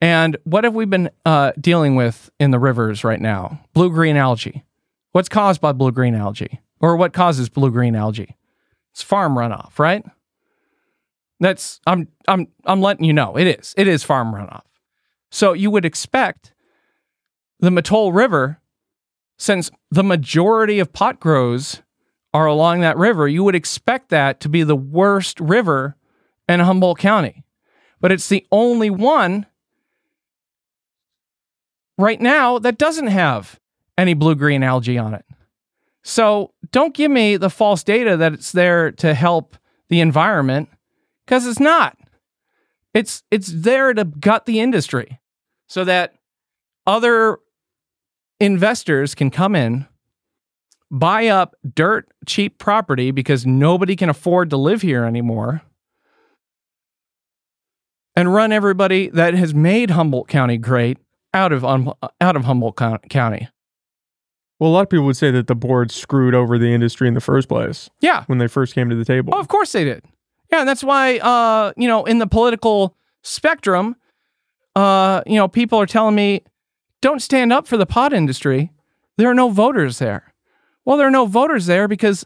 And 0.00 0.36
what 0.44 0.64
have 0.64 0.74
we 0.74 0.84
been 0.84 1.10
uh, 1.24 1.52
dealing 1.58 1.94
with 1.96 2.30
in 2.38 2.50
the 2.50 2.58
rivers 2.58 3.04
right 3.04 3.20
now? 3.20 3.60
Blue 3.72 3.90
green 3.90 4.16
algae. 4.16 4.64
What's 5.12 5.28
caused 5.28 5.60
by 5.60 5.72
blue 5.72 5.92
green 5.92 6.14
algae? 6.14 6.60
Or 6.80 6.96
what 6.96 7.12
causes 7.12 7.48
blue 7.48 7.70
green 7.70 7.94
algae? 7.94 8.36
It's 8.92 9.02
farm 9.02 9.34
runoff, 9.34 9.78
right? 9.78 10.04
That's 11.40 11.80
I'm 11.86 12.08
I'm 12.28 12.48
I'm 12.64 12.80
letting 12.80 13.04
you 13.04 13.12
know 13.12 13.36
it 13.36 13.46
is. 13.46 13.74
It 13.76 13.88
is 13.88 14.02
farm 14.02 14.32
runoff. 14.32 14.62
So 15.30 15.52
you 15.52 15.70
would 15.70 15.84
expect 15.84 16.52
the 17.60 17.70
Mattole 17.70 18.12
River, 18.12 18.60
since 19.38 19.70
the 19.90 20.04
majority 20.04 20.78
of 20.78 20.92
pot 20.92 21.20
grows 21.20 21.82
are 22.32 22.46
along 22.46 22.80
that 22.80 22.96
river, 22.96 23.26
you 23.26 23.42
would 23.44 23.54
expect 23.54 24.10
that 24.10 24.40
to 24.40 24.48
be 24.48 24.62
the 24.62 24.76
worst 24.76 25.40
river 25.40 25.96
in 26.48 26.60
Humboldt 26.60 26.98
County. 26.98 27.44
But 28.00 28.12
it's 28.12 28.28
the 28.28 28.46
only 28.52 28.90
one 28.90 29.46
right 31.98 32.20
now 32.20 32.58
that 32.58 32.78
doesn't 32.78 33.06
have 33.08 33.58
any 33.96 34.14
blue 34.14 34.34
green 34.34 34.62
algae 34.62 34.98
on 34.98 35.14
it. 35.14 35.24
So 36.02 36.52
don't 36.70 36.94
give 36.94 37.10
me 37.10 37.36
the 37.36 37.50
false 37.50 37.82
data 37.82 38.16
that 38.16 38.32
it's 38.32 38.52
there 38.52 38.92
to 38.92 39.14
help 39.14 39.56
the 39.88 40.00
environment 40.00 40.68
because 41.24 41.46
it's 41.46 41.60
not. 41.60 41.96
It's 42.94 43.22
it's 43.30 43.48
there 43.48 43.92
to 43.92 44.04
gut 44.04 44.46
the 44.46 44.60
industry 44.60 45.20
so 45.66 45.84
that 45.84 46.14
other 46.86 47.38
investors 48.40 49.14
can 49.14 49.30
come 49.30 49.56
in, 49.56 49.86
buy 50.90 51.26
up 51.26 51.56
dirt 51.74 52.08
cheap 52.24 52.58
property 52.58 53.10
because 53.10 53.44
nobody 53.44 53.96
can 53.96 54.08
afford 54.08 54.50
to 54.50 54.56
live 54.56 54.82
here 54.82 55.04
anymore, 55.04 55.62
and 58.16 58.32
run 58.32 58.50
everybody 58.50 59.08
that 59.10 59.34
has 59.34 59.54
made 59.54 59.90
Humboldt 59.90 60.28
County 60.28 60.56
great 60.58 60.98
out 61.34 61.52
of 61.52 61.64
um, 61.64 61.92
out 62.20 62.34
of 62.36 62.44
Humboldt 62.44 62.76
Co- 62.76 62.98
County. 63.10 63.48
Well, 64.58 64.70
a 64.70 64.72
lot 64.72 64.82
of 64.82 64.88
people 64.88 65.04
would 65.04 65.18
say 65.18 65.30
that 65.30 65.48
the 65.48 65.54
board 65.54 65.90
screwed 65.90 66.34
over 66.34 66.56
the 66.58 66.72
industry 66.72 67.06
in 67.08 67.12
the 67.14 67.20
first 67.20 67.46
place 67.46 67.90
Yeah, 68.00 68.24
when 68.24 68.38
they 68.38 68.48
first 68.48 68.74
came 68.74 68.88
to 68.88 68.96
the 68.96 69.04
table. 69.04 69.34
Oh, 69.36 69.38
of 69.38 69.48
course 69.48 69.72
they 69.72 69.84
did. 69.84 70.02
Yeah, 70.50 70.60
and 70.60 70.68
that's 70.68 70.82
why 70.82 71.18
uh, 71.18 71.72
you 71.76 71.86
know, 71.86 72.04
in 72.04 72.18
the 72.18 72.26
political 72.26 72.96
spectrum, 73.22 73.96
uh, 74.74 75.22
you 75.26 75.34
know, 75.36 75.46
people 75.48 75.78
are 75.78 75.86
telling 75.86 76.14
me, 76.14 76.42
don't 77.02 77.20
stand 77.20 77.52
up 77.52 77.66
for 77.66 77.76
the 77.76 77.86
pot 77.86 78.12
industry. 78.14 78.70
There 79.18 79.28
are 79.30 79.34
no 79.34 79.50
voters 79.50 79.98
there. 79.98 80.32
Well, 80.84 80.96
there 80.96 81.06
are 81.06 81.10
no 81.10 81.26
voters 81.26 81.66
there 81.66 81.88
because 81.88 82.24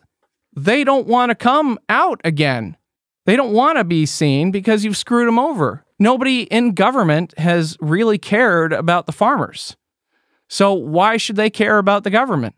they 0.54 0.84
don't 0.84 1.06
want 1.06 1.30
to 1.30 1.34
come 1.34 1.78
out 1.88 2.20
again. 2.24 2.76
They 3.26 3.36
don't 3.36 3.52
want 3.52 3.78
to 3.78 3.84
be 3.84 4.06
seen 4.06 4.50
because 4.50 4.84
you've 4.84 4.96
screwed 4.96 5.28
them 5.28 5.38
over. 5.38 5.84
Nobody 5.98 6.42
in 6.44 6.72
government 6.72 7.38
has 7.38 7.76
really 7.80 8.18
cared 8.18 8.72
about 8.72 9.06
the 9.06 9.12
farmers. 9.12 9.76
So 10.48 10.72
why 10.72 11.16
should 11.16 11.36
they 11.36 11.50
care 11.50 11.78
about 11.78 12.04
the 12.04 12.10
government? 12.10 12.54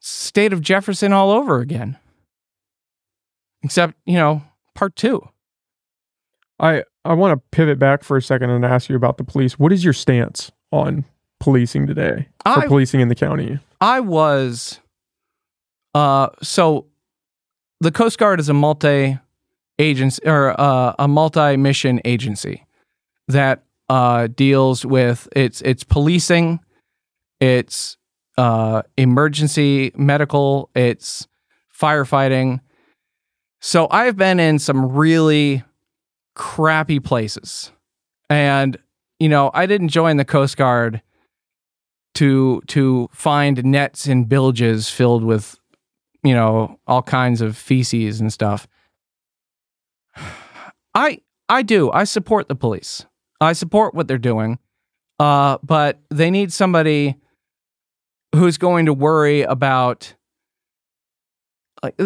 State 0.00 0.52
of 0.52 0.60
Jefferson 0.60 1.12
all 1.12 1.30
over 1.30 1.60
again 1.60 1.98
except 3.62 3.94
you 4.04 4.14
know 4.14 4.42
part 4.74 4.96
two 4.96 5.26
I 6.58 6.82
I 7.04 7.14
want 7.14 7.32
to 7.38 7.42
pivot 7.56 7.78
back 7.78 8.04
for 8.04 8.16
a 8.16 8.22
second 8.22 8.50
and 8.50 8.64
ask 8.64 8.88
you 8.88 8.94
about 8.94 9.16
the 9.18 9.24
police. 9.24 9.58
What 9.58 9.72
is 9.72 9.82
your 9.82 9.92
stance 9.92 10.52
on 10.70 11.04
policing 11.40 11.86
today? 11.88 12.28
Or 12.46 12.58
I- 12.64 12.66
policing 12.66 13.00
in 13.00 13.08
the 13.08 13.14
county? 13.14 13.58
i 13.80 13.98
was 13.98 14.78
uh 15.94 16.28
so 16.40 16.86
the 17.82 17.90
coast 17.90 18.16
guard 18.16 18.38
is 18.38 18.48
a 18.48 18.54
multi 18.54 19.18
agency 19.78 20.22
or 20.24 20.58
uh, 20.60 20.94
a 21.00 21.08
multi 21.08 21.56
mission 21.56 22.00
agency 22.04 22.64
that 23.28 23.64
uh 23.88 24.28
deals 24.28 24.86
with 24.86 25.28
its 25.34 25.60
its 25.62 25.82
policing 25.82 26.60
it's 27.40 27.96
uh 28.38 28.82
emergency 28.96 29.90
medical 29.96 30.70
it's 30.76 31.26
firefighting. 31.76 32.60
So 33.60 33.88
i've 33.90 34.16
been 34.16 34.38
in 34.38 34.60
some 34.60 34.92
really 34.92 35.64
crappy 36.34 37.00
places. 37.00 37.72
And 38.30 38.76
you 39.18 39.28
know 39.28 39.50
i 39.54 39.66
didn't 39.66 39.88
join 39.88 40.18
the 40.18 40.24
coast 40.24 40.56
guard 40.56 41.02
to 42.14 42.62
to 42.68 43.08
find 43.12 43.64
nets 43.64 44.06
and 44.06 44.28
bilges 44.28 44.88
filled 44.88 45.24
with 45.24 45.58
you 46.22 46.34
know 46.34 46.78
all 46.86 47.02
kinds 47.02 47.40
of 47.40 47.56
feces 47.56 48.20
and 48.20 48.32
stuff. 48.32 48.66
I 50.94 51.20
i 51.48 51.62
do. 51.62 51.90
I 51.90 52.04
support 52.04 52.48
the 52.48 52.54
police. 52.54 53.06
I 53.40 53.52
support 53.52 53.94
what 53.94 54.08
they're 54.08 54.18
doing. 54.18 54.58
Uh 55.18 55.58
but 55.62 56.00
they 56.10 56.30
need 56.30 56.52
somebody 56.52 57.16
who's 58.34 58.58
going 58.58 58.86
to 58.86 58.94
worry 58.94 59.42
about 59.42 60.14
like 61.82 61.98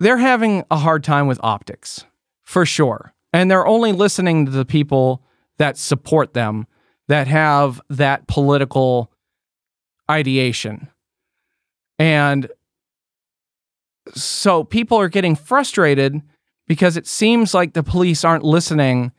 they're 0.00 0.18
having 0.18 0.64
a 0.70 0.76
hard 0.76 1.02
time 1.02 1.26
with 1.26 1.40
optics 1.42 2.04
for 2.42 2.66
sure. 2.66 3.14
And 3.32 3.50
they're 3.50 3.66
only 3.66 3.92
listening 3.92 4.46
to 4.46 4.52
the 4.52 4.64
people 4.64 5.24
that 5.58 5.76
support 5.76 6.34
them 6.34 6.66
that 7.08 7.26
have 7.26 7.80
that 7.90 8.26
political 8.26 9.10
ideation. 10.10 10.88
And 11.98 12.48
so 14.12 14.64
people 14.64 14.98
are 14.98 15.08
getting 15.08 15.36
frustrated 15.36 16.20
because 16.66 16.96
it 16.96 17.06
seems 17.06 17.54
like 17.54 17.72
the 17.72 17.82
police 17.82 18.24
aren't 18.24 18.44
listening 18.44 19.12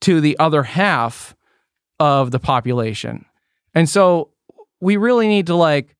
to 0.00 0.20
the 0.20 0.38
other 0.38 0.62
half 0.62 1.36
of 2.00 2.30
the 2.30 2.40
population. 2.40 3.24
And 3.74 3.88
so 3.88 4.30
we 4.80 4.96
really 4.96 5.28
need 5.28 5.46
to 5.46 5.54
like 5.54 5.96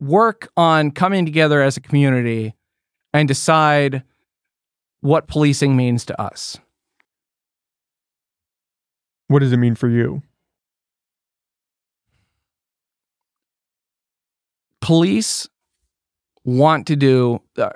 work 0.00 0.50
on 0.56 0.90
coming 0.90 1.24
together 1.24 1.62
as 1.62 1.76
a 1.76 1.80
community 1.80 2.54
and 3.12 3.28
decide 3.28 4.02
what 5.00 5.28
policing 5.28 5.76
means 5.76 6.04
to 6.06 6.20
us. 6.20 6.58
What 9.28 9.40
does 9.40 9.52
it 9.52 9.58
mean 9.58 9.74
for 9.74 9.88
you? 9.88 10.22
police 14.80 15.48
want 16.50 16.86
to 16.86 16.96
do 16.96 17.40
uh, 17.58 17.70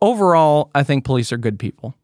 overall 0.00 0.70
i 0.74 0.82
think 0.82 1.04
police 1.04 1.32
are 1.32 1.36
good 1.36 1.58
people 1.58 1.94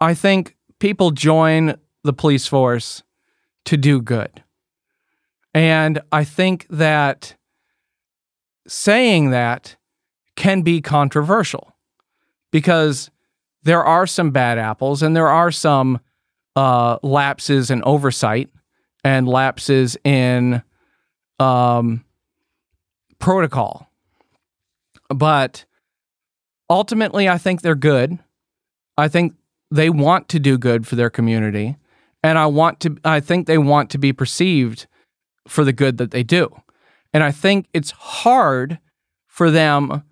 i 0.00 0.14
think 0.14 0.56
people 0.78 1.10
join 1.10 1.76
the 2.04 2.12
police 2.12 2.46
force 2.46 3.02
to 3.64 3.76
do 3.76 4.00
good 4.00 4.42
and 5.54 6.00
i 6.12 6.24
think 6.24 6.66
that 6.70 7.34
saying 8.66 9.30
that 9.30 9.76
can 10.36 10.62
be 10.62 10.80
controversial 10.80 11.74
because 12.50 13.10
there 13.62 13.84
are 13.84 14.06
some 14.06 14.30
bad 14.30 14.58
apples 14.58 15.02
and 15.02 15.16
there 15.16 15.28
are 15.28 15.50
some 15.50 16.00
uh, 16.56 16.98
lapses 17.02 17.70
in 17.70 17.82
oversight 17.84 18.48
and 19.04 19.28
lapses 19.28 19.96
in 20.04 20.62
um, 21.38 22.04
protocol. 23.18 23.87
But 25.08 25.64
ultimately, 26.68 27.28
I 27.28 27.38
think 27.38 27.62
they're 27.62 27.74
good. 27.74 28.18
I 28.96 29.08
think 29.08 29.34
they 29.70 29.90
want 29.90 30.28
to 30.30 30.38
do 30.38 30.58
good 30.58 30.86
for 30.86 30.96
their 30.96 31.10
community, 31.10 31.76
and 32.22 32.38
I 32.38 32.46
want 32.46 32.80
to. 32.80 32.96
I 33.04 33.20
think 33.20 33.46
they 33.46 33.58
want 33.58 33.90
to 33.90 33.98
be 33.98 34.12
perceived 34.12 34.86
for 35.46 35.64
the 35.64 35.72
good 35.72 35.98
that 35.98 36.10
they 36.10 36.22
do, 36.22 36.48
and 37.12 37.22
I 37.22 37.30
think 37.30 37.66
it's 37.72 37.90
hard 37.92 38.78
for 39.26 39.50
them 39.50 40.02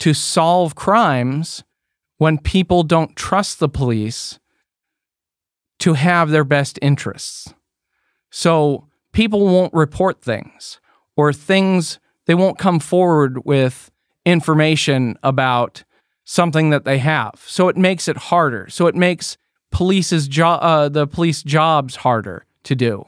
to 0.00 0.14
solve 0.14 0.74
crimes 0.74 1.62
when 2.16 2.38
people 2.38 2.82
don't 2.82 3.16
trust 3.16 3.58
the 3.58 3.68
police 3.68 4.38
to 5.78 5.94
have 5.94 6.30
their 6.30 6.44
best 6.44 6.78
interests. 6.80 7.52
So 8.30 8.86
people 9.12 9.44
won't 9.46 9.72
report 9.74 10.22
things 10.22 10.80
or 11.16 11.32
things, 11.32 11.98
they 12.26 12.34
won't 12.34 12.58
come 12.58 12.78
forward 12.78 13.44
with 13.44 13.89
information 14.24 15.18
about 15.22 15.84
something 16.24 16.70
that 16.70 16.84
they 16.84 16.98
have. 16.98 17.42
So 17.46 17.68
it 17.68 17.76
makes 17.76 18.08
it 18.08 18.16
harder. 18.16 18.68
So 18.68 18.86
it 18.86 18.94
makes 18.94 19.36
police's 19.72 20.28
jo- 20.28 20.46
uh, 20.46 20.88
the 20.88 21.06
police 21.06 21.42
jobs 21.42 21.96
harder 21.96 22.46
to 22.64 22.74
do. 22.74 23.04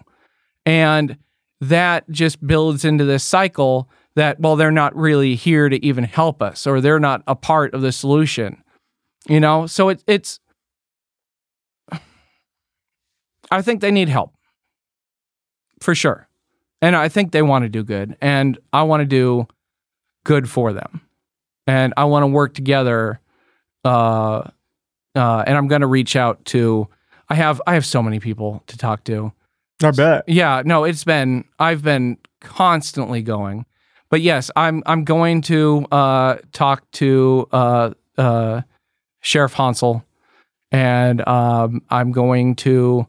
And 0.65 1.19
that 1.61 2.09
just 2.11 2.45
builds 2.45 2.85
into 2.85 3.05
this 3.05 3.23
cycle 3.23 3.89
that, 4.15 4.41
well, 4.41 4.57
they're 4.57 4.71
not 4.71 4.95
really 4.97 5.35
here 5.35 5.69
to 5.69 5.85
even 5.85 6.05
help 6.05 6.43
us 6.43 6.67
or 6.67 6.81
they're 6.81 7.01
not 7.01 7.23
a 7.27 7.37
part 7.37 7.75
of 7.75 7.83
the 7.83 7.93
solution. 7.93 8.63
You 9.29 9.41
know, 9.41 9.67
so 9.67 9.89
it, 9.89 10.03
it's, 10.07 10.41
I 13.51 13.63
think 13.63 13.81
they 13.81 13.93
need 13.93 14.09
help 14.09 14.35
for 15.81 15.95
sure. 15.95 16.29
And 16.81 16.97
I 16.97 17.09
think 17.09 17.31
they 17.31 17.43
want 17.43 17.65
to 17.65 17.69
do 17.69 17.85
good. 17.85 18.17
And 18.21 18.59
I 18.73 18.83
want 18.83 19.03
to 19.03 19.07
do 19.07 19.47
good 20.25 20.49
for 20.49 20.73
them. 20.73 21.01
And 21.67 21.95
I 21.97 22.05
want 22.05 22.23
to 22.23 22.29
work 22.29 22.55
together. 22.55 23.21
Uh, 23.85 24.49
uh, 25.15 25.45
and 25.47 25.57
I'm 25.57 25.69
going 25.69 25.81
to 25.81 25.87
reach 25.87 26.17
out 26.17 26.45
to, 26.47 26.89
I 27.29 27.35
have, 27.35 27.61
I 27.67 27.75
have 27.75 27.87
so 27.87 28.03
many 28.03 28.21
people 28.21 28.63
to 28.67 28.79
talk 28.79 29.05
to. 29.05 29.33
I 29.83 29.91
bet. 29.91 30.25
Yeah, 30.29 30.63
no, 30.65 30.85
it's 30.85 31.05
been, 31.05 31.45
I've 31.59 31.83
been 31.83 32.19
constantly 32.41 33.23
going. 33.23 33.67
But 34.11 34.21
yes, 34.21 34.51
I'm, 34.57 34.83
I'm 34.87 35.05
going 35.05 35.43
to 35.43 35.87
uh, 35.91 36.37
talk 36.53 36.89
to 36.93 37.49
uh, 37.53 37.91
uh, 38.19 38.63
Sheriff 39.21 39.55
Honsal 39.55 40.05
and 40.73 41.27
um, 41.29 41.83
I'm 41.91 42.13
going 42.13 42.57
to 42.57 43.07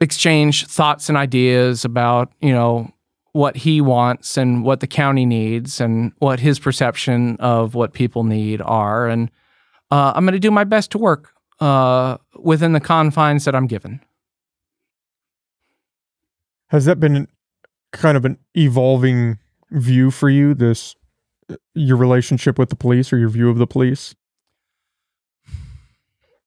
exchange 0.00 0.66
thoughts 0.66 1.08
and 1.08 1.16
ideas 1.16 1.84
about, 1.84 2.32
you 2.40 2.52
know, 2.52 2.92
what 3.34 3.56
he 3.56 3.80
wants 3.80 4.36
and 4.36 4.64
what 4.64 4.78
the 4.78 4.86
county 4.86 5.26
needs 5.26 5.80
and 5.80 6.12
what 6.18 6.38
his 6.38 6.60
perception 6.60 7.36
of 7.38 7.74
what 7.74 7.92
people 7.92 8.22
need 8.22 8.62
are. 8.62 9.08
And 9.08 9.28
uh, 9.90 10.12
I'm 10.14 10.24
going 10.24 10.34
to 10.34 10.38
do 10.38 10.52
my 10.52 10.62
best 10.62 10.92
to 10.92 10.98
work 10.98 11.32
uh, 11.58 12.16
within 12.36 12.74
the 12.74 12.80
confines 12.80 13.44
that 13.44 13.56
I'm 13.56 13.66
given. 13.66 14.00
Has 16.68 16.84
that 16.84 17.00
been 17.00 17.26
kind 17.92 18.16
of 18.16 18.24
an 18.24 18.38
evolving 18.56 19.40
view 19.72 20.12
for 20.12 20.30
you? 20.30 20.54
This 20.54 20.94
your 21.74 21.96
relationship 21.96 22.56
with 22.56 22.70
the 22.70 22.76
police 22.76 23.12
or 23.12 23.18
your 23.18 23.28
view 23.28 23.50
of 23.50 23.58
the 23.58 23.66
police? 23.66 24.14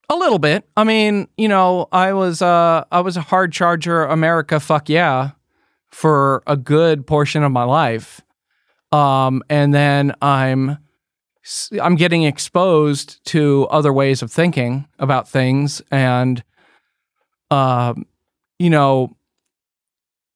A 0.10 0.16
little 0.16 0.40
bit. 0.40 0.66
I 0.78 0.86
mean, 0.86 1.28
you 1.38 1.50
know, 1.50 1.90
I 1.92 2.14
was 2.14 2.42
uh 2.42 2.86
I 2.94 3.02
was 3.02 3.18
a 3.18 3.22
hard 3.22 3.52
charger 3.52 4.06
America 4.06 4.62
fuck 4.62 4.88
yeah 4.88 5.32
for 5.92 6.44
a 6.48 6.58
good 6.58 7.08
portion 7.08 7.44
of 7.44 7.52
my 7.52 7.64
life. 7.64 8.22
Um 8.92 9.44
and 9.50 9.74
then 9.74 10.14
I'm 10.22 10.78
I'm 11.82 11.96
getting 11.96 12.24
exposed 12.24 13.24
to 13.26 13.68
other 13.70 13.94
ways 13.94 14.22
of 14.22 14.32
thinking 14.32 14.88
about 15.00 15.30
things 15.30 15.82
and 15.92 16.44
um 17.52 18.06
you 18.60 18.70
know, 18.70 19.16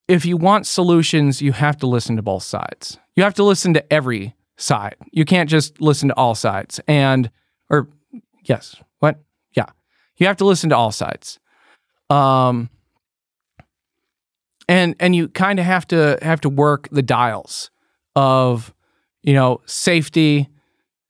if 0.08 0.24
you 0.24 0.36
want 0.36 0.66
solutions, 0.66 1.42
you 1.42 1.52
have 1.52 1.76
to 1.78 1.86
listen 1.86 2.16
to 2.16 2.22
both 2.22 2.42
sides. 2.42 2.98
You 3.16 3.22
have 3.24 3.34
to 3.34 3.44
listen 3.44 3.74
to 3.74 3.92
every 3.92 4.34
side. 4.56 4.96
You 5.10 5.24
can't 5.24 5.50
just 5.50 5.80
listen 5.80 6.08
to 6.08 6.16
all 6.16 6.34
sides. 6.34 6.80
And 6.86 7.30
or 7.68 7.88
yes, 8.44 8.76
what? 9.00 9.20
Yeah. 9.54 9.66
You 10.16 10.26
have 10.26 10.36
to 10.38 10.44
listen 10.44 10.70
to 10.70 10.76
all 10.76 10.92
sides. 10.92 11.38
Um 12.10 12.70
and 14.72 14.96
and 15.00 15.14
you 15.14 15.28
kind 15.28 15.58
of 15.58 15.66
have 15.66 15.86
to 15.88 16.18
have 16.22 16.40
to 16.40 16.48
work 16.48 16.88
the 16.90 17.02
dials 17.02 17.70
of 18.16 18.72
you 19.22 19.34
know 19.34 19.60
safety, 19.66 20.48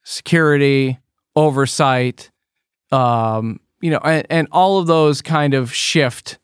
security, 0.03 0.99
oversight, 1.37 2.33
um, 2.91 3.61
you 3.81 3.91
know, 3.91 4.01
and, 4.03 4.27
and 4.29 4.49
all 4.51 4.81
of 4.81 4.89
those 4.89 5.23
kind 5.23 5.55
of 5.55 5.73
shift 5.73 6.41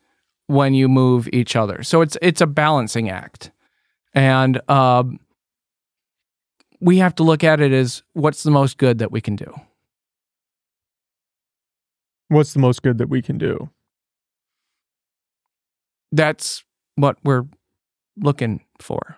when 0.47 0.75
you 0.75 0.89
move 0.89 1.29
each 1.33 1.57
other. 1.57 1.83
So 1.83 2.03
it's 2.03 2.17
it's 2.23 2.41
a 2.41 2.47
balancing 2.47 3.11
act, 3.11 3.51
and 4.15 4.61
um, 4.71 5.19
we 6.81 6.99
have 6.99 7.17
to 7.17 7.25
look 7.25 7.43
at 7.43 7.61
it 7.61 7.73
as 7.73 8.05
what's 8.13 8.45
the 8.45 8.53
most 8.53 8.79
good 8.79 8.99
that 8.99 9.11
we 9.11 9.21
can 9.21 9.35
do. 9.35 9.53
What's 12.29 12.53
the 12.53 12.61
most 12.61 12.83
good 12.83 12.99
that 12.99 13.09
we 13.09 13.23
can 13.23 13.39
do? 13.39 13.71
That's 16.13 16.63
what 16.99 17.17
we're 17.25 17.45
looking 18.17 18.65
for. 18.81 19.17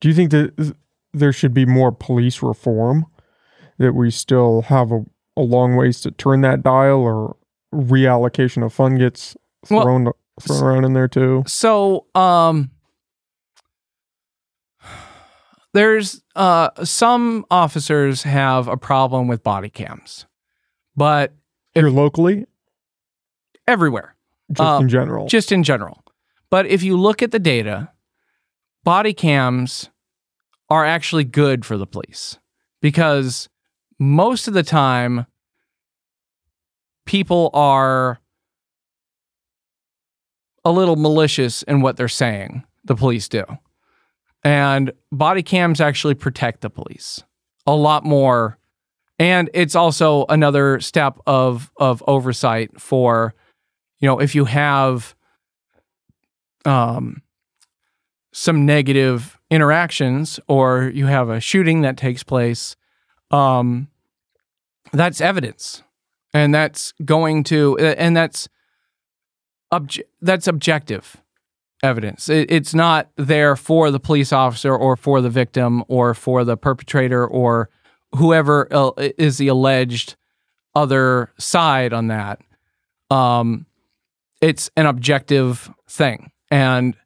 Do 0.00 0.08
you 0.08 0.14
think 0.14 0.30
that 0.32 0.74
there 1.12 1.32
should 1.32 1.54
be 1.54 1.64
more 1.64 1.92
police 1.92 2.42
reform? 2.42 3.06
That 3.78 3.94
we 3.94 4.10
still 4.10 4.62
have 4.62 4.92
a, 4.92 5.04
a 5.36 5.42
long 5.42 5.76
ways 5.76 6.00
to 6.02 6.10
turn 6.10 6.42
that 6.42 6.62
dial, 6.62 6.98
or 7.00 7.36
reallocation 7.72 8.64
of 8.64 8.72
fund 8.72 8.98
gets 8.98 9.36
Well, 9.70 9.82
thrown 9.82 10.08
thrown 10.40 10.62
around 10.62 10.84
in 10.84 10.92
there 10.92 11.08
too? 11.08 11.42
So, 11.46 12.06
um, 12.14 12.70
there's 15.72 16.22
uh, 16.36 16.70
some 16.84 17.44
officers 17.50 18.22
have 18.22 18.68
a 18.68 18.76
problem 18.76 19.26
with 19.26 19.42
body 19.42 19.70
cams, 19.70 20.26
but 20.96 21.32
If- 21.74 21.82
Here 21.82 21.90
locally, 21.90 22.46
everywhere, 23.66 24.14
just 24.52 24.60
Uh, 24.60 24.78
in 24.82 24.88
general. 24.88 25.26
just 25.26 25.50
in 25.50 25.62
general. 25.64 26.04
But 26.54 26.66
if 26.66 26.84
you 26.84 26.96
look 26.96 27.20
at 27.20 27.32
the 27.32 27.40
data, 27.40 27.90
body 28.84 29.12
cams 29.12 29.90
are 30.70 30.84
actually 30.84 31.24
good 31.24 31.66
for 31.66 31.76
the 31.76 31.84
police 31.84 32.38
because 32.80 33.48
most 33.98 34.46
of 34.46 34.54
the 34.54 34.62
time, 34.62 35.26
people 37.06 37.50
are 37.54 38.20
a 40.64 40.70
little 40.70 40.94
malicious 40.94 41.64
in 41.64 41.80
what 41.80 41.96
they're 41.96 42.06
saying, 42.06 42.62
the 42.84 42.94
police 42.94 43.28
do. 43.28 43.42
And 44.44 44.92
body 45.10 45.42
cams 45.42 45.80
actually 45.80 46.14
protect 46.14 46.60
the 46.60 46.70
police 46.70 47.24
a 47.66 47.74
lot 47.74 48.04
more. 48.04 48.60
And 49.18 49.50
it's 49.54 49.74
also 49.74 50.24
another 50.28 50.78
step 50.78 51.18
of 51.26 51.72
of 51.78 52.00
oversight 52.06 52.80
for, 52.80 53.34
you 53.98 54.06
know, 54.06 54.20
if 54.20 54.36
you 54.36 54.44
have 54.44 55.16
um 56.64 57.22
some 58.32 58.66
negative 58.66 59.38
interactions 59.50 60.40
or 60.48 60.90
you 60.92 61.06
have 61.06 61.28
a 61.28 61.40
shooting 61.40 61.82
that 61.82 61.96
takes 61.96 62.24
place, 62.24 62.74
um, 63.30 63.88
that's 64.92 65.20
evidence. 65.20 65.82
And 66.32 66.52
that's 66.52 66.92
going 67.04 67.44
to 67.44 67.78
and 67.78 68.16
that's 68.16 68.48
obj- 69.70 70.02
that's 70.20 70.48
objective 70.48 71.16
evidence. 71.84 72.28
It, 72.28 72.50
it's 72.50 72.74
not 72.74 73.08
there 73.16 73.54
for 73.54 73.92
the 73.92 74.00
police 74.00 74.32
officer 74.32 74.74
or 74.74 74.96
for 74.96 75.20
the 75.20 75.30
victim 75.30 75.84
or 75.86 76.12
for 76.12 76.44
the 76.44 76.56
perpetrator 76.56 77.24
or 77.24 77.70
whoever 78.16 78.68
is 79.16 79.38
the 79.38 79.46
alleged 79.48 80.16
other 80.74 81.30
side 81.38 81.92
on 81.92 82.08
that. 82.08 82.40
Um, 83.10 83.66
it's 84.40 84.70
an 84.76 84.86
objective 84.86 85.70
thing, 85.88 86.32
and 86.54 86.96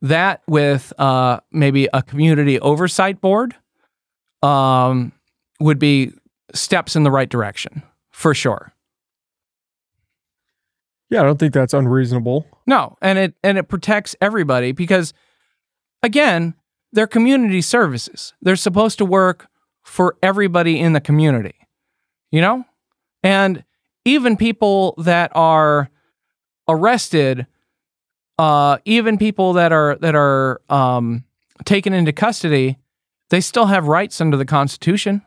that 0.00 0.40
with 0.48 0.90
uh, 0.98 1.40
maybe 1.52 1.86
a 1.92 2.02
community 2.02 2.58
oversight 2.60 3.20
board 3.20 3.54
um, 4.42 5.12
would 5.60 5.78
be 5.78 6.12
steps 6.54 6.96
in 6.96 7.02
the 7.02 7.10
right 7.10 7.28
direction 7.28 7.82
for 8.10 8.32
sure. 8.32 8.72
yeah, 11.10 11.20
I 11.20 11.24
don't 11.24 11.38
think 11.38 11.52
that's 11.52 11.74
unreasonable. 11.74 12.46
No, 12.66 12.96
and 13.02 13.18
it 13.18 13.34
and 13.44 13.58
it 13.58 13.64
protects 13.64 14.16
everybody 14.20 14.72
because 14.72 15.12
again, 16.02 16.54
they're 16.92 17.06
community 17.06 17.60
services. 17.60 18.32
They're 18.40 18.56
supposed 18.56 18.96
to 18.98 19.04
work 19.04 19.48
for 19.82 20.16
everybody 20.22 20.80
in 20.80 20.94
the 20.94 21.00
community. 21.00 21.54
You 22.30 22.40
know? 22.40 22.64
And 23.22 23.62
even 24.04 24.36
people 24.36 24.94
that 24.98 25.30
are 25.34 25.90
arrested, 26.68 27.46
uh, 28.38 28.78
even 28.84 29.18
people 29.18 29.54
that 29.54 29.72
are 29.72 29.96
that 29.96 30.14
are 30.14 30.60
um, 30.68 31.24
taken 31.64 31.92
into 31.92 32.12
custody, 32.12 32.78
they 33.30 33.40
still 33.40 33.66
have 33.66 33.88
rights 33.88 34.20
under 34.20 34.36
the 34.36 34.44
Constitution. 34.44 35.22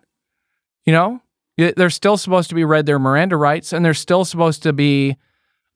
You 0.85 0.93
know, 0.93 1.21
they're 1.57 1.89
still 1.89 2.17
supposed 2.17 2.49
to 2.49 2.55
be 2.55 2.63
read 2.63 2.85
their 2.85 2.99
Miranda 2.99 3.37
rights, 3.37 3.73
and 3.73 3.83
they're 3.83 3.93
still 3.93 4.25
supposed 4.25 4.63
to 4.63 4.73
be 4.73 5.17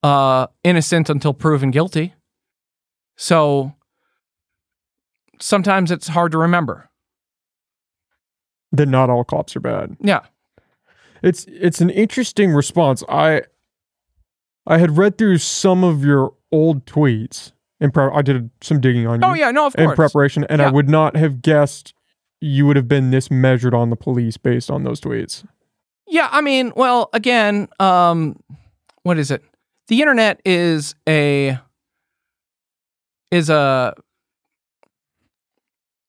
uh, 0.02 0.48
innocent 0.64 1.10
until 1.10 1.34
proven 1.34 1.72
guilty. 1.72 2.14
So 3.16 3.74
sometimes 5.40 5.92
it's 5.92 6.08
hard 6.08 6.32
to 6.32 6.38
remember. 6.38 6.90
That 8.72 8.88
not 8.88 9.10
all 9.10 9.24
cops 9.24 9.56
are 9.56 9.60
bad. 9.60 9.98
Yeah. 10.02 10.22
It's 11.22 11.46
it's 11.48 11.80
an 11.80 11.90
interesting 11.90 12.52
response. 12.52 13.04
I 13.08 13.44
I 14.66 14.78
had 14.78 14.98
read 14.98 15.18
through 15.18 15.38
some 15.38 15.84
of 15.84 16.04
your 16.04 16.34
old 16.54 16.86
tweets 16.86 17.52
in 17.82 17.92
pre- 17.92 18.12
I 18.14 18.22
did 18.22 18.50
some 18.62 18.80
digging 18.80 19.06
on 19.08 19.20
you 19.22 19.28
Oh 19.28 19.34
yeah, 19.34 19.52
no, 19.52 19.66
of 19.68 19.76
course. 19.76 19.90
in 19.90 19.96
preparation, 19.96 20.46
and 20.50 20.62
I 20.62 20.72
would 20.72 20.88
not 20.88 21.18
have 21.18 21.42
guessed 21.42 21.94
you 22.40 22.66
would 22.68 22.76
have 22.78 22.88
been 22.88 23.12
this 23.12 23.30
measured 23.32 23.74
on 23.74 23.90
the 23.90 23.96
police 23.98 24.38
based 24.38 24.70
on 24.72 24.84
those 24.84 25.02
tweets. 25.02 25.46
Yeah, 26.08 26.30
I 26.32 26.42
mean, 26.42 26.72
well, 26.76 27.10
again, 27.14 27.68
um, 27.80 28.38
what 29.04 29.18
is 29.18 29.32
it? 29.32 29.44
The 29.88 30.00
internet 30.02 30.42
is 30.46 30.96
a 31.10 31.58
is 33.32 33.50
a 33.50 33.94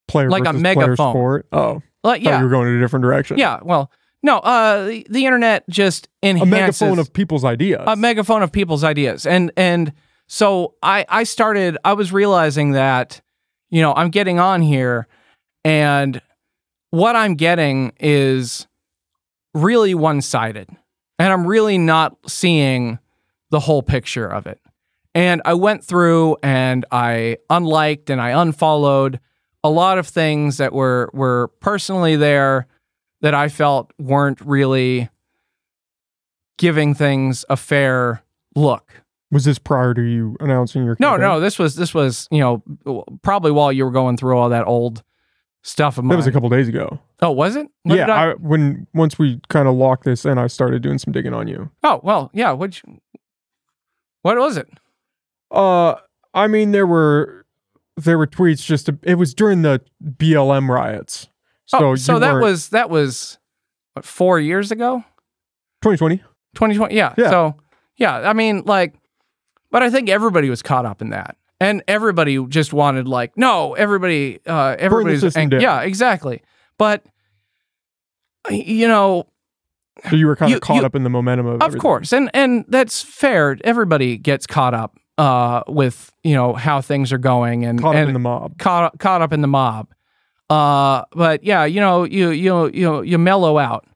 Player 0.07 0.29
Like 0.31 0.47
a 0.47 0.53
megaphone. 0.53 0.97
sport. 0.97 1.47
Oh, 1.51 1.83
like 2.05 2.23
yeah. 2.23 2.31
yeah, 2.31 2.39
you 2.39 2.45
were 2.45 2.51
going 2.51 2.69
in 2.69 2.77
a 2.77 2.81
different 2.81 3.03
direction. 3.03 3.39
yeah. 3.39 3.59
Well, 3.63 3.91
no, 4.23 4.39
uh, 4.39 4.85
the, 4.87 5.07
the 5.11 5.25
internet 5.25 5.69
just 5.69 6.09
enhances 6.23 6.47
a 6.49 6.51
megaphone 6.51 6.99
of 6.99 7.13
people's 7.13 7.45
ideas. 7.45 7.83
a 7.87 7.97
megaphone 7.97 8.43
of 8.43 8.53
people's 8.53 8.85
ideas, 8.85 9.27
and 9.27 9.51
and 9.57 9.93
so 10.27 10.75
I 10.83 11.05
I 11.09 11.25
started 11.25 11.77
I 11.85 11.93
was 11.95 12.13
realizing 12.13 12.73
that 12.73 13.21
you 13.71 13.81
know 13.81 13.93
I'm 13.95 14.11
getting 14.11 14.39
on 14.39 14.63
here, 14.63 15.07
and 15.65 16.21
what 16.91 17.17
I'm 17.17 17.35
getting 17.35 17.93
is 17.99 18.67
really 19.53 19.95
one 19.95 20.21
sided, 20.21 20.69
and 21.19 21.33
I'm 21.33 21.47
really 21.47 21.79
not 21.79 22.17
seeing 22.27 22.99
the 23.51 23.61
whole 23.61 23.83
picture 23.83 24.27
of 24.27 24.47
it. 24.47 24.61
And 25.15 25.41
I 25.45 25.55
went 25.55 25.85
through 25.85 26.37
and 26.43 26.85
I 26.91 27.39
unliked 27.49 28.11
and 28.11 28.21
I 28.21 28.31
unfollowed 28.31 29.21
a 29.63 29.71
lot 29.71 29.99
of 29.99 30.09
things 30.09 30.57
that 30.57 30.73
were 30.73 31.11
were 31.13 31.49
personally 31.61 32.17
there 32.17 32.67
that 33.21 33.33
I 33.33 33.49
felt 33.49 33.93
weren't 33.99 34.41
really 34.41 35.09
giving 36.59 36.95
things 36.95 37.45
a 37.49 37.57
fair 37.57 38.23
look. 38.55 39.04
Was 39.35 39.45
this 39.45 39.59
prior 39.59 39.93
to 39.93 40.01
you 40.01 40.37
announcing 40.41 40.85
your? 40.85 40.97
No, 40.99 41.11
campaign? 41.11 41.21
no, 41.29 41.41
this 41.41 41.59
was 41.59 41.75
this 41.77 41.93
was, 41.93 42.27
you 42.31 42.41
know, 42.41 43.05
probably 43.23 43.51
while 43.51 43.71
you 43.73 43.85
were 43.85 43.91
going 43.91 44.17
through 44.17 44.39
all 44.39 44.49
that 44.49 44.67
old 44.67 45.03
stuff 45.63 45.99
of 45.99 46.05
mine. 46.05 46.11
That 46.11 46.17
was 46.17 46.27
a 46.27 46.33
couple 46.33 46.49
days 46.49 46.69
ago. 46.69 46.99
oh, 47.21 47.31
was 47.33 47.57
it? 47.57 47.67
What 47.83 47.97
yeah, 47.97 48.07
I- 48.07 48.31
I, 48.31 48.35
when 48.35 48.87
once 48.95 49.19
we 49.19 49.41
kind 49.49 49.69
of 49.69 49.75
locked 49.75 50.05
this 50.05 50.25
in, 50.25 50.39
I 50.39 50.47
started 50.47 50.81
doing 50.83 50.99
some 50.99 51.13
digging 51.13 51.35
on 51.35 51.49
you. 51.49 51.71
oh, 51.83 52.01
well, 52.03 52.31
yeah, 52.33 52.53
which 52.53 52.83
what 54.23 54.39
was 54.39 54.57
it? 54.57 54.69
Uh, 55.51 55.97
I 56.33 56.47
mean, 56.47 56.71
there 56.73 56.87
were 56.87 57.45
there 57.97 58.17
were 58.17 58.27
tweets 58.27 58.65
just. 58.65 58.87
To, 58.87 58.99
it 59.03 59.17
was 59.17 59.35
during 59.35 59.63
the 59.63 59.81
BLM 60.03 60.69
riots. 60.69 61.29
So 61.67 61.91
oh, 61.91 61.95
so 61.95 62.19
that 62.19 62.41
was 62.41 62.71
that 62.71 62.91
was 62.91 63.39
what, 63.95 64.05
4 64.05 64.41
years 64.41 64.71
ago? 64.71 65.05
2020. 65.83 66.19
2020 66.55 66.95
yeah. 66.95 67.15
Yeah. 67.19 67.31
so 67.31 67.57
yeah 67.97 68.29
i 68.29 68.33
mean 68.33 68.63
like 68.65 68.95
but 69.75 69.83
i 69.83 69.91
think 69.91 70.09
everybody 70.09 70.49
was 70.49 70.63
caught 70.63 70.87
up 70.87 71.03
in 71.03 71.11
that 71.11 71.37
and 71.61 71.83
everybody 71.89 72.39
just 72.47 72.73
wanted 72.73 73.09
like 73.09 73.37
no 73.37 73.75
everybody 73.75 74.39
uh 74.47 74.77
everybody's 74.79 75.37
ang- 75.37 75.51
yeah 75.61 75.81
exactly 75.83 76.41
but 76.79 77.03
you 78.51 78.87
know 78.89 79.27
So 80.09 80.17
you 80.17 80.27
were 80.27 80.37
kind 80.37 80.51
You- 80.51 80.57
of 80.57 80.63
caught 80.63 80.77
you- 80.81 80.87
up 80.87 80.95
in 80.95 81.03
the 81.05 81.11
momentum 81.11 81.47
of. 81.47 81.55
of 81.57 81.63
everything. 81.63 81.81
course 81.81 82.13
and 82.13 82.31
and 82.35 82.65
that's 82.69 83.03
fair 83.03 83.57
everybody 83.65 84.17
gets 84.17 84.47
caught 84.47 84.75
up 84.75 84.97
uh 85.19 85.63
with 85.69 86.13
you 86.25 86.35
know 86.35 86.53
how 86.55 86.81
things 86.81 87.13
are 87.13 87.19
going 87.19 87.65
and 87.65 87.81
caught 87.81 87.95
and 87.95 88.05
up 88.05 88.09
in 88.09 88.15
the 88.15 88.19
mob. 88.21 88.59
caught 88.59 88.99
caught 88.99 89.23
up 89.23 89.33
in 89.33 89.41
the 89.41 89.49
mob. 89.49 89.89
Uh, 90.51 91.05
but 91.13 91.43
yeah, 91.43 91.65
you 91.65 91.81
know, 91.81 92.05
you 92.05 92.29
you 92.31 92.71
you 92.75 93.01
you 93.03 93.17
mellow 93.17 93.57
out, 93.59 93.87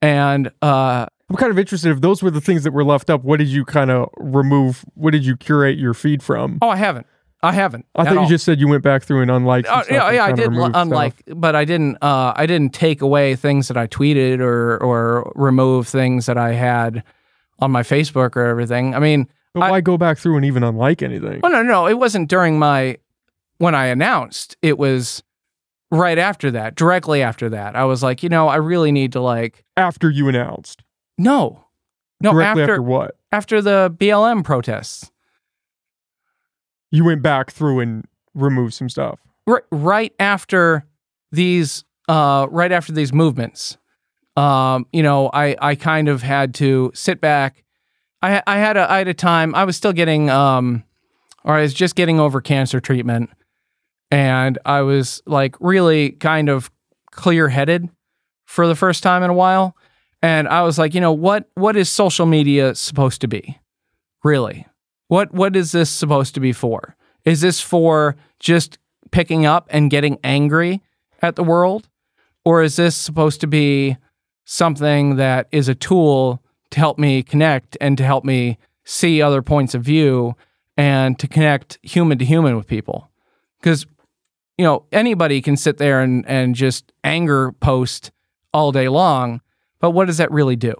and 0.00 0.48
uh, 0.62 1.06
I'm 1.30 1.36
kind 1.36 1.50
of 1.50 1.58
interested 1.58 1.90
if 1.90 2.00
those 2.00 2.22
were 2.22 2.30
the 2.30 2.40
things 2.40 2.64
that 2.64 2.72
were 2.72 2.84
left 2.84 3.10
up. 3.10 3.22
What 3.22 3.38
did 3.38 3.48
you 3.48 3.64
kind 3.64 3.90
of 3.90 4.08
remove? 4.16 4.84
What 4.94 5.10
did 5.10 5.26
you 5.26 5.36
curate 5.36 5.78
your 5.78 5.92
feed 5.94 6.22
from? 6.22 6.58
oh, 6.62 6.68
I 6.70 6.76
haven't, 6.76 7.06
I 7.42 7.52
haven't. 7.52 7.84
I 7.94 8.04
thought 8.04 8.16
all. 8.16 8.22
you 8.24 8.28
just 8.30 8.44
said 8.44 8.58
you 8.60 8.66
went 8.68 8.82
back 8.82 9.02
through 9.02 9.20
and 9.22 9.30
unliked. 9.30 9.68
Oh, 9.70 9.82
yeah, 9.90 10.10
yeah, 10.10 10.24
I 10.24 10.32
did. 10.32 10.48
removed 10.48 10.72
stuff. 10.72 10.82
Unlike, 10.82 11.22
but 11.36 11.54
I 11.54 11.64
didn't. 11.64 11.96
Uh, 12.02 12.32
I 12.34 12.46
didn't 12.46 12.72
take 12.72 13.02
away 13.02 13.36
things 13.36 13.68
that 13.68 13.76
I 13.76 13.86
tweeted 13.86 14.40
or 14.40 14.78
or 14.82 15.30
remove 15.34 15.86
things 15.86 16.26
that 16.26 16.38
I 16.38 16.52
had 16.52 17.04
on 17.58 17.70
my 17.70 17.82
Facebook 17.82 18.36
or 18.36 18.46
everything. 18.46 18.94
I 18.94 18.98
mean, 19.00 19.28
But 19.52 19.64
I- 19.64 19.70
why 19.70 19.80
go 19.82 19.98
back 19.98 20.16
through 20.18 20.36
and 20.36 20.44
even 20.46 20.62
unlike 20.62 21.02
anything? 21.02 21.40
oh 21.42 21.48
no, 21.48 21.62
no, 21.62 21.86
it 21.86 21.98
wasn't 21.98 22.28
during 22.30 22.58
my 22.58 22.96
when 23.58 23.74
I 23.74 23.86
announced. 23.86 24.56
It 24.62 24.78
was 24.78 25.22
right 25.90 26.18
after 26.18 26.50
that, 26.52 26.74
directly 26.74 27.22
after 27.22 27.48
that. 27.50 27.76
I 27.76 27.84
was 27.84 28.02
like, 28.02 28.22
you 28.22 28.28
know, 28.28 28.48
I 28.48 28.56
really 28.56 28.92
need 28.92 29.12
to 29.12 29.20
like, 29.20 29.64
After 29.76 30.10
you 30.10 30.28
announced, 30.28 30.82
no, 31.18 31.66
no, 32.20 32.32
directly 32.32 32.62
after, 32.62 32.72
after 32.74 32.82
what? 32.82 33.16
after 33.32 33.60
the 33.60 33.94
BLM 33.96 34.44
protests. 34.44 35.10
You 36.90 37.04
went 37.04 37.20
back 37.22 37.50
through 37.50 37.80
and 37.80 38.06
removed 38.34 38.72
some 38.74 38.88
stuff. 38.88 39.18
right, 39.46 39.64
right 39.70 40.14
after 40.18 40.86
these 41.32 41.84
uh 42.08 42.46
right 42.50 42.72
after 42.72 42.92
these 42.92 43.12
movements 43.12 43.76
um 44.36 44.86
you 44.92 45.02
know 45.02 45.28
i 45.34 45.54
i 45.60 45.74
kind 45.74 46.08
of 46.08 46.22
had 46.22 46.54
to 46.54 46.90
sit 46.94 47.20
back 47.20 47.64
i 48.22 48.42
i 48.46 48.56
had 48.56 48.78
a 48.78 48.90
i 48.90 48.96
had 48.96 49.08
a 49.08 49.14
time 49.14 49.54
i 49.54 49.64
was 49.64 49.76
still 49.76 49.92
getting 49.92 50.30
um 50.30 50.82
or 51.44 51.54
i 51.54 51.60
was 51.60 51.74
just 51.74 51.96
getting 51.96 52.18
over 52.18 52.40
cancer 52.40 52.80
treatment 52.80 53.28
and 54.10 54.58
i 54.64 54.80
was 54.80 55.22
like 55.26 55.54
really 55.60 56.12
kind 56.12 56.48
of 56.48 56.70
clear-headed 57.10 57.90
for 58.46 58.66
the 58.66 58.76
first 58.76 59.02
time 59.02 59.22
in 59.22 59.28
a 59.28 59.34
while 59.34 59.76
and 60.22 60.48
i 60.48 60.62
was 60.62 60.78
like 60.78 60.94
you 60.94 61.00
know 61.00 61.12
what 61.12 61.48
what 61.54 61.76
is 61.76 61.88
social 61.88 62.26
media 62.26 62.74
supposed 62.74 63.20
to 63.20 63.28
be 63.28 63.58
really 64.24 64.66
what 65.08 65.32
what 65.32 65.56
is 65.56 65.72
this 65.72 65.90
supposed 65.90 66.34
to 66.34 66.40
be 66.40 66.52
for 66.52 66.96
is 67.24 67.40
this 67.40 67.60
for 67.60 68.16
just 68.40 68.78
picking 69.10 69.46
up 69.46 69.66
and 69.70 69.90
getting 69.90 70.18
angry 70.24 70.82
at 71.20 71.36
the 71.36 71.44
world? 71.44 71.88
Or 72.44 72.62
is 72.62 72.76
this 72.76 72.96
supposed 72.96 73.40
to 73.40 73.46
be 73.46 73.96
something 74.44 75.16
that 75.16 75.48
is 75.52 75.68
a 75.68 75.74
tool 75.74 76.42
to 76.70 76.78
help 76.78 76.98
me 76.98 77.22
connect 77.22 77.76
and 77.80 77.98
to 77.98 78.04
help 78.04 78.24
me 78.24 78.58
see 78.84 79.20
other 79.20 79.42
points 79.42 79.74
of 79.74 79.82
view 79.82 80.34
and 80.76 81.18
to 81.18 81.28
connect 81.28 81.78
human 81.82 82.18
to 82.18 82.24
human 82.24 82.56
with 82.56 82.66
people? 82.66 83.10
Because, 83.60 83.86
you 84.56 84.64
know, 84.64 84.86
anybody 84.92 85.42
can 85.42 85.56
sit 85.56 85.78
there 85.78 86.00
and, 86.00 86.24
and 86.26 86.54
just 86.54 86.92
anger 87.04 87.52
post 87.52 88.10
all 88.54 88.72
day 88.72 88.88
long, 88.88 89.40
but 89.80 89.90
what 89.90 90.06
does 90.06 90.18
that 90.18 90.30
really 90.30 90.56
do 90.56 90.74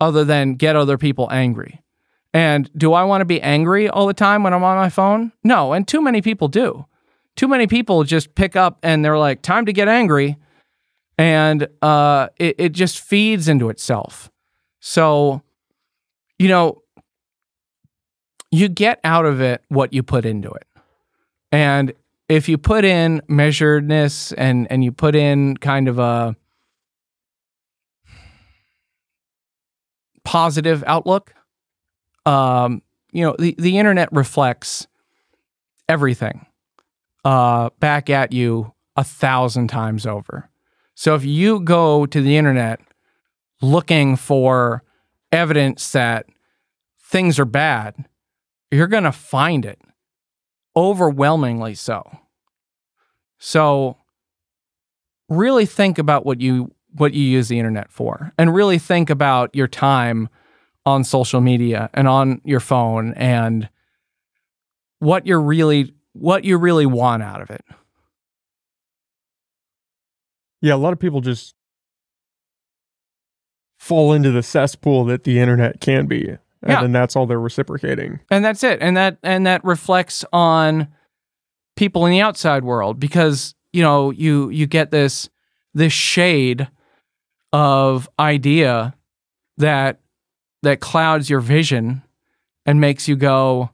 other 0.00 0.24
than 0.24 0.54
get 0.54 0.76
other 0.76 0.98
people 0.98 1.28
angry? 1.30 1.82
And 2.32 2.70
do 2.76 2.92
I 2.92 3.04
want 3.04 3.22
to 3.22 3.24
be 3.24 3.40
angry 3.40 3.88
all 3.88 4.06
the 4.06 4.14
time 4.14 4.42
when 4.42 4.54
I'm 4.54 4.62
on 4.62 4.76
my 4.76 4.88
phone? 4.88 5.32
No, 5.42 5.72
and 5.72 5.86
too 5.86 6.00
many 6.00 6.22
people 6.22 6.48
do 6.48 6.86
too 7.36 7.48
many 7.48 7.66
people 7.66 8.04
just 8.04 8.34
pick 8.34 8.56
up 8.56 8.78
and 8.82 9.04
they're 9.04 9.18
like, 9.18 9.42
time 9.42 9.66
to 9.66 9.72
get 9.72 9.88
angry. 9.88 10.36
And 11.16 11.68
uh, 11.82 12.28
it, 12.36 12.56
it 12.58 12.72
just 12.72 13.00
feeds 13.00 13.48
into 13.48 13.70
itself. 13.70 14.30
So, 14.80 15.42
you 16.38 16.48
know, 16.48 16.82
you 18.50 18.68
get 18.68 19.00
out 19.04 19.26
of 19.26 19.40
it 19.40 19.62
what 19.68 19.92
you 19.92 20.02
put 20.02 20.24
into 20.24 20.50
it. 20.50 20.66
And 21.50 21.94
if 22.28 22.48
you 22.48 22.58
put 22.58 22.84
in 22.84 23.22
measuredness 23.28 24.34
and, 24.36 24.70
and 24.70 24.82
you 24.82 24.92
put 24.92 25.14
in 25.14 25.56
kind 25.56 25.88
of 25.88 25.98
a 25.98 26.36
positive 30.24 30.84
outlook, 30.86 31.34
um, 32.26 32.82
you 33.12 33.24
know, 33.24 33.34
the, 33.38 33.54
the 33.58 33.78
internet 33.78 34.08
reflects 34.12 34.86
everything 35.88 36.46
uh, 37.24 37.70
back 37.80 38.08
at 38.10 38.32
you 38.32 38.72
a 38.96 39.04
thousand 39.04 39.68
times 39.68 40.06
over. 40.06 40.48
So 40.94 41.14
if 41.14 41.24
you 41.24 41.60
go 41.60 42.06
to 42.06 42.20
the 42.20 42.36
internet 42.36 42.80
looking 43.62 44.16
for 44.16 44.82
evidence 45.32 45.92
that 45.92 46.26
things 47.02 47.38
are 47.38 47.44
bad, 47.44 48.06
you're 48.70 48.86
going 48.86 49.04
to 49.04 49.12
find 49.12 49.64
it 49.64 49.80
overwhelmingly 50.76 51.74
so. 51.74 52.08
So 53.38 53.96
really 55.28 55.66
think 55.66 55.98
about 55.98 56.26
what 56.26 56.40
you 56.40 56.72
what 56.94 57.14
you 57.14 57.22
use 57.22 57.48
the 57.48 57.58
internet 57.58 57.90
for 57.92 58.32
and 58.38 58.54
really 58.54 58.78
think 58.78 59.10
about 59.10 59.54
your 59.54 59.68
time 59.68 60.28
on 60.86 61.04
social 61.04 61.40
media 61.40 61.88
and 61.94 62.08
on 62.08 62.40
your 62.44 62.60
phone 62.60 63.12
and 63.14 63.68
what 64.98 65.26
you're 65.26 65.40
really 65.40 65.94
what 66.12 66.44
you 66.44 66.56
really 66.58 66.86
want 66.86 67.22
out 67.22 67.40
of 67.40 67.50
it. 67.50 67.64
Yeah, 70.60 70.74
a 70.74 70.76
lot 70.76 70.92
of 70.92 70.98
people 70.98 71.20
just 71.20 71.54
fall 73.78 74.12
into 74.12 74.30
the 74.30 74.42
cesspool 74.42 75.04
that 75.06 75.24
the 75.24 75.38
internet 75.38 75.80
can 75.80 76.06
be. 76.06 76.28
And 76.62 76.72
Yeah. 76.72 76.82
then 76.82 76.92
that's 76.92 77.16
all 77.16 77.26
they're 77.26 77.40
reciprocating. 77.40 78.20
and 78.30 78.44
that's 78.44 78.62
it 78.62 78.78
and 78.82 78.94
that 78.96 79.16
and 79.22 79.46
that 79.46 79.64
reflects 79.64 80.24
on 80.32 80.88
people 81.76 82.04
in 82.04 82.10
the 82.12 82.20
outside 82.20 82.64
world 82.64 83.00
because 83.00 83.54
you 83.72 83.82
know 83.82 84.10
you 84.10 84.50
you 84.50 84.66
get 84.66 84.90
this 84.90 85.30
this 85.72 85.92
shade 85.94 86.68
of 87.52 88.08
idea 88.18 88.94
that 89.56 90.00
that 90.62 90.80
clouds 90.80 91.28
your 91.28 91.40
vision 91.40 92.02
and 92.66 92.80
makes 92.80 93.08
you 93.08 93.16
go 93.16 93.70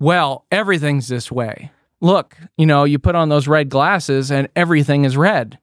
well 0.00 0.46
everything's 0.50 1.08
this 1.08 1.30
way 1.30 1.70
look 2.00 2.36
you 2.56 2.64
know 2.66 2.84
you 2.84 2.98
put 2.98 3.14
on 3.14 3.28
those 3.28 3.46
red 3.46 3.68
glasses 3.68 4.30
and 4.30 4.48
everything 4.56 5.04
is 5.04 5.16
red 5.16 5.58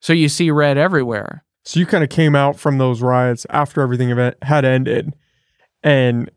so 0.00 0.12
you 0.12 0.28
see 0.28 0.50
red 0.50 0.76
everywhere 0.76 1.44
So 1.64 1.80
you 1.80 1.86
kind 1.86 2.04
of 2.04 2.10
came 2.10 2.34
out 2.36 2.58
from 2.58 2.78
those 2.78 3.00
riots 3.00 3.46
after 3.50 3.80
everything 3.80 4.10
event 4.10 4.36
had 4.42 4.64
ended 4.64 5.14
and 5.82 6.30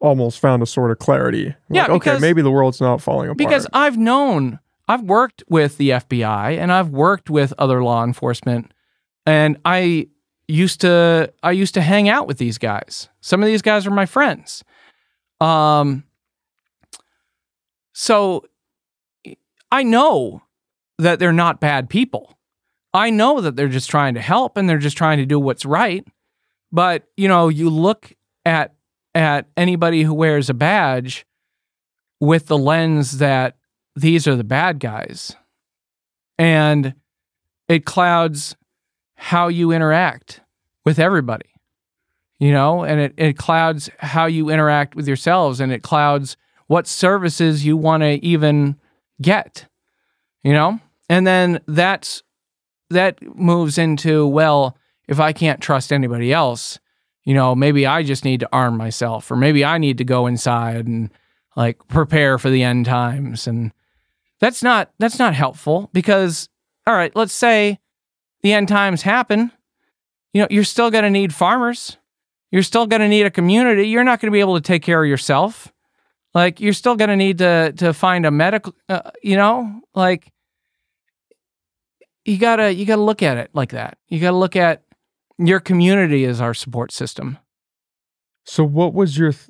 almost 0.00 0.38
found 0.40 0.62
a 0.62 0.66
sort 0.66 0.90
of 0.90 0.98
clarity. 0.98 1.54
Yeah, 1.70 1.82
Like, 1.82 2.06
okay, 2.06 2.18
maybe 2.18 2.42
the 2.42 2.50
world's 2.50 2.80
not 2.80 3.00
falling 3.00 3.28
apart. 3.28 3.38
Because 3.38 3.66
I've 3.72 3.96
known, 3.96 4.58
I've 4.88 5.02
worked 5.02 5.42
with 5.48 5.78
the 5.78 5.90
FBI 5.90 6.58
and 6.58 6.70
I've 6.70 6.90
worked 6.90 7.30
with 7.30 7.54
other 7.58 7.82
law 7.82 8.04
enforcement, 8.04 8.72
and 9.26 9.58
I 9.64 10.08
used 10.48 10.80
to, 10.82 11.32
I 11.42 11.50
used 11.50 11.74
to 11.74 11.80
hang 11.80 12.08
out 12.08 12.26
with 12.26 12.38
these 12.38 12.58
guys. 12.58 13.08
Some 13.20 13.42
of 13.42 13.46
these 13.46 13.62
guys 13.62 13.86
are 13.86 13.90
my 13.90 14.06
friends. 14.06 14.64
Um, 15.40 16.04
so 17.92 18.44
I 19.72 19.82
know 19.82 20.42
that 20.98 21.18
they're 21.18 21.32
not 21.32 21.60
bad 21.60 21.88
people. 21.90 22.38
I 22.94 23.10
know 23.10 23.40
that 23.40 23.56
they're 23.56 23.68
just 23.68 23.90
trying 23.90 24.14
to 24.14 24.20
help 24.20 24.56
and 24.56 24.68
they're 24.68 24.78
just 24.78 24.96
trying 24.96 25.18
to 25.18 25.26
do 25.26 25.38
what's 25.38 25.66
right. 25.66 26.06
But 26.72 27.04
you 27.16 27.28
know, 27.28 27.48
you 27.48 27.68
look 27.68 28.12
at 28.44 28.74
at 29.14 29.46
anybody 29.56 30.02
who 30.02 30.14
wears 30.14 30.50
a 30.50 30.54
badge 30.54 31.26
with 32.20 32.46
the 32.46 32.58
lens 32.58 33.18
that 33.18 33.56
these 33.94 34.26
are 34.26 34.36
the 34.36 34.44
bad 34.44 34.78
guys. 34.78 35.34
And 36.38 36.94
it 37.68 37.84
clouds 37.86 38.56
how 39.16 39.48
you 39.48 39.72
interact 39.72 40.40
with 40.84 40.98
everybody, 40.98 41.48
you 42.38 42.52
know, 42.52 42.84
and 42.84 43.00
it, 43.00 43.14
it 43.16 43.36
clouds 43.36 43.90
how 43.98 44.26
you 44.26 44.50
interact 44.50 44.94
with 44.94 45.08
yourselves 45.08 45.60
and 45.60 45.72
it 45.72 45.82
clouds 45.82 46.36
what 46.68 46.86
services 46.86 47.64
you 47.64 47.76
want 47.76 48.02
to 48.02 48.24
even 48.24 48.76
get, 49.20 49.66
you 50.42 50.52
know? 50.52 50.78
And 51.08 51.26
then 51.26 51.60
that's 51.66 52.22
that 52.90 53.20
moves 53.36 53.78
into, 53.78 54.26
well, 54.26 54.76
if 55.08 55.18
I 55.18 55.32
can't 55.32 55.60
trust 55.60 55.92
anybody 55.92 56.32
else, 56.32 56.78
you 57.24 57.34
know, 57.34 57.54
maybe 57.54 57.86
I 57.86 58.02
just 58.02 58.24
need 58.24 58.40
to 58.40 58.48
arm 58.52 58.76
myself, 58.76 59.30
or 59.30 59.36
maybe 59.36 59.64
I 59.64 59.78
need 59.78 59.98
to 59.98 60.04
go 60.04 60.26
inside 60.26 60.86
and 60.86 61.10
like 61.56 61.88
prepare 61.88 62.38
for 62.38 62.50
the 62.50 62.62
end 62.62 62.86
times 62.86 63.46
and 63.46 63.72
that's 64.38 64.62
not 64.62 64.92
that's 64.98 65.18
not 65.18 65.34
helpful 65.34 65.88
because 65.92 66.48
all 66.86 66.94
right 66.94 67.16
let's 67.16 67.32
say 67.32 67.78
the 68.46 68.52
end 68.52 68.68
times 68.68 69.02
happen. 69.02 69.50
You 70.32 70.42
know 70.42 70.48
you're 70.50 70.62
still 70.64 70.90
going 70.90 71.02
to 71.02 71.10
need 71.10 71.34
farmers. 71.34 71.96
You're 72.52 72.62
still 72.62 72.86
going 72.86 73.00
to 73.00 73.08
need 73.08 73.26
a 73.26 73.30
community. 73.30 73.88
You're 73.88 74.04
not 74.04 74.20
going 74.20 74.30
to 74.30 74.32
be 74.32 74.38
able 74.38 74.54
to 74.54 74.60
take 74.60 74.82
care 74.82 75.02
of 75.02 75.08
yourself. 75.08 75.72
Like 76.32 76.60
you're 76.60 76.72
still 76.72 76.94
going 76.94 77.08
to 77.10 77.16
need 77.16 77.38
to 77.38 77.72
to 77.78 77.92
find 77.92 78.24
a 78.24 78.30
medical 78.30 78.72
uh, 78.88 79.10
you 79.20 79.36
know? 79.36 79.80
Like 79.96 80.32
you 82.24 82.38
got 82.38 82.56
to 82.56 82.72
you 82.72 82.86
got 82.86 82.96
to 82.96 83.02
look 83.02 83.20
at 83.20 83.36
it 83.36 83.50
like 83.52 83.70
that. 83.70 83.98
You 84.06 84.20
got 84.20 84.30
to 84.30 84.36
look 84.36 84.54
at 84.54 84.82
your 85.38 85.58
community 85.58 86.24
as 86.24 86.40
our 86.40 86.54
support 86.54 86.92
system. 86.92 87.38
So 88.44 88.62
what 88.62 88.94
was 88.94 89.18
your 89.18 89.32
th- 89.32 89.48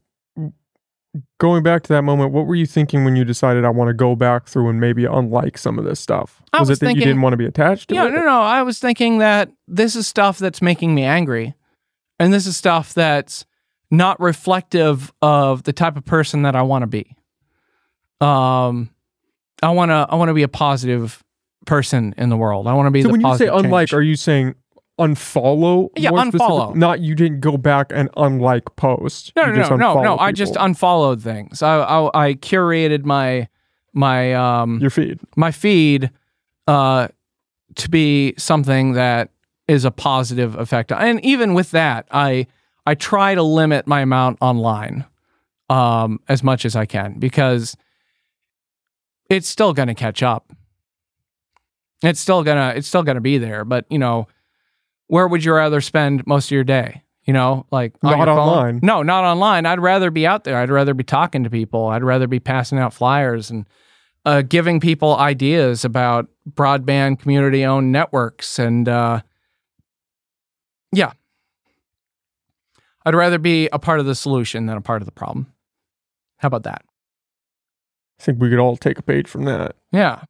going 1.38 1.62
back 1.62 1.82
to 1.84 1.88
that 1.92 2.02
moment, 2.02 2.32
what 2.32 2.46
were 2.46 2.54
you 2.54 2.66
thinking 2.66 3.04
when 3.04 3.16
you 3.16 3.24
decided 3.24 3.64
I 3.64 3.70
want 3.70 3.88
to 3.88 3.94
go 3.94 4.14
back 4.16 4.46
through 4.46 4.68
and 4.68 4.80
maybe 4.80 5.04
unlike 5.04 5.58
some 5.58 5.78
of 5.78 5.84
this 5.84 6.00
stuff? 6.00 6.42
I 6.52 6.60
was, 6.60 6.68
was 6.68 6.78
it 6.78 6.80
that 6.80 6.86
thinking- 6.86 7.00
you 7.02 7.06
didn't 7.08 7.22
want 7.22 7.32
to 7.34 7.36
be 7.38 7.46
attached 7.46 7.88
to 7.90 7.94
Yeah, 7.94 8.06
it? 8.06 8.10
no, 8.12 8.18
no. 8.20 8.24
No. 8.26 8.40
I 8.40 8.62
was 8.62 8.78
thinking 8.78 9.18
that 9.18 9.50
this 9.68 9.96
is 9.96 10.06
stuff 10.06 10.38
that's 10.38 10.60
making 10.62 10.94
me 10.94 11.04
angry. 11.04 11.54
And 12.18 12.32
this 12.32 12.46
is 12.46 12.56
stuff 12.56 12.94
that's 12.94 13.44
not 13.90 14.18
reflective 14.20 15.12
of 15.22 15.62
the 15.64 15.72
type 15.72 15.96
of 15.96 16.04
person 16.04 16.42
that 16.42 16.56
I 16.56 16.62
want 16.62 16.82
to 16.82 16.86
be. 16.86 17.14
Um 18.20 18.90
I 19.62 19.70
want 19.70 19.90
to 19.90 20.06
I 20.08 20.14
want 20.16 20.28
to 20.28 20.34
be 20.34 20.42
a 20.42 20.48
positive 20.48 21.22
person 21.66 22.14
in 22.16 22.28
the 22.28 22.36
world. 22.36 22.66
I 22.66 22.74
want 22.74 22.86
to 22.86 22.90
be 22.90 23.02
So 23.02 23.08
the 23.08 23.12
when 23.12 23.20
you 23.20 23.36
say 23.36 23.46
unlike, 23.48 23.88
change. 23.88 23.94
are 23.94 24.02
you 24.02 24.16
saying 24.16 24.54
unfollow? 24.98 25.90
Yeah, 25.96 26.10
unfollow. 26.10 26.74
Not 26.74 27.00
you 27.00 27.14
didn't 27.14 27.40
go 27.40 27.56
back 27.56 27.92
and 27.94 28.08
unlike 28.16 28.76
post. 28.76 29.32
No, 29.36 29.46
no, 29.46 29.68
no, 29.68 29.76
no, 29.76 30.02
no. 30.02 30.18
I 30.18 30.32
just 30.32 30.56
unfollowed 30.58 31.22
things. 31.22 31.62
I, 31.62 31.78
I 31.78 32.28
I 32.28 32.34
curated 32.34 33.04
my 33.04 33.48
my 33.92 34.34
um 34.34 34.80
your 34.80 34.90
feed. 34.90 35.20
my 35.36 35.50
feed 35.50 36.10
uh, 36.66 37.08
to 37.76 37.90
be 37.90 38.34
something 38.36 38.92
that 38.92 39.30
is 39.68 39.84
a 39.84 39.90
positive 39.90 40.54
effect. 40.56 40.92
And 40.92 41.24
even 41.24 41.54
with 41.54 41.70
that, 41.72 42.06
I 42.10 42.46
I 42.86 42.94
try 42.94 43.34
to 43.34 43.42
limit 43.42 43.86
my 43.86 44.00
amount 44.00 44.38
online 44.40 45.04
um, 45.68 46.20
as 46.28 46.42
much 46.42 46.64
as 46.64 46.76
I 46.76 46.86
can 46.86 47.18
because 47.18 47.76
it's 49.28 49.48
still 49.48 49.72
going 49.72 49.88
to 49.88 49.94
catch 49.94 50.22
up. 50.22 50.52
It's 52.02 52.20
still 52.20 52.44
gonna 52.44 52.74
it's 52.76 52.86
still 52.86 53.02
gonna 53.02 53.22
be 53.22 53.38
there. 53.38 53.64
But 53.64 53.86
you 53.88 53.98
know, 53.98 54.28
where 55.08 55.28
would 55.28 55.44
you 55.44 55.52
rather 55.52 55.80
spend 55.80 56.26
most 56.26 56.46
of 56.46 56.50
your 56.52 56.64
day? 56.64 57.02
You 57.24 57.32
know, 57.32 57.66
like 57.72 57.92
on 58.04 58.18
Not 58.18 58.28
online. 58.28 58.80
No, 58.82 59.02
not 59.02 59.24
online. 59.24 59.66
I'd 59.66 59.80
rather 59.80 60.12
be 60.12 60.26
out 60.26 60.44
there. 60.44 60.58
I'd 60.58 60.70
rather 60.70 60.94
be 60.94 61.02
talking 61.02 61.42
to 61.42 61.50
people. 61.50 61.88
I'd 61.88 62.04
rather 62.04 62.28
be 62.28 62.38
passing 62.38 62.78
out 62.78 62.94
flyers 62.94 63.50
and 63.50 63.66
uh, 64.24 64.42
giving 64.42 64.78
people 64.78 65.16
ideas 65.16 65.84
about 65.84 66.28
broadband 66.48 67.18
community 67.18 67.64
owned 67.64 67.90
networks. 67.90 68.60
And 68.60 68.88
uh, 68.88 69.22
yeah, 70.92 71.12
I'd 73.04 73.14
rather 73.14 73.38
be 73.38 73.68
a 73.72 73.78
part 73.78 74.00
of 74.00 74.06
the 74.06 74.14
solution 74.14 74.66
than 74.66 74.76
a 74.76 74.80
part 74.80 75.02
of 75.02 75.06
the 75.06 75.12
problem. 75.12 75.52
How 76.38 76.46
about 76.46 76.64
that? 76.64 76.82
I 78.18 78.22
think 78.22 78.40
we 78.40 78.50
could 78.50 78.58
all 78.58 78.76
take 78.76 78.98
a 78.98 79.02
page 79.02 79.28
from 79.28 79.44
that. 79.44 79.76
Yeah. 79.92 80.22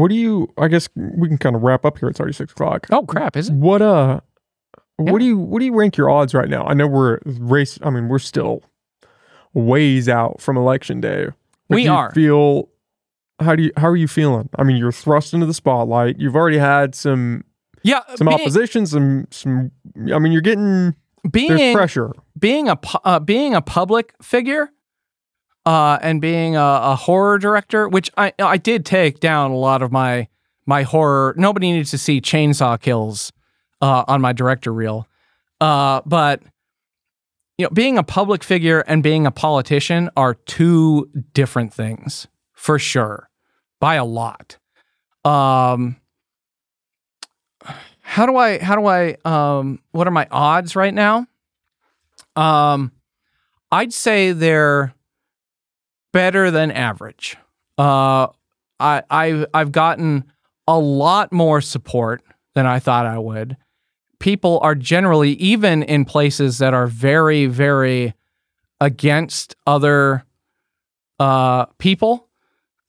What 0.00 0.08
do 0.08 0.14
you? 0.14 0.50
I 0.56 0.68
guess 0.68 0.88
we 0.96 1.28
can 1.28 1.36
kind 1.36 1.54
of 1.54 1.62
wrap 1.62 1.84
up 1.84 1.98
here. 1.98 2.08
It's 2.08 2.18
already 2.18 2.32
six 2.32 2.52
o'clock. 2.52 2.86
Oh, 2.90 3.04
crap. 3.04 3.36
Is 3.36 3.50
it? 3.50 3.52
What 3.54 3.82
uh? 3.82 4.20
Yeah. 4.98 5.12
What 5.12 5.18
do 5.18 5.26
you? 5.26 5.36
What 5.36 5.58
do 5.58 5.66
you 5.66 5.74
rank 5.74 5.98
your 5.98 6.08
odds 6.08 6.32
right 6.32 6.48
now? 6.48 6.64
I 6.64 6.72
know 6.72 6.86
we're 6.86 7.18
race. 7.26 7.78
I 7.82 7.90
mean, 7.90 8.08
we're 8.08 8.18
still 8.18 8.62
ways 9.52 10.08
out 10.08 10.40
from 10.40 10.56
election 10.56 11.02
day. 11.02 11.26
But 11.68 11.74
We 11.74 11.82
do 11.82 11.88
you 11.88 11.92
are. 11.92 12.12
Feel. 12.12 12.68
How 13.40 13.54
do 13.56 13.64
you? 13.64 13.72
How 13.76 13.88
are 13.88 13.96
you 13.96 14.08
feeling? 14.08 14.48
I 14.56 14.62
mean, 14.62 14.78
you're 14.78 14.90
thrust 14.90 15.34
into 15.34 15.44
the 15.44 15.54
spotlight. 15.54 16.18
You've 16.18 16.36
already 16.36 16.58
had 16.58 16.94
some 16.94 17.44
Yeah. 17.82 18.00
some 18.16 18.28
being, 18.28 18.40
opposition. 18.40 18.86
Some 18.86 19.26
some. 19.30 19.70
I 20.14 20.18
mean, 20.18 20.32
you're 20.32 20.40
getting 20.40 20.94
being, 21.30 21.74
pressure. 21.74 22.12
being 22.38 22.70
a 22.70 22.78
uh, 23.04 23.20
being 23.20 23.54
a 23.54 23.60
public 23.60 24.14
figure 24.22 24.70
uh, 25.66 25.98
and 26.02 26.20
being 26.20 26.56
a, 26.56 26.80
a 26.82 26.96
horror 26.96 27.38
director, 27.38 27.88
which 27.88 28.10
I 28.16 28.32
I 28.38 28.56
did 28.56 28.84
take 28.84 29.20
down 29.20 29.50
a 29.50 29.56
lot 29.56 29.82
of 29.82 29.92
my 29.92 30.28
my 30.66 30.82
horror. 30.82 31.34
Nobody 31.36 31.72
needs 31.72 31.90
to 31.90 31.98
see 31.98 32.20
chainsaw 32.20 32.80
kills 32.80 33.32
uh, 33.80 34.04
on 34.08 34.20
my 34.20 34.32
director 34.32 34.72
reel, 34.72 35.06
uh, 35.60 36.00
but 36.06 36.42
you 37.58 37.66
know, 37.66 37.70
being 37.70 37.98
a 37.98 38.02
public 38.02 38.42
figure 38.42 38.80
and 38.80 39.02
being 39.02 39.26
a 39.26 39.30
politician 39.30 40.08
are 40.16 40.34
two 40.34 41.10
different 41.34 41.74
things 41.74 42.26
for 42.54 42.78
sure, 42.78 43.28
by 43.80 43.96
a 43.96 44.04
lot. 44.04 44.56
Um, 45.24 45.96
how 48.00 48.26
do 48.26 48.36
I 48.36 48.58
how 48.58 48.76
do 48.76 48.86
I 48.86 49.16
um 49.24 49.78
what 49.92 50.08
are 50.08 50.10
my 50.10 50.26
odds 50.30 50.74
right 50.74 50.92
now? 50.92 51.26
Um 52.34 52.92
I'd 53.70 53.92
say 53.92 54.32
they're 54.32 54.94
better 56.12 56.50
than 56.50 56.70
average. 56.70 57.36
Uh 57.78 58.28
I 58.78 59.02
I 59.10 59.46
I've 59.54 59.72
gotten 59.72 60.24
a 60.66 60.78
lot 60.78 61.32
more 61.32 61.60
support 61.60 62.22
than 62.54 62.66
I 62.66 62.78
thought 62.78 63.06
I 63.06 63.18
would. 63.18 63.56
People 64.18 64.58
are 64.62 64.74
generally 64.74 65.32
even 65.32 65.82
in 65.82 66.04
places 66.04 66.58
that 66.58 66.74
are 66.74 66.86
very 66.86 67.46
very 67.46 68.14
against 68.80 69.56
other 69.66 70.24
uh 71.18 71.66
people 71.78 72.28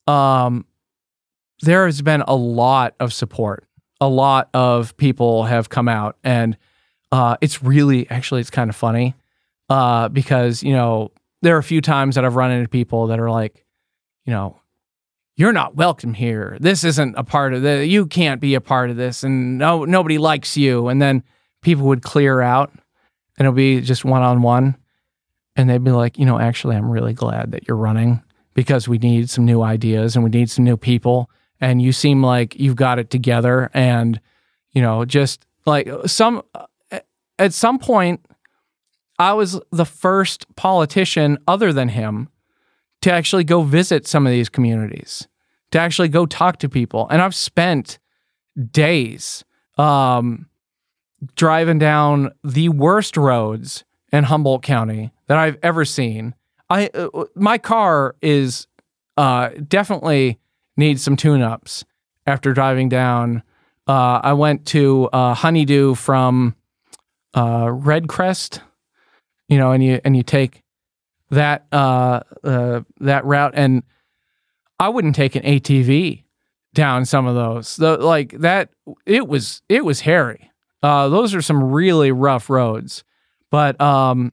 um 0.07 0.65
there 1.61 1.85
has 1.85 2.01
been 2.01 2.21
a 2.21 2.35
lot 2.35 2.95
of 2.99 3.13
support 3.13 3.67
a 4.01 4.09
lot 4.09 4.49
of 4.55 4.97
people 4.97 5.43
have 5.43 5.69
come 5.69 5.87
out, 5.87 6.17
and 6.23 6.57
uh, 7.11 7.37
it's 7.39 7.61
really 7.61 8.09
actually 8.09 8.41
it's 8.41 8.49
kind 8.49 8.69
of 8.69 8.75
funny 8.75 9.15
uh, 9.69 10.09
because 10.09 10.63
you 10.63 10.73
know 10.73 11.11
there 11.41 11.55
are 11.55 11.59
a 11.59 11.63
few 11.63 11.81
times 11.81 12.15
that 12.15 12.25
I've 12.25 12.35
run 12.35 12.51
into 12.51 12.69
people 12.69 13.07
that 13.07 13.19
are 13.19 13.29
like, 13.29 13.65
you 14.25 14.31
know, 14.31 14.59
you're 15.35 15.53
not 15.53 15.75
welcome 15.75 16.13
here. 16.13 16.57
This 16.59 16.83
isn't 16.83 17.15
a 17.17 17.23
part 17.23 17.53
of 17.53 17.61
the. 17.63 17.85
You 17.85 18.05
can't 18.05 18.39
be 18.39 18.53
a 18.53 18.61
part 18.61 18.89
of 18.89 18.95
this, 18.95 19.23
and 19.23 19.57
no 19.57 19.85
nobody 19.85 20.17
likes 20.17 20.55
you. 20.55 20.87
And 20.87 21.01
then 21.01 21.23
people 21.61 21.87
would 21.87 22.03
clear 22.03 22.41
out, 22.41 22.71
and 23.37 23.45
it'll 23.45 23.53
be 23.53 23.81
just 23.81 24.05
one 24.05 24.21
on 24.21 24.41
one, 24.41 24.77
and 25.55 25.69
they'd 25.69 25.83
be 25.83 25.91
like, 25.91 26.19
you 26.19 26.25
know, 26.25 26.39
actually, 26.39 26.75
I'm 26.75 26.89
really 26.89 27.13
glad 27.13 27.51
that 27.51 27.67
you're 27.67 27.77
running 27.77 28.21
because 28.53 28.87
we 28.87 28.97
need 28.97 29.29
some 29.29 29.45
new 29.45 29.61
ideas 29.61 30.15
and 30.15 30.23
we 30.23 30.29
need 30.29 30.49
some 30.49 30.65
new 30.65 30.77
people. 30.77 31.29
And 31.61 31.81
you 31.81 31.93
seem 31.93 32.21
like 32.23 32.59
you've 32.59 32.75
got 32.75 32.99
it 32.99 33.09
together, 33.09 33.71
and 33.73 34.19
you 34.71 34.81
know, 34.81 35.05
just 35.05 35.45
like 35.65 35.87
uh, 35.87 36.07
some 36.07 36.43
uh, 36.53 36.65
at 37.39 37.53
some 37.53 37.79
point, 37.79 38.23
I 39.19 39.33
was 39.33 39.59
the 39.71 39.85
first 39.85 40.55
politician 40.55 41.37
other 41.47 41.71
than 41.71 41.89
him 41.89 42.29
to 43.01 43.11
actually 43.11 43.43
go 43.43 43.61
visit 43.61 44.07
some 44.07 44.25
of 44.25 44.31
these 44.31 44.49
communities, 44.49 45.27
to 45.71 45.79
actually 45.79 46.07
go 46.09 46.25
talk 46.25 46.57
to 46.57 46.69
people. 46.69 47.07
And 47.09 47.21
I've 47.21 47.35
spent 47.35 47.99
days 48.71 49.43
um, 49.77 50.47
driving 51.35 51.79
down 51.79 52.31
the 52.43 52.69
worst 52.69 53.17
roads 53.17 53.83
in 54.11 54.25
Humboldt 54.25 54.63
County 54.63 55.11
that 55.27 55.37
I've 55.37 55.57
ever 55.63 55.85
seen. 55.85 56.35
I 56.69 56.89
uh, 56.93 57.25
my 57.35 57.57
car 57.57 58.15
is 58.21 58.67
uh, 59.17 59.49
definitely 59.67 60.39
needs 60.77 61.03
some 61.03 61.15
tune-ups 61.15 61.85
after 62.25 62.53
driving 62.53 62.89
down. 62.89 63.43
Uh, 63.87 64.19
I 64.23 64.33
went 64.33 64.65
to 64.67 65.09
uh, 65.11 65.33
Honeydew 65.33 65.95
from 65.95 66.55
uh, 67.33 67.65
Redcrest, 67.65 68.61
you 69.51 69.57
know, 69.57 69.73
and 69.73 69.83
you 69.83 69.99
and 70.05 70.15
you 70.15 70.23
take 70.23 70.63
that 71.29 71.65
uh, 71.73 72.21
uh, 72.41 72.81
that 73.01 73.25
route, 73.25 73.51
and 73.53 73.83
I 74.79 74.87
wouldn't 74.87 75.13
take 75.13 75.35
an 75.35 75.43
ATV 75.43 76.23
down 76.73 77.03
some 77.03 77.27
of 77.27 77.35
those. 77.35 77.75
The, 77.75 77.97
like 77.97 78.31
that, 78.39 78.69
it 79.05 79.27
was 79.27 79.61
it 79.67 79.83
was 79.83 79.99
hairy. 79.99 80.49
Uh, 80.81 81.09
those 81.09 81.35
are 81.35 81.41
some 81.41 81.61
really 81.61 82.13
rough 82.13 82.49
roads, 82.49 83.03
but 83.51 83.79
um, 83.81 84.31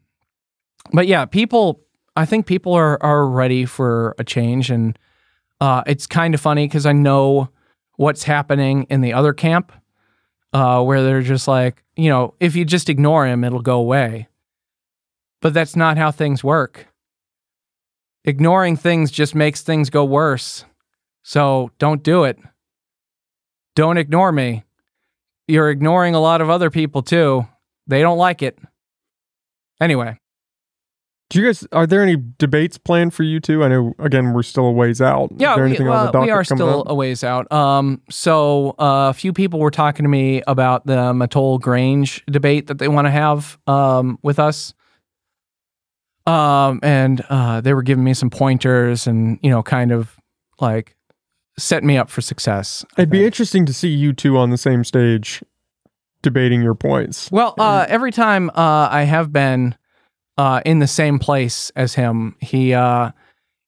but 0.93 1.09
yeah, 1.09 1.25
people. 1.25 1.83
I 2.15 2.25
think 2.25 2.47
people 2.47 2.75
are 2.75 3.03
are 3.03 3.27
ready 3.29 3.65
for 3.65 4.15
a 4.19 4.25
change, 4.25 4.71
and 4.71 4.97
uh, 5.61 5.83
it's 5.87 6.07
kind 6.07 6.33
of 6.33 6.41
funny 6.41 6.67
because 6.69 6.87
I 6.87 6.93
know 6.93 7.49
what's 7.97 8.23
happening 8.23 8.87
in 8.89 9.01
the 9.01 9.15
other 9.15 9.33
camp, 9.33 9.73
uh, 10.53 10.81
where 10.83 11.03
they're 11.03 11.23
just 11.23 11.49
like, 11.49 11.83
you 11.97 12.09
know, 12.09 12.35
if 12.39 12.55
you 12.55 12.65
just 12.65 12.89
ignore 12.89 13.27
him, 13.27 13.43
it'll 13.43 13.63
go 13.63 13.79
away. 13.79 14.29
But 15.41 15.55
that's 15.55 15.77
not 15.77 15.97
how 15.99 16.11
things 16.11 16.43
work. 16.43 16.87
Ignoring 18.25 18.77
things 18.77 19.11
just 19.11 19.35
makes 19.35 19.63
things 19.63 19.91
go 19.91 20.05
worse. 20.05 20.65
So 21.23 21.71
don't 21.79 22.03
do 22.03 22.25
it. 22.25 22.39
Don't 23.75 23.99
ignore 23.99 24.33
me. 24.33 24.65
You're 25.47 25.71
ignoring 25.71 26.15
a 26.15 26.21
lot 26.21 26.41
of 26.41 26.51
other 26.51 26.71
people 26.71 27.03
too. 27.03 27.47
They 27.87 28.01
don't 28.01 28.19
like 28.19 28.43
it. 28.43 28.59
Anyway, 29.81 30.19
Do 31.31 31.41
you 31.41 31.47
guys 31.47 31.67
are 31.73 31.87
there 31.87 32.03
any 32.03 32.17
debates 32.39 32.79
planned 32.79 33.15
for 33.15 33.23
you 33.23 33.39
two? 33.39 33.63
I 33.63 33.69
know 33.69 33.95
again 33.99 34.33
we're 34.33 34.43
still 34.43 34.67
a 34.67 34.73
ways 34.73 35.01
out. 35.01 35.31
Yeah, 35.37 35.57
we, 35.57 35.77
the 35.77 35.85
we 36.21 36.31
are 36.31 36.45
still 36.45 36.81
up? 36.81 36.91
a 36.91 36.95
ways 36.95 37.23
out. 37.23 37.51
Um, 37.53 38.03
so 38.11 38.71
uh, 38.79 39.11
a 39.11 39.15
few 39.15 39.33
people 39.33 39.61
were 39.61 39.71
talking 39.71 40.05
to 40.05 40.09
me 40.09 40.43
about 40.47 40.87
the 40.87 41.13
Mattole 41.15 41.61
Grange 41.61 42.25
debate 42.27 42.67
that 42.67 42.79
they 42.79 42.89
want 42.89 43.07
to 43.07 43.11
have 43.11 43.59
um, 43.67 44.19
with 44.23 44.39
us. 44.39 44.75
Um, 46.29 46.81
and 46.83 47.25
uh, 47.31 47.61
they 47.61 47.73
were 47.73 47.83
giving 47.83 48.05
me 48.05 48.15
some 48.15 48.31
pointers 48.31 49.07
and 49.07 49.39
you 49.43 49.51
know, 49.51 49.63
kind 49.63 49.93
of 49.93 50.17
like 50.61 50.95
set 51.57 51.83
me 51.83 51.97
up 51.97 52.11
for 52.11 52.21
success. 52.21 52.85
I 52.97 53.03
It'd 53.03 53.11
be 53.11 53.25
interesting 53.25 53.67
to 53.67 53.73
see 53.73 53.89
you 53.89 54.13
two 54.13 54.37
on 54.37 54.51
the 54.51 54.59
same 54.59 54.85
stage 54.85 55.43
debating 56.23 56.63
your 56.63 56.75
points. 56.75 57.31
Well, 57.31 57.55
uh, 57.59 57.87
every 57.89 58.13
time 58.13 58.51
uh, 58.51 58.89
I 58.91 59.05
have 59.05 59.33
been 59.33 59.75
uh, 60.37 60.61
in 60.65 60.79
the 60.79 60.87
same 60.87 61.19
place 61.19 61.71
as 61.77 61.95
him, 61.95 62.37
he 62.41 62.75
uh, 62.75 63.13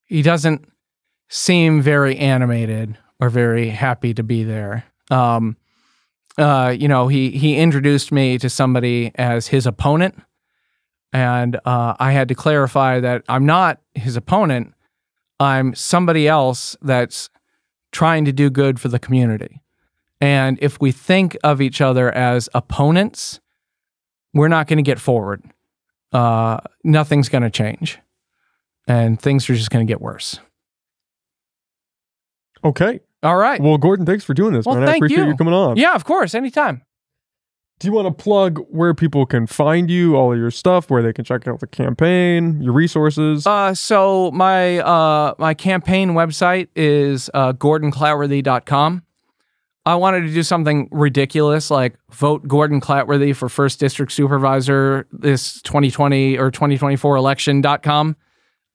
he 0.05 0.21
doesn't 0.21 0.67
seem 1.29 1.81
very 1.81 2.17
animated 2.17 2.97
or 3.19 3.29
very 3.29 3.69
happy 3.69 4.13
to 4.13 4.23
be 4.23 4.43
there. 4.43 4.83
Um, 5.09 5.57
uh, 6.37 6.75
you 6.77 6.87
know, 6.87 7.07
he 7.07 7.31
he 7.31 7.57
introduced 7.57 8.11
me 8.11 8.37
to 8.37 8.49
somebody 8.49 9.11
as 9.15 9.47
his 9.47 9.65
opponent, 9.65 10.21
and 11.13 11.57
uh, 11.65 11.95
I 11.99 12.11
had 12.11 12.27
to 12.29 12.35
clarify 12.35 12.99
that 12.99 13.23
I'm 13.27 13.45
not 13.45 13.79
his 13.95 14.15
opponent. 14.15 14.73
I'm 15.39 15.73
somebody 15.75 16.27
else 16.27 16.75
that's 16.81 17.29
trying 17.91 18.25
to 18.25 18.31
do 18.31 18.49
good 18.49 18.79
for 18.79 18.87
the 18.87 18.99
community. 18.99 19.61
And 20.21 20.57
if 20.61 20.79
we 20.79 20.91
think 20.91 21.35
of 21.43 21.61
each 21.61 21.81
other 21.81 22.11
as 22.11 22.47
opponents, 22.53 23.39
we're 24.33 24.47
not 24.47 24.67
going 24.67 24.77
to 24.77 24.83
get 24.83 24.99
forward. 24.99 25.43
Uh, 26.13 26.59
nothing's 26.83 27.27
going 27.27 27.41
to 27.43 27.49
change. 27.49 27.97
And 28.87 29.19
things 29.19 29.49
are 29.49 29.55
just 29.55 29.71
going 29.71 29.85
to 29.85 29.91
get 29.91 29.99
worse. 30.01 30.39
Okay. 32.63 32.99
All 33.23 33.35
right. 33.37 33.59
Well, 33.61 33.77
Gordon, 33.77 34.05
thanks 34.05 34.23
for 34.23 34.33
doing 34.33 34.53
this, 34.53 34.65
Well, 34.65 34.75
man. 34.75 34.89
I 34.89 34.95
appreciate 34.95 35.17
you. 35.23 35.27
you 35.27 35.35
coming 35.35 35.53
on. 35.53 35.77
Yeah, 35.77 35.93
of 35.93 36.05
course. 36.05 36.33
Anytime. 36.35 36.83
Do 37.81 37.87
you 37.87 37.93
want 37.93 38.15
to 38.15 38.23
plug 38.23 38.59
where 38.69 38.93
people 38.93 39.25
can 39.25 39.47
find 39.47 39.89
you, 39.89 40.15
all 40.15 40.31
of 40.31 40.37
your 40.37 40.51
stuff, 40.51 40.91
where 40.91 41.01
they 41.01 41.11
can 41.11 41.25
check 41.25 41.47
out 41.47 41.61
the 41.61 41.65
campaign, 41.65 42.61
your 42.61 42.73
resources? 42.73 43.47
Uh, 43.47 43.73
so 43.73 44.29
my 44.29 44.77
uh, 44.81 45.33
my 45.39 45.55
campaign 45.55 46.11
website 46.11 46.67
is 46.75 47.31
uh, 47.33 47.53
gordonclatworthy.com. 47.53 49.01
I 49.83 49.95
wanted 49.95 50.21
to 50.27 50.31
do 50.31 50.43
something 50.43 50.89
ridiculous 50.91 51.71
like 51.71 51.95
vote 52.11 52.47
Gordon 52.47 52.81
Clatworthy 52.81 53.35
for 53.35 53.49
first 53.49 53.79
district 53.79 54.11
supervisor 54.11 55.07
this 55.11 55.59
2020 55.63 56.37
or 56.37 56.51
2024 56.51 57.15
election.com 57.15 58.15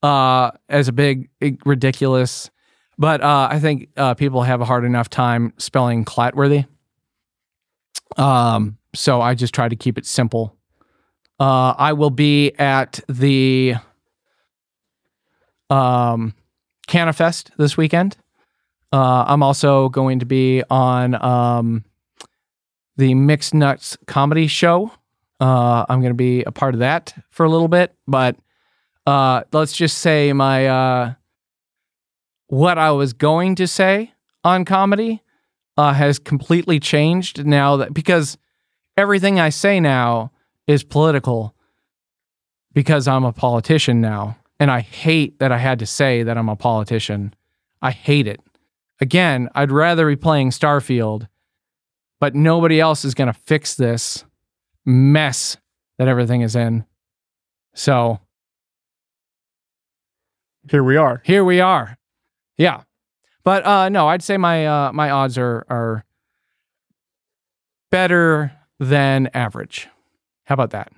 uh, 0.03 0.51
as 0.69 0.89
a 0.89 0.93
big, 0.93 1.31
big 1.39 1.65
ridiculous. 1.65 2.51
But 2.99 3.21
uh, 3.21 3.47
I 3.53 3.61
think 3.61 3.89
uh, 3.97 4.15
people 4.15 4.43
have 4.43 4.61
a 4.61 4.65
hard 4.65 4.85
enough 4.85 5.09
time 5.09 5.53
spelling 5.59 6.05
Clatworthy. 6.05 6.67
Um, 8.17 8.79
so 8.97 9.21
I 9.21 9.35
just 9.35 9.55
try 9.55 9.69
to 9.69 9.77
keep 9.77 9.99
it 9.99 10.07
simple. 10.07 10.57
Uh, 11.39 11.75
I 11.77 11.93
will 11.93 12.11
be 12.11 12.53
at 12.59 13.01
the 13.09 13.75
um, 15.69 16.35
Cannifest 16.87 17.51
this 17.59 17.77
weekend. 17.77 18.17
Uh, 18.93 19.25
I'm 19.27 19.43
also 19.43 19.89
going 19.89 20.21
to 20.21 20.27
be 20.27 20.63
on 20.71 21.23
um, 21.23 21.85
the 22.97 23.15
Mixed 23.15 23.53
Nuts 23.53 23.97
comedy 24.07 24.47
show. 24.47 24.93
Uh, 25.39 25.85
I'm 25.89 26.01
going 26.01 26.13
to 26.13 26.15
be 26.15 26.43
a 26.45 26.53
part 26.53 26.75
of 26.75 26.81
that 26.81 27.15
for 27.31 27.45
a 27.45 27.51
little 27.51 27.69
bit, 27.69 27.95
but 28.07 28.37
uh, 29.07 29.43
let's 29.53 29.77
just 29.77 29.99
say 29.99 30.33
my 30.33 30.67
uh, 30.67 31.15
what 32.47 32.79
I 32.79 32.93
was 32.93 33.13
going 33.13 33.57
to 33.57 33.67
say 33.67 34.13
on 34.45 34.65
comedy 34.65 35.23
uh, 35.77 35.93
has 35.93 36.19
completely 36.19 36.81
changed 36.81 37.45
now 37.45 37.77
that 37.77 37.93
because 37.93 38.39
everything 38.97 39.39
I 39.41 39.51
say 39.51 39.81
now 39.81 40.33
is 40.67 40.83
political 40.83 41.55
because 42.73 43.07
I'm 43.09 43.25
a 43.25 43.33
politician 43.33 44.01
now. 44.01 44.37
And 44.59 44.71
I 44.71 44.81
hate 44.81 45.39
that 45.39 45.53
I 45.53 45.59
had 45.59 45.79
to 45.81 45.87
say 45.87 46.23
that 46.23 46.39
I'm 46.39 46.49
a 46.49 46.57
politician. 46.57 47.35
I 47.83 47.91
hate 47.91 48.27
it. 48.27 48.41
Again, 49.01 49.51
I'd 49.55 49.71
rather 49.71 50.07
be 50.09 50.17
playing 50.17 50.51
Starfield, 50.51 51.29
but 52.21 52.35
nobody 52.35 52.81
else 52.81 53.05
is 53.05 53.13
going 53.15 53.27
to 53.33 53.39
fix 53.45 53.75
this 53.75 54.25
mess 54.87 55.59
that 55.99 56.09
everything 56.09 56.41
is 56.41 56.57
in. 56.57 56.87
So 57.75 58.21
Here 60.71 60.83
we 60.83 60.97
are. 60.97 61.21
here 61.25 61.45
we 61.45 61.61
are. 61.61 61.99
Yeah. 62.57 62.83
But 63.45 63.65
uh 63.67 63.89
no, 63.91 64.09
I'd 64.09 64.23
say 64.23 64.39
my 64.39 64.67
uh 64.67 64.93
my 64.93 65.11
odds 65.11 65.37
are 65.39 65.67
are 65.69 66.05
better 67.91 68.53
than 68.79 69.29
average. 69.35 69.89
How 70.45 70.55
about 70.55 70.71
that? 70.71 70.93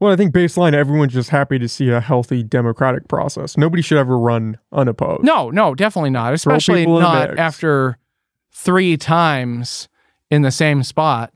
Well, 0.00 0.12
I 0.12 0.16
think 0.16 0.34
baseline, 0.34 0.74
everyone's 0.74 1.12
just 1.12 1.30
happy 1.30 1.60
to 1.60 1.68
see 1.68 1.88
a 1.90 2.00
healthy 2.00 2.42
democratic 2.42 3.06
process. 3.06 3.56
Nobody 3.56 3.82
should 3.82 3.98
ever 3.98 4.18
run 4.18 4.58
unopposed. 4.72 5.22
No, 5.22 5.48
no, 5.50 5.76
definitely 5.76 6.10
not. 6.10 6.34
Especially 6.34 6.80
people 6.80 6.96
in 6.96 7.04
the 7.04 7.08
not 7.08 7.38
after 7.38 7.98
three 8.52 8.96
times 8.96 9.88
in 10.28 10.42
the 10.42 10.50
same 10.50 10.82
spot. 10.82 11.32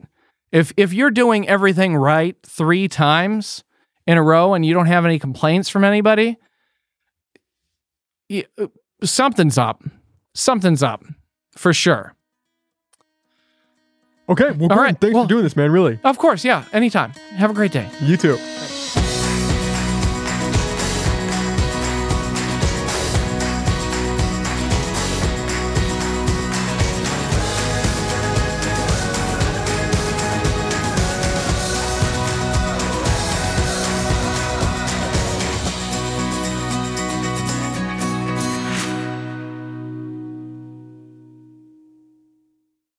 If 0.51 0.73
if 0.75 0.91
you're 0.91 1.11
doing 1.11 1.47
everything 1.47 1.95
right 1.95 2.35
three 2.45 2.89
times 2.89 3.63
in 4.05 4.17
a 4.17 4.23
row 4.23 4.53
and 4.53 4.65
you 4.65 4.73
don't 4.73 4.87
have 4.87 5.05
any 5.05 5.17
complaints 5.17 5.69
from 5.69 5.85
anybody, 5.85 6.37
uh, 8.33 8.67
something's 9.01 9.57
up. 9.57 9.81
Something's 10.33 10.83
up 10.83 11.05
for 11.55 11.73
sure. 11.73 12.16
Okay. 14.29 14.51
Well, 14.51 14.67
Gordon, 14.67 14.77
right, 14.77 14.97
thanks 14.99 15.13
well- 15.13 15.23
for 15.23 15.29
doing 15.29 15.43
this, 15.43 15.55
man. 15.55 15.71
Really. 15.71 15.99
Of 16.03 16.17
course, 16.17 16.43
yeah. 16.43 16.65
Anytime. 16.73 17.11
Have 17.37 17.49
a 17.49 17.53
great 17.53 17.71
day. 17.71 17.87
You 18.01 18.17
too. 18.17 18.37